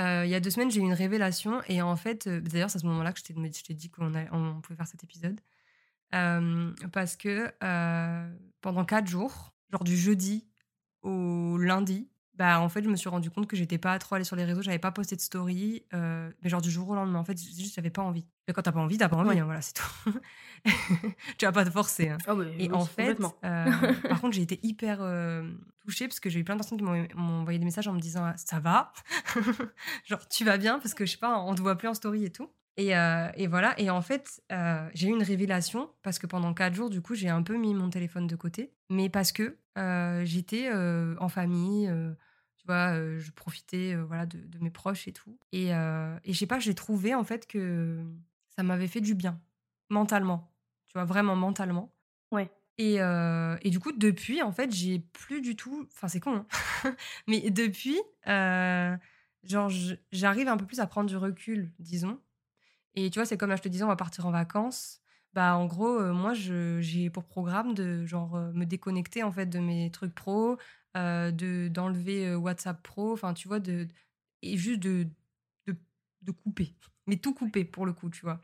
Euh, 0.00 0.22
il 0.24 0.30
y 0.30 0.34
a 0.34 0.40
deux 0.40 0.50
semaines, 0.50 0.70
j'ai 0.70 0.80
eu 0.80 0.84
une 0.84 0.92
révélation. 0.92 1.62
Et 1.68 1.82
en 1.82 1.96
fait, 1.96 2.26
euh, 2.26 2.40
d'ailleurs, 2.40 2.70
c'est 2.70 2.76
à 2.76 2.80
ce 2.80 2.86
moment-là 2.86 3.12
que 3.12 3.20
je 3.20 3.24
t'ai 3.62 3.74
dit 3.74 3.90
qu'on 3.90 4.12
on 4.32 4.60
pouvait 4.60 4.76
faire 4.76 4.86
cet 4.86 5.04
épisode. 5.04 5.40
Euh, 6.14 6.72
parce 6.92 7.16
que 7.16 7.50
pendant 8.60 8.84
quatre 8.84 9.06
jours, 9.06 9.54
genre 9.70 9.84
du 9.84 9.96
jeudi 9.96 10.46
au 11.02 11.58
lundi, 11.58 12.08
bah 12.36 12.60
en 12.60 12.68
fait 12.68 12.82
je 12.82 12.88
me 12.88 12.96
suis 12.96 13.08
rendu 13.08 13.30
compte 13.30 13.46
que 13.46 13.56
j'étais 13.56 13.78
pas 13.78 13.98
trop 13.98 14.16
allée 14.16 14.24
sur 14.24 14.34
les 14.34 14.44
réseaux 14.44 14.62
j'avais 14.62 14.78
pas 14.78 14.90
posté 14.90 15.14
de 15.14 15.20
story 15.20 15.84
euh, 15.94 16.30
mais 16.42 16.50
genre 16.50 16.60
du 16.60 16.70
jour 16.70 16.88
au 16.88 16.94
lendemain. 16.94 17.20
En 17.20 17.24
fait 17.24 17.38
juste 17.38 17.74
j'avais 17.74 17.90
pas 17.90 18.02
envie. 18.02 18.26
Et 18.48 18.52
quand 18.52 18.62
t'as 18.62 18.72
pas 18.72 18.80
envie 18.80 18.98
t'as 18.98 19.08
pas 19.08 19.16
envie 19.16 19.38
hein, 19.38 19.44
voilà 19.44 19.62
c'est 19.62 19.74
tout. 19.74 20.20
Tu 21.38 21.44
vas 21.44 21.52
pas 21.52 21.64
te 21.64 21.70
forcer 21.70 22.08
hein. 22.08 22.18
ah 22.26 22.34
et 22.58 22.70
en 22.72 22.84
fait 22.84 23.18
euh, 23.44 23.92
par 24.08 24.20
contre 24.20 24.34
j'ai 24.34 24.42
été 24.42 24.58
hyper 24.62 24.98
euh, 25.00 25.48
touchée 25.84 26.08
parce 26.08 26.20
que 26.20 26.28
j'ai 26.28 26.40
eu 26.40 26.44
plein 26.44 26.56
de 26.56 26.60
personnes 26.60 26.78
qui 26.78 26.84
m'ont 26.84 27.40
envoyé 27.40 27.58
des 27.58 27.64
messages 27.64 27.86
en 27.88 27.92
me 27.92 28.00
disant 28.00 28.32
ça 28.36 28.58
va? 28.60 28.92
Genre 30.04 30.26
tu 30.28 30.44
vas 30.44 30.58
bien? 30.58 30.78
parce 30.78 30.94
que 30.94 31.06
je 31.06 31.12
sais 31.12 31.18
pas 31.18 31.38
on 31.38 31.54
te 31.54 31.60
voit 31.60 31.76
plus 31.76 31.88
en 31.88 31.94
story 31.94 32.24
et 32.24 32.30
tout 32.30 32.50
et, 32.76 32.90
et, 33.36 33.46
voilà. 33.46 33.78
Et 33.78 33.90
en 33.90 34.02
fait, 34.02 34.42
j'ai 34.94 35.08
eu 35.08 35.12
une 35.12 35.22
révélation 35.22 35.90
parce 36.02 36.18
que 36.18 36.26
pendant 36.26 36.54
quatre 36.54 36.74
jours, 36.74 36.90
du 36.90 37.00
coup, 37.00 37.14
j'ai 37.14 37.28
un 37.28 37.42
peu 37.42 37.56
mis 37.56 37.74
mon 37.74 37.90
téléphone 37.90 38.26
de 38.26 38.36
côté. 38.36 38.72
Mais 38.90 39.08
parce 39.08 39.32
que 39.32 39.56
j'étais 40.24 40.70
en 40.72 41.28
famille, 41.28 41.90
tu 42.56 42.66
vois, 42.66 42.94
je 43.18 43.30
profitais 43.30 43.94
voilà, 43.94 44.26
de, 44.26 44.58
mes 44.60 44.70
proches 44.70 45.06
et 45.08 45.12
tout. 45.12 45.38
Et, 45.52 45.68
et 45.68 46.32
je 46.32 46.38
sais 46.38 46.46
pas, 46.46 46.58
j'ai 46.58 46.74
trouvé 46.74 47.14
en 47.14 47.24
fait 47.24 47.46
que 47.46 48.04
ça 48.56 48.62
m'avait 48.62 48.88
fait 48.88 49.00
du 49.00 49.14
bien, 49.14 49.40
mentalement. 49.88 50.52
Tu 50.86 50.94
vois, 50.94 51.04
vraiment 51.04 51.36
mentalement. 51.36 51.92
Ouais. 52.32 52.50
Et, 52.78 52.96
et 52.96 53.70
du 53.70 53.78
coup, 53.78 53.92
depuis, 53.92 54.42
en 54.42 54.52
fait, 54.52 54.72
j'ai 54.72 54.98
plus 54.98 55.40
du 55.40 55.56
tout. 55.56 55.88
Enfin, 55.92 56.08
c'est 56.08 56.20
con, 56.20 56.44
hein 56.84 56.96
mais 57.28 57.50
depuis, 57.50 58.00
genre, 58.26 59.70
j'arrive 60.12 60.48
un 60.48 60.56
peu 60.56 60.66
plus 60.66 60.80
à 60.80 60.86
prendre 60.86 61.08
du 61.08 61.16
recul, 61.16 61.72
disons. 61.78 62.18
Et 62.94 63.10
tu 63.10 63.18
vois, 63.18 63.26
c'est 63.26 63.36
comme 63.36 63.50
là, 63.50 63.56
je 63.56 63.62
te 63.62 63.68
disais, 63.68 63.84
on 63.84 63.88
va 63.88 63.96
partir 63.96 64.26
en 64.26 64.30
vacances. 64.30 65.00
Bah, 65.32 65.56
en 65.56 65.66
gros, 65.66 66.00
moi, 66.12 66.32
j'ai 66.34 67.10
pour 67.10 67.24
programme 67.24 67.74
de 67.74 68.06
genre 68.06 68.36
me 68.54 68.64
déconnecter 68.64 69.22
en 69.24 69.32
fait 69.32 69.46
de 69.46 69.58
mes 69.58 69.90
trucs 69.90 70.14
pro, 70.14 70.58
euh, 70.96 71.32
de 71.32 71.68
d'enlever 71.68 72.34
WhatsApp 72.36 72.80
Pro, 72.82 73.12
enfin 73.12 73.34
tu 73.34 73.48
vois, 73.48 73.58
de, 73.58 73.88
et 74.42 74.56
juste 74.56 74.78
de, 74.80 75.08
de, 75.66 75.76
de, 76.22 76.30
couper, 76.32 76.72
mais 77.08 77.16
tout 77.16 77.34
couper 77.34 77.64
pour 77.64 77.84
le 77.86 77.92
coup, 77.92 78.10
tu 78.10 78.22
vois. 78.22 78.40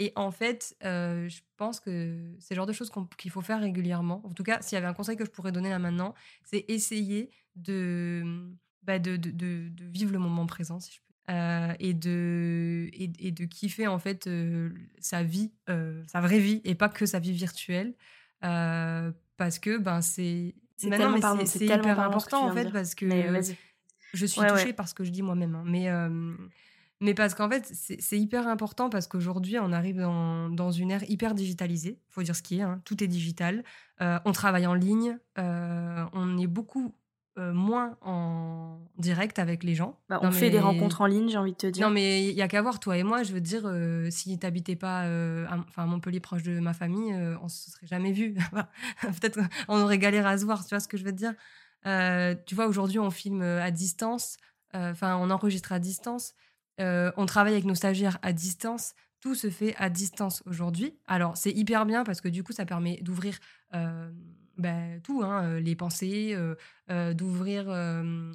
Et 0.00 0.12
en 0.16 0.32
fait, 0.32 0.76
je 0.82 1.40
pense 1.56 1.78
que 1.80 2.34
c'est 2.40 2.54
le 2.54 2.56
genre 2.56 2.66
de 2.66 2.72
choses 2.72 2.90
qu'il 3.18 3.30
faut 3.30 3.40
faire 3.42 3.60
régulièrement. 3.60 4.20
En 4.26 4.32
tout 4.34 4.42
cas, 4.42 4.60
s'il 4.62 4.74
y 4.76 4.78
avait 4.78 4.88
un 4.88 4.94
conseil 4.94 5.16
que 5.16 5.24
je 5.24 5.30
pourrais 5.30 5.52
donner 5.52 5.70
là 5.70 5.78
maintenant, 5.78 6.14
c'est 6.44 6.64
essayer 6.68 7.30
de, 7.54 8.50
bah 8.82 8.98
de, 8.98 9.16
de, 9.16 9.30
de, 9.30 9.84
vivre 9.86 10.12
le 10.12 10.18
moment 10.18 10.46
présent, 10.46 10.80
si 10.80 10.92
je 10.92 11.00
peux. 11.00 11.11
Et, 11.28 11.94
de, 11.94 12.90
et, 12.92 13.30
de 13.30 13.44
kiffer 13.44 13.86
en 13.86 13.98
fait 13.98 14.28
sa 14.98 15.22
vie, 15.22 15.52
sa 15.66 16.20
vraie 16.20 16.40
vie, 16.40 16.60
et 16.64 16.74
pas 16.74 16.88
que 16.88 17.06
sa 17.06 17.18
vie 17.18 17.32
virtuelle. 17.32 17.94
parce 18.40 19.58
que 19.58 19.78
ben, 19.78 20.02
c'est 20.02 20.54
c'est 20.76 21.46
c'est 21.46 21.64
hyper 21.64 22.00
important 22.00 22.46
en 22.46 22.52
fait 22.52 22.70
parce 22.70 22.94
que 22.94 23.06
je 24.14 24.26
suis 24.26 24.40
touchée 24.40 24.72
par 24.72 24.88
ce 24.88 24.94
que 24.94 25.04
je 25.04 25.10
dis 25.10 25.22
moi-même. 25.22 25.54
Hein, 25.54 25.64
mais, 25.66 25.88
mais 27.00 27.14
parce 27.14 27.34
qu'en 27.34 27.48
fait, 27.48 27.68
c'est 27.72 28.18
hyper 28.18 28.46
important 28.46 28.90
parce 28.90 29.06
qu'aujourd'hui, 29.06 29.58
on 29.58 29.72
arrive 29.72 29.98
dans, 29.98 30.50
dans, 30.50 30.70
une 30.70 30.90
ère 30.90 31.08
hyper 31.10 31.34
digitalisée. 31.34 31.98
Il 32.08 32.12
faut 32.12 32.22
dire 32.22 32.36
ce 32.36 32.42
qui 32.42 32.58
est, 32.58 32.62
hein, 32.62 32.80
tout 32.84 33.02
est 33.02 33.08
digital. 33.08 33.64
on 34.00 34.32
travaille 34.32 34.66
en 34.66 34.74
ligne, 34.74 35.18
on 35.36 36.38
est 36.38 36.46
beaucoup 36.46 36.94
euh, 37.38 37.54
moins 37.54 37.96
en 38.02 38.78
direct 38.98 39.38
avec 39.38 39.64
les 39.64 39.74
gens. 39.74 39.98
Bah, 40.10 40.20
on 40.22 40.30
fait 40.30 40.50
des 40.50 40.60
rencontres 40.60 41.00
en 41.00 41.06
ligne, 41.06 41.30
j'ai 41.30 41.38
envie 41.38 41.52
de 41.52 41.56
te 41.56 41.66
dire. 41.66 41.86
Non, 41.86 41.90
mais 41.90 42.28
il 42.28 42.34
y 42.34 42.42
a 42.42 42.48
qu'à 42.48 42.60
voir, 42.60 42.78
toi 42.78 42.98
et 42.98 43.04
moi, 43.04 43.22
je 43.22 43.32
veux 43.32 43.40
dire, 43.40 43.62
euh, 43.64 44.10
si 44.10 44.38
tu 44.38 44.44
n'habitais 44.44 44.76
pas 44.76 45.04
euh, 45.04 45.46
à, 45.76 45.86
Montpellier, 45.86 46.20
proche 46.20 46.42
de 46.42 46.60
ma 46.60 46.74
famille, 46.74 47.14
on 47.40 47.44
ne 47.44 47.48
se 47.48 47.70
serait 47.70 47.86
jamais 47.86 48.12
vu. 48.12 48.34
Peut-être 49.00 49.40
on 49.68 49.80
aurait 49.80 49.96
galéré 49.96 50.28
à 50.28 50.36
se 50.36 50.44
voir, 50.44 50.62
tu 50.62 50.74
vois 50.74 50.80
ce 50.80 50.88
que 50.88 50.98
je 50.98 51.04
veux 51.04 51.12
te 51.12 51.16
dire? 51.16 51.34
Tu 52.44 52.54
vois, 52.54 52.66
aujourd'hui, 52.66 52.98
on 52.98 53.10
filme 53.10 53.40
à 53.40 53.70
distance, 53.70 54.36
enfin, 54.74 55.16
on 55.16 55.30
enregistre 55.30 55.72
à 55.72 55.78
distance, 55.78 56.34
on 56.78 57.24
travaille 57.24 57.54
avec 57.54 57.64
nos 57.64 57.74
stagiaires 57.74 58.18
à 58.20 58.34
distance. 58.34 58.92
Tout 59.22 59.34
se 59.34 59.48
fait 59.48 59.74
à 59.78 59.88
distance 59.88 60.42
aujourd'hui. 60.44 60.98
Alors, 61.06 61.38
c'est 61.38 61.52
hyper 61.52 61.86
bien 61.86 62.04
parce 62.04 62.20
que 62.20 62.28
du 62.28 62.42
coup, 62.42 62.52
ça 62.52 62.66
permet 62.66 62.98
d'ouvrir 63.00 63.38
bah, 64.62 64.98
tout, 65.02 65.22
hein, 65.22 65.58
les 65.60 65.76
pensées, 65.76 66.36
d'ouvrir 66.88 67.66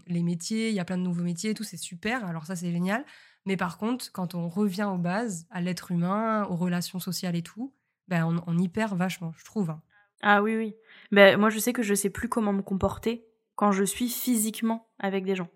les 0.07 0.23
métiers. 0.23 0.69
Il 0.69 0.75
y 0.75 0.79
a 0.79 0.85
plein 0.85 0.97
de 0.97 1.03
nouveaux 1.03 1.23
métiers, 1.23 1.53
tout, 1.53 1.63
c'est 1.63 1.77
super. 1.77 2.25
Alors 2.25 2.45
ça, 2.45 2.55
c'est 2.55 2.71
génial. 2.71 3.03
Mais 3.47 3.55
par 3.55 3.77
contre, 3.77 4.11
quand 4.11 4.35
on 4.35 4.49
revient 4.49 4.89
aux 4.93 4.97
bases, 4.97 5.47
à 5.49 5.61
l'être 5.61 5.91
humain, 5.91 6.45
aux 6.49 6.57
relations 6.57 6.99
sociales 6.99 7.35
et 7.37 7.41
tout, 7.41 7.73
ben 8.09 8.43
on, 8.45 8.57
y 8.57 8.67
perd 8.67 8.97
vachement, 8.97 9.31
je 9.37 9.45
trouve. 9.45 9.69
Hein. 9.69 9.81
Ah 10.21 10.43
oui, 10.43 10.57
oui. 10.57 10.75
Ben, 11.13 11.37
moi, 11.39 11.49
je 11.49 11.57
sais 11.57 11.71
que 11.71 11.81
je 11.81 11.93
sais 11.93 12.09
plus 12.09 12.27
comment 12.27 12.51
me 12.51 12.61
comporter 12.61 13.25
quand 13.55 13.71
je 13.71 13.85
suis 13.85 14.09
physiquement 14.09 14.89
avec 14.99 15.23
des 15.23 15.35
gens. 15.35 15.47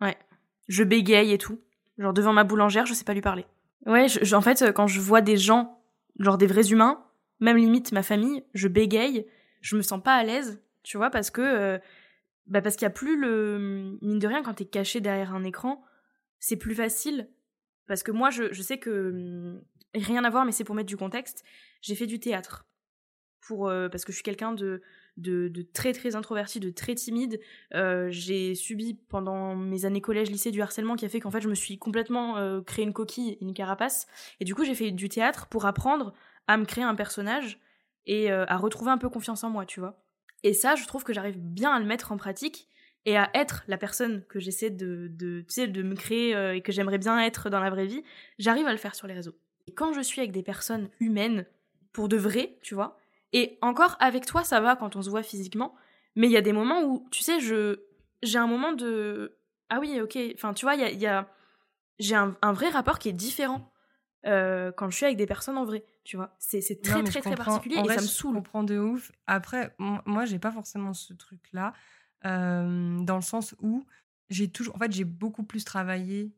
Ouais. 0.00 0.16
Je 0.66 0.82
bégaye 0.82 1.32
et 1.32 1.38
tout. 1.38 1.60
Genre 1.98 2.12
devant 2.12 2.32
ma 2.32 2.42
boulangère, 2.42 2.84
je 2.84 2.94
sais 2.94 3.04
pas 3.04 3.14
lui 3.14 3.20
parler. 3.20 3.46
Ouais, 3.86 4.06
en 4.32 4.40
fait, 4.40 4.72
quand 4.72 4.88
je 4.88 5.00
vois 5.00 5.20
des 5.20 5.36
gens, 5.36 5.80
genre 6.18 6.36
des 6.36 6.48
vrais 6.48 6.72
humains, 6.72 7.04
même 7.38 7.56
limite 7.56 7.92
ma 7.92 8.02
famille, 8.02 8.42
je 8.54 8.66
bégaye, 8.66 9.26
je 9.64 9.76
me 9.76 9.82
sens 9.82 10.00
pas 10.02 10.14
à 10.14 10.22
l'aise, 10.22 10.62
tu 10.82 10.98
vois, 10.98 11.10
parce 11.10 11.30
que 11.30 11.40
euh, 11.40 11.78
bah 12.46 12.60
parce 12.60 12.76
qu'il 12.76 12.84
y 12.84 12.86
a 12.86 12.90
plus 12.90 13.18
le 13.18 13.96
mine 14.02 14.18
de 14.18 14.26
rien 14.26 14.42
quand 14.42 14.52
t'es 14.52 14.66
caché 14.66 15.00
derrière 15.00 15.34
un 15.34 15.42
écran, 15.42 15.82
c'est 16.38 16.58
plus 16.58 16.74
facile 16.74 17.30
parce 17.86 18.02
que 18.02 18.12
moi 18.12 18.28
je, 18.28 18.52
je 18.52 18.62
sais 18.62 18.76
que 18.78 19.10
hum, 19.10 19.62
rien 19.94 20.22
à 20.22 20.28
voir 20.30 20.44
mais 20.44 20.52
c'est 20.52 20.64
pour 20.64 20.74
mettre 20.74 20.88
du 20.88 20.98
contexte, 20.98 21.44
j'ai 21.80 21.94
fait 21.94 22.06
du 22.06 22.20
théâtre 22.20 22.66
pour 23.40 23.68
euh, 23.68 23.88
parce 23.88 24.04
que 24.04 24.12
je 24.12 24.16
suis 24.16 24.22
quelqu'un 24.22 24.52
de, 24.52 24.82
de, 25.16 25.48
de 25.48 25.62
très 25.62 25.94
très 25.94 26.14
introverti, 26.14 26.60
de 26.60 26.68
très 26.68 26.94
timide. 26.94 27.40
Euh, 27.74 28.08
j'ai 28.10 28.54
subi 28.54 29.00
pendant 29.08 29.56
mes 29.56 29.86
années 29.86 30.02
collège, 30.02 30.30
lycée 30.30 30.50
du 30.50 30.60
harcèlement 30.60 30.96
qui 30.96 31.06
a 31.06 31.08
fait 31.08 31.20
qu'en 31.20 31.30
fait 31.30 31.40
je 31.40 31.48
me 31.48 31.54
suis 31.54 31.78
complètement 31.78 32.62
créé 32.64 32.84
une 32.84 32.92
coquille, 32.92 33.38
une 33.40 33.54
carapace. 33.54 34.06
Et 34.40 34.44
du 34.44 34.54
coup 34.54 34.64
j'ai 34.64 34.74
fait 34.74 34.90
du 34.90 35.08
théâtre 35.08 35.46
pour 35.46 35.64
apprendre 35.64 36.12
à 36.48 36.58
me 36.58 36.66
créer 36.66 36.84
un 36.84 36.94
personnage 36.94 37.58
et 38.06 38.30
euh, 38.30 38.44
à 38.48 38.56
retrouver 38.56 38.90
un 38.90 38.98
peu 38.98 39.08
confiance 39.08 39.44
en 39.44 39.50
moi, 39.50 39.66
tu 39.66 39.80
vois. 39.80 40.02
Et 40.42 40.52
ça, 40.52 40.74
je 40.74 40.86
trouve 40.86 41.04
que 41.04 41.12
j'arrive 41.12 41.38
bien 41.38 41.72
à 41.72 41.78
le 41.78 41.86
mettre 41.86 42.12
en 42.12 42.16
pratique 42.16 42.68
et 43.06 43.16
à 43.16 43.30
être 43.34 43.64
la 43.68 43.76
personne 43.76 44.24
que 44.26 44.40
j'essaie 44.40 44.70
de, 44.70 45.08
de, 45.10 45.40
tu 45.40 45.54
sais, 45.54 45.66
de 45.68 45.82
me 45.82 45.94
créer 45.94 46.34
euh, 46.34 46.54
et 46.54 46.60
que 46.60 46.72
j'aimerais 46.72 46.98
bien 46.98 47.18
être 47.20 47.50
dans 47.50 47.60
la 47.60 47.70
vraie 47.70 47.86
vie, 47.86 48.02
j'arrive 48.38 48.66
à 48.66 48.72
le 48.72 48.78
faire 48.78 48.94
sur 48.94 49.06
les 49.06 49.14
réseaux. 49.14 49.34
Et 49.66 49.74
quand 49.74 49.92
je 49.92 50.00
suis 50.00 50.20
avec 50.20 50.32
des 50.32 50.42
personnes 50.42 50.88
humaines, 51.00 51.46
pour 51.92 52.08
de 52.08 52.16
vrai, 52.16 52.58
tu 52.62 52.74
vois, 52.74 52.98
et 53.32 53.58
encore 53.62 53.96
avec 54.00 54.26
toi, 54.26 54.44
ça 54.44 54.60
va 54.60 54.76
quand 54.76 54.96
on 54.96 55.02
se 55.02 55.10
voit 55.10 55.22
physiquement, 55.22 55.74
mais 56.14 56.28
il 56.28 56.32
y 56.32 56.36
a 56.36 56.42
des 56.42 56.52
moments 56.52 56.82
où, 56.82 57.08
tu 57.10 57.22
sais, 57.22 57.40
je 57.40 57.80
j'ai 58.22 58.38
un 58.38 58.46
moment 58.46 58.72
de 58.72 59.36
ah 59.70 59.80
oui, 59.80 60.00
ok, 60.00 60.16
enfin, 60.34 60.54
tu 60.54 60.64
vois, 60.64 60.74
il 60.74 60.80
y 60.80 60.84
a, 60.84 60.90
y 60.92 61.06
a 61.06 61.28
j'ai 61.98 62.14
un, 62.14 62.36
un, 62.42 62.52
vrai 62.52 62.68
rapport 62.68 62.98
qui 62.98 63.08
est 63.08 63.12
différent 63.12 63.72
euh, 64.26 64.72
quand 64.72 64.88
je 64.90 64.96
suis 64.96 65.04
avec 65.04 65.18
des 65.18 65.26
personnes 65.26 65.58
en 65.58 65.64
vrai, 65.64 65.84
tu 66.02 66.16
vois. 66.16 66.34
C'est 66.38 66.60
très, 66.82 67.02
très, 67.02 67.20
très 67.20 67.34
particulier 67.34 67.76
et 67.76 67.88
ça 67.88 68.00
me 68.00 68.06
saoule. 68.06 68.32
Je 68.32 68.36
comprends 68.38 68.64
de 68.64 68.78
ouf. 68.78 69.12
Après, 69.26 69.74
moi, 69.78 70.24
j'ai 70.24 70.38
pas 70.38 70.50
forcément 70.50 70.94
ce 70.94 71.12
truc-là, 71.12 71.74
euh, 72.24 73.00
dans 73.00 73.16
le 73.16 73.22
sens 73.22 73.54
où 73.60 73.84
j'ai 74.30 74.48
toujours. 74.48 74.76
En 74.76 74.78
fait, 74.78 74.92
j'ai 74.92 75.04
beaucoup 75.04 75.42
plus 75.42 75.64
travaillé 75.64 76.32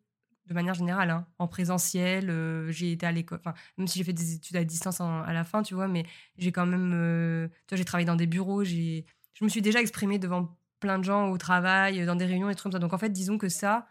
de 0.47 0.55
manière 0.55 0.74
générale, 0.74 1.11
hein, 1.11 1.26
en 1.39 1.47
présentiel. 1.47 2.30
Euh, 2.30 2.70
j'ai 2.72 2.93
été 2.93 3.07
à 3.07 3.12
l'école, 3.12 3.39
enfin, 3.39 3.55
même 3.78 3.87
si 3.87 3.99
j'ai 3.99 4.05
fait 4.05 4.12
des 4.12 4.34
études 4.34 4.57
à 4.57 4.64
distance 4.64 5.01
à 5.01 5.32
la 5.32 5.45
fin, 5.45 5.62
tu 5.62 5.74
vois, 5.74 5.89
mais 5.89 6.05
j'ai 6.39 6.51
quand 6.51 6.66
même. 6.66 7.51
tu 7.66 7.74
vois, 7.74 7.78
j'ai 7.78 7.84
travaillé 7.84 8.07
dans 8.07 8.16
des 8.16 8.26
bureaux, 8.26 8.64
je 8.64 9.03
me 9.43 9.49
suis 9.49 9.62
déjà 9.62 9.80
exprimée 9.80 10.18
devant 10.18 10.57
plein 10.80 10.99
de 10.99 11.05
gens 11.05 11.30
au 11.30 11.39
travail, 11.39 12.05
dans 12.05 12.16
des 12.16 12.26
réunions 12.26 12.51
et 12.51 12.55
trucs 12.55 12.64
comme 12.64 12.72
ça. 12.72 12.78
Donc, 12.78 12.93
en 12.93 12.99
fait, 12.99 13.11
disons 13.11 13.39
que 13.39 13.49
ça, 13.49 13.87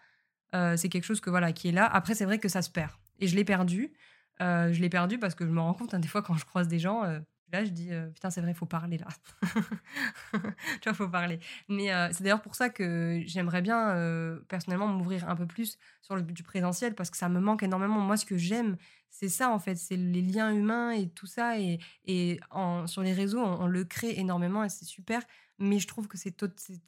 c'est 0.51 0.89
quelque 0.89 1.05
chose 1.05 1.21
que, 1.21 1.29
voilà, 1.29 1.53
qui 1.53 1.69
est 1.69 1.73
là. 1.73 1.85
Après, 1.85 2.13
c'est 2.13 2.25
vrai 2.25 2.39
que 2.39 2.49
ça 2.49 2.61
se 2.61 2.69
perd. 2.69 2.91
Et 3.19 3.27
je 3.27 3.35
l'ai 3.35 3.45
perdu. 3.45 3.93
Euh, 4.41 4.73
je 4.73 4.81
l'ai 4.81 4.89
perdu 4.89 5.17
parce 5.17 5.35
que 5.35 5.45
je 5.45 5.51
me 5.51 5.61
rends 5.61 5.73
compte, 5.73 5.93
hein, 5.93 5.99
des 5.99 6.07
fois, 6.07 6.21
quand 6.21 6.35
je 6.35 6.45
croise 6.45 6.67
des 6.67 6.79
gens, 6.79 7.03
euh, 7.03 7.19
là, 7.53 7.63
je 7.63 7.69
dis 7.69 7.91
euh, 7.91 8.07
Putain, 8.09 8.29
c'est 8.29 8.41
vrai, 8.41 8.51
il 8.51 8.55
faut 8.55 8.65
parler 8.65 8.97
là. 8.97 9.07
tu 10.33 10.39
vois, 10.83 10.93
faut 10.93 11.07
parler. 11.07 11.39
Mais 11.69 11.89
c'est 12.11 12.23
d'ailleurs 12.23 12.41
pour 12.41 12.55
ça 12.55 12.69
que 12.69 13.21
j'aimerais 13.25 13.61
bien, 13.61 14.39
personnellement, 14.47 14.87
m'ouvrir 14.87 15.29
un 15.29 15.35
peu 15.35 15.45
plus 15.45 15.77
sur 16.01 16.15
le 16.15 16.21
du 16.21 16.43
présentiel 16.43 16.95
parce 16.95 17.09
que 17.09 17.17
ça 17.17 17.29
me 17.29 17.39
manque 17.39 17.63
énormément. 17.63 17.99
Moi, 17.99 18.17
ce 18.17 18.25
que 18.25 18.37
j'aime, 18.37 18.77
c'est 19.09 19.29
ça, 19.29 19.49
en 19.49 19.59
fait, 19.59 19.75
c'est 19.75 19.95
les 19.95 20.21
liens 20.21 20.53
humains 20.53 20.91
et 20.91 21.07
tout 21.07 21.27
ça. 21.27 21.57
Et, 21.57 21.79
et 22.05 22.39
en, 22.51 22.85
sur 22.87 23.01
les 23.01 23.13
réseaux, 23.13 23.39
on, 23.39 23.67
le 23.67 23.85
crée 23.85 24.19
énormément 24.19 24.63
et 24.63 24.69
c'est 24.69 24.85
super 24.85 25.21
mais 25.57 25.79
je 25.79 25.87
trouve 25.87 26.07
que 26.07 26.17
c'est 26.17 26.35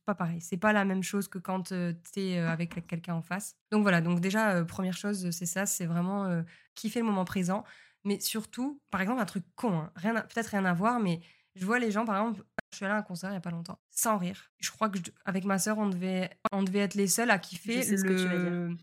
pas 0.05 0.15
pareil. 0.15 0.41
C'est 0.41 0.57
pas 0.57 0.73
la 0.73 0.85
même 0.85 1.03
chose 1.03 1.27
que 1.27 1.39
quand 1.39 1.63
tu 1.73 2.19
es 2.19 2.39
avec 2.39 2.85
quelqu'un 2.87 3.15
en 3.15 3.21
face. 3.21 3.55
Donc 3.71 3.81
voilà, 3.81 4.01
donc 4.01 4.19
déjà, 4.19 4.63
première 4.65 4.97
chose, 4.97 5.29
c'est 5.31 5.45
ça, 5.45 5.65
c'est 5.65 5.85
vraiment 5.85 6.43
kiffer 6.75 6.99
le 6.99 7.05
moment 7.05 7.25
présent. 7.25 7.63
Mais 8.03 8.19
surtout, 8.19 8.81
par 8.91 9.01
exemple, 9.01 9.21
un 9.21 9.25
truc 9.25 9.43
con, 9.55 9.79
hein, 9.79 9.91
rien 9.95 10.13
peut-être 10.13 10.47
rien 10.47 10.65
à 10.65 10.73
voir, 10.73 10.99
mais 10.99 11.19
je 11.55 11.65
vois 11.65 11.79
les 11.79 11.91
gens, 11.91 12.05
par 12.05 12.17
exemple, 12.17 12.45
je 12.71 12.77
suis 12.77 12.85
allée 12.85 12.93
à 12.93 12.97
un 12.97 13.01
concert 13.01 13.29
il 13.29 13.33
n'y 13.33 13.37
a 13.37 13.41
pas 13.41 13.51
longtemps, 13.51 13.79
sans 13.89 14.17
rire. 14.17 14.51
Je 14.59 14.69
crois 14.71 14.89
que 14.89 14.99
avec 15.25 15.45
ma 15.45 15.57
sœur, 15.57 15.77
on 15.77 15.87
devait, 15.89 16.29
on 16.51 16.63
devait 16.63 16.79
être 16.79 16.95
les 16.95 17.07
seuls 17.07 17.31
à 17.31 17.39
kiffer 17.39 17.83
le, 17.97 18.77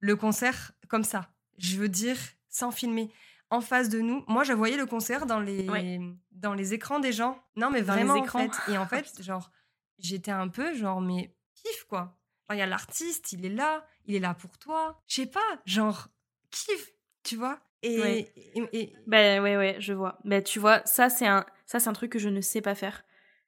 le 0.00 0.16
concert 0.16 0.72
comme 0.88 1.04
ça. 1.04 1.30
Je 1.58 1.76
veux 1.76 1.88
dire, 1.88 2.16
sans 2.48 2.70
filmer 2.70 3.10
en 3.50 3.60
face 3.60 3.88
de 3.88 4.00
nous. 4.00 4.24
Moi, 4.28 4.44
je 4.44 4.52
voyais 4.52 4.76
le 4.76 4.86
concert 4.86 5.26
dans 5.26 5.40
les, 5.40 5.66
dans 6.32 6.54
les 6.54 6.74
écrans 6.74 7.00
des 7.00 7.12
gens. 7.12 7.42
Non, 7.56 7.70
mais 7.70 7.82
vraiment, 7.82 8.14
en 8.14 8.24
fait. 8.24 8.52
Et 8.68 8.78
en 8.78 8.86
fait, 8.88 9.22
genre, 9.22 9.50
j'étais 9.98 10.30
un 10.30 10.48
peu 10.48 10.74
genre, 10.74 11.00
mais 11.00 11.34
kiff, 11.54 11.84
quoi. 11.84 12.16
Il 12.50 12.58
y 12.58 12.62
a 12.62 12.66
l'artiste, 12.66 13.32
il 13.32 13.46
est 13.46 13.50
là, 13.50 13.86
il 14.04 14.14
est 14.14 14.20
là 14.20 14.34
pour 14.34 14.58
toi. 14.58 15.02
Je 15.06 15.22
sais 15.22 15.26
pas, 15.26 15.40
genre, 15.64 16.08
kiff, 16.50 16.92
tu 17.22 17.36
vois. 17.36 17.58
Et, 17.82 18.28
Ben 19.06 19.42
ouais, 19.42 19.56
ouais, 19.56 19.76
je 19.78 19.92
vois. 19.92 20.18
Ben 20.24 20.42
tu 20.42 20.58
vois, 20.58 20.82
ça, 20.86 21.10
c'est 21.10 21.26
un, 21.26 21.44
ça, 21.66 21.80
c'est 21.80 21.88
un 21.88 21.92
truc 21.92 22.12
que 22.12 22.18
je 22.18 22.28
ne 22.28 22.40
sais 22.40 22.60
pas 22.60 22.74
faire. 22.74 23.04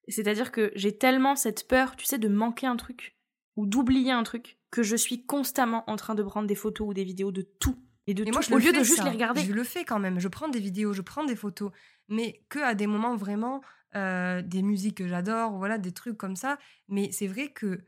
C'est-à-dire 0.09 0.53
que 0.53 0.73
j'ai 0.75 0.97
tellement 0.97 1.37
cette 1.37 1.67
peur, 1.69 1.97
tu 1.97 2.05
sais, 2.05 2.19
de 2.19 2.29
manquer 2.29 2.67
un 2.67 2.77
truc 2.77 3.17
ou 3.57 3.67
d'oublier 3.67 4.13
un 4.13 4.23
truc 4.23 4.59
que 4.71 4.83
je 4.83 4.97
suis 4.97 5.25
constamment 5.25 5.85
en 5.91 5.97
train 5.97 6.15
de 6.15 6.23
prendre 6.23 6.47
des 6.47 6.55
photos 6.55 6.89
ou 6.89 6.95
des 6.95 7.05
vidéos 7.05 7.33
de 7.33 7.43
tout 7.43 7.79
et 8.07 8.15
de 8.15 8.31
moi, 8.31 8.41
je 8.41 8.55
au 8.55 8.59
lieu 8.59 8.73
de 8.73 8.83
juste 8.83 9.03
les 9.03 9.11
regarder. 9.11 9.43
Je 9.43 9.53
le 9.53 9.65
fais 9.65 9.85
quand 9.85 9.99
même. 9.99 10.21
Je 10.21 10.29
prends 10.29 10.49
des 10.49 10.61
vidéos, 10.61 10.93
je 10.93 11.03
prends 11.03 11.25
des 11.25 11.37
photos, 11.37 11.73
mais 12.09 12.43
que 12.49 12.61
à 12.61 12.75
des 12.75 12.87
moments 12.87 13.17
vraiment 13.17 13.63
euh, 13.97 14.43
des 14.43 14.63
musiques 14.63 14.99
que 14.99 15.09
j'adore, 15.09 15.53
voilà, 15.53 15.79
des 15.79 15.93
trucs 15.93 16.17
comme 16.17 16.37
ça. 16.37 16.59
Mais 16.89 17.11
c'est 17.13 17.27
vrai 17.27 17.49
que, 17.49 17.81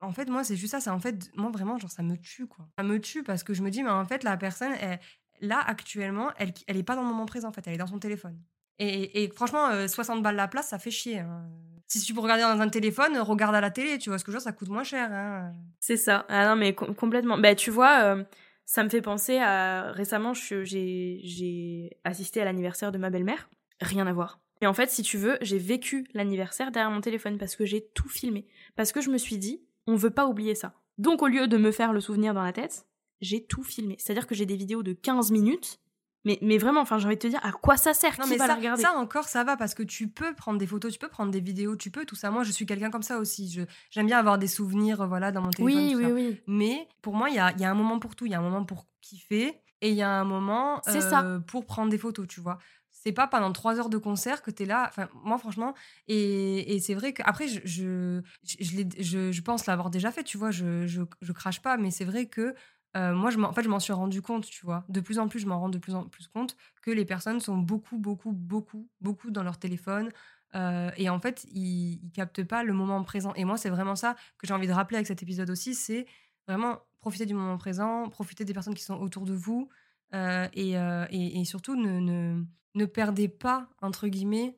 en 0.00 0.12
fait, 0.12 0.28
moi, 0.28 0.44
c'est 0.44 0.56
juste 0.56 0.72
ça. 0.72 0.80
C'est 0.80 0.90
en 0.90 1.00
fait, 1.00 1.30
moi, 1.36 1.50
vraiment, 1.50 1.78
genre, 1.78 1.90
ça 1.90 2.02
me 2.02 2.16
tue, 2.16 2.46
quoi. 2.46 2.68
Ça 2.78 2.84
me 2.84 3.00
tue 3.00 3.22
parce 3.22 3.42
que 3.42 3.52
je 3.52 3.62
me 3.62 3.70
dis, 3.70 3.82
mais 3.82 3.90
en 3.90 4.04
fait, 4.04 4.22
la 4.22 4.36
personne, 4.36 4.72
elle, 4.80 5.00
là, 5.40 5.60
actuellement, 5.66 6.30
elle, 6.36 6.54
elle 6.66 6.76
est 6.76 6.82
pas 6.82 6.94
dans 6.94 7.02
le 7.02 7.08
moment 7.08 7.26
présent, 7.26 7.48
en 7.48 7.52
fait. 7.52 7.66
Elle 7.66 7.74
est 7.74 7.78
dans 7.78 7.86
son 7.86 7.98
téléphone. 7.98 8.38
Et, 8.78 9.24
et 9.24 9.28
franchement, 9.30 9.88
60 9.88 10.18
euh, 10.18 10.20
balles 10.20 10.36
la 10.36 10.48
place, 10.48 10.68
ça 10.68 10.78
fait 10.78 10.90
chier. 10.90 11.20
Hein. 11.20 11.48
Si 11.88 12.00
tu 12.00 12.14
peux 12.14 12.20
regarder 12.20 12.42
dans 12.42 12.60
un 12.60 12.68
téléphone, 12.68 13.16
regarde 13.18 13.54
à 13.54 13.60
la 13.60 13.70
télé, 13.70 13.98
tu 13.98 14.10
vois 14.10 14.18
ce 14.18 14.24
que 14.24 14.32
je 14.32 14.36
veux 14.36 14.40
dire, 14.40 14.44
ça 14.44 14.52
coûte 14.52 14.68
moins 14.68 14.84
cher. 14.84 15.08
Hein. 15.12 15.52
C'est 15.80 15.96
ça. 15.96 16.26
Ah 16.28 16.48
non, 16.48 16.56
mais 16.56 16.74
complètement. 16.74 17.38
Bah, 17.38 17.54
tu 17.54 17.70
vois. 17.70 18.02
Euh, 18.02 18.24
ça 18.66 18.82
me 18.84 18.88
fait 18.88 19.00
penser 19.00 19.38
à 19.38 19.92
récemment, 19.92 20.34
j'ai 20.34 21.98
assisté 22.04 22.42
à 22.42 22.44
l'anniversaire 22.44 22.92
de 22.92 22.98
ma 22.98 23.10
belle-mère. 23.10 23.48
Rien 23.80 24.06
à 24.06 24.12
voir. 24.12 24.40
Et 24.60 24.66
en 24.66 24.74
fait, 24.74 24.90
si 24.90 25.02
tu 25.02 25.18
veux, 25.18 25.38
j'ai 25.40 25.58
vécu 25.58 26.06
l'anniversaire 26.14 26.72
derrière 26.72 26.90
mon 26.90 27.00
téléphone 27.00 27.38
parce 27.38 27.56
que 27.56 27.64
j'ai 27.64 27.86
tout 27.94 28.08
filmé. 28.08 28.46
Parce 28.74 28.90
que 28.90 29.00
je 29.00 29.10
me 29.10 29.18
suis 29.18 29.38
dit, 29.38 29.62
on 29.86 29.94
veut 29.94 30.10
pas 30.10 30.26
oublier 30.26 30.54
ça. 30.54 30.74
Donc 30.98 31.22
au 31.22 31.28
lieu 31.28 31.46
de 31.46 31.56
me 31.56 31.70
faire 31.70 31.92
le 31.92 32.00
souvenir 32.00 32.34
dans 32.34 32.42
la 32.42 32.52
tête, 32.52 32.86
j'ai 33.20 33.44
tout 33.44 33.62
filmé. 33.62 33.96
C'est-à-dire 33.98 34.26
que 34.26 34.34
j'ai 34.34 34.46
des 34.46 34.56
vidéos 34.56 34.82
de 34.82 34.94
15 34.94 35.30
minutes 35.30 35.78
mais, 36.26 36.40
mais 36.42 36.58
vraiment, 36.58 36.80
enfin, 36.80 36.98
j'ai 36.98 37.06
envie 37.06 37.14
de 37.14 37.20
te 37.20 37.28
dire, 37.28 37.38
à 37.44 37.52
quoi 37.52 37.76
ça 37.76 37.94
sert? 37.94 38.18
Non, 38.18 38.26
mais 38.26 38.36
va 38.36 38.46
ça, 38.46 38.52
la 38.52 38.56
regarder? 38.56 38.82
Ça 38.82 38.94
encore, 38.94 39.28
ça 39.28 39.44
va 39.44 39.56
parce 39.56 39.74
que 39.74 39.84
tu 39.84 40.08
peux 40.08 40.34
prendre 40.34 40.58
des 40.58 40.66
photos, 40.66 40.92
tu 40.92 40.98
peux 40.98 41.08
prendre 41.08 41.30
des 41.30 41.38
vidéos, 41.38 41.76
tu 41.76 41.92
peux 41.92 42.04
tout 42.04 42.16
ça. 42.16 42.32
Moi, 42.32 42.42
je 42.42 42.50
suis 42.50 42.66
quelqu'un 42.66 42.90
comme 42.90 43.04
ça 43.04 43.18
aussi. 43.18 43.48
Je, 43.48 43.62
j'aime 43.90 44.06
bien 44.06 44.18
avoir 44.18 44.36
des 44.36 44.48
souvenirs, 44.48 45.06
voilà, 45.06 45.30
dans 45.30 45.40
mon 45.40 45.50
téléphone. 45.50 45.84
Oui, 45.84 45.94
oui, 45.94 46.12
oui. 46.12 46.40
Mais 46.48 46.88
pour 47.00 47.14
moi, 47.14 47.30
il 47.30 47.36
y 47.36 47.38
a, 47.38 47.56
y 47.56 47.64
a, 47.64 47.70
un 47.70 47.74
moment 47.74 48.00
pour 48.00 48.16
tout. 48.16 48.26
Il 48.26 48.32
y 48.32 48.34
a 48.34 48.40
un 48.40 48.42
moment 48.42 48.64
pour 48.64 48.88
kiffer 49.00 49.54
et 49.82 49.90
il 49.90 49.94
y 49.94 50.02
a 50.02 50.10
un 50.10 50.24
moment 50.24 50.80
euh, 50.88 51.38
pour 51.38 51.64
prendre 51.64 51.90
des 51.90 51.98
photos, 51.98 52.26
tu 52.26 52.40
vois 52.40 52.58
c'est 53.06 53.12
pas 53.12 53.28
pendant 53.28 53.52
trois 53.52 53.78
heures 53.78 53.88
de 53.88 53.98
concert 53.98 54.42
que 54.42 54.50
tu 54.50 54.64
es 54.64 54.66
là. 54.66 54.86
Enfin, 54.88 55.08
moi, 55.22 55.38
franchement, 55.38 55.74
et, 56.08 56.74
et 56.74 56.80
c'est 56.80 56.94
vrai 56.94 57.12
qu'après, 57.12 57.46
je, 57.46 57.60
je, 57.64 58.20
je, 58.42 58.82
je, 58.98 59.30
je 59.30 59.42
pense 59.42 59.66
l'avoir 59.66 59.90
déjà 59.90 60.10
fait, 60.10 60.24
tu 60.24 60.36
vois, 60.36 60.50
je, 60.50 60.88
je, 60.88 61.02
je 61.20 61.32
crache 61.32 61.62
pas, 61.62 61.76
mais 61.76 61.92
c'est 61.92 62.04
vrai 62.04 62.26
que 62.26 62.56
euh, 62.96 63.14
moi, 63.14 63.30
je 63.30 63.38
en 63.38 63.52
fait, 63.52 63.62
je 63.62 63.68
m'en 63.68 63.80
suis 63.80 63.92
rendu 63.92 64.22
compte, 64.22 64.46
tu 64.46 64.64
vois. 64.64 64.84
De 64.88 65.00
plus 65.00 65.18
en 65.18 65.28
plus, 65.28 65.40
je 65.40 65.46
m'en 65.46 65.60
rends 65.60 65.68
de 65.68 65.78
plus 65.78 65.94
en 65.94 66.04
plus 66.04 66.28
compte 66.28 66.56
que 66.82 66.90
les 66.90 67.04
personnes 67.04 67.40
sont 67.40 67.58
beaucoup, 67.58 67.98
beaucoup, 67.98 68.32
beaucoup, 68.32 68.88
beaucoup 69.00 69.30
dans 69.30 69.42
leur 69.42 69.58
téléphone. 69.58 70.10
Euh, 70.54 70.90
et 70.96 71.10
en 71.10 71.18
fait, 71.18 71.44
ils, 71.50 72.00
ils 72.02 72.10
captent 72.12 72.44
pas 72.44 72.62
le 72.62 72.72
moment 72.72 73.02
présent. 73.02 73.34
Et 73.34 73.44
moi, 73.44 73.58
c'est 73.58 73.68
vraiment 73.68 73.96
ça 73.96 74.16
que 74.38 74.46
j'ai 74.46 74.54
envie 74.54 74.66
de 74.66 74.72
rappeler 74.72 74.96
avec 74.96 75.06
cet 75.06 75.22
épisode 75.22 75.50
aussi, 75.50 75.74
c'est 75.74 76.06
vraiment 76.48 76.78
profiter 77.00 77.26
du 77.26 77.34
moment 77.34 77.58
présent, 77.58 78.08
profiter 78.08 78.44
des 78.44 78.54
personnes 78.54 78.74
qui 78.74 78.82
sont 78.82 78.96
autour 78.96 79.24
de 79.24 79.34
vous, 79.34 79.68
euh, 80.14 80.48
et, 80.54 80.72
et, 80.74 81.40
et, 81.40 81.44
surtout 81.44 81.76
ne, 81.76 82.00
ne, 82.00 82.44
ne, 82.74 82.84
perdez 82.86 83.28
pas 83.28 83.68
entre 83.82 84.08
guillemets 84.08 84.56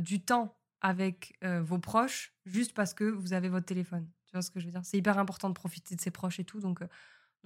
du 0.00 0.20
temps 0.20 0.56
avec 0.80 1.38
vos 1.62 1.78
proches 1.78 2.34
juste 2.44 2.74
parce 2.74 2.92
que 2.92 3.04
vous 3.04 3.32
avez 3.32 3.48
votre 3.48 3.66
téléphone. 3.66 4.06
Tu 4.26 4.32
vois 4.32 4.42
ce 4.42 4.50
que 4.50 4.60
je 4.60 4.66
veux 4.66 4.72
dire? 4.72 4.84
C'est 4.84 4.98
hyper 4.98 5.18
important 5.18 5.48
de 5.48 5.54
profiter 5.54 5.94
de 5.94 6.00
ses 6.00 6.10
proches 6.10 6.40
et 6.40 6.44
tout, 6.44 6.60
donc 6.60 6.80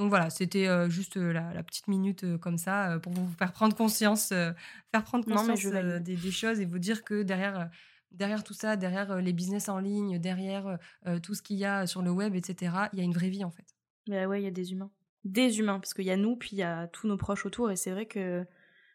donc 0.03 0.11
voilà, 0.11 0.31
c'était 0.31 0.69
juste 0.91 1.17
la, 1.17 1.63
petite 1.63 1.87
minute 1.87 2.37
comme 2.39 2.59
ça 2.59 2.99
pour 3.01 3.13
vous 3.13 3.31
faire 3.39 3.53
prendre 3.53 3.77
conscience, 3.77 4.31
faire 4.31 5.05
prendre 5.05 5.25
conscience 5.25 5.65
des, 5.65 6.31
choses 6.33 6.59
et 6.59 6.65
vous 6.65 6.81
dire 6.81 7.05
que 7.05 7.23
derrière, 7.23 7.71
derrière 8.11 8.43
tout 8.43 8.53
ça, 8.53 8.75
derrière 8.75 9.17
les 9.19 9.33
business 9.33 9.69
en 9.69 9.79
ligne, 9.79 10.19
derrière 10.19 10.77
tout 11.23 11.35
ce 11.35 11.43
qu'il 11.43 11.57
y 11.57 11.65
a 11.65 11.87
sur 11.87 12.03
le 12.03 12.11
web, 12.11 12.35
etc., 12.35 12.75
il 12.93 12.99
y 12.99 13.03
a 13.03 13.05
une 13.05 13.13
vraie 13.13 13.29
vie 13.29 13.45
en 13.45 13.53
fait. 13.53 13.77
Bah 14.09 14.27
ouais, 14.27 14.41
il 14.41 14.45
y 14.45 14.49
a 14.49 14.51
des 14.51 14.73
humains. 14.73 14.91
Des 15.25 15.61
humains, 15.61 15.79
parce 15.79 15.95
qu'il 15.95 16.05
y 16.05 16.11
a 16.11 16.17
nous, 16.17 16.35
puis 16.35 16.51
il 16.53 16.59
y 16.59 16.65
a 16.65 16.89
tous 16.89 17.07
nos 17.07 17.17
proches 17.17 17.47
autour, 17.47 17.71
et 17.71 17.77
c'est 17.77 17.93
vrai 17.93 18.07
que 18.07 18.45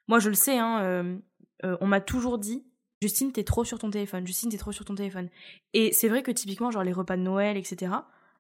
moi 0.10 0.20
je 0.20 0.28
le 0.28 0.36
sais, 0.36 0.58
hein, 0.58 1.20
on 1.64 1.88
m'a 1.88 2.02
toujours 2.02 2.38
dit 2.38 2.66
Justine, 3.02 3.32
t'es 3.32 3.44
trop 3.44 3.64
sur 3.64 3.78
ton 3.80 3.92
téléphone, 3.92 4.26
Justine, 4.26 4.50
t'es 4.50 4.58
trop 4.58 4.72
sur 4.72 4.84
ton 4.84 4.96
téléphone. 4.96 5.30
Et 5.74 5.94
c'est 5.94 6.10
vrai 6.10 6.24
que 6.24 6.32
typiquement, 6.32 6.72
genre 6.72 6.84
les 6.84 6.94
repas 6.94 7.16
de 7.16 7.22
Noël, 7.22 7.56
etc., 7.56 7.92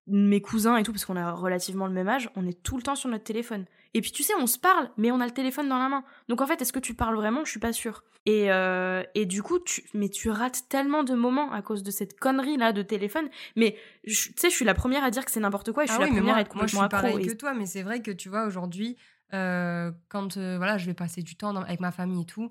mes 0.07 0.41
cousins 0.41 0.77
et 0.77 0.83
tout, 0.83 0.91
parce 0.91 1.05
qu'on 1.05 1.17
a 1.17 1.31
relativement 1.31 1.87
le 1.87 1.93
même 1.93 2.07
âge, 2.07 2.29
on 2.35 2.47
est 2.47 2.63
tout 2.63 2.77
le 2.77 2.83
temps 2.83 2.95
sur 2.95 3.09
notre 3.09 3.25
téléphone. 3.25 3.65
Et 3.93 4.01
puis 4.01 4.11
tu 4.11 4.23
sais, 4.23 4.33
on 4.39 4.47
se 4.47 4.57
parle, 4.57 4.89
mais 4.97 5.11
on 5.11 5.19
a 5.19 5.25
le 5.25 5.31
téléphone 5.31 5.69
dans 5.69 5.77
la 5.77 5.89
main. 5.89 6.03
Donc 6.29 6.41
en 6.41 6.47
fait, 6.47 6.61
est-ce 6.61 6.73
que 6.73 6.79
tu 6.79 6.93
parles 6.93 7.15
vraiment? 7.15 7.43
Je 7.45 7.51
suis 7.51 7.59
pas 7.59 7.73
sûre. 7.73 8.03
Et, 8.25 8.51
euh, 8.51 9.03
et 9.15 9.25
du 9.25 9.41
coup, 9.41 9.59
tu, 9.59 9.83
mais 9.93 10.09
tu 10.09 10.29
rates 10.29 10.65
tellement 10.69 11.03
de 11.03 11.13
moments 11.13 11.51
à 11.51 11.61
cause 11.61 11.83
de 11.83 11.91
cette 11.91 12.19
connerie 12.19 12.57
là 12.57 12.73
de 12.73 12.81
téléphone. 12.81 13.29
Mais 13.55 13.77
tu 14.05 14.13
sais, 14.13 14.49
je 14.49 14.55
suis 14.55 14.65
la 14.65 14.73
première 14.73 15.03
à 15.03 15.11
dire 15.11 15.25
que 15.25 15.31
c'est 15.31 15.39
n'importe 15.39 15.71
quoi 15.71 15.83
et 15.83 15.87
je 15.87 15.93
suis 15.93 16.01
ah 16.01 16.05
la 16.05 16.11
première 16.11 16.35
à 16.35 16.41
être 16.41 16.49
complètement 16.49 16.81
moi, 16.81 16.89
je 16.91 16.97
suis 16.97 17.09
pareil 17.09 17.25
que 17.25 17.33
toi, 17.33 17.53
mais 17.53 17.65
c'est 17.65 17.83
vrai 17.83 18.01
que 18.01 18.11
tu 18.11 18.29
vois 18.29 18.45
aujourd'hui, 18.45 18.97
euh, 19.33 19.91
quand 20.09 20.37
euh, 20.37 20.57
voilà, 20.57 20.77
je 20.77 20.85
vais 20.85 20.93
passer 20.93 21.21
du 21.21 21.35
temps 21.35 21.55
avec 21.55 21.79
ma 21.79 21.91
famille 21.91 22.23
et 22.23 22.25
tout, 22.25 22.49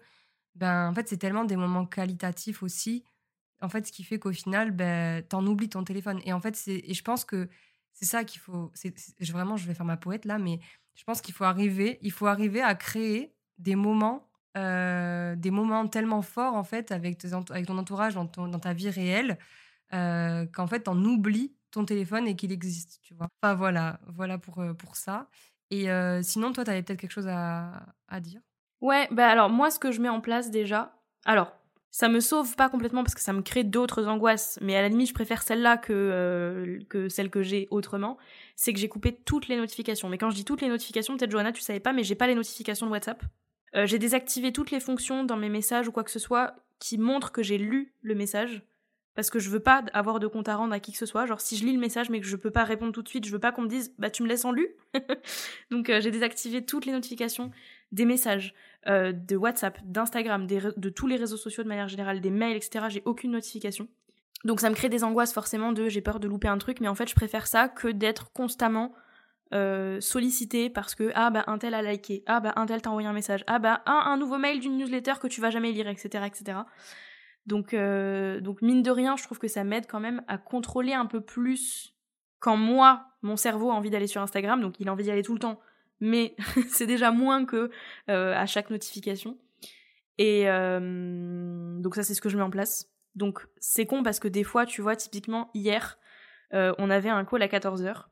ben 0.55 0.89
en 0.89 0.95
fait 0.95 1.09
c'est 1.09 1.19
tellement 1.19 1.45
des 1.45 1.57
moments 1.57 1.87
qualitatifs 1.87 2.63
aussi. 2.63 3.05
En 3.61 3.69
fait, 3.69 3.87
ce 3.87 3.93
qui 3.93 4.05
fait 4.05 4.19
qu'au 4.19 4.33
final, 4.33 4.71
ben 4.71 5.23
t'en 5.23 5.47
oublies 5.47 5.69
ton 5.69 5.85
téléphone. 5.85 6.21
Et 6.25 6.33
en 6.33 6.41
fait, 6.41 6.57
c'est 6.57 6.83
et 6.85 6.95
je 6.95 7.03
pense 7.03 7.25
que 7.25 7.49
c'est 7.93 8.05
ça 8.05 8.25
qu'il 8.25 8.41
faut. 8.41 8.73
Vraiment, 9.21 9.57
je 9.57 9.67
vais 9.67 9.75
faire 9.75 9.87
ma 9.87 9.97
poète 9.97 10.25
là, 10.25 10.39
mais 10.39 10.61
je 10.95 11.05
pense 11.05 11.21
qu'il 11.21 11.35
faut 11.35 11.45
arriver, 11.45 11.99
il 12.03 12.13
faut 12.13 12.27
arriver 12.27 12.63
à 12.63 12.75
créer 12.75 13.35
des 13.59 13.77
moments, 13.77 14.29
euh, 14.57 15.37
des 15.37 15.51
moments 15.51 15.87
tellement 15.89 16.23
forts 16.23 16.55
en 16.55 16.65
fait 16.65 16.91
avec, 16.93 17.19
ton 17.19 17.79
entourage 17.79 18.15
dans, 18.15 18.27
ta 18.27 18.73
vie 18.73 18.91
réelle, 18.91 19.39
euh, 19.93 20.47
qu'en 20.47 20.67
fait, 20.67 20.81
t'en 20.81 20.97
oublies 21.05 21.55
ton 21.71 21.85
téléphone 21.85 22.27
et 22.27 22.37
qu'il 22.37 22.53
existe, 22.53 23.01
tu 23.03 23.15
vois. 23.15 23.29
Enfin 23.43 23.55
voilà, 23.55 24.01
voilà 24.09 24.39
pour, 24.39 24.59
euh, 24.61 24.73
pour 24.73 24.97
ça. 24.97 25.29
Et 25.71 25.89
sinon, 26.23 26.53
toi, 26.53 26.65
tu 26.65 26.71
avais 26.71 26.83
peut-être 26.83 27.01
quelque 27.01 27.11
chose 27.11 27.27
à, 27.29 27.87
à 28.07 28.21
dire? 28.21 28.41
Ouais, 28.81 29.09
bah 29.11 29.29
alors 29.29 29.51
moi, 29.51 29.71
ce 29.71 29.81
que 29.81 29.91
je 29.91 30.01
mets 30.01 30.09
en 30.09 30.21
place 30.21 30.51
déjà, 30.51 30.95
alors 31.25 31.53
ça 31.91 32.09
me 32.09 32.21
sauve 32.21 32.57
pas 32.57 32.69
complètement 32.69 33.03
parce 33.03 33.15
que 33.15 33.21
ça 33.21 33.33
me 33.33 33.43
crée 33.43 33.65
d'autres 33.65 34.07
angoisses, 34.07 34.59
mais 34.61 34.77
à 34.77 34.83
la 34.83 34.89
limite, 34.89 35.09
je 35.09 35.15
préfère 35.15 35.43
celle-là 35.43 35.77
que, 35.79 35.93
euh, 35.93 36.79
que 36.89 37.09
celle 37.09 37.31
que 37.31 37.43
j'ai 37.43 37.69
autrement. 37.71 38.19
C'est 38.55 38.73
que 38.73 38.79
j'ai 38.79 38.89
coupé 38.89 39.13
toutes 39.13 39.49
les 39.49 39.57
notifications. 39.57 40.09
Mais 40.09 40.19
quand 40.19 40.31
je 40.31 40.37
dis 40.37 40.45
toutes 40.45 40.61
les 40.61 40.69
notifications, 40.69 41.17
peut-être 41.17 41.31
Johanna, 41.31 41.53
tu 41.53 41.63
savais 41.63 41.81
pas, 41.81 41.93
mais 41.93 42.03
j'ai 42.03 42.15
pas 42.15 42.27
les 42.27 42.35
notifications 42.35 42.87
de 42.87 42.91
WhatsApp. 42.91 43.23
Euh, 43.75 43.87
j'ai 43.87 43.99
désactivé 43.99 44.53
toutes 44.53 44.71
les 44.71 44.81
fonctions 44.81 45.25
dans 45.25 45.37
mes 45.37 45.49
messages 45.49 45.89
ou 45.89 45.93
quoi 45.93 46.05
que 46.05 46.11
ce 46.11 46.19
soit 46.19 46.55
qui 46.79 46.99
montrent 46.99 47.33
que 47.33 47.43
j'ai 47.43 47.59
lu 47.59 47.95
le 48.03 48.15
message. 48.15 48.63
Parce 49.15 49.31
que 49.31 49.39
je 49.39 49.49
veux 49.49 49.61
pas 49.61 49.83
avoir 49.95 50.21
de 50.21 50.27
compte 50.27 50.49
à 50.49 50.57
rendre 50.57 50.75
à 50.75 50.81
qui 50.81 50.93
que 50.93 50.99
ce 50.99 51.07
soit. 51.07 51.25
Genre, 51.25 51.41
si 51.41 51.57
je 51.57 51.65
lis 51.65 51.73
le 51.73 51.79
message 51.81 52.11
mais 52.11 52.21
que 52.21 52.27
je 52.27 52.37
peux 52.37 52.51
pas 52.51 52.65
répondre 52.65 52.93
tout 52.93 53.03
de 53.03 53.09
suite, 53.09 53.25
je 53.25 53.33
veux 53.33 53.39
pas 53.39 53.51
qu'on 53.51 53.63
me 53.63 53.69
dise, 53.69 53.95
bah 53.99 54.11
tu 54.11 54.23
me 54.23 54.29
laisses 54.29 54.45
en 54.45 54.53
lu. 54.53 54.69
Donc, 55.71 55.89
euh, 55.89 56.03
j'ai 56.03 56.11
désactivé 56.11 56.65
toutes 56.65 56.85
les 56.85 56.93
notifications 56.93 57.51
des 57.93 58.05
messages, 58.05 58.55
euh, 58.87 59.13
de 59.13 59.37
WhatsApp, 59.37 59.79
d'Instagram, 59.85 60.47
de 60.47 60.89
tous 60.91 61.07
les 61.07 61.17
réseaux 61.17 61.37
sociaux 61.37 61.63
de 61.63 61.69
manière 61.69 61.89
générale, 61.89 62.21
des 62.21 62.31
mails, 62.31 62.57
etc. 62.57 62.87
J'ai 62.89 63.03
aucune 63.05 63.33
notification. 63.33 63.89
Donc 64.45 64.61
ça 64.61 64.71
me 64.71 64.75
crée 64.75 64.89
des 64.89 65.03
angoisses 65.03 65.33
forcément 65.33 65.73
de 65.73 65.89
j'ai 65.89 66.01
peur 66.01 66.21
de 66.21 66.29
louper 66.29 66.49
un 66.49 66.59
truc, 66.59 66.81
mais 66.81 66.89
en 66.89 66.95
fait 66.95 67.09
je 67.09 67.15
préfère 67.15 67.47
ça 67.47 67.69
que 67.69 67.89
d'être 67.89 68.33
constamment 68.33 68.93
euh, 69.55 70.01
sollicité 70.01 70.71
parce 70.71 70.95
que 70.95 71.11
ah 71.15 71.31
bah 71.31 71.45
un 71.47 71.59
tel 71.59 71.75
a 71.75 71.83
liké, 71.83 72.23
ah 72.27 72.41
bah 72.41 72.53
un 72.57 72.67
tel 72.67 72.83
t'a 72.83 72.91
envoyé 72.91 73.09
un 73.09 73.13
message, 73.13 73.45
ah 73.47 73.59
bah 73.59 73.83
un, 73.87 74.17
nouveau 74.17 74.39
mail 74.39 74.61
d'une 74.61 74.77
newsletter 74.77 75.15
que 75.21 75.27
tu 75.27 75.41
vas 75.41 75.51
jamais 75.51 75.73
lire, 75.73 75.89
etc. 75.89 76.25
etc. 76.27 76.59
Donc, 77.47 77.73
euh, 77.73 78.41
donc 78.41 78.61
mine 78.61 78.83
de 78.83 78.91
rien, 78.91 79.17
je 79.17 79.23
trouve 79.23 79.39
que 79.39 79.49
ça 79.49 79.65
m'aide 79.65 79.87
quand 79.89 80.01
même 80.01 80.23
à 80.27 80.37
contrôler 80.37 80.95
un 80.95 81.07
peu 81.07 81.21
plus 81.21 81.95
quand 82.41 82.57
moi, 82.57 83.07
mon 83.23 83.37
cerveau 83.37 83.71
a 83.71 83.75
envie 83.75 83.91
d'aller 83.91 84.09
sur 84.09 84.21
Instagram, 84.21 84.61
donc 84.61 84.81
il 84.81 84.89
a 84.89 84.93
envie 84.93 85.05
d'y 85.05 85.11
aller 85.11 85.23
tout 85.23 85.35
le 85.35 85.41
temps, 85.41 85.61
mais 86.01 86.35
c'est 86.71 86.87
déjà 86.87 87.11
moins 87.11 87.45
que 87.45 87.71
euh, 88.09 88.35
à 88.35 88.47
chaque 88.47 88.71
notification. 88.71 89.39
Et 90.19 90.49
euh, 90.49 91.79
donc 91.79 91.95
ça 91.95 92.03
c'est 92.03 92.15
ce 92.15 92.21
que 92.21 92.29
je 92.29 92.37
mets 92.37 92.43
en 92.43 92.51
place. 92.51 92.91
Donc 93.15 93.47
c'est 93.59 93.87
con 93.87 94.03
parce 94.03 94.21
que 94.21 94.29
des 94.29 94.45
fois, 94.45 94.67
tu 94.67 94.83
vois, 94.83 94.97
typiquement 94.97 95.51
hier, 95.55 95.99
euh, 96.53 96.75
on 96.79 96.91
avait 96.91 97.09
un 97.09 97.25
call 97.25 97.43
à 97.43 97.49
14h 97.49 98.05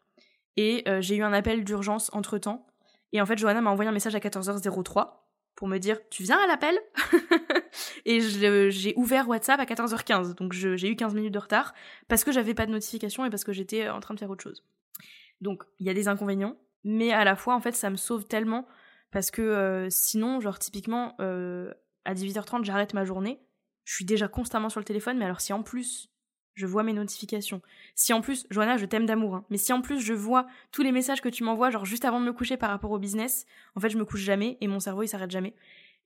et 0.57 0.85
j'ai 1.01 1.16
eu 1.16 1.22
un 1.22 1.32
appel 1.32 1.64
d'urgence 1.64 2.11
entre 2.12 2.39
temps. 2.39 2.66
Et 3.12 3.20
en 3.20 3.26
fait, 3.26 3.39
Johanna 3.39 3.61
m'a 3.61 3.70
envoyé 3.70 3.89
un 3.89 3.93
message 3.93 4.14
à 4.14 4.18
14h03 4.18 5.24
pour 5.57 5.68
me 5.68 5.78
dire 5.78 5.99
Tu 6.11 6.22
viens 6.22 6.39
à 6.39 6.47
l'appel? 6.47 6.78
Et 8.05 8.20
j'ai 8.20 8.95
ouvert 8.97 9.28
WhatsApp 9.28 9.61
à 9.61 9.64
14h15, 9.64 10.35
donc 10.35 10.53
j'ai 10.53 10.89
eu 10.89 10.97
15 10.97 11.14
minutes 11.14 11.35
de 11.35 11.39
retard 11.39 11.74
parce 12.09 12.24
que 12.24 12.32
j'avais 12.32 12.55
pas 12.55 12.66
de 12.66 12.70
notification 12.70 13.24
et 13.24 13.30
parce 13.30 13.45
que 13.45 13.53
j'étais 13.53 13.89
en 13.89 14.01
train 14.01 14.14
de 14.14 14.20
faire 14.20 14.30
autre 14.30 14.43
chose. 14.43 14.64
Donc 15.41 15.64
il 15.78 15.87
y 15.87 15.91
a 15.91 15.95
des 15.95 16.09
inconvénients, 16.09 16.57
mais 16.85 17.12
à 17.12 17.24
la 17.24 17.37
fois 17.37 17.55
en 17.55 17.61
fait 17.61 17.74
ça 17.74 17.91
me 17.91 17.97
sauve 17.97 18.26
tellement 18.26 18.66
parce 19.11 19.30
que 19.30 19.43
euh, 19.43 19.89
sinon 19.91 20.41
genre 20.41 20.59
typiquement 20.59 21.14
euh, 21.20 21.72
à 22.05 22.14
18h30 22.14 22.64
j'arrête 22.64 22.95
ma 22.95 23.05
journée. 23.05 23.41
Je 23.85 23.95
suis 23.95 24.05
déjà 24.05 24.28
constamment 24.28 24.68
sur 24.68 24.80
le 24.80 24.85
téléphone 24.85 25.18
mais 25.18 25.24
alors 25.24 25.41
si 25.41 25.53
en 25.53 25.62
plus 25.62 26.11
je 26.55 26.66
vois 26.66 26.85
mes 26.85 26.93
notifications 26.93 27.61
si 27.95 28.12
en 28.12 28.20
plus 28.20 28.47
Joanna 28.51 28.76
je 28.76 28.87
t'aime 28.87 29.07
d'amour 29.07 29.35
hein, 29.35 29.45
mais 29.51 29.57
si 29.57 29.72
en 29.72 29.80
plus 29.80 30.01
je 30.01 30.14
vois 30.14 30.47
tous 30.70 30.82
les 30.82 30.93
messages 30.93 31.20
que 31.20 31.28
tu 31.28 31.43
m'envoies 31.43 31.70
genre 31.70 31.85
juste 31.85 32.05
avant 32.05 32.20
de 32.20 32.24
me 32.24 32.32
coucher 32.32 32.57
par 32.57 32.70
rapport 32.70 32.93
au 32.93 32.99
business 32.99 33.45
en 33.74 33.80
fait 33.80 33.91
je 33.91 33.99
me 33.99 34.05
couche 34.05 34.20
jamais 34.20 34.57
et 34.61 34.68
mon 34.68 34.80
cerveau 34.80 35.03
il 35.03 35.09
s'arrête 35.09 35.30
jamais. 35.30 35.55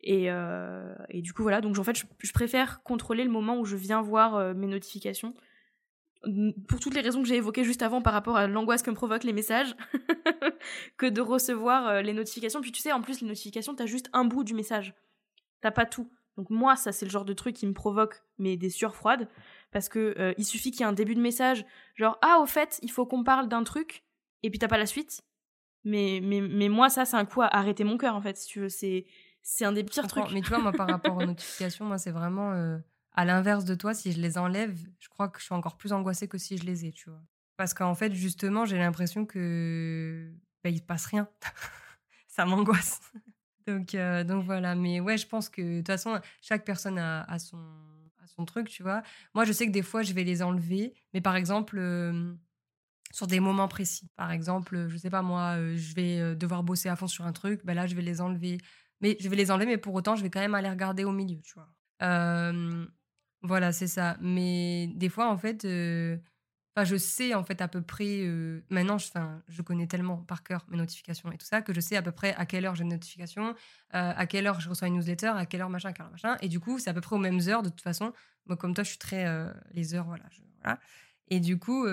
Et, 0.01 0.31
euh, 0.31 0.95
et, 1.09 1.23
du 1.23 1.33
coup 1.33 1.43
voilà. 1.43 1.61
Donc 1.61 1.77
en 1.77 1.83
fait 1.83 1.97
je, 1.97 2.33
préfère 2.33 2.85
contrôler 2.85 3.25
le 3.25 3.31
moment 3.31 3.59
où 3.59 3.65
je 3.65 3.75
viens 3.75 4.01
voir 4.01 4.55
mes 4.55 4.69
notifications 4.69 5.35
pour 6.69 6.81
toutes 6.81 6.95
les 6.95 7.01
raisons 7.01 7.23
que 7.23 7.29
j'ai 7.29 7.37
évoquées 7.37 7.65
juste 7.65 7.83
avant 7.83 8.03
par 8.03 8.13
rapport 8.13 8.37
à 8.37 8.47
l'angoisse 8.47 8.83
que 8.83 8.91
me 8.91 8.97
provoquent 8.97 9.25
les 9.25 9.33
messages, 9.33 9.77
que 10.97 11.07
de 11.07 11.21
recevoir 11.21 11.87
euh, 11.89 12.03
les 12.03 12.13
notifications. 12.13 12.61
Puis 12.61 12.73
tu 12.73 12.81
sais, 12.81 12.93
en 12.93 13.01
plus, 13.01 13.21
les 13.21 13.29
notifications, 13.29 13.75
t'as 13.75 13.87
juste 13.87 14.11
un 14.13 14.25
bout 14.25 14.45
du 14.45 14.55
message. 14.55 14.95
T'as 15.61 15.71
pas 15.71 15.87
tout. 15.87 16.11
Donc 16.37 16.51
moi, 16.51 16.77
ça, 16.77 16.93
c'est 16.93 17.05
le 17.05 17.11
genre 17.11 17.25
de 17.25 17.33
truc 17.33 17.57
qui 17.57 17.67
me 17.67 17.73
provoque 17.73 18.23
mais 18.39 18.57
des 18.57 18.71
sueurs 18.71 18.95
froides. 18.95 19.29
Parce 19.71 19.89
que 19.89 20.15
euh, 20.19 20.35
il 20.39 20.45
suffit 20.45 20.71
qu'il 20.71 20.81
y 20.81 20.83
ait 20.85 20.87
un 20.87 20.93
début 20.93 21.15
de 21.15 21.21
message, 21.21 21.65
genre 21.95 22.19
Ah, 22.23 22.39
au 22.41 22.47
fait, 22.47 22.79
il 22.83 22.91
faut 22.91 23.07
qu'on 23.07 23.25
parle 23.25 23.49
d'un 23.49 23.65
truc, 23.65 24.05
et 24.43 24.51
puis 24.51 24.59
t'as 24.59 24.69
pas 24.69 24.79
la 24.79 24.87
suite. 24.87 25.23
Mais, 25.85 26.21
mais, 26.23 26.41
mais 26.41 26.69
moi, 26.69 26.89
ça, 26.91 27.05
c'est 27.05 27.17
un 27.17 27.25
coup 27.25 27.43
à 27.43 27.47
arrêter 27.47 27.85
mon 27.85 27.97
cœur, 27.99 28.15
en 28.15 28.21
fait, 28.21 28.37
si 28.37 28.49
tu 28.49 28.61
veux. 28.61 28.69
C'est, 28.69 29.07
c'est 29.43 29.65
un 29.65 29.73
des 29.73 29.85
pires 29.85 30.07
trucs. 30.07 30.31
Mais 30.33 30.41
tu 30.41 30.49
vois, 30.49 30.59
moi, 30.59 30.73
par 30.73 30.89
rapport 30.89 31.17
aux 31.17 31.25
notifications, 31.27 31.85
moi, 31.85 31.99
c'est 31.99 32.11
vraiment. 32.11 32.53
Euh, 32.53 32.79
à 33.19 33.25
l'inverse 33.25 33.65
de 33.65 33.75
toi, 33.75 33.95
si 33.95 34.13
je 34.13 34.21
les 34.21 34.39
enlève, 34.39 34.79
je 35.01 35.09
crois 35.09 35.29
que 35.29 35.41
je 35.41 35.47
suis 35.47 35.55
encore 35.55 35.77
plus 35.77 35.93
angoissée 35.93 36.29
que 36.29 36.39
si 36.39 36.57
je 36.57 36.65
les 36.65 36.87
ai, 36.87 36.93
tu 36.93 37.11
vois. 37.11 37.21
Parce 37.57 37.75
qu'en 37.75 37.97
fait, 37.97 38.15
justement, 38.15 38.65
j'ai 38.65 38.79
l'impression 38.79 39.27
que 39.27 40.33
bah, 40.63 40.71
il 40.71 40.79
se 40.79 40.85
passe 40.85 41.07
rien. 41.07 41.29
ça 42.29 42.45
m'angoisse. 42.45 43.01
donc, 43.67 43.97
euh, 43.97 44.23
donc 44.23 44.45
voilà. 44.45 44.77
Mais 44.77 45.01
ouais, 45.01 45.19
je 45.19 45.27
pense 45.27 45.49
que 45.49 45.61
de 45.61 45.77
toute 45.79 45.89
façon, 45.89 46.21
chaque 46.41 46.65
personne 46.65 46.97
a, 46.97 47.27
son, 47.41 48.45
truc, 48.47 48.69
tu 48.69 48.85
vois. 48.85 49.03
Moi, 49.35 49.45
je 49.45 49.51
sais 49.51 49.67
que 49.67 49.73
des 49.73 49.83
fois, 49.83 50.03
je 50.03 50.13
vais 50.13 50.23
les 50.23 50.41
enlever. 50.41 50.95
Mais 51.13 51.21
par 51.21 51.35
exemple, 51.35 51.83
sur 53.11 53.27
des 53.27 53.41
moments 53.41 53.67
précis. 53.67 54.09
Par 54.15 54.31
exemple, 54.31 54.87
je 54.87 54.97
sais 54.97 55.11
pas 55.11 55.23
moi, 55.23 55.57
je 55.75 55.93
vais 55.95 56.37
devoir 56.37 56.63
bosser 56.63 56.89
à 56.89 56.95
fond 56.95 57.09
sur 57.09 57.27
un 57.27 57.33
truc. 57.33 57.63
Ben 57.65 57.75
là, 57.75 57.89
je 57.89 57.97
vais 57.97 58.03
les 58.03 58.21
enlever. 58.21 58.59
Mais 59.01 59.17
je 59.19 59.29
vais 59.29 59.35
les 59.35 59.51
enlever, 59.51 59.67
mais 59.67 59.77
pour 59.77 59.95
autant, 59.95 60.15
je 60.15 60.23
vais 60.23 60.31
quand 60.31 60.39
même 60.39 60.55
aller 60.55 60.71
regarder 60.71 61.03
au 61.03 61.11
milieu, 61.11 61.41
tu 61.41 61.55
vois. 61.55 61.69
Voilà, 63.43 63.73
c'est 63.73 63.87
ça. 63.87 64.17
Mais 64.21 64.89
des 64.95 65.09
fois, 65.09 65.31
en 65.31 65.39
fait, 65.39 65.65
euh, 65.65 66.17
je 66.83 66.97
sais 66.97 67.35
en 67.35 67.45
fait 67.45 67.61
à 67.61 67.69
peu 67.69 67.83
près. 67.83 68.21
Euh, 68.23 68.63
maintenant, 68.71 68.99
je, 68.99 69.09
je 69.49 69.63
connais 69.63 69.87
tellement 69.87 70.19
par 70.19 70.43
cœur 70.43 70.67
mes 70.69 70.77
notifications 70.77 71.31
et 71.33 71.39
tout 71.39 71.47
ça 71.47 71.63
que 71.63 71.73
je 71.73 71.81
sais 71.81 71.97
à 71.97 72.03
peu 72.03 72.13
près 72.13 72.35
à 72.35 72.47
quelle 72.47 72.67
heure 72.67 72.75
j'ai 72.75 72.83
une 72.83 72.91
notification, 72.91 73.51
euh, 73.51 73.55
à 73.93 74.27
quelle 74.27 74.47
heure 74.47 74.61
je 74.61 74.69
reçois 74.69 74.89
une 74.89 74.95
newsletter, 74.95 75.29
à 75.29 75.47
quelle 75.47 75.61
heure 75.61 75.71
machin, 75.71 75.93
quelle 75.93 76.07
heure 76.07 76.13
machin. 76.13 76.37
Et 76.43 76.49
du 76.49 76.61
coup, 76.61 76.79
c'est 76.81 76.91
à 76.91 76.95
peu 76.95 77.01
près 77.01 77.15
aux 77.17 77.21
mêmes 77.21 77.41
heures 77.49 77.63
de 77.63 77.69
toute 77.69 77.83
façon. 77.83 78.13
Moi, 78.47 78.57
comme 78.57 78.75
toi, 78.75 78.83
je 78.85 78.91
suis 78.91 78.99
très 78.99 79.27
les 79.73 79.95
heures, 79.95 80.07
voilà. 80.07 80.25
Et 81.29 81.41
du 81.41 81.59
coup, 81.59 81.87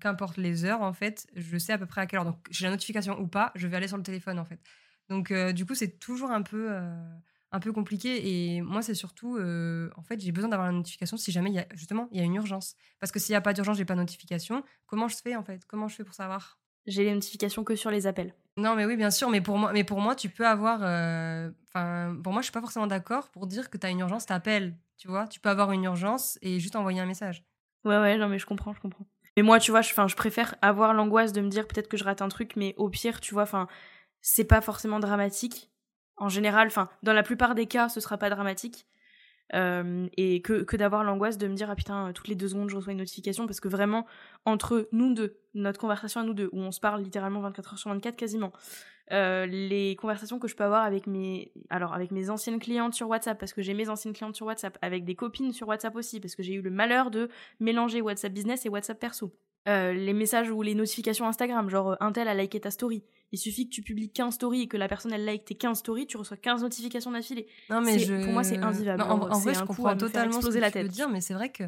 qu'importe 0.00 0.36
les 0.36 0.64
heures, 0.64 0.82
en 0.82 0.92
fait, 0.92 1.26
je 1.36 1.56
sais 1.56 1.72
à 1.72 1.78
peu 1.78 1.86
près 1.86 2.00
à 2.00 2.06
quelle 2.06 2.18
heure. 2.18 2.24
Donc, 2.24 2.46
j'ai 2.50 2.64
la 2.66 2.72
notification 2.72 3.20
ou 3.20 3.28
pas, 3.28 3.52
je 3.54 3.68
vais 3.68 3.76
aller 3.76 3.88
sur 3.88 3.96
le 3.96 4.02
téléphone, 4.02 4.38
en 4.40 4.44
fait. 4.44 4.60
Donc, 5.08 5.32
du 5.32 5.64
coup, 5.64 5.76
c'est 5.76 6.00
toujours 6.00 6.32
un 6.32 6.42
peu 6.42 6.68
un 7.52 7.60
peu 7.60 7.72
compliqué. 7.72 8.56
Et 8.56 8.62
moi, 8.62 8.82
c'est 8.82 8.94
surtout, 8.94 9.36
euh, 9.36 9.90
en 9.96 10.02
fait, 10.02 10.20
j'ai 10.20 10.32
besoin 10.32 10.48
d'avoir 10.48 10.68
la 10.68 10.76
notification 10.76 11.16
si 11.16 11.32
jamais 11.32 11.50
il 11.50 11.54
y 11.54 11.58
a, 11.58 11.66
justement, 11.72 12.08
il 12.12 12.18
y 12.18 12.20
a 12.20 12.24
une 12.24 12.34
urgence. 12.34 12.74
Parce 12.98 13.12
que 13.12 13.18
s'il 13.18 13.32
n'y 13.32 13.36
a 13.36 13.40
pas 13.40 13.52
d'urgence, 13.52 13.76
j'ai 13.76 13.84
pas 13.84 13.94
de 13.94 14.00
notification. 14.00 14.62
Comment 14.86 15.08
je 15.08 15.16
fais, 15.16 15.36
en 15.36 15.42
fait? 15.42 15.64
Comment 15.66 15.88
je 15.88 15.96
fais 15.96 16.04
pour 16.04 16.14
savoir? 16.14 16.58
J'ai 16.86 17.04
les 17.04 17.14
notifications 17.14 17.64
que 17.64 17.76
sur 17.76 17.90
les 17.90 18.06
appels. 18.06 18.34
Non, 18.56 18.74
mais 18.74 18.86
oui, 18.86 18.96
bien 18.96 19.10
sûr. 19.10 19.30
Mais 19.30 19.40
pour 19.40 19.58
moi, 19.58 19.72
mais 19.72 19.84
pour 19.84 20.00
moi 20.00 20.14
tu 20.14 20.28
peux 20.28 20.46
avoir. 20.46 20.80
Euh, 20.82 21.50
enfin, 21.68 22.16
pour 22.22 22.32
moi, 22.32 22.42
je 22.42 22.46
suis 22.46 22.52
pas 22.52 22.60
forcément 22.60 22.86
d'accord 22.86 23.30
pour 23.30 23.46
dire 23.46 23.70
que 23.70 23.76
tu 23.76 23.86
as 23.86 23.90
une 23.90 24.00
urgence, 24.00 24.26
t'appelles. 24.26 24.76
Tu 24.96 25.08
vois? 25.08 25.28
Tu 25.28 25.40
peux 25.40 25.48
avoir 25.48 25.72
une 25.72 25.84
urgence 25.84 26.38
et 26.42 26.58
juste 26.58 26.76
envoyer 26.76 27.00
un 27.00 27.06
message. 27.06 27.44
Ouais, 27.84 27.98
ouais, 27.98 28.16
non, 28.18 28.28
mais 28.28 28.38
je 28.38 28.46
comprends, 28.46 28.74
je 28.74 28.80
comprends. 28.80 29.06
Mais 29.36 29.42
moi, 29.42 29.58
tu 29.58 29.70
vois, 29.70 29.80
je, 29.80 29.92
je 29.94 30.16
préfère 30.16 30.54
avoir 30.60 30.92
l'angoisse 30.92 31.32
de 31.32 31.40
me 31.40 31.48
dire 31.48 31.66
peut-être 31.66 31.88
que 31.88 31.96
je 31.96 32.04
rate 32.04 32.20
un 32.20 32.28
truc, 32.28 32.56
mais 32.56 32.74
au 32.76 32.90
pire, 32.90 33.20
tu 33.20 33.32
vois, 33.32 33.44
enfin, 33.44 33.68
c'est 34.20 34.44
pas 34.44 34.60
forcément 34.60 35.00
dramatique 35.00 35.70
en 36.20 36.28
général, 36.28 36.70
dans 37.02 37.12
la 37.12 37.22
plupart 37.22 37.54
des 37.54 37.66
cas, 37.66 37.88
ce 37.88 37.98
sera 37.98 38.18
pas 38.18 38.30
dramatique. 38.30 38.86
et 39.52 40.42
que, 40.42 40.76
d'avoir 40.76 41.02
l'angoisse 41.02 41.38
de 41.38 41.48
me 41.48 41.54
dire 41.54 41.68
ah 41.68 41.74
putain 41.74 42.12
toutes 42.12 42.28
les 42.28 42.36
deux 42.36 42.46
secondes 42.46 42.70
je 42.70 42.76
reçois 42.76 42.92
une 42.92 42.98
notification 42.98 43.46
parce 43.48 43.58
que 43.58 43.66
vraiment 43.66 44.06
entre 44.44 44.88
nous 44.92 45.12
deux 45.12 45.40
notre 45.54 45.80
conversation 45.80 46.20
à 46.20 46.24
nous 46.24 46.34
deux 46.34 46.48
où 46.52 46.60
on 46.60 46.70
se 46.70 46.78
parle 46.78 47.02
littéralement 47.02 47.40
24 47.40 47.72
heures 47.72 47.78
sur 47.80 47.90
24 47.90 48.14
quasiment 48.14 48.52
les 49.10 49.96
conversations 50.00 50.38
que 50.38 50.46
je 50.46 50.54
peux 50.54 50.62
avoir 50.62 50.84
avec 50.84 51.08
mes 51.08 51.50
alors 51.68 51.94
avec 51.94 52.12
mes 52.12 52.30
anciennes 52.30 52.60
clientes 52.60 52.94
sur 52.94 53.08
WhatsApp 53.08 53.40
parce 53.40 53.52
que 53.52 53.60
j'ai 53.60 53.74
mes 53.74 53.88
anciennes 53.88 54.14
clientes 54.14 54.36
sur 54.36 54.46
WhatsApp 54.46 54.78
avec 54.82 55.04
des 55.04 55.16
copines 55.16 55.52
sur 55.52 55.66
WhatsApp 55.66 55.96
aussi 55.96 56.20
parce 56.20 56.36
que 56.36 56.44
j'ai 56.44 56.54
eu 56.54 56.62
le 56.62 56.70
malheur 56.70 57.10
de 57.10 57.28
mélanger 57.58 58.00
WhatsApp 58.02 58.32
business 58.32 58.66
et 58.66 58.68
WhatsApp 58.68 59.00
perso 59.00 59.34
les 59.66 60.12
messages 60.12 60.50
ou 60.50 60.62
les 60.62 60.74
notifications 60.74 61.26
Instagram 61.26 61.68
genre 61.70 61.96
un 62.00 62.12
tel 62.12 62.28
a 62.28 62.34
liké 62.34 62.60
ta 62.60 62.70
story 62.70 63.04
il 63.32 63.38
suffit 63.38 63.68
que 63.68 63.74
tu 63.74 63.82
publies 63.82 64.10
15 64.10 64.34
stories 64.34 64.62
et 64.62 64.68
que 64.68 64.76
la 64.76 64.88
personne 64.88 65.12
elle 65.12 65.24
like 65.24 65.44
tes 65.44 65.54
15 65.54 65.78
stories, 65.78 66.06
tu 66.06 66.16
reçois 66.16 66.36
15 66.36 66.62
notifications 66.62 67.12
d'affilée. 67.12 67.46
Non 67.68 67.80
mais 67.80 68.04
pour 68.22 68.32
moi 68.32 68.42
c'est 68.42 68.58
invivable. 68.58 69.02
en, 69.02 69.16
vrai, 69.18 69.54
je 69.54 69.64
comprends 69.64 69.96
totalement 69.96 70.40
ce 70.40 70.48
que 70.48 70.58
la 70.58 70.70
tête. 70.70 70.82
tu 70.82 70.88
veux 70.88 70.94
dire, 70.94 71.08
mais 71.08 71.20
c'est 71.20 71.34
vrai 71.34 71.50
que 71.50 71.64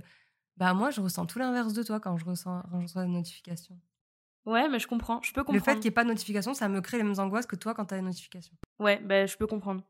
bah 0.57 0.75
moi 0.75 0.91
je 0.91 1.01
ressens 1.01 1.27
tout 1.27 1.39
l'inverse 1.39 1.73
de 1.73 1.83
toi 1.83 2.01
quand 2.01 2.17
je 2.19 2.25
reçois 2.25 2.65
quand 2.71 2.81
je 2.81 2.87
reçois 2.87 3.05
une 3.05 3.13
notification. 3.13 3.79
Ouais, 4.45 4.69
mais 4.69 4.81
je 4.81 4.89
comprends, 4.89 5.21
je 5.23 5.33
peux 5.33 5.45
comprendre. 5.45 5.65
Le 5.65 5.65
fait 5.65 5.75
qu'il 5.75 5.83
n'y 5.83 5.89
ait 5.89 5.93
pas 5.93 6.03
de 6.03 6.09
notification, 6.09 6.53
ça 6.53 6.69
me 6.69 6.81
crée 6.81 6.97
les 6.97 7.05
mêmes 7.05 7.19
angoisses 7.19 7.47
que 7.47 7.55
toi 7.55 7.75
quand 7.75 7.87
tu 7.87 7.95
as 7.95 7.99
une 7.99 8.07
notification. 8.07 8.53
Ouais, 8.81 8.99
bah 8.99 9.27
je 9.27 9.37
peux 9.37 9.47
comprendre. 9.47 9.83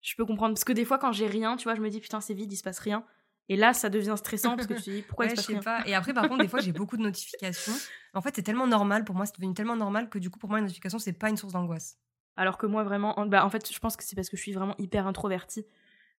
Je 0.00 0.16
peux 0.16 0.24
comprendre 0.24 0.54
parce 0.54 0.64
que 0.64 0.72
des 0.72 0.86
fois 0.86 0.98
quand 0.98 1.12
j'ai 1.12 1.26
rien, 1.26 1.56
tu 1.56 1.64
vois, 1.64 1.74
je 1.74 1.82
me 1.82 1.90
dis 1.90 2.00
putain, 2.00 2.22
c'est 2.22 2.32
vide, 2.32 2.50
il 2.50 2.56
se 2.56 2.62
passe 2.62 2.78
rien. 2.78 3.04
Et 3.50 3.56
là, 3.56 3.74
ça 3.74 3.90
devient 3.90 4.14
stressant 4.16 4.54
parce 4.54 4.68
que 4.68 4.74
tu 4.74 4.82
te 4.82 4.90
dis 4.90 5.02
pourquoi 5.02 5.26
il 5.26 5.30
se 5.30 5.34
passe 5.34 5.46
rien? 5.46 5.58
Pas. 5.58 5.82
Et 5.84 5.92
après, 5.92 6.14
par 6.14 6.28
contre, 6.28 6.40
des 6.40 6.48
fois, 6.48 6.60
j'ai 6.60 6.70
beaucoup 6.70 6.96
de 6.96 7.02
notifications. 7.02 7.72
En 8.14 8.22
fait, 8.22 8.36
c'est 8.36 8.42
tellement 8.42 8.68
normal 8.68 9.04
pour 9.04 9.16
moi, 9.16 9.26
c'est 9.26 9.34
devenu 9.34 9.54
tellement 9.54 9.74
normal 9.74 10.08
que 10.08 10.20
du 10.20 10.30
coup, 10.30 10.38
pour 10.38 10.48
moi, 10.48 10.60
une 10.60 10.66
notification, 10.66 11.00
c'est 11.00 11.12
pas 11.12 11.28
une 11.30 11.36
source 11.36 11.52
d'angoisse. 11.52 11.98
Alors 12.36 12.58
que 12.58 12.66
moi, 12.66 12.84
vraiment, 12.84 13.18
en, 13.18 13.26
bah, 13.26 13.44
en 13.44 13.50
fait, 13.50 13.72
je 13.72 13.78
pense 13.80 13.96
que 13.96 14.04
c'est 14.04 14.14
parce 14.14 14.30
que 14.30 14.36
je 14.36 14.42
suis 14.42 14.52
vraiment 14.52 14.76
hyper 14.78 15.08
introvertie. 15.08 15.66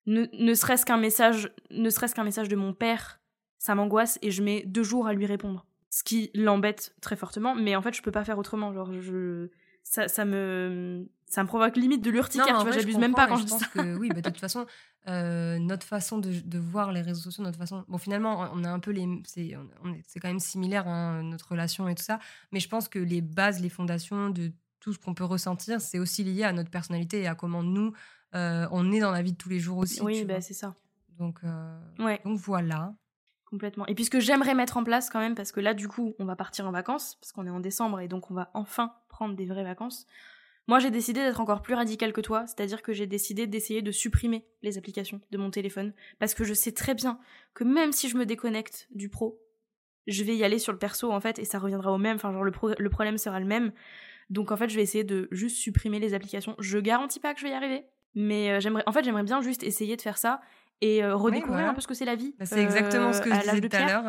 Ne, 0.07 0.25
ne 0.33 0.53
serait-ce 0.53 0.85
qu'un 0.85 0.97
message, 0.97 1.49
ne 1.69 1.89
serait-ce 1.89 2.13
qu'un 2.13 2.25
message 2.25 2.49
de 2.49 2.57
mon 2.57 2.73
père, 2.73 3.21
ça 3.59 3.75
m'angoisse 3.75 4.19
et 4.21 4.29
je 4.29 4.43
mets 4.43 4.63
deux 4.65 4.83
jours 4.83 5.07
à 5.07 5.13
lui 5.13 5.25
répondre. 5.25 5.65
Ce 5.89 6.03
qui 6.03 6.31
l'embête 6.35 6.93
très 6.99 7.15
fortement, 7.15 7.55
mais 7.55 7.77
en 7.77 7.81
fait, 7.81 7.95
je 7.95 8.01
peux 8.01 8.11
pas 8.11 8.25
faire 8.25 8.39
autrement. 8.39 8.73
Genre, 8.73 8.91
je, 8.91 9.47
ça, 9.83 10.09
ça 10.09 10.25
me 10.25 11.07
ça 11.27 11.43
me 11.43 11.47
provoque 11.47 11.77
limite 11.77 12.01
de 12.01 12.09
l'urticaire, 12.09 12.57
tu 12.57 12.63
vois, 12.63 12.71
j'abuse 12.71 12.97
même 12.97 13.15
pas 13.15 13.25
quand 13.25 13.37
je, 13.37 13.45
dis 13.45 13.51
ça. 13.51 13.65
Que, 13.73 13.95
oui, 13.97 14.09
bah, 14.09 14.19
de 14.19 14.29
toute 14.29 14.39
façon, 14.39 14.65
euh, 15.07 15.57
notre 15.57 15.85
façon 15.85 16.19
de, 16.19 16.31
de, 16.31 16.59
voir 16.59 16.91
les 16.91 17.01
réseaux 17.01 17.21
sociaux, 17.21 17.43
notre 17.43 17.57
façon. 17.57 17.83
Bon, 17.87 17.97
finalement, 17.97 18.49
on 18.53 18.63
a 18.63 18.69
un 18.69 18.79
peu 18.79 18.91
les. 18.91 19.07
C'est 19.25 20.19
quand 20.19 20.27
même 20.27 20.39
similaire, 20.39 20.87
hein, 20.87 21.23
notre 21.23 21.49
relation 21.49 21.87
et 21.87 21.95
tout 21.95 22.03
ça. 22.03 22.19
Mais 22.51 22.59
je 22.59 22.69
pense 22.69 22.87
que 22.87 22.99
les 22.99 23.21
bases, 23.21 23.61
les 23.61 23.69
fondations 23.69 24.29
de 24.29 24.51
tout 24.79 24.93
ce 24.93 24.99
qu'on 24.99 25.13
peut 25.13 25.23
ressentir, 25.23 25.81
c'est 25.81 25.99
aussi 25.99 26.23
lié 26.23 26.43
à 26.43 26.53
notre 26.53 26.69
personnalité 26.69 27.21
et 27.21 27.27
à 27.27 27.35
comment 27.35 27.63
nous, 27.63 27.93
euh, 28.35 28.67
on 28.71 28.91
est 28.91 28.99
dans 28.99 29.11
la 29.11 29.21
vie 29.21 29.31
de 29.31 29.37
tous 29.37 29.49
les 29.49 29.59
jours 29.59 29.77
aussi. 29.77 30.01
Oui, 30.01 30.23
bah, 30.23 30.41
c'est 30.41 30.53
ça. 30.53 30.75
Donc, 31.17 31.39
euh, 31.43 31.79
ouais. 31.99 32.19
donc 32.25 32.37
voilà. 32.39 32.93
Complètement. 33.45 33.85
Et 33.87 33.95
puis 33.95 34.05
ce 34.05 34.09
que 34.09 34.19
j'aimerais 34.19 34.55
mettre 34.55 34.77
en 34.77 34.83
place 34.83 35.09
quand 35.09 35.19
même, 35.19 35.35
parce 35.35 35.51
que 35.51 35.59
là, 35.59 35.73
du 35.73 35.87
coup, 35.87 36.15
on 36.19 36.25
va 36.25 36.35
partir 36.35 36.67
en 36.67 36.71
vacances, 36.71 37.15
parce 37.15 37.31
qu'on 37.31 37.45
est 37.45 37.51
en 37.51 37.59
décembre 37.59 37.99
et 37.99 38.07
donc 38.07 38.31
on 38.31 38.33
va 38.33 38.49
enfin 38.53 38.93
prendre 39.09 39.35
des 39.35 39.45
vraies 39.45 39.63
vacances. 39.63 40.07
Moi, 40.71 40.79
j'ai 40.79 40.89
décidé 40.89 41.19
d'être 41.19 41.41
encore 41.41 41.61
plus 41.61 41.73
radical 41.73 42.13
que 42.13 42.21
toi, 42.21 42.47
c'est-à-dire 42.47 42.81
que 42.81 42.93
j'ai 42.93 43.05
décidé 43.05 43.45
d'essayer 43.45 43.81
de 43.81 43.91
supprimer 43.91 44.45
les 44.61 44.77
applications 44.77 45.19
de 45.29 45.37
mon 45.37 45.51
téléphone, 45.51 45.91
parce 46.17 46.33
que 46.33 46.45
je 46.45 46.53
sais 46.53 46.71
très 46.71 46.93
bien 46.93 47.19
que 47.53 47.65
même 47.65 47.91
si 47.91 48.07
je 48.07 48.15
me 48.15 48.25
déconnecte 48.25 48.87
du 48.91 49.09
pro, 49.09 49.37
je 50.07 50.23
vais 50.23 50.33
y 50.33 50.45
aller 50.45 50.59
sur 50.59 50.71
le 50.71 50.77
perso 50.79 51.11
en 51.11 51.19
fait, 51.19 51.39
et 51.39 51.43
ça 51.43 51.59
reviendra 51.59 51.91
au 51.91 51.97
même, 51.97 52.15
enfin 52.15 52.31
genre 52.31 52.45
le, 52.45 52.53
le 52.79 52.89
problème 52.89 53.17
sera 53.17 53.41
le 53.41 53.45
même. 53.45 53.73
Donc 54.29 54.53
en 54.53 54.55
fait, 54.55 54.69
je 54.69 54.77
vais 54.77 54.81
essayer 54.81 55.03
de 55.03 55.27
juste 55.31 55.57
supprimer 55.57 55.99
les 55.99 56.13
applications. 56.13 56.55
Je 56.57 56.77
garantis 56.77 57.19
pas 57.19 57.33
que 57.33 57.41
je 57.41 57.47
vais 57.47 57.51
y 57.51 57.53
arriver, 57.53 57.83
mais 58.15 58.51
euh, 58.51 58.59
j'aimerais, 58.61 58.83
en 58.85 58.93
fait, 58.93 59.03
j'aimerais 59.03 59.23
bien 59.23 59.41
juste 59.41 59.63
essayer 59.63 59.97
de 59.97 60.01
faire 60.01 60.17
ça 60.17 60.39
et 60.79 61.03
euh, 61.03 61.17
redécouvrir 61.17 61.67
un 61.67 61.73
peu 61.73 61.81
ce 61.81 61.87
que 61.89 61.95
c'est 61.95 62.05
la 62.05 62.15
vie. 62.15 62.33
Bah, 62.39 62.45
c'est 62.45 62.63
exactement 62.63 63.11
ce 63.11 63.19
que 63.19 63.29
euh, 63.29 63.35
je 63.35 63.41
disais 63.41 63.67
tout 63.67 63.75
à 63.75 63.87
l'heure, 63.87 64.03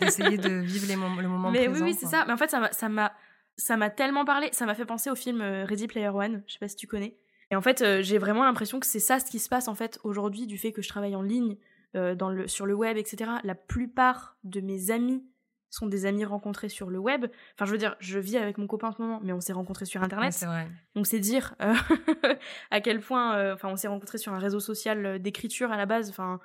d'essayer 0.00 0.38
de 0.38 0.48
vivre 0.62 0.86
les 0.88 0.94
le 0.94 1.28
moment 1.28 1.50
mais 1.50 1.66
présent. 1.66 1.84
Oui, 1.84 1.90
oui, 1.90 1.98
c'est 2.00 2.06
ça. 2.06 2.24
Mais 2.26 2.32
en 2.32 2.38
fait, 2.38 2.48
ça 2.48 2.88
m'a 2.88 3.12
ça 3.56 3.76
m'a 3.76 3.90
tellement 3.90 4.24
parlé, 4.24 4.48
ça 4.52 4.66
m'a 4.66 4.74
fait 4.74 4.84
penser 4.84 5.10
au 5.10 5.14
film 5.14 5.40
euh, 5.40 5.64
Ready 5.64 5.86
Player 5.86 6.08
One, 6.08 6.42
je 6.46 6.54
sais 6.54 6.58
pas 6.58 6.68
si 6.68 6.76
tu 6.76 6.86
connais. 6.86 7.16
Et 7.50 7.56
en 7.56 7.60
fait, 7.60 7.82
euh, 7.82 8.02
j'ai 8.02 8.18
vraiment 8.18 8.44
l'impression 8.44 8.80
que 8.80 8.86
c'est 8.86 9.00
ça 9.00 9.20
ce 9.20 9.30
qui 9.30 9.38
se 9.38 9.48
passe 9.48 9.68
en 9.68 9.74
fait 9.74 10.00
aujourd'hui 10.02 10.46
du 10.46 10.58
fait 10.58 10.72
que 10.72 10.82
je 10.82 10.88
travaille 10.88 11.14
en 11.14 11.22
ligne, 11.22 11.56
euh, 11.94 12.14
dans 12.14 12.30
le, 12.30 12.48
sur 12.48 12.66
le 12.66 12.74
web, 12.74 12.96
etc. 12.96 13.30
La 13.44 13.54
plupart 13.54 14.36
de 14.42 14.60
mes 14.60 14.90
amis 14.90 15.24
sont 15.70 15.86
des 15.86 16.06
amis 16.06 16.24
rencontrés 16.24 16.68
sur 16.68 16.88
le 16.88 16.98
web. 16.98 17.26
Enfin, 17.54 17.64
je 17.64 17.72
veux 17.72 17.78
dire, 17.78 17.96
je 18.00 18.18
vis 18.18 18.36
avec 18.36 18.58
mon 18.58 18.66
copain 18.66 18.88
en 18.88 18.92
ce 18.92 19.02
moment, 19.02 19.20
mais 19.22 19.32
on 19.32 19.40
s'est 19.40 19.52
rencontrés 19.52 19.86
sur 19.86 20.02
Internet. 20.02 20.32
c'est 20.32 20.46
vrai. 20.46 20.68
Donc 20.94 21.06
c'est 21.06 21.18
dire 21.18 21.54
à 22.70 22.80
quel 22.80 23.00
point, 23.00 23.52
enfin, 23.52 23.68
on 23.68 23.76
s'est 23.76 23.88
rencontrés 23.88 24.18
sur 24.18 24.32
un 24.32 24.38
réseau 24.38 24.60
social 24.60 25.20
d'écriture 25.20 25.72
à 25.72 25.76
la 25.76 25.86
base. 25.86 26.10
Enfin, 26.10 26.38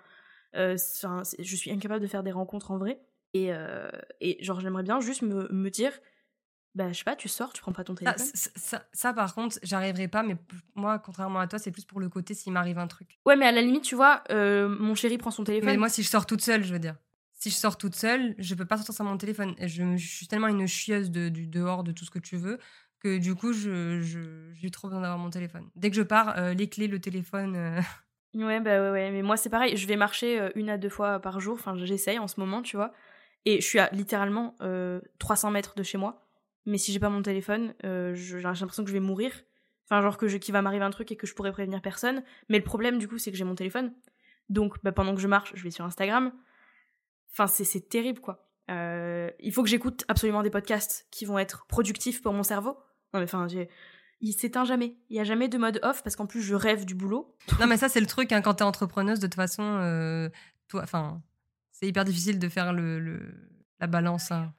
je 0.53 1.55
suis 1.55 1.71
incapable 1.71 2.01
de 2.01 2.07
faire 2.07 2.23
des 2.23 2.31
rencontres 2.31 2.71
en 2.71 2.79
vrai. 2.79 2.99
Et, 3.35 3.51
et 4.19 4.43
genre, 4.43 4.59
j'aimerais 4.61 4.81
bien 4.81 4.99
juste 4.99 5.21
me, 5.21 5.47
me 5.51 5.69
dire, 5.69 5.91
bah, 6.75 6.91
je 6.91 6.99
sais 6.99 7.03
pas, 7.03 7.15
tu 7.15 7.27
sors, 7.27 7.51
tu 7.51 7.61
prends 7.61 7.71
pas 7.71 7.83
ton 7.83 7.95
téléphone. 7.95 8.25
Ça, 8.35 8.85
ça, 8.93 9.13
par 9.13 9.33
contre, 9.33 9.57
j'arriverai 9.63 10.07
pas, 10.07 10.21
mais 10.21 10.37
moi, 10.75 10.99
contrairement 10.99 11.39
à 11.39 11.47
toi, 11.47 11.57
c'est 11.57 11.71
plus 11.71 11.85
pour 11.85 11.99
le 11.99 12.09
côté 12.09 12.33
s'il 12.33 12.53
m'arrive 12.53 12.77
un 12.77 12.87
truc. 12.87 13.17
Ouais, 13.25 13.35
mais 13.35 13.47
à 13.47 13.51
la 13.51 13.61
limite, 13.61 13.83
tu 13.83 13.95
vois, 13.95 14.23
euh, 14.29 14.69
mon 14.79 14.93
chéri 14.93 15.17
prend 15.17 15.31
son 15.31 15.43
téléphone. 15.43 15.69
Mais 15.69 15.77
moi, 15.77 15.89
si 15.89 16.03
je 16.03 16.09
sors 16.09 16.25
toute 16.25 16.41
seule, 16.41 16.63
je 16.63 16.71
veux 16.71 16.79
dire. 16.79 16.95
Si 17.33 17.49
je 17.49 17.55
sors 17.55 17.77
toute 17.77 17.95
seule, 17.95 18.35
je 18.37 18.53
peux 18.53 18.65
pas 18.65 18.77
sortir 18.77 18.93
sans 18.93 19.03
mon 19.03 19.17
téléphone. 19.17 19.55
Je, 19.59 19.95
je 19.95 20.07
suis 20.07 20.27
tellement 20.27 20.47
une 20.47 20.67
chieuse 20.67 21.09
de, 21.09 21.29
du 21.29 21.47
dehors, 21.47 21.83
de 21.83 21.91
tout 21.91 22.05
ce 22.05 22.11
que 22.11 22.19
tu 22.19 22.37
veux, 22.37 22.59
que 22.99 23.17
du 23.17 23.33
coup, 23.33 23.53
j'ai 23.53 24.01
je, 24.01 24.51
j'ai 24.53 24.69
trop 24.69 24.89
besoin 24.89 25.01
d'avoir 25.01 25.17
mon 25.17 25.29
téléphone. 25.29 25.69
Dès 25.75 25.89
que 25.89 25.95
je 25.95 26.01
pars, 26.01 26.37
euh, 26.37 26.53
les 26.53 26.69
clés, 26.69 26.87
le 26.87 26.99
téléphone. 26.99 27.55
Euh. 27.55 27.81
Ouais, 28.35 28.59
bah 28.59 28.79
ouais, 28.81 28.91
ouais. 28.91 29.11
Mais 29.11 29.23
moi, 29.23 29.37
c'est 29.37 29.49
pareil. 29.49 29.75
Je 29.75 29.87
vais 29.87 29.95
marcher 29.95 30.51
une 30.53 30.69
à 30.69 30.77
deux 30.77 30.89
fois 30.89 31.19
par 31.19 31.39
jour. 31.39 31.55
Enfin, 31.55 31.75
j'essaye 31.77 32.19
en 32.19 32.27
ce 32.27 32.39
moment, 32.39 32.61
tu 32.61 32.75
vois. 32.75 32.93
Et 33.45 33.59
je 33.59 33.65
suis 33.65 33.79
à 33.79 33.89
littéralement 33.91 34.55
300 35.17 35.49
mètres 35.49 35.73
de 35.75 35.81
chez 35.81 35.97
moi 35.97 36.28
mais 36.69 36.77
si 36.77 36.91
j'ai 36.91 36.99
pas 36.99 37.09
mon 37.09 37.21
téléphone, 37.21 37.73
euh, 37.83 38.13
j'ai 38.13 38.39
l'impression 38.39 38.83
que 38.83 38.89
je 38.89 38.93
vais 38.93 38.99
mourir. 38.99 39.31
Enfin, 39.85 40.01
genre 40.01 40.17
que 40.17 40.27
je, 40.27 40.37
qu'il 40.37 40.53
va 40.53 40.61
m'arriver 40.61 40.85
un 40.85 40.91
truc 40.91 41.11
et 41.11 41.15
que 41.15 41.25
je 41.25 41.33
pourrais 41.33 41.51
prévenir 41.51 41.81
personne. 41.81 42.23
Mais 42.47 42.57
le 42.57 42.63
problème, 42.63 42.99
du 42.99 43.07
coup, 43.07 43.17
c'est 43.17 43.31
que 43.31 43.37
j'ai 43.37 43.43
mon 43.43 43.55
téléphone. 43.55 43.93
Donc, 44.47 44.75
bah, 44.83 44.91
pendant 44.91 45.15
que 45.15 45.21
je 45.21 45.27
marche, 45.27 45.51
je 45.55 45.63
vais 45.63 45.71
sur 45.71 45.83
Instagram. 45.83 46.31
Enfin, 47.31 47.47
c'est 47.47 47.89
terrible, 47.89 48.19
quoi. 48.19 48.47
Euh, 48.69 49.31
il 49.39 49.51
faut 49.51 49.63
que 49.63 49.69
j'écoute 49.69 50.05
absolument 50.07 50.43
des 50.43 50.51
podcasts 50.51 51.07
qui 51.09 51.25
vont 51.25 51.39
être 51.39 51.65
productifs 51.65 52.21
pour 52.21 52.33
mon 52.33 52.43
cerveau. 52.43 52.77
Non, 53.13 53.19
mais 53.19 53.23
enfin, 53.23 53.47
il 54.21 54.33
s'éteint 54.33 54.65
jamais. 54.65 54.95
Il 55.09 55.15
y 55.15 55.19
a 55.19 55.23
jamais 55.23 55.47
de 55.47 55.57
mode 55.57 55.79
off 55.81 56.03
parce 56.03 56.15
qu'en 56.15 56.27
plus, 56.27 56.41
je 56.41 56.53
rêve 56.53 56.85
du 56.85 56.93
boulot. 56.93 57.35
non, 57.59 57.65
mais 57.65 57.77
ça, 57.77 57.89
c'est 57.89 57.99
le 57.99 58.05
truc, 58.05 58.31
hein, 58.31 58.41
quand 58.41 58.55
t'es 58.55 58.63
entrepreneuse, 58.63 59.19
de 59.19 59.25
toute 59.25 59.35
façon, 59.35 59.63
euh, 59.63 60.29
toi, 60.67 60.83
enfin, 60.83 61.23
c'est 61.71 61.87
hyper 61.87 62.05
difficile 62.05 62.37
de 62.37 62.47
faire 62.47 62.73
le, 62.73 63.33
la 63.79 63.87
balance. 63.87 64.31
Hein. 64.31 64.53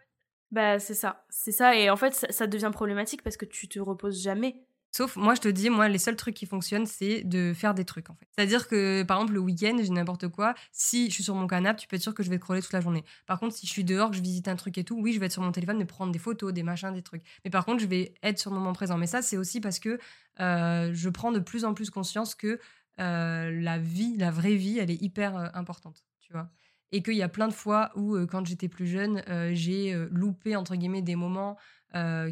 Bah, 0.51 0.79
c'est 0.79 0.95
ça. 0.95 1.25
C'est 1.31 1.53
ça. 1.53 1.77
Et 1.77 1.91
en 1.91 1.97
fait, 1.97 2.27
ça, 2.31 2.47
devient 2.47 2.71
problématique 2.73 3.23
parce 3.23 3.37
que 3.37 3.45
tu 3.45 3.69
te 3.69 3.79
reposes 3.79 4.21
jamais. 4.23 4.57
Sauf, 4.93 5.15
moi, 5.15 5.37
je 5.37 5.41
te 5.41 5.49
dis, 5.49 5.71
moi, 5.71 5.89
les 5.89 5.99
seuls 5.99 6.17
trucs 6.17 6.35
qui 6.35 6.47
fonctionnent, 6.47 6.87
c'est 6.87 7.23
de 7.23 7.53
faire 7.55 7.75
des 7.75 7.85
trucs, 7.85 8.11
en 8.11 8.15
fait. 8.15 8.27
C'est-à-dire 8.37 8.67
que, 8.67 9.05
par 9.05 9.19
exemple, 9.19 9.35
le 9.35 9.39
week-end, 9.39 9.77
j'ai 9.81 9.91
n'importe 9.91 10.27
quoi. 10.27 10.55
Si 10.73 11.09
je 11.09 11.15
suis 11.15 11.23
sur 11.23 11.37
mon 11.37 11.47
canapé, 11.47 11.81
tu 11.81 11.87
peux 11.87 11.95
être 11.95 12.03
sûr 12.03 12.13
que 12.13 12.25
je 12.25 12.31
vais 12.31 12.39
scroller 12.39 12.61
toute 12.61 12.73
la 12.73 12.81
journée. 12.81 13.05
Par 13.27 13.39
contre, 13.39 13.55
si 13.55 13.69
je 13.69 13.71
suis 13.71 13.85
dehors, 13.85 14.11
que 14.11 14.17
je 14.17 14.23
visite 14.23 14.49
un 14.49 14.57
truc 14.57 14.77
et 14.79 14.83
tout, 14.83 14.97
oui, 15.01 15.13
je 15.13 15.21
vais 15.21 15.27
être 15.27 15.33
sur 15.33 15.43
mon 15.43 15.53
téléphone, 15.53 15.79
me 15.79 15.85
prendre 15.85 16.11
des 16.11 16.19
photos, 16.19 16.53
des 16.53 16.65
machins, 16.65 16.93
des 16.93 17.03
trucs. 17.03 17.23
Mais 17.45 17.51
par 17.51 17.65
contre, 17.65 17.81
je 17.81 17.87
vais 17.87 18.15
être 18.25 18.41
sur 18.41 18.51
le 18.51 18.57
moment 18.57 18.73
présent. 18.73 18.99
Mais 18.99 19.07
ça, 19.07 19.23
c'est 19.23 19.37
aussi 19.37 19.61
parce 19.61 19.79
que 19.79 20.01
euh, 20.41 20.91
je 20.93 21.09
prends 21.09 21.31
de 21.31 21.39
plus 21.39 21.65
en 21.65 21.73
plus 21.73 21.91
conscience 21.91 22.35
que 22.35 22.59
euh, 22.99 23.61
la 23.61 23.79
vie, 23.79 24.17
la 24.17 24.33
vraie 24.33 24.57
vie, 24.57 24.81
elle 24.81 24.91
est 24.91 25.01
hyper 25.01 25.37
euh, 25.37 25.47
importante, 25.55 26.05
tu 26.19 26.33
vois 26.33 26.51
et 26.93 27.03
qu'il 27.03 27.15
y 27.15 27.23
a 27.23 27.29
plein 27.29 27.49
de 27.49 27.53
fois 27.53 27.91
où, 27.95 28.17
euh, 28.17 28.27
quand 28.27 28.45
j'étais 28.47 28.69
plus 28.69 28.87
jeune, 28.87 29.23
euh, 29.29 29.51
j'ai 29.55 29.95
euh, 29.95 30.09
loupé, 30.11 30.57
entre 30.57 30.77
guillemets, 30.77 31.03
des 31.03 31.17
moments 31.17 31.57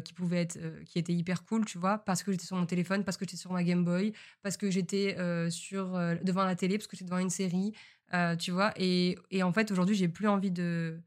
qui 0.05 0.13
pouvaient 0.13 0.43
être, 0.43 0.57
qui 0.85 0.99
étaient 0.99 1.11
hyper 1.11 1.43
cool, 1.43 1.65
tu 1.65 1.77
vois, 1.77 1.97
parce 1.97 2.23
que 2.23 2.31
j'étais 2.31 2.45
sur 2.45 2.55
mon 2.55 2.65
téléphone, 2.65 3.03
parce 3.03 3.17
que 3.17 3.25
j'étais 3.25 3.35
sur 3.35 3.51
ma 3.51 3.61
Game 3.61 3.83
Boy, 3.83 4.13
parce 4.41 4.55
que 4.55 4.71
j'étais 4.71 5.17
sur, 5.49 5.99
devant 6.23 6.45
la 6.45 6.55
télé, 6.55 6.77
parce 6.77 6.87
que 6.87 6.95
j'étais 6.95 7.09
devant 7.09 7.19
une 7.19 7.29
série, 7.29 7.73
tu 8.39 8.51
vois. 8.51 8.71
Et, 8.77 9.17
et 9.31 9.43
en 9.43 9.51
fait, 9.51 9.69
aujourd'hui, 9.69 9.97
j'ai 9.97 10.07
plus 10.07 10.29
envie 10.29 10.51
de 10.51 10.97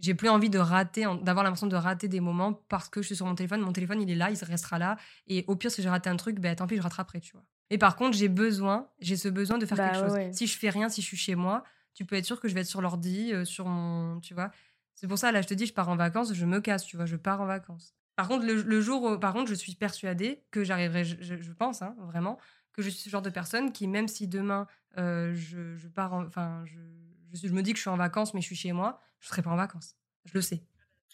j'ai 0.00 0.14
plus 0.14 0.28
envie 0.28 0.50
de 0.50 0.58
rater, 0.58 1.06
d'avoir 1.22 1.44
l'impression 1.44 1.68
de 1.68 1.76
rater 1.76 2.08
des 2.08 2.18
moments 2.18 2.54
parce 2.68 2.88
que 2.88 3.02
je 3.02 3.06
suis 3.06 3.16
sur 3.16 3.26
mon 3.26 3.36
téléphone. 3.36 3.60
Mon 3.60 3.72
téléphone, 3.72 4.02
il 4.02 4.10
est 4.10 4.16
là, 4.16 4.32
il 4.32 4.44
restera 4.44 4.80
là. 4.80 4.96
Et 5.28 5.44
au 5.46 5.54
pire, 5.54 5.70
si 5.70 5.80
j'ai 5.80 5.88
raté 5.88 6.10
un 6.10 6.16
truc, 6.16 6.40
ben, 6.40 6.56
tant 6.56 6.66
pis, 6.66 6.74
je 6.74 6.82
rattraperai, 6.82 7.20
tu 7.20 7.34
vois. 7.34 7.44
Mais 7.70 7.78
par 7.78 7.94
contre, 7.94 8.16
j'ai 8.16 8.28
besoin, 8.28 8.88
j'ai 8.98 9.16
ce 9.16 9.28
besoin 9.28 9.58
de 9.58 9.66
faire 9.66 9.78
bah 9.78 9.90
quelque 9.90 10.08
chose. 10.08 10.18
Si 10.32 10.48
je 10.48 10.58
fais 10.58 10.70
rien, 10.70 10.88
si 10.88 11.02
je 11.02 11.06
suis 11.06 11.16
chez 11.16 11.34
moi, 11.34 11.64
tu 11.96 12.04
peux 12.04 12.14
être 12.14 12.26
sûr 12.26 12.38
que 12.38 12.46
je 12.46 12.54
vais 12.54 12.60
être 12.60 12.66
sur 12.68 12.82
l'ordi, 12.82 13.32
euh, 13.32 13.44
sur 13.44 13.66
mon. 13.66 14.20
Tu 14.20 14.34
vois 14.34 14.52
C'est 14.94 15.08
pour 15.08 15.18
ça, 15.18 15.32
là, 15.32 15.40
je 15.40 15.48
te 15.48 15.54
dis, 15.54 15.66
je 15.66 15.72
pars 15.72 15.88
en 15.88 15.96
vacances, 15.96 16.32
je 16.32 16.46
me 16.46 16.60
casse, 16.60 16.84
tu 16.84 16.96
vois, 16.96 17.06
je 17.06 17.16
pars 17.16 17.40
en 17.40 17.46
vacances. 17.46 17.94
Par 18.14 18.28
contre, 18.28 18.46
le, 18.46 18.80
jour 18.80 19.18
par 19.18 19.32
contre, 19.32 19.48
je 19.48 19.54
suis 19.54 19.74
persuadée 19.74 20.42
que 20.50 20.62
j'arriverai, 20.62 21.04
je, 21.04 21.52
pense, 21.52 21.82
hein, 21.82 21.94
vraiment, 22.06 22.38
que 22.72 22.80
je 22.80 22.88
suis 22.88 23.00
ce 23.00 23.10
genre 23.10 23.22
de 23.22 23.30
personne 23.30 23.72
qui, 23.72 23.88
même 23.88 24.08
si 24.08 24.26
demain, 24.26 24.66
euh, 24.96 25.34
je, 25.34 25.86
pars, 25.88 26.14
enfin, 26.14 26.64
je, 26.64 27.48
me 27.48 27.62
dis 27.62 27.72
que 27.72 27.76
je 27.76 27.82
suis 27.82 27.90
en 27.90 27.96
vacances, 27.96 28.32
mais 28.32 28.40
je 28.40 28.46
suis 28.46 28.56
chez 28.56 28.72
moi, 28.72 29.00
je 29.20 29.28
serai 29.28 29.42
pas 29.42 29.50
en 29.50 29.56
vacances. 29.56 29.96
Je 30.24 30.32
le 30.34 30.40
sais. 30.40 30.62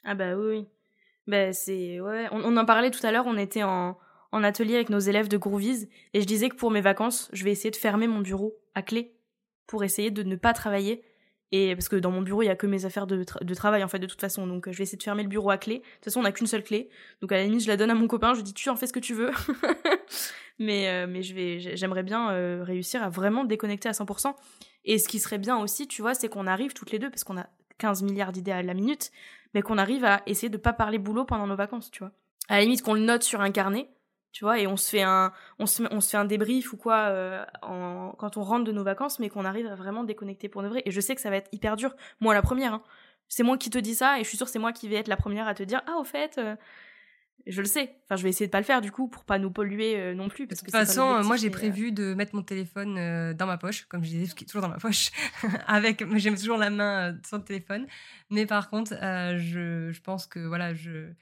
Ah 0.04 0.14
bah 0.14 0.36
oui. 0.36 0.66
Bah 1.26 1.52
c'est 1.52 2.00
ouais. 2.00 2.28
On, 2.32 2.40
on, 2.44 2.56
en 2.56 2.64
parlait 2.64 2.90
tout 2.90 3.04
à 3.04 3.12
l'heure. 3.12 3.26
On 3.26 3.36
était 3.36 3.62
en, 3.62 3.98
en 4.32 4.42
atelier 4.42 4.74
avec 4.74 4.90
nos 4.90 4.98
élèves 4.98 5.28
de 5.28 5.36
Groovies 5.36 5.88
et 6.14 6.20
je 6.20 6.26
disais 6.26 6.48
que 6.48 6.56
pour 6.56 6.70
mes 6.70 6.80
vacances, 6.80 7.28
je 7.32 7.44
vais 7.44 7.52
essayer 7.52 7.70
de 7.70 7.76
fermer 7.76 8.08
mon 8.08 8.20
bureau 8.20 8.54
à 8.74 8.82
clé 8.82 9.14
pour 9.72 9.84
essayer 9.84 10.10
de 10.10 10.22
ne 10.22 10.36
pas 10.36 10.52
travailler. 10.52 11.02
Et 11.50 11.74
parce 11.74 11.88
que 11.88 11.96
dans 11.96 12.10
mon 12.10 12.20
bureau, 12.20 12.42
il 12.42 12.46
y 12.46 12.50
a 12.50 12.56
que 12.56 12.66
mes 12.66 12.84
affaires 12.84 13.06
de, 13.06 13.24
travail 13.54 13.82
en 13.82 13.88
fait 13.88 13.98
de 13.98 14.06
toute 14.06 14.20
façon. 14.20 14.46
Donc 14.46 14.70
je 14.70 14.76
vais 14.76 14.82
essayer 14.82 14.98
de 14.98 15.02
fermer 15.02 15.22
le 15.22 15.30
bureau 15.30 15.48
à 15.48 15.56
clé. 15.56 15.78
De 15.78 15.80
toute 15.80 16.04
façon, 16.04 16.20
on 16.20 16.24
n'a 16.24 16.32
qu'une 16.32 16.46
seule 16.46 16.62
clé. 16.62 16.90
Donc 17.22 17.32
à 17.32 17.36
la 17.36 17.44
limite, 17.44 17.62
je 17.62 17.68
la 17.68 17.78
donne 17.78 17.88
à 17.88 17.94
mon 17.94 18.06
copain, 18.06 18.34
je 18.34 18.40
lui 18.40 18.42
dis 18.42 18.52
tu 18.52 18.68
en 18.68 18.76
fais 18.76 18.86
ce 18.86 18.92
que 18.92 19.00
tu 19.00 19.14
veux. 19.14 19.30
mais 20.58 20.90
euh, 20.90 21.06
mais 21.08 21.22
je 21.22 21.34
vais 21.34 21.58
j'aimerais 21.74 22.02
bien 22.02 22.32
euh, 22.32 22.62
réussir 22.62 23.02
à 23.02 23.08
vraiment 23.08 23.44
déconnecter 23.44 23.88
à 23.88 23.92
100%. 23.92 24.34
Et 24.84 24.98
ce 24.98 25.08
qui 25.08 25.18
serait 25.18 25.38
bien 25.38 25.56
aussi, 25.56 25.88
tu 25.88 26.02
vois, 26.02 26.12
c'est 26.12 26.28
qu'on 26.28 26.46
arrive 26.46 26.74
toutes 26.74 26.90
les 26.90 26.98
deux 26.98 27.08
parce 27.08 27.24
qu'on 27.24 27.38
a 27.38 27.46
15 27.78 28.02
milliards 28.02 28.32
d'idées 28.32 28.52
à 28.52 28.62
la 28.62 28.74
minute, 28.74 29.10
mais 29.54 29.62
qu'on 29.62 29.78
arrive 29.78 30.04
à 30.04 30.20
essayer 30.26 30.50
de 30.50 30.58
pas 30.58 30.74
parler 30.74 30.98
boulot 30.98 31.24
pendant 31.24 31.46
nos 31.46 31.56
vacances, 31.56 31.90
tu 31.90 32.00
vois. 32.00 32.12
À 32.48 32.58
la 32.58 32.64
limite 32.64 32.82
qu'on 32.82 32.92
le 32.92 33.00
note 33.00 33.22
sur 33.22 33.40
un 33.40 33.50
carnet 33.50 33.88
tu 34.32 34.44
vois, 34.44 34.58
et 34.58 34.66
on 34.66 34.76
se 34.76 34.88
fait 34.88 35.02
un, 35.02 35.32
on 35.58 35.66
se, 35.66 35.82
on 35.90 36.00
se 36.00 36.10
fait 36.10 36.16
un 36.16 36.24
débrief 36.24 36.72
ou 36.72 36.76
quoi 36.78 37.08
euh, 37.10 37.44
en, 37.60 38.14
quand 38.18 38.38
on 38.38 38.42
rentre 38.42 38.64
de 38.64 38.72
nos 38.72 38.82
vacances, 38.82 39.18
mais 39.18 39.28
qu'on 39.28 39.44
arrive 39.44 39.66
à 39.66 39.74
vraiment 39.74 40.04
déconnecter 40.04 40.48
pour 40.48 40.62
de 40.62 40.68
vrai. 40.68 40.82
Et 40.86 40.90
je 40.90 41.00
sais 41.00 41.14
que 41.14 41.20
ça 41.20 41.28
va 41.28 41.36
être 41.36 41.50
hyper 41.52 41.76
dur. 41.76 41.94
Moi, 42.20 42.32
la 42.32 42.40
première, 42.40 42.72
hein. 42.74 42.82
c'est 43.28 43.42
moi 43.42 43.58
qui 43.58 43.68
te 43.68 43.78
dis 43.78 43.94
ça, 43.94 44.18
et 44.18 44.24
je 44.24 44.28
suis 44.28 44.38
sûre 44.38 44.48
c'est 44.48 44.58
moi 44.58 44.72
qui 44.72 44.88
vais 44.88 44.96
être 44.96 45.08
la 45.08 45.18
première 45.18 45.46
à 45.46 45.54
te 45.54 45.62
dire, 45.62 45.82
ah, 45.86 45.98
au 45.98 46.04
fait, 46.04 46.38
euh, 46.38 46.56
je 47.46 47.60
le 47.60 47.66
sais. 47.66 47.94
Enfin, 48.04 48.16
je 48.16 48.22
vais 48.22 48.30
essayer 48.30 48.46
de 48.46 48.50
pas 48.50 48.60
le 48.60 48.64
faire 48.64 48.80
du 48.80 48.90
coup 48.90 49.06
pour 49.06 49.24
pas 49.24 49.38
nous 49.38 49.50
polluer 49.50 49.96
euh, 49.96 50.14
non 50.14 50.30
plus. 50.30 50.46
Parce 50.46 50.62
de 50.62 50.64
toute 50.64 50.72
façon, 50.72 51.22
moi 51.24 51.36
j'ai 51.36 51.50
prévu 51.50 51.92
de 51.92 52.14
mettre 52.14 52.34
mon 52.34 52.42
téléphone 52.42 53.34
dans 53.34 53.46
ma 53.46 53.58
poche, 53.58 53.84
comme 53.84 54.02
je 54.02 54.08
disais, 54.08 54.34
qui 54.34 54.44
est 54.44 54.46
toujours 54.46 54.62
dans 54.62 54.68
ma 54.70 54.78
poche, 54.78 55.10
avec, 55.66 56.02
j'aime 56.16 56.38
toujours 56.38 56.56
la 56.56 56.70
main 56.70 57.18
sur 57.26 57.36
le 57.36 57.44
téléphone. 57.44 57.86
Mais 58.30 58.46
par 58.46 58.70
contre, 58.70 58.94
je, 58.94 59.90
je 59.92 60.00
pense 60.00 60.26
que 60.26 60.38
voilà, 60.38 60.72
je 60.72 61.12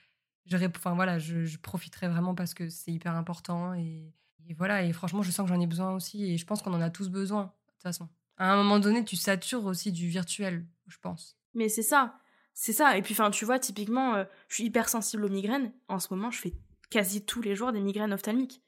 je, 0.50 0.66
enfin, 0.76 0.94
voilà, 0.94 1.18
je, 1.18 1.56
profiterai 1.58 2.08
vraiment 2.08 2.34
parce 2.34 2.54
que 2.54 2.68
c'est 2.68 2.92
hyper 2.92 3.14
important. 3.14 3.74
Et, 3.74 4.12
voilà, 4.58 4.82
et 4.82 4.92
franchement, 4.92 5.22
je 5.22 5.30
sens 5.30 5.48
que 5.48 5.54
j'en 5.54 5.60
ai 5.60 5.66
besoin 5.66 5.92
aussi. 5.92 6.32
Et 6.32 6.36
je 6.36 6.44
pense 6.44 6.62
qu'on 6.62 6.74
en 6.74 6.80
a 6.80 6.90
tous 6.90 7.08
besoin, 7.08 7.44
de 7.44 7.72
toute 7.72 7.82
façon. 7.82 8.08
À 8.36 8.52
un 8.52 8.56
moment 8.56 8.78
donné, 8.78 9.04
tu 9.04 9.16
satures 9.16 9.64
aussi 9.66 9.92
du 9.92 10.08
virtuel, 10.08 10.66
je 10.88 10.96
pense. 10.98 11.36
Mais 11.54 11.68
c'est 11.68 11.82
ça. 11.82 12.18
C'est 12.52 12.72
ça. 12.72 12.96
Et 12.96 13.02
puis, 13.02 13.14
enfin, 13.14 13.30
tu 13.30 13.44
vois, 13.44 13.58
typiquement, 13.58 14.14
euh, 14.14 14.24
je 14.48 14.56
suis 14.56 14.64
hyper 14.64 14.88
sensible 14.88 15.24
aux 15.24 15.28
migraines. 15.28 15.72
En 15.88 15.98
ce 15.98 16.08
moment, 16.10 16.30
je 16.30 16.38
fais 16.38 16.52
quasi 16.90 17.24
tous 17.24 17.42
les 17.42 17.54
jours 17.54 17.72
des 17.72 17.80
migraines 17.80 18.12
ophtalmiques. 18.12 18.62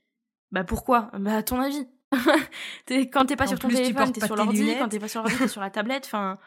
Bah 0.53 0.65
pourquoi? 0.65 1.11
Bah 1.19 1.37
à 1.37 1.43
ton 1.43 1.61
avis. 1.61 1.89
quand 3.11 3.25
t'es 3.25 3.37
pas 3.37 3.47
sur 3.47 3.59
ton 3.59 3.69
téléphone, 3.69 4.13
t'es 4.13 4.25
sur 4.25 4.37
l'ordi. 4.37 4.77
Quand 4.79 4.89
t'es 4.89 5.01
pas 5.01 5.09
sur 5.09 5.23
l'ordi, 5.23 5.37
t'es 5.37 5.49
sur 5.49 5.63
la 5.63 5.71
tablette. 5.71 6.05
Enfin, 6.05 6.39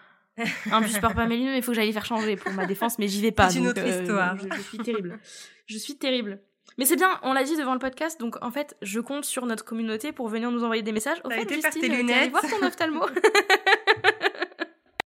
un 0.71 0.81
plus 0.81 0.93
je 0.93 0.99
porte 0.99 1.15
pas 1.15 1.27
mes 1.27 1.37
lunettes, 1.37 1.51
mais 1.53 1.57
il 1.59 1.63
faut 1.63 1.71
que 1.71 1.75
j'aille 1.75 1.93
faire 1.93 2.05
changer 2.05 2.35
pour 2.35 2.51
ma 2.51 2.65
défense, 2.65 2.99
mais 2.99 3.07
j'y 3.07 3.21
vais 3.21 3.31
pas. 3.31 3.49
C'est 3.49 3.59
une 3.59 3.67
autre 3.67 3.81
euh, 3.81 4.01
histoire. 4.01 4.37
Je, 4.37 4.61
suis 4.61 4.77
terrible. 4.79 5.19
Je 5.65 5.77
suis 5.77 5.95
terrible. 5.95 6.39
Mais 6.77 6.85
c'est 6.85 6.97
bien, 6.97 7.19
on 7.23 7.33
l'a 7.33 7.43
dit 7.43 7.55
devant 7.55 7.73
le 7.73 7.79
podcast, 7.79 8.19
donc 8.19 8.35
en 8.43 8.51
fait, 8.51 8.75
je 8.81 8.99
compte 8.99 9.23
sur 9.23 9.45
notre 9.45 9.63
communauté 9.63 10.11
pour 10.11 10.27
venir 10.27 10.51
nous 10.51 10.63
envoyer 10.63 10.83
des 10.83 10.91
messages. 10.91 11.19
Au 11.23 11.29
fait, 11.29 11.43
été 11.43 11.55
Justine, 11.55 11.81
tes 11.81 11.87
lunettes. 11.87 12.31
voir 12.31 12.43
ton 12.43 12.65
ophtalmo. 12.65 13.05
oh 13.09 13.09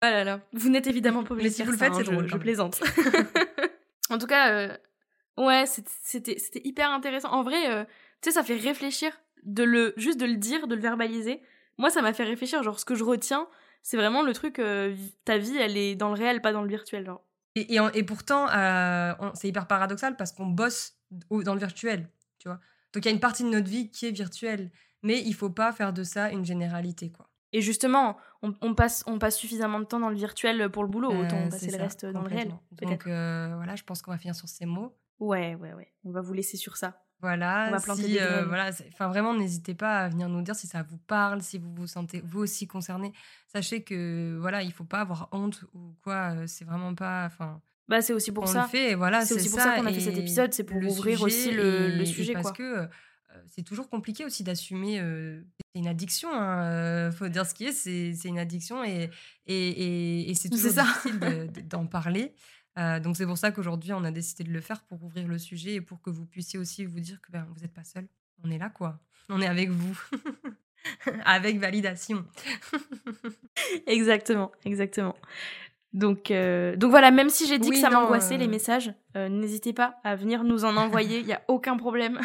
là 0.01 0.25
là, 0.25 0.41
vous 0.55 0.71
n'êtes 0.71 0.87
évidemment 0.87 1.25
pas 1.25 1.35
obligé 1.35 1.49
Mais 1.49 1.55
si 1.55 1.63
vous 1.63 1.73
le 1.73 1.77
faites, 1.77 1.95
c'est 1.95 2.05
drôle. 2.05 2.27
Je, 2.27 2.37
plaisante. 2.37 2.81
en 4.11 4.17
tout 4.17 4.27
cas, 4.27 4.51
euh, 4.53 4.77
ouais, 5.37 5.67
c'était 5.67 6.39
c'était 6.39 6.63
hyper 6.65 6.91
intéressant. 6.91 7.29
En 7.33 7.43
vrai, 7.43 7.71
euh, 7.71 7.85
tu 8.23 8.31
sais, 8.31 8.33
ça 8.33 8.43
fait 8.43 8.57
réfléchir 8.57 9.13
de 9.43 9.63
le 9.63 9.93
juste 9.99 10.19
de 10.19 10.27
le 10.27 10.37
dire, 10.37 10.69
de 10.69 10.75
le 10.75 10.81
verbaliser. 10.81 11.43
Moi, 11.77 11.91
ça 11.91 12.01
m'a 12.01 12.15
fait 12.15 12.25
réfléchir. 12.25 12.63
Genre, 12.63 12.81
ce 12.81 12.87
que 12.87 12.95
je 12.95 13.05
retiens, 13.05 13.47
c'est 13.83 13.97
vraiment 13.97 14.23
le 14.23 14.33
truc, 14.33 14.59
euh, 14.59 14.95
ta 15.25 15.39
vie, 15.39 15.57
elle 15.57 15.77
est 15.77 15.95
dans 15.95 16.09
le 16.09 16.15
réel, 16.15 16.41
pas 16.41 16.53
dans 16.53 16.63
le 16.63 16.69
virtuel. 16.69 17.07
Genre. 17.07 17.25
Et, 17.55 17.77
et, 17.95 18.03
pourtant, 18.03 18.49
euh, 18.51 19.13
c'est 19.35 19.49
hyper 19.49 19.67
paradoxal 19.67 20.17
parce 20.17 20.33
qu'on 20.33 20.47
bosse 20.47 20.97
dans 21.31 21.55
le 21.55 21.61
virtuel, 21.61 22.09
tu 22.39 22.49
vois. 22.49 22.61
Donc 22.93 23.05
il 23.05 23.09
y 23.09 23.09
a 23.09 23.15
une 23.15 23.21
partie 23.21 23.45
de 23.45 23.49
notre 23.49 23.69
vie 23.69 23.91
qui 23.91 24.07
est 24.07 24.11
virtuelle, 24.11 24.71
mais 25.03 25.21
il 25.21 25.35
faut 25.35 25.51
pas 25.51 25.73
faire 25.73 25.93
de 25.93 26.03
ça 26.05 26.31
une 26.31 26.45
généralité, 26.45 27.11
quoi. 27.11 27.29
Et 27.55 27.63
justement, 27.63 28.19
on, 28.43 28.75
passe, 28.75 29.03
on 29.07 29.19
passe 29.19 29.37
suffisamment 29.39 29.81
de 29.81 29.85
temps 29.85 30.01
dans 30.01 30.11
le 30.11 30.17
virtuel 30.17 30.69
pour 30.71 30.83
le 30.83 30.89
boulot, 30.91 31.09
autant 31.09 31.47
euh, 31.47 31.49
passer 31.49 31.71
le 31.71 31.79
reste 31.79 32.05
dans 32.05 32.21
le 32.21 32.29
réel. 32.29 32.53
Donc 32.73 33.05
voilà, 33.05 33.75
je 33.75 33.85
pense 33.85 34.03
qu'on 34.03 34.11
va 34.11 34.19
finir 34.19 34.35
sur 34.35 34.49
ces 34.49 34.67
mots. 34.67 34.95
Ouais, 35.19 35.55
ouais, 35.55 35.73
ouais. 35.73 35.93
On 36.05 36.11
va 36.11 36.21
vous 36.21 36.35
laisser 36.35 36.59
sur 36.59 36.77
ça. 36.77 37.03
Voilà, 37.21 37.77
si, 37.97 38.21
euh, 38.21 38.45
voilà, 38.47 38.71
enfin 38.93 39.09
vraiment 39.09 39.35
n'hésitez 39.35 39.75
pas 39.75 40.05
à 40.05 40.09
venir 40.09 40.29
nous 40.29 40.41
dire 40.41 40.55
si 40.55 40.69
ça 40.69 40.85
vous 40.85 40.99
parle, 40.99 41.43
si 41.43 41.59
vous 41.59 41.75
vous 41.75 41.89
sentez 41.89 42.23
vous 42.25 42.41
aussi 42.41 42.69
concerné. 42.69 43.13
Sachez 43.49 43.83
que 43.83 44.37
voilà, 44.41 44.63
il 44.63 44.73
faut 44.73 44.85
pas 44.85 45.01
avoir 45.01 45.29
honte 45.33 45.65
ou 45.75 45.97
quoi, 46.05 46.35
euh, 46.35 46.45
c'est 46.47 46.65
vraiment 46.65 46.95
pas 46.95 47.25
enfin 47.27 47.61
bah 47.89 48.03
c'est 48.03 48.13
aussi 48.13 48.31
pour 48.31 48.47
ça. 48.47 48.63
Le 48.63 48.69
fait, 48.69 48.95
voilà, 48.95 49.25
c'est 49.25 49.35
aussi 49.35 49.51
pour 49.51 49.59
ça, 49.59 49.77
qu'on 49.77 49.87
a 49.87 49.93
fait 49.93 50.01
cet 50.01 50.17
épisode, 50.17 50.53
c'est 50.53 50.63
pour 50.63 50.77
ouvrir 50.77 51.23
aussi 51.23 51.51
le, 51.51 52.05
sujet 52.05 52.35
parce 52.35 52.53
que 52.53 52.63
euh, 52.63 52.87
c'est 53.51 53.65
toujours 53.65 53.89
compliqué 53.91 54.25
aussi 54.25 54.45
d'assumer 54.45 55.03
c'est 55.75 55.81
une 55.81 55.89
addiction 55.89 56.29
hein, 56.33 57.11
faut 57.11 57.29
dire 57.29 57.47
ce 57.47 57.55
qui 57.55 57.67
est, 57.67 57.73
c'est 57.73 58.29
une 58.29 58.39
addiction 58.39 58.85
et 58.85 59.11
et, 59.47 60.31
et, 60.31 60.35
c'est 60.35 60.51
toujours 60.51 60.73
difficile 60.73 61.19
d'en 61.69 61.87
parler. 61.87 62.33
Euh, 62.79 63.01
donc 63.01 63.17
c'est 63.17 63.27
pour 63.27 63.39
ça 63.39 63.51
qu'aujourd'hui 63.51 63.93
on 63.93 64.05
a 64.05 64.11
décidé 64.11 64.45
de 64.45 64.53
le 64.53 64.61
faire 64.61 64.83
pour 64.83 65.03
ouvrir 65.03 65.27
le 65.27 65.39
sujet 65.39 65.75
et 65.75 65.81
pour 65.81 66.01
que 66.01 66.11
vous 66.11 66.27
puissiez 66.27 66.59
aussi 66.59 66.85
vous 66.85 67.01
dire 67.01 67.21
que 67.21 67.33
ben, 67.33 67.47
vous 67.53 67.61
n'êtes 67.61 67.73
pas 67.73 67.85
seul. 67.85 68.07
On 68.45 68.51
est 68.51 68.59
là 68.59 68.71
quoi. 68.71 69.01
On 69.29 69.41
est 69.41 69.47
avec 69.47 69.71
vous. 69.71 70.01
avec 71.25 71.59
validation. 71.59 72.25
exactement, 73.87 74.53
exactement. 74.65 75.17
Donc, 75.95 76.31
euh, 76.31 76.77
donc 76.77 76.91
voilà, 76.91 77.11
même 77.11 77.31
si 77.31 77.49
j'ai 77.49 77.59
dit 77.59 77.71
que 77.71 77.79
ça 77.79 77.91
m'angoissait 77.91 78.37
les 78.37 78.47
euh 78.47 78.51
messages, 78.51 78.93
n'hésitez 79.15 79.73
pas 79.73 79.99
à 80.05 80.15
venir 80.15 80.45
nous 80.45 80.65
en 80.65 80.77
envoyer, 80.77 81.19
il 81.19 81.27
y 81.27 81.33
a 81.33 81.43
aucun 81.49 81.77
problème. 81.77 82.21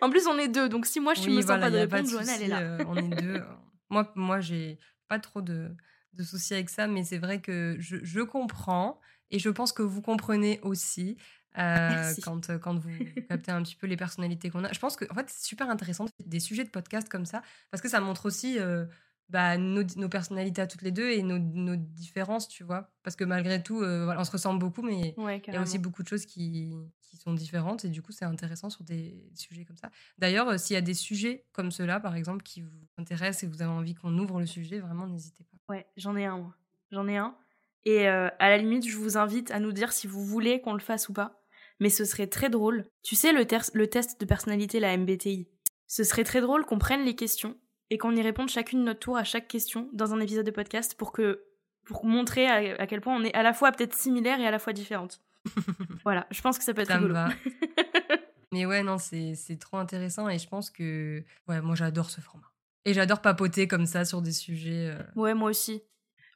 en 0.00 0.08
plus, 0.08 0.26
on 0.26 0.38
est 0.38 0.48
deux, 0.48 0.68
donc 0.68 0.86
si 0.86 1.00
moi 1.00 1.14
je 1.14 1.28
me 1.28 1.40
sens 1.42 1.60
pas 1.60 1.70
de 1.70 1.78
répondre, 1.78 2.08
Joanna, 2.08 2.32
elle 2.36 2.42
est 2.44 2.48
là. 2.48 2.78
on 2.86 2.96
est 2.96 3.22
deux. 3.22 3.42
Moi, 3.90 4.10
moi 4.14 4.40
j'ai 4.40 4.78
pas 5.08 5.18
trop 5.18 5.42
de, 5.42 5.68
de 6.14 6.22
soucis 6.22 6.54
avec 6.54 6.70
ça, 6.70 6.86
mais 6.86 7.04
c'est 7.04 7.18
vrai 7.18 7.40
que 7.40 7.76
je, 7.78 7.96
je 8.02 8.20
comprends 8.20 9.00
et 9.30 9.38
je 9.38 9.48
pense 9.48 9.72
que 9.72 9.82
vous 9.82 10.02
comprenez 10.02 10.60
aussi 10.62 11.16
euh, 11.58 12.12
quand, 12.22 12.50
euh, 12.50 12.58
quand 12.58 12.78
vous 12.78 12.90
captez 13.28 13.50
un 13.50 13.62
petit 13.62 13.74
peu 13.74 13.86
les 13.86 13.96
personnalités 13.96 14.50
qu'on 14.50 14.64
a. 14.64 14.72
Je 14.72 14.78
pense 14.78 14.96
que 14.96 15.04
en 15.10 15.14
fait, 15.14 15.28
c'est 15.28 15.46
super 15.46 15.68
intéressant 15.70 16.06
des 16.24 16.40
sujets 16.40 16.64
de 16.64 16.70
podcast 16.70 17.08
comme 17.08 17.26
ça 17.26 17.42
parce 17.70 17.82
que 17.82 17.88
ça 17.88 18.00
montre 18.00 18.26
aussi 18.26 18.58
euh, 18.58 18.84
bah, 19.28 19.56
nos, 19.56 19.82
nos, 19.96 20.08
personnalités 20.08 20.62
à 20.62 20.66
toutes 20.66 20.82
les 20.82 20.92
deux 20.92 21.10
et 21.10 21.22
nos, 21.22 21.38
nos 21.38 21.76
différences, 21.76 22.48
tu 22.48 22.64
vois. 22.64 22.90
Parce 23.02 23.16
que 23.16 23.24
malgré 23.24 23.62
tout, 23.62 23.82
on 23.82 24.24
se 24.24 24.30
ressemble 24.30 24.60
beaucoup, 24.60 24.82
mais 24.82 25.14
il 25.16 25.52
y 25.52 25.56
a 25.56 25.60
aussi 25.60 25.78
beaucoup 25.78 26.02
de 26.02 26.08
choses 26.08 26.26
qui, 26.26 26.72
qui 27.02 27.16
sont 27.16 27.34
différentes 27.34 27.84
et 27.84 27.88
du 27.88 28.02
coup, 28.02 28.12
c'est 28.12 28.24
intéressant 28.24 28.70
sur 28.70 28.84
des 28.84 29.30
sujets 29.34 29.64
comme 29.64 29.76
ça. 29.76 29.90
D'ailleurs, 30.18 30.58
s'il 30.60 30.74
y 30.74 30.78
a 30.78 30.82
des 30.82 30.94
sujets 30.94 31.44
comme 31.52 31.70
ceux-là, 31.72 31.98
par 31.98 32.14
exemple, 32.14 32.42
qui 32.42 32.62
vous 32.62 32.86
intéressent 32.98 33.42
et 33.42 33.46
vous 33.46 33.62
avez 33.62 33.72
envie 33.72 33.94
qu'on 33.94 34.16
ouvre 34.16 34.38
le 34.38 34.46
sujet, 34.46 34.78
vraiment, 34.78 35.06
n'hésitez 35.06 35.44
pas. 35.44 35.74
Ouais, 35.74 35.86
j'en 35.96 36.16
ai 36.16 36.24
un, 36.24 36.38
moi. 36.38 36.54
J'en 36.92 37.06
ai 37.08 37.16
un. 37.16 37.36
Et 37.84 38.08
euh, 38.08 38.28
à 38.38 38.50
la 38.50 38.58
limite, 38.58 38.86
je 38.86 38.96
vous 38.96 39.16
invite 39.16 39.50
à 39.50 39.60
nous 39.60 39.72
dire 39.72 39.92
si 39.92 40.06
vous 40.06 40.24
voulez 40.24 40.60
qu'on 40.60 40.74
le 40.74 40.80
fasse 40.80 41.08
ou 41.08 41.12
pas. 41.12 41.42
Mais 41.80 41.90
ce 41.90 42.04
serait 42.04 42.26
très 42.26 42.50
drôle. 42.50 42.86
Tu 43.02 43.14
sais, 43.14 43.32
le, 43.32 43.46
le 43.74 43.86
test 43.86 44.20
de 44.20 44.26
personnalité, 44.26 44.80
la 44.80 44.96
MBTI. 44.96 45.48
Ce 45.86 46.04
serait 46.04 46.24
très 46.24 46.40
drôle 46.40 46.66
qu'on 46.66 46.78
prenne 46.78 47.04
les 47.04 47.14
questions 47.14 47.56
et 47.90 47.98
qu'on 47.98 48.14
y 48.14 48.22
réponde 48.22 48.48
chacune 48.48 48.84
notre 48.84 49.00
tour 49.00 49.16
à 49.16 49.24
chaque 49.24 49.48
question 49.48 49.88
dans 49.92 50.12
un 50.12 50.20
épisode 50.20 50.44
de 50.44 50.50
podcast 50.50 50.94
pour 50.96 51.12
que 51.12 51.44
pour 51.84 52.04
montrer 52.04 52.46
à, 52.46 52.86
quel 52.86 53.00
point 53.00 53.16
on 53.16 53.24
est 53.24 53.34
à 53.34 53.42
la 53.42 53.54
fois 53.54 53.72
peut-être 53.72 53.94
similaire 53.94 54.38
et 54.40 54.46
à 54.46 54.50
la 54.50 54.58
fois 54.58 54.74
différente. 54.74 55.22
voilà, 56.04 56.26
je 56.30 56.42
pense 56.42 56.58
que 56.58 56.64
ça 56.64 56.74
peut 56.74 56.82
être 56.82 56.88
ça 56.88 56.98
rigolo. 56.98 57.14
Mais 58.52 58.66
ouais, 58.66 58.82
non, 58.82 58.98
c'est 58.98 59.58
trop 59.58 59.78
intéressant 59.78 60.28
et 60.28 60.38
je 60.38 60.46
pense 60.46 60.70
que 60.70 61.24
ouais, 61.48 61.62
moi 61.62 61.74
j'adore 61.74 62.10
ce 62.10 62.20
format. 62.20 62.52
Et 62.84 62.92
j'adore 62.92 63.22
papoter 63.22 63.66
comme 63.68 63.86
ça 63.86 64.04
sur 64.04 64.20
des 64.20 64.32
sujets. 64.32 64.94
Euh, 64.94 65.02
ouais, 65.16 65.34
moi 65.34 65.50
aussi. 65.50 65.82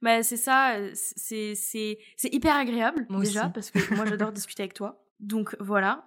Bah, 0.02 0.22
c'est 0.22 0.36
ça, 0.36 0.76
c'est, 0.94 1.54
c'est, 1.54 1.98
c'est 2.16 2.34
hyper 2.34 2.56
agréable 2.56 3.06
déjà, 3.08 3.48
parce 3.48 3.70
que 3.70 3.94
moi 3.94 4.04
j'adore 4.04 4.32
discuter 4.32 4.64
avec 4.64 4.74
toi. 4.74 5.02
Donc 5.22 5.56
voilà. 5.60 6.04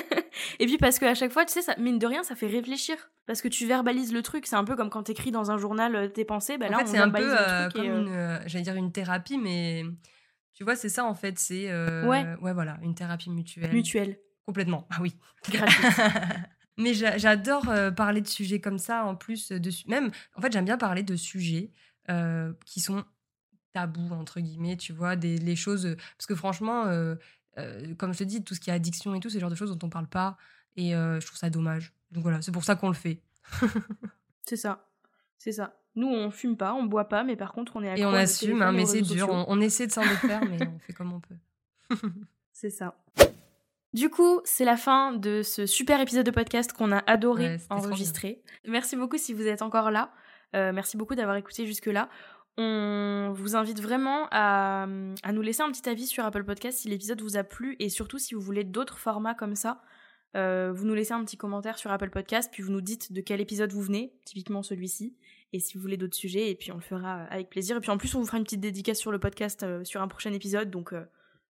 et 0.60 0.66
puis 0.66 0.78
parce 0.78 1.00
qu'à 1.00 1.14
chaque 1.14 1.32
fois, 1.32 1.44
tu 1.44 1.52
sais, 1.52 1.62
ça, 1.62 1.74
mine 1.78 1.98
de 1.98 2.06
rien, 2.06 2.22
ça 2.22 2.36
fait 2.36 2.46
réfléchir. 2.46 2.96
Parce 3.26 3.42
que 3.42 3.48
tu 3.48 3.66
verbalises 3.66 4.12
le 4.12 4.22
truc. 4.22 4.46
C'est 4.46 4.54
un 4.54 4.64
peu 4.64 4.76
comme 4.76 4.88
quand 4.88 5.02
t'écris 5.02 5.32
dans 5.32 5.50
un 5.50 5.58
journal 5.58 5.96
euh, 5.96 6.08
tes 6.08 6.24
pensées. 6.24 6.56
Bah, 6.56 6.68
là, 6.68 6.76
en 6.76 6.80
fait, 6.80 6.86
c'est 6.86 6.98
un 6.98 7.10
peu 7.10 7.36
euh, 7.36 7.68
comme 7.70 7.84
euh, 7.84 8.38
une, 8.40 8.48
j'allais 8.48 8.62
dire 8.62 8.76
une 8.76 8.92
thérapie, 8.92 9.36
mais 9.36 9.84
tu 10.54 10.62
vois, 10.62 10.76
c'est 10.76 10.88
ça 10.88 11.04
en 11.04 11.14
fait. 11.14 11.38
C'est 11.38 11.66
ouais. 12.04 12.24
ouais, 12.40 12.52
voilà, 12.52 12.78
une 12.82 12.94
thérapie 12.94 13.30
mutuelle. 13.30 13.72
Mutuelle. 13.72 14.18
Complètement. 14.46 14.86
Ah 14.90 14.98
oui. 15.00 15.16
mais 16.78 16.94
j'adore 16.94 17.66
parler 17.96 18.20
de 18.20 18.28
sujets 18.28 18.60
comme 18.60 18.78
ça. 18.78 19.04
En 19.04 19.16
plus 19.16 19.50
de 19.50 19.70
même, 19.88 20.12
en 20.36 20.40
fait, 20.40 20.52
j'aime 20.52 20.64
bien 20.64 20.78
parler 20.78 21.02
de 21.02 21.16
sujets 21.16 21.72
qui 22.64 22.78
sont 22.78 23.04
tabou, 23.76 24.14
entre 24.14 24.40
guillemets, 24.40 24.78
tu 24.78 24.94
vois, 24.94 25.16
des, 25.16 25.36
les 25.36 25.54
choses. 25.54 25.96
Parce 26.16 26.26
que 26.26 26.34
franchement, 26.34 26.86
euh, 26.86 27.14
euh, 27.58 27.94
comme 27.96 28.14
je 28.14 28.20
te 28.20 28.24
dis, 28.24 28.42
tout 28.42 28.54
ce 28.54 28.60
qui 28.60 28.70
est 28.70 28.72
addiction 28.72 29.14
et 29.14 29.20
tout, 29.20 29.28
c'est 29.28 29.36
le 29.36 29.40
genre 29.40 29.50
de 29.50 29.54
choses 29.54 29.76
dont 29.76 29.86
on 29.86 29.90
parle 29.90 30.06
pas. 30.06 30.38
Et 30.76 30.94
euh, 30.94 31.20
je 31.20 31.26
trouve 31.26 31.38
ça 31.38 31.50
dommage. 31.50 31.92
Donc 32.10 32.22
voilà, 32.22 32.40
c'est 32.40 32.52
pour 32.52 32.64
ça 32.64 32.74
qu'on 32.74 32.88
le 32.88 32.94
fait. 32.94 33.20
c'est 34.48 34.56
ça. 34.56 34.88
C'est 35.36 35.52
ça. 35.52 35.78
Nous, 35.94 36.08
on 36.08 36.30
fume 36.30 36.56
pas, 36.56 36.72
on 36.72 36.84
boit 36.84 37.10
pas, 37.10 37.22
mais 37.22 37.36
par 37.36 37.52
contre, 37.52 37.76
on 37.76 37.82
est 37.82 37.98
Et 37.98 38.06
on 38.06 38.14
assume, 38.14 38.62
hein, 38.62 38.72
mais 38.72 38.86
c'est 38.86 39.02
dur. 39.02 39.28
On, 39.30 39.60
essaie 39.60 39.86
de 39.86 39.92
s'en 39.92 40.02
défaire, 40.08 40.40
mais 40.48 40.66
on 40.66 40.78
fait 40.78 40.94
comme 40.94 41.12
on 41.12 41.20
peut. 41.20 41.36
c'est 42.52 42.70
ça. 42.70 42.96
Du 43.92 44.08
coup, 44.08 44.40
c'est 44.44 44.64
la 44.64 44.78
fin 44.78 45.12
de 45.12 45.42
ce 45.42 45.66
super 45.66 46.00
épisode 46.00 46.24
de 46.24 46.30
podcast 46.30 46.72
qu'on 46.72 46.92
a 46.92 47.02
adoré 47.06 47.58
enregistrer. 47.68 48.42
Merci 48.66 48.96
beaucoup 48.96 49.18
si 49.18 49.34
vous 49.34 49.46
êtes 49.46 49.60
encore 49.60 49.90
là. 49.90 50.12
merci 50.54 50.96
beaucoup 50.96 51.14
d'avoir 51.14 51.36
écouté 51.36 51.66
jusque-là. 51.66 52.08
On 52.58 53.32
vous 53.34 53.54
invite 53.54 53.80
vraiment 53.82 54.28
à, 54.30 54.86
à, 55.22 55.32
nous 55.32 55.42
laisser 55.42 55.62
un 55.62 55.70
petit 55.70 55.88
avis 55.88 56.06
sur 56.06 56.24
Apple 56.24 56.44
Podcast 56.44 56.78
si 56.78 56.88
l'épisode 56.88 57.20
vous 57.20 57.36
a 57.36 57.44
plu 57.44 57.76
et 57.80 57.88
surtout 57.90 58.18
si 58.18 58.34
vous 58.34 58.40
voulez 58.40 58.64
d'autres 58.64 58.98
formats 58.98 59.34
comme 59.34 59.54
ça. 59.54 59.82
Euh, 60.36 60.70
vous 60.72 60.84
nous 60.84 60.94
laissez 60.94 61.12
un 61.12 61.24
petit 61.24 61.38
commentaire 61.38 61.78
sur 61.78 61.90
Apple 61.90 62.10
Podcast, 62.10 62.50
puis 62.52 62.62
vous 62.62 62.72
nous 62.72 62.82
dites 62.82 63.12
de 63.12 63.20
quel 63.22 63.40
épisode 63.40 63.72
vous 63.72 63.80
venez, 63.80 64.12
typiquement 64.24 64.62
celui-ci, 64.62 65.16
et 65.52 65.60
si 65.60 65.76
vous 65.76 65.80
voulez 65.80 65.96
d'autres 65.96 66.16
sujets, 66.16 66.50
et 66.50 66.54
puis 66.54 66.72
on 66.72 66.76
le 66.76 66.82
fera 66.82 67.22
avec 67.24 67.48
plaisir. 67.48 67.76
Et 67.76 67.80
puis 67.80 67.90
en 67.90 67.96
plus, 67.96 68.14
on 68.14 68.20
vous 68.20 68.26
fera 68.26 68.36
une 68.36 68.44
petite 68.44 68.60
dédicace 68.60 68.98
sur 68.98 69.10
le 69.10 69.18
podcast 69.18 69.62
euh, 69.62 69.82
sur 69.84 70.02
un 70.02 70.08
prochain 70.08 70.32
épisode, 70.32 70.70
donc 70.70 70.92
euh, 70.92 71.04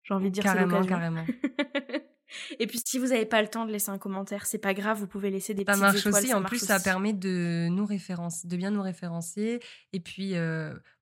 j'ai 0.05 0.15
envie 0.15 0.31
de 0.31 0.35
dire 0.35 0.45
c'est 0.45 0.61
l'occasion. 0.61 0.89
Carrément, 0.89 1.25
et 2.59 2.67
puis 2.67 2.81
si 2.85 2.99
vous 2.99 3.09
n'avez 3.09 3.27
pas 3.27 3.43
le 3.43 3.49
temps 3.49 3.67
de 3.67 3.73
laisser 3.73 3.91
un 3.91 3.99
commentaire, 3.99 4.47
c'est 4.47 4.59
pas 4.59 4.75
grave, 4.75 4.99
vous 4.99 5.07
pouvez 5.07 5.31
laisser 5.31 5.55
des 5.55 5.65
ça 5.65 5.77
marche 5.77 6.07
aussi. 6.07 6.35
en 6.35 6.43
plus, 6.43 6.59
ça 6.59 6.81
permet 6.81 7.13
de 7.13 7.69
nous 7.71 7.87
référencer, 7.87 8.47
de 8.49 8.57
bien 8.57 8.71
nous 8.71 8.83
référencer, 8.83 9.61
et 9.93 10.01
puis 10.01 10.35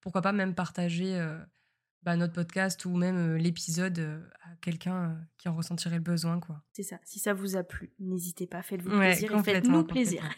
pourquoi 0.00 0.22
pas 0.22 0.32
même 0.32 0.54
partager 0.54 1.18
bah, 2.02 2.16
notre 2.16 2.34
podcast 2.34 2.84
ou 2.84 2.94
même 2.96 3.36
l'épisode 3.36 4.22
à 4.42 4.56
quelqu'un 4.60 5.16
qui 5.38 5.48
en 5.48 5.56
ressentirait 5.56 5.96
le 5.96 6.02
besoin. 6.02 6.38
quoi. 6.38 6.62
C'est 6.72 6.82
ça. 6.82 6.98
Si 7.02 7.18
ça 7.18 7.32
vous 7.32 7.56
a 7.56 7.62
plu, 7.62 7.92
n'hésitez 7.98 8.46
pas, 8.46 8.62
faites-vous 8.62 8.90
plaisir 8.90 9.34
et 9.34 9.42
faites-nous 9.42 9.84
plaisir. 9.84 10.28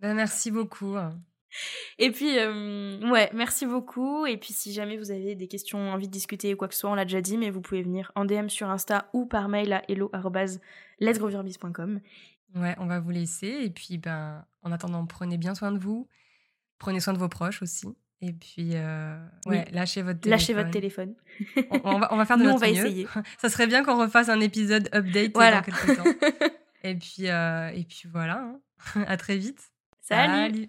ben, 0.00 0.14
merci 0.14 0.50
beaucoup. 0.50 0.96
Et 1.98 2.10
puis, 2.10 2.36
ouais, 2.36 3.30
merci 3.34 3.66
beaucoup. 3.66 4.26
Et 4.26 4.36
puis, 4.36 4.52
si 4.52 4.72
jamais 4.72 4.96
vous 4.96 5.10
avez 5.10 5.34
des 5.34 5.48
questions, 5.48 5.90
envie 5.90 6.06
de 6.06 6.12
discuter 6.12 6.54
ou 6.54 6.56
quoi 6.56 6.68
que 6.68 6.74
ce 6.74 6.80
soit, 6.80 6.90
on 6.90 6.94
l'a 6.94 7.04
déjà 7.04 7.20
dit, 7.20 7.36
mais 7.38 7.50
vous 7.50 7.60
pouvez 7.60 7.82
venir 7.82 8.12
en 8.14 8.24
DM 8.24 8.46
sur 8.48 8.70
Insta 8.70 9.10
ou 9.12 9.26
par 9.26 9.48
mail 9.48 9.72
à 9.72 9.82
hello.let'sgrovirbiz.com. 9.88 12.00
Ouais, 12.54 12.76
on 12.78 12.86
va 12.86 13.00
vous 13.00 13.10
laisser. 13.10 13.48
Et 13.48 13.70
puis, 13.70 13.98
ben, 13.98 14.44
en 14.62 14.72
attendant, 14.72 15.04
prenez 15.06 15.38
bien 15.38 15.54
soin 15.54 15.72
de 15.72 15.78
vous. 15.78 16.08
Prenez 16.78 17.00
soin 17.00 17.12
de 17.12 17.18
vos 17.18 17.28
proches 17.28 17.62
aussi. 17.62 17.88
Et 18.20 18.32
puis, 18.32 18.70
euh, 18.74 19.16
ouais, 19.46 19.66
lâchez 19.70 20.02
votre 20.02 20.20
téléphone. 20.20 20.40
Lâchez 20.40 20.54
votre 20.54 20.70
téléphone. 20.70 21.14
on, 21.84 21.98
va, 21.98 22.12
on, 22.12 22.16
va, 22.16 22.24
faire 22.24 22.36
de 22.36 22.44
Nous, 22.44 22.50
on 22.50 22.56
va 22.56 22.68
essayer. 22.68 23.06
Ça 23.38 23.48
serait 23.48 23.66
bien 23.66 23.84
qu'on 23.84 23.98
refasse 23.98 24.28
un 24.28 24.40
épisode 24.40 24.88
update 24.92 25.32
dans 25.32 25.62
quelques 25.62 25.96
temps. 25.96 26.04
et, 26.82 26.96
puis, 26.96 27.28
euh, 27.28 27.68
et 27.68 27.84
puis 27.84 28.08
voilà, 28.10 28.42
hein. 28.42 29.04
à 29.06 29.16
très 29.16 29.36
vite. 29.36 29.70
Salut. 30.00 30.68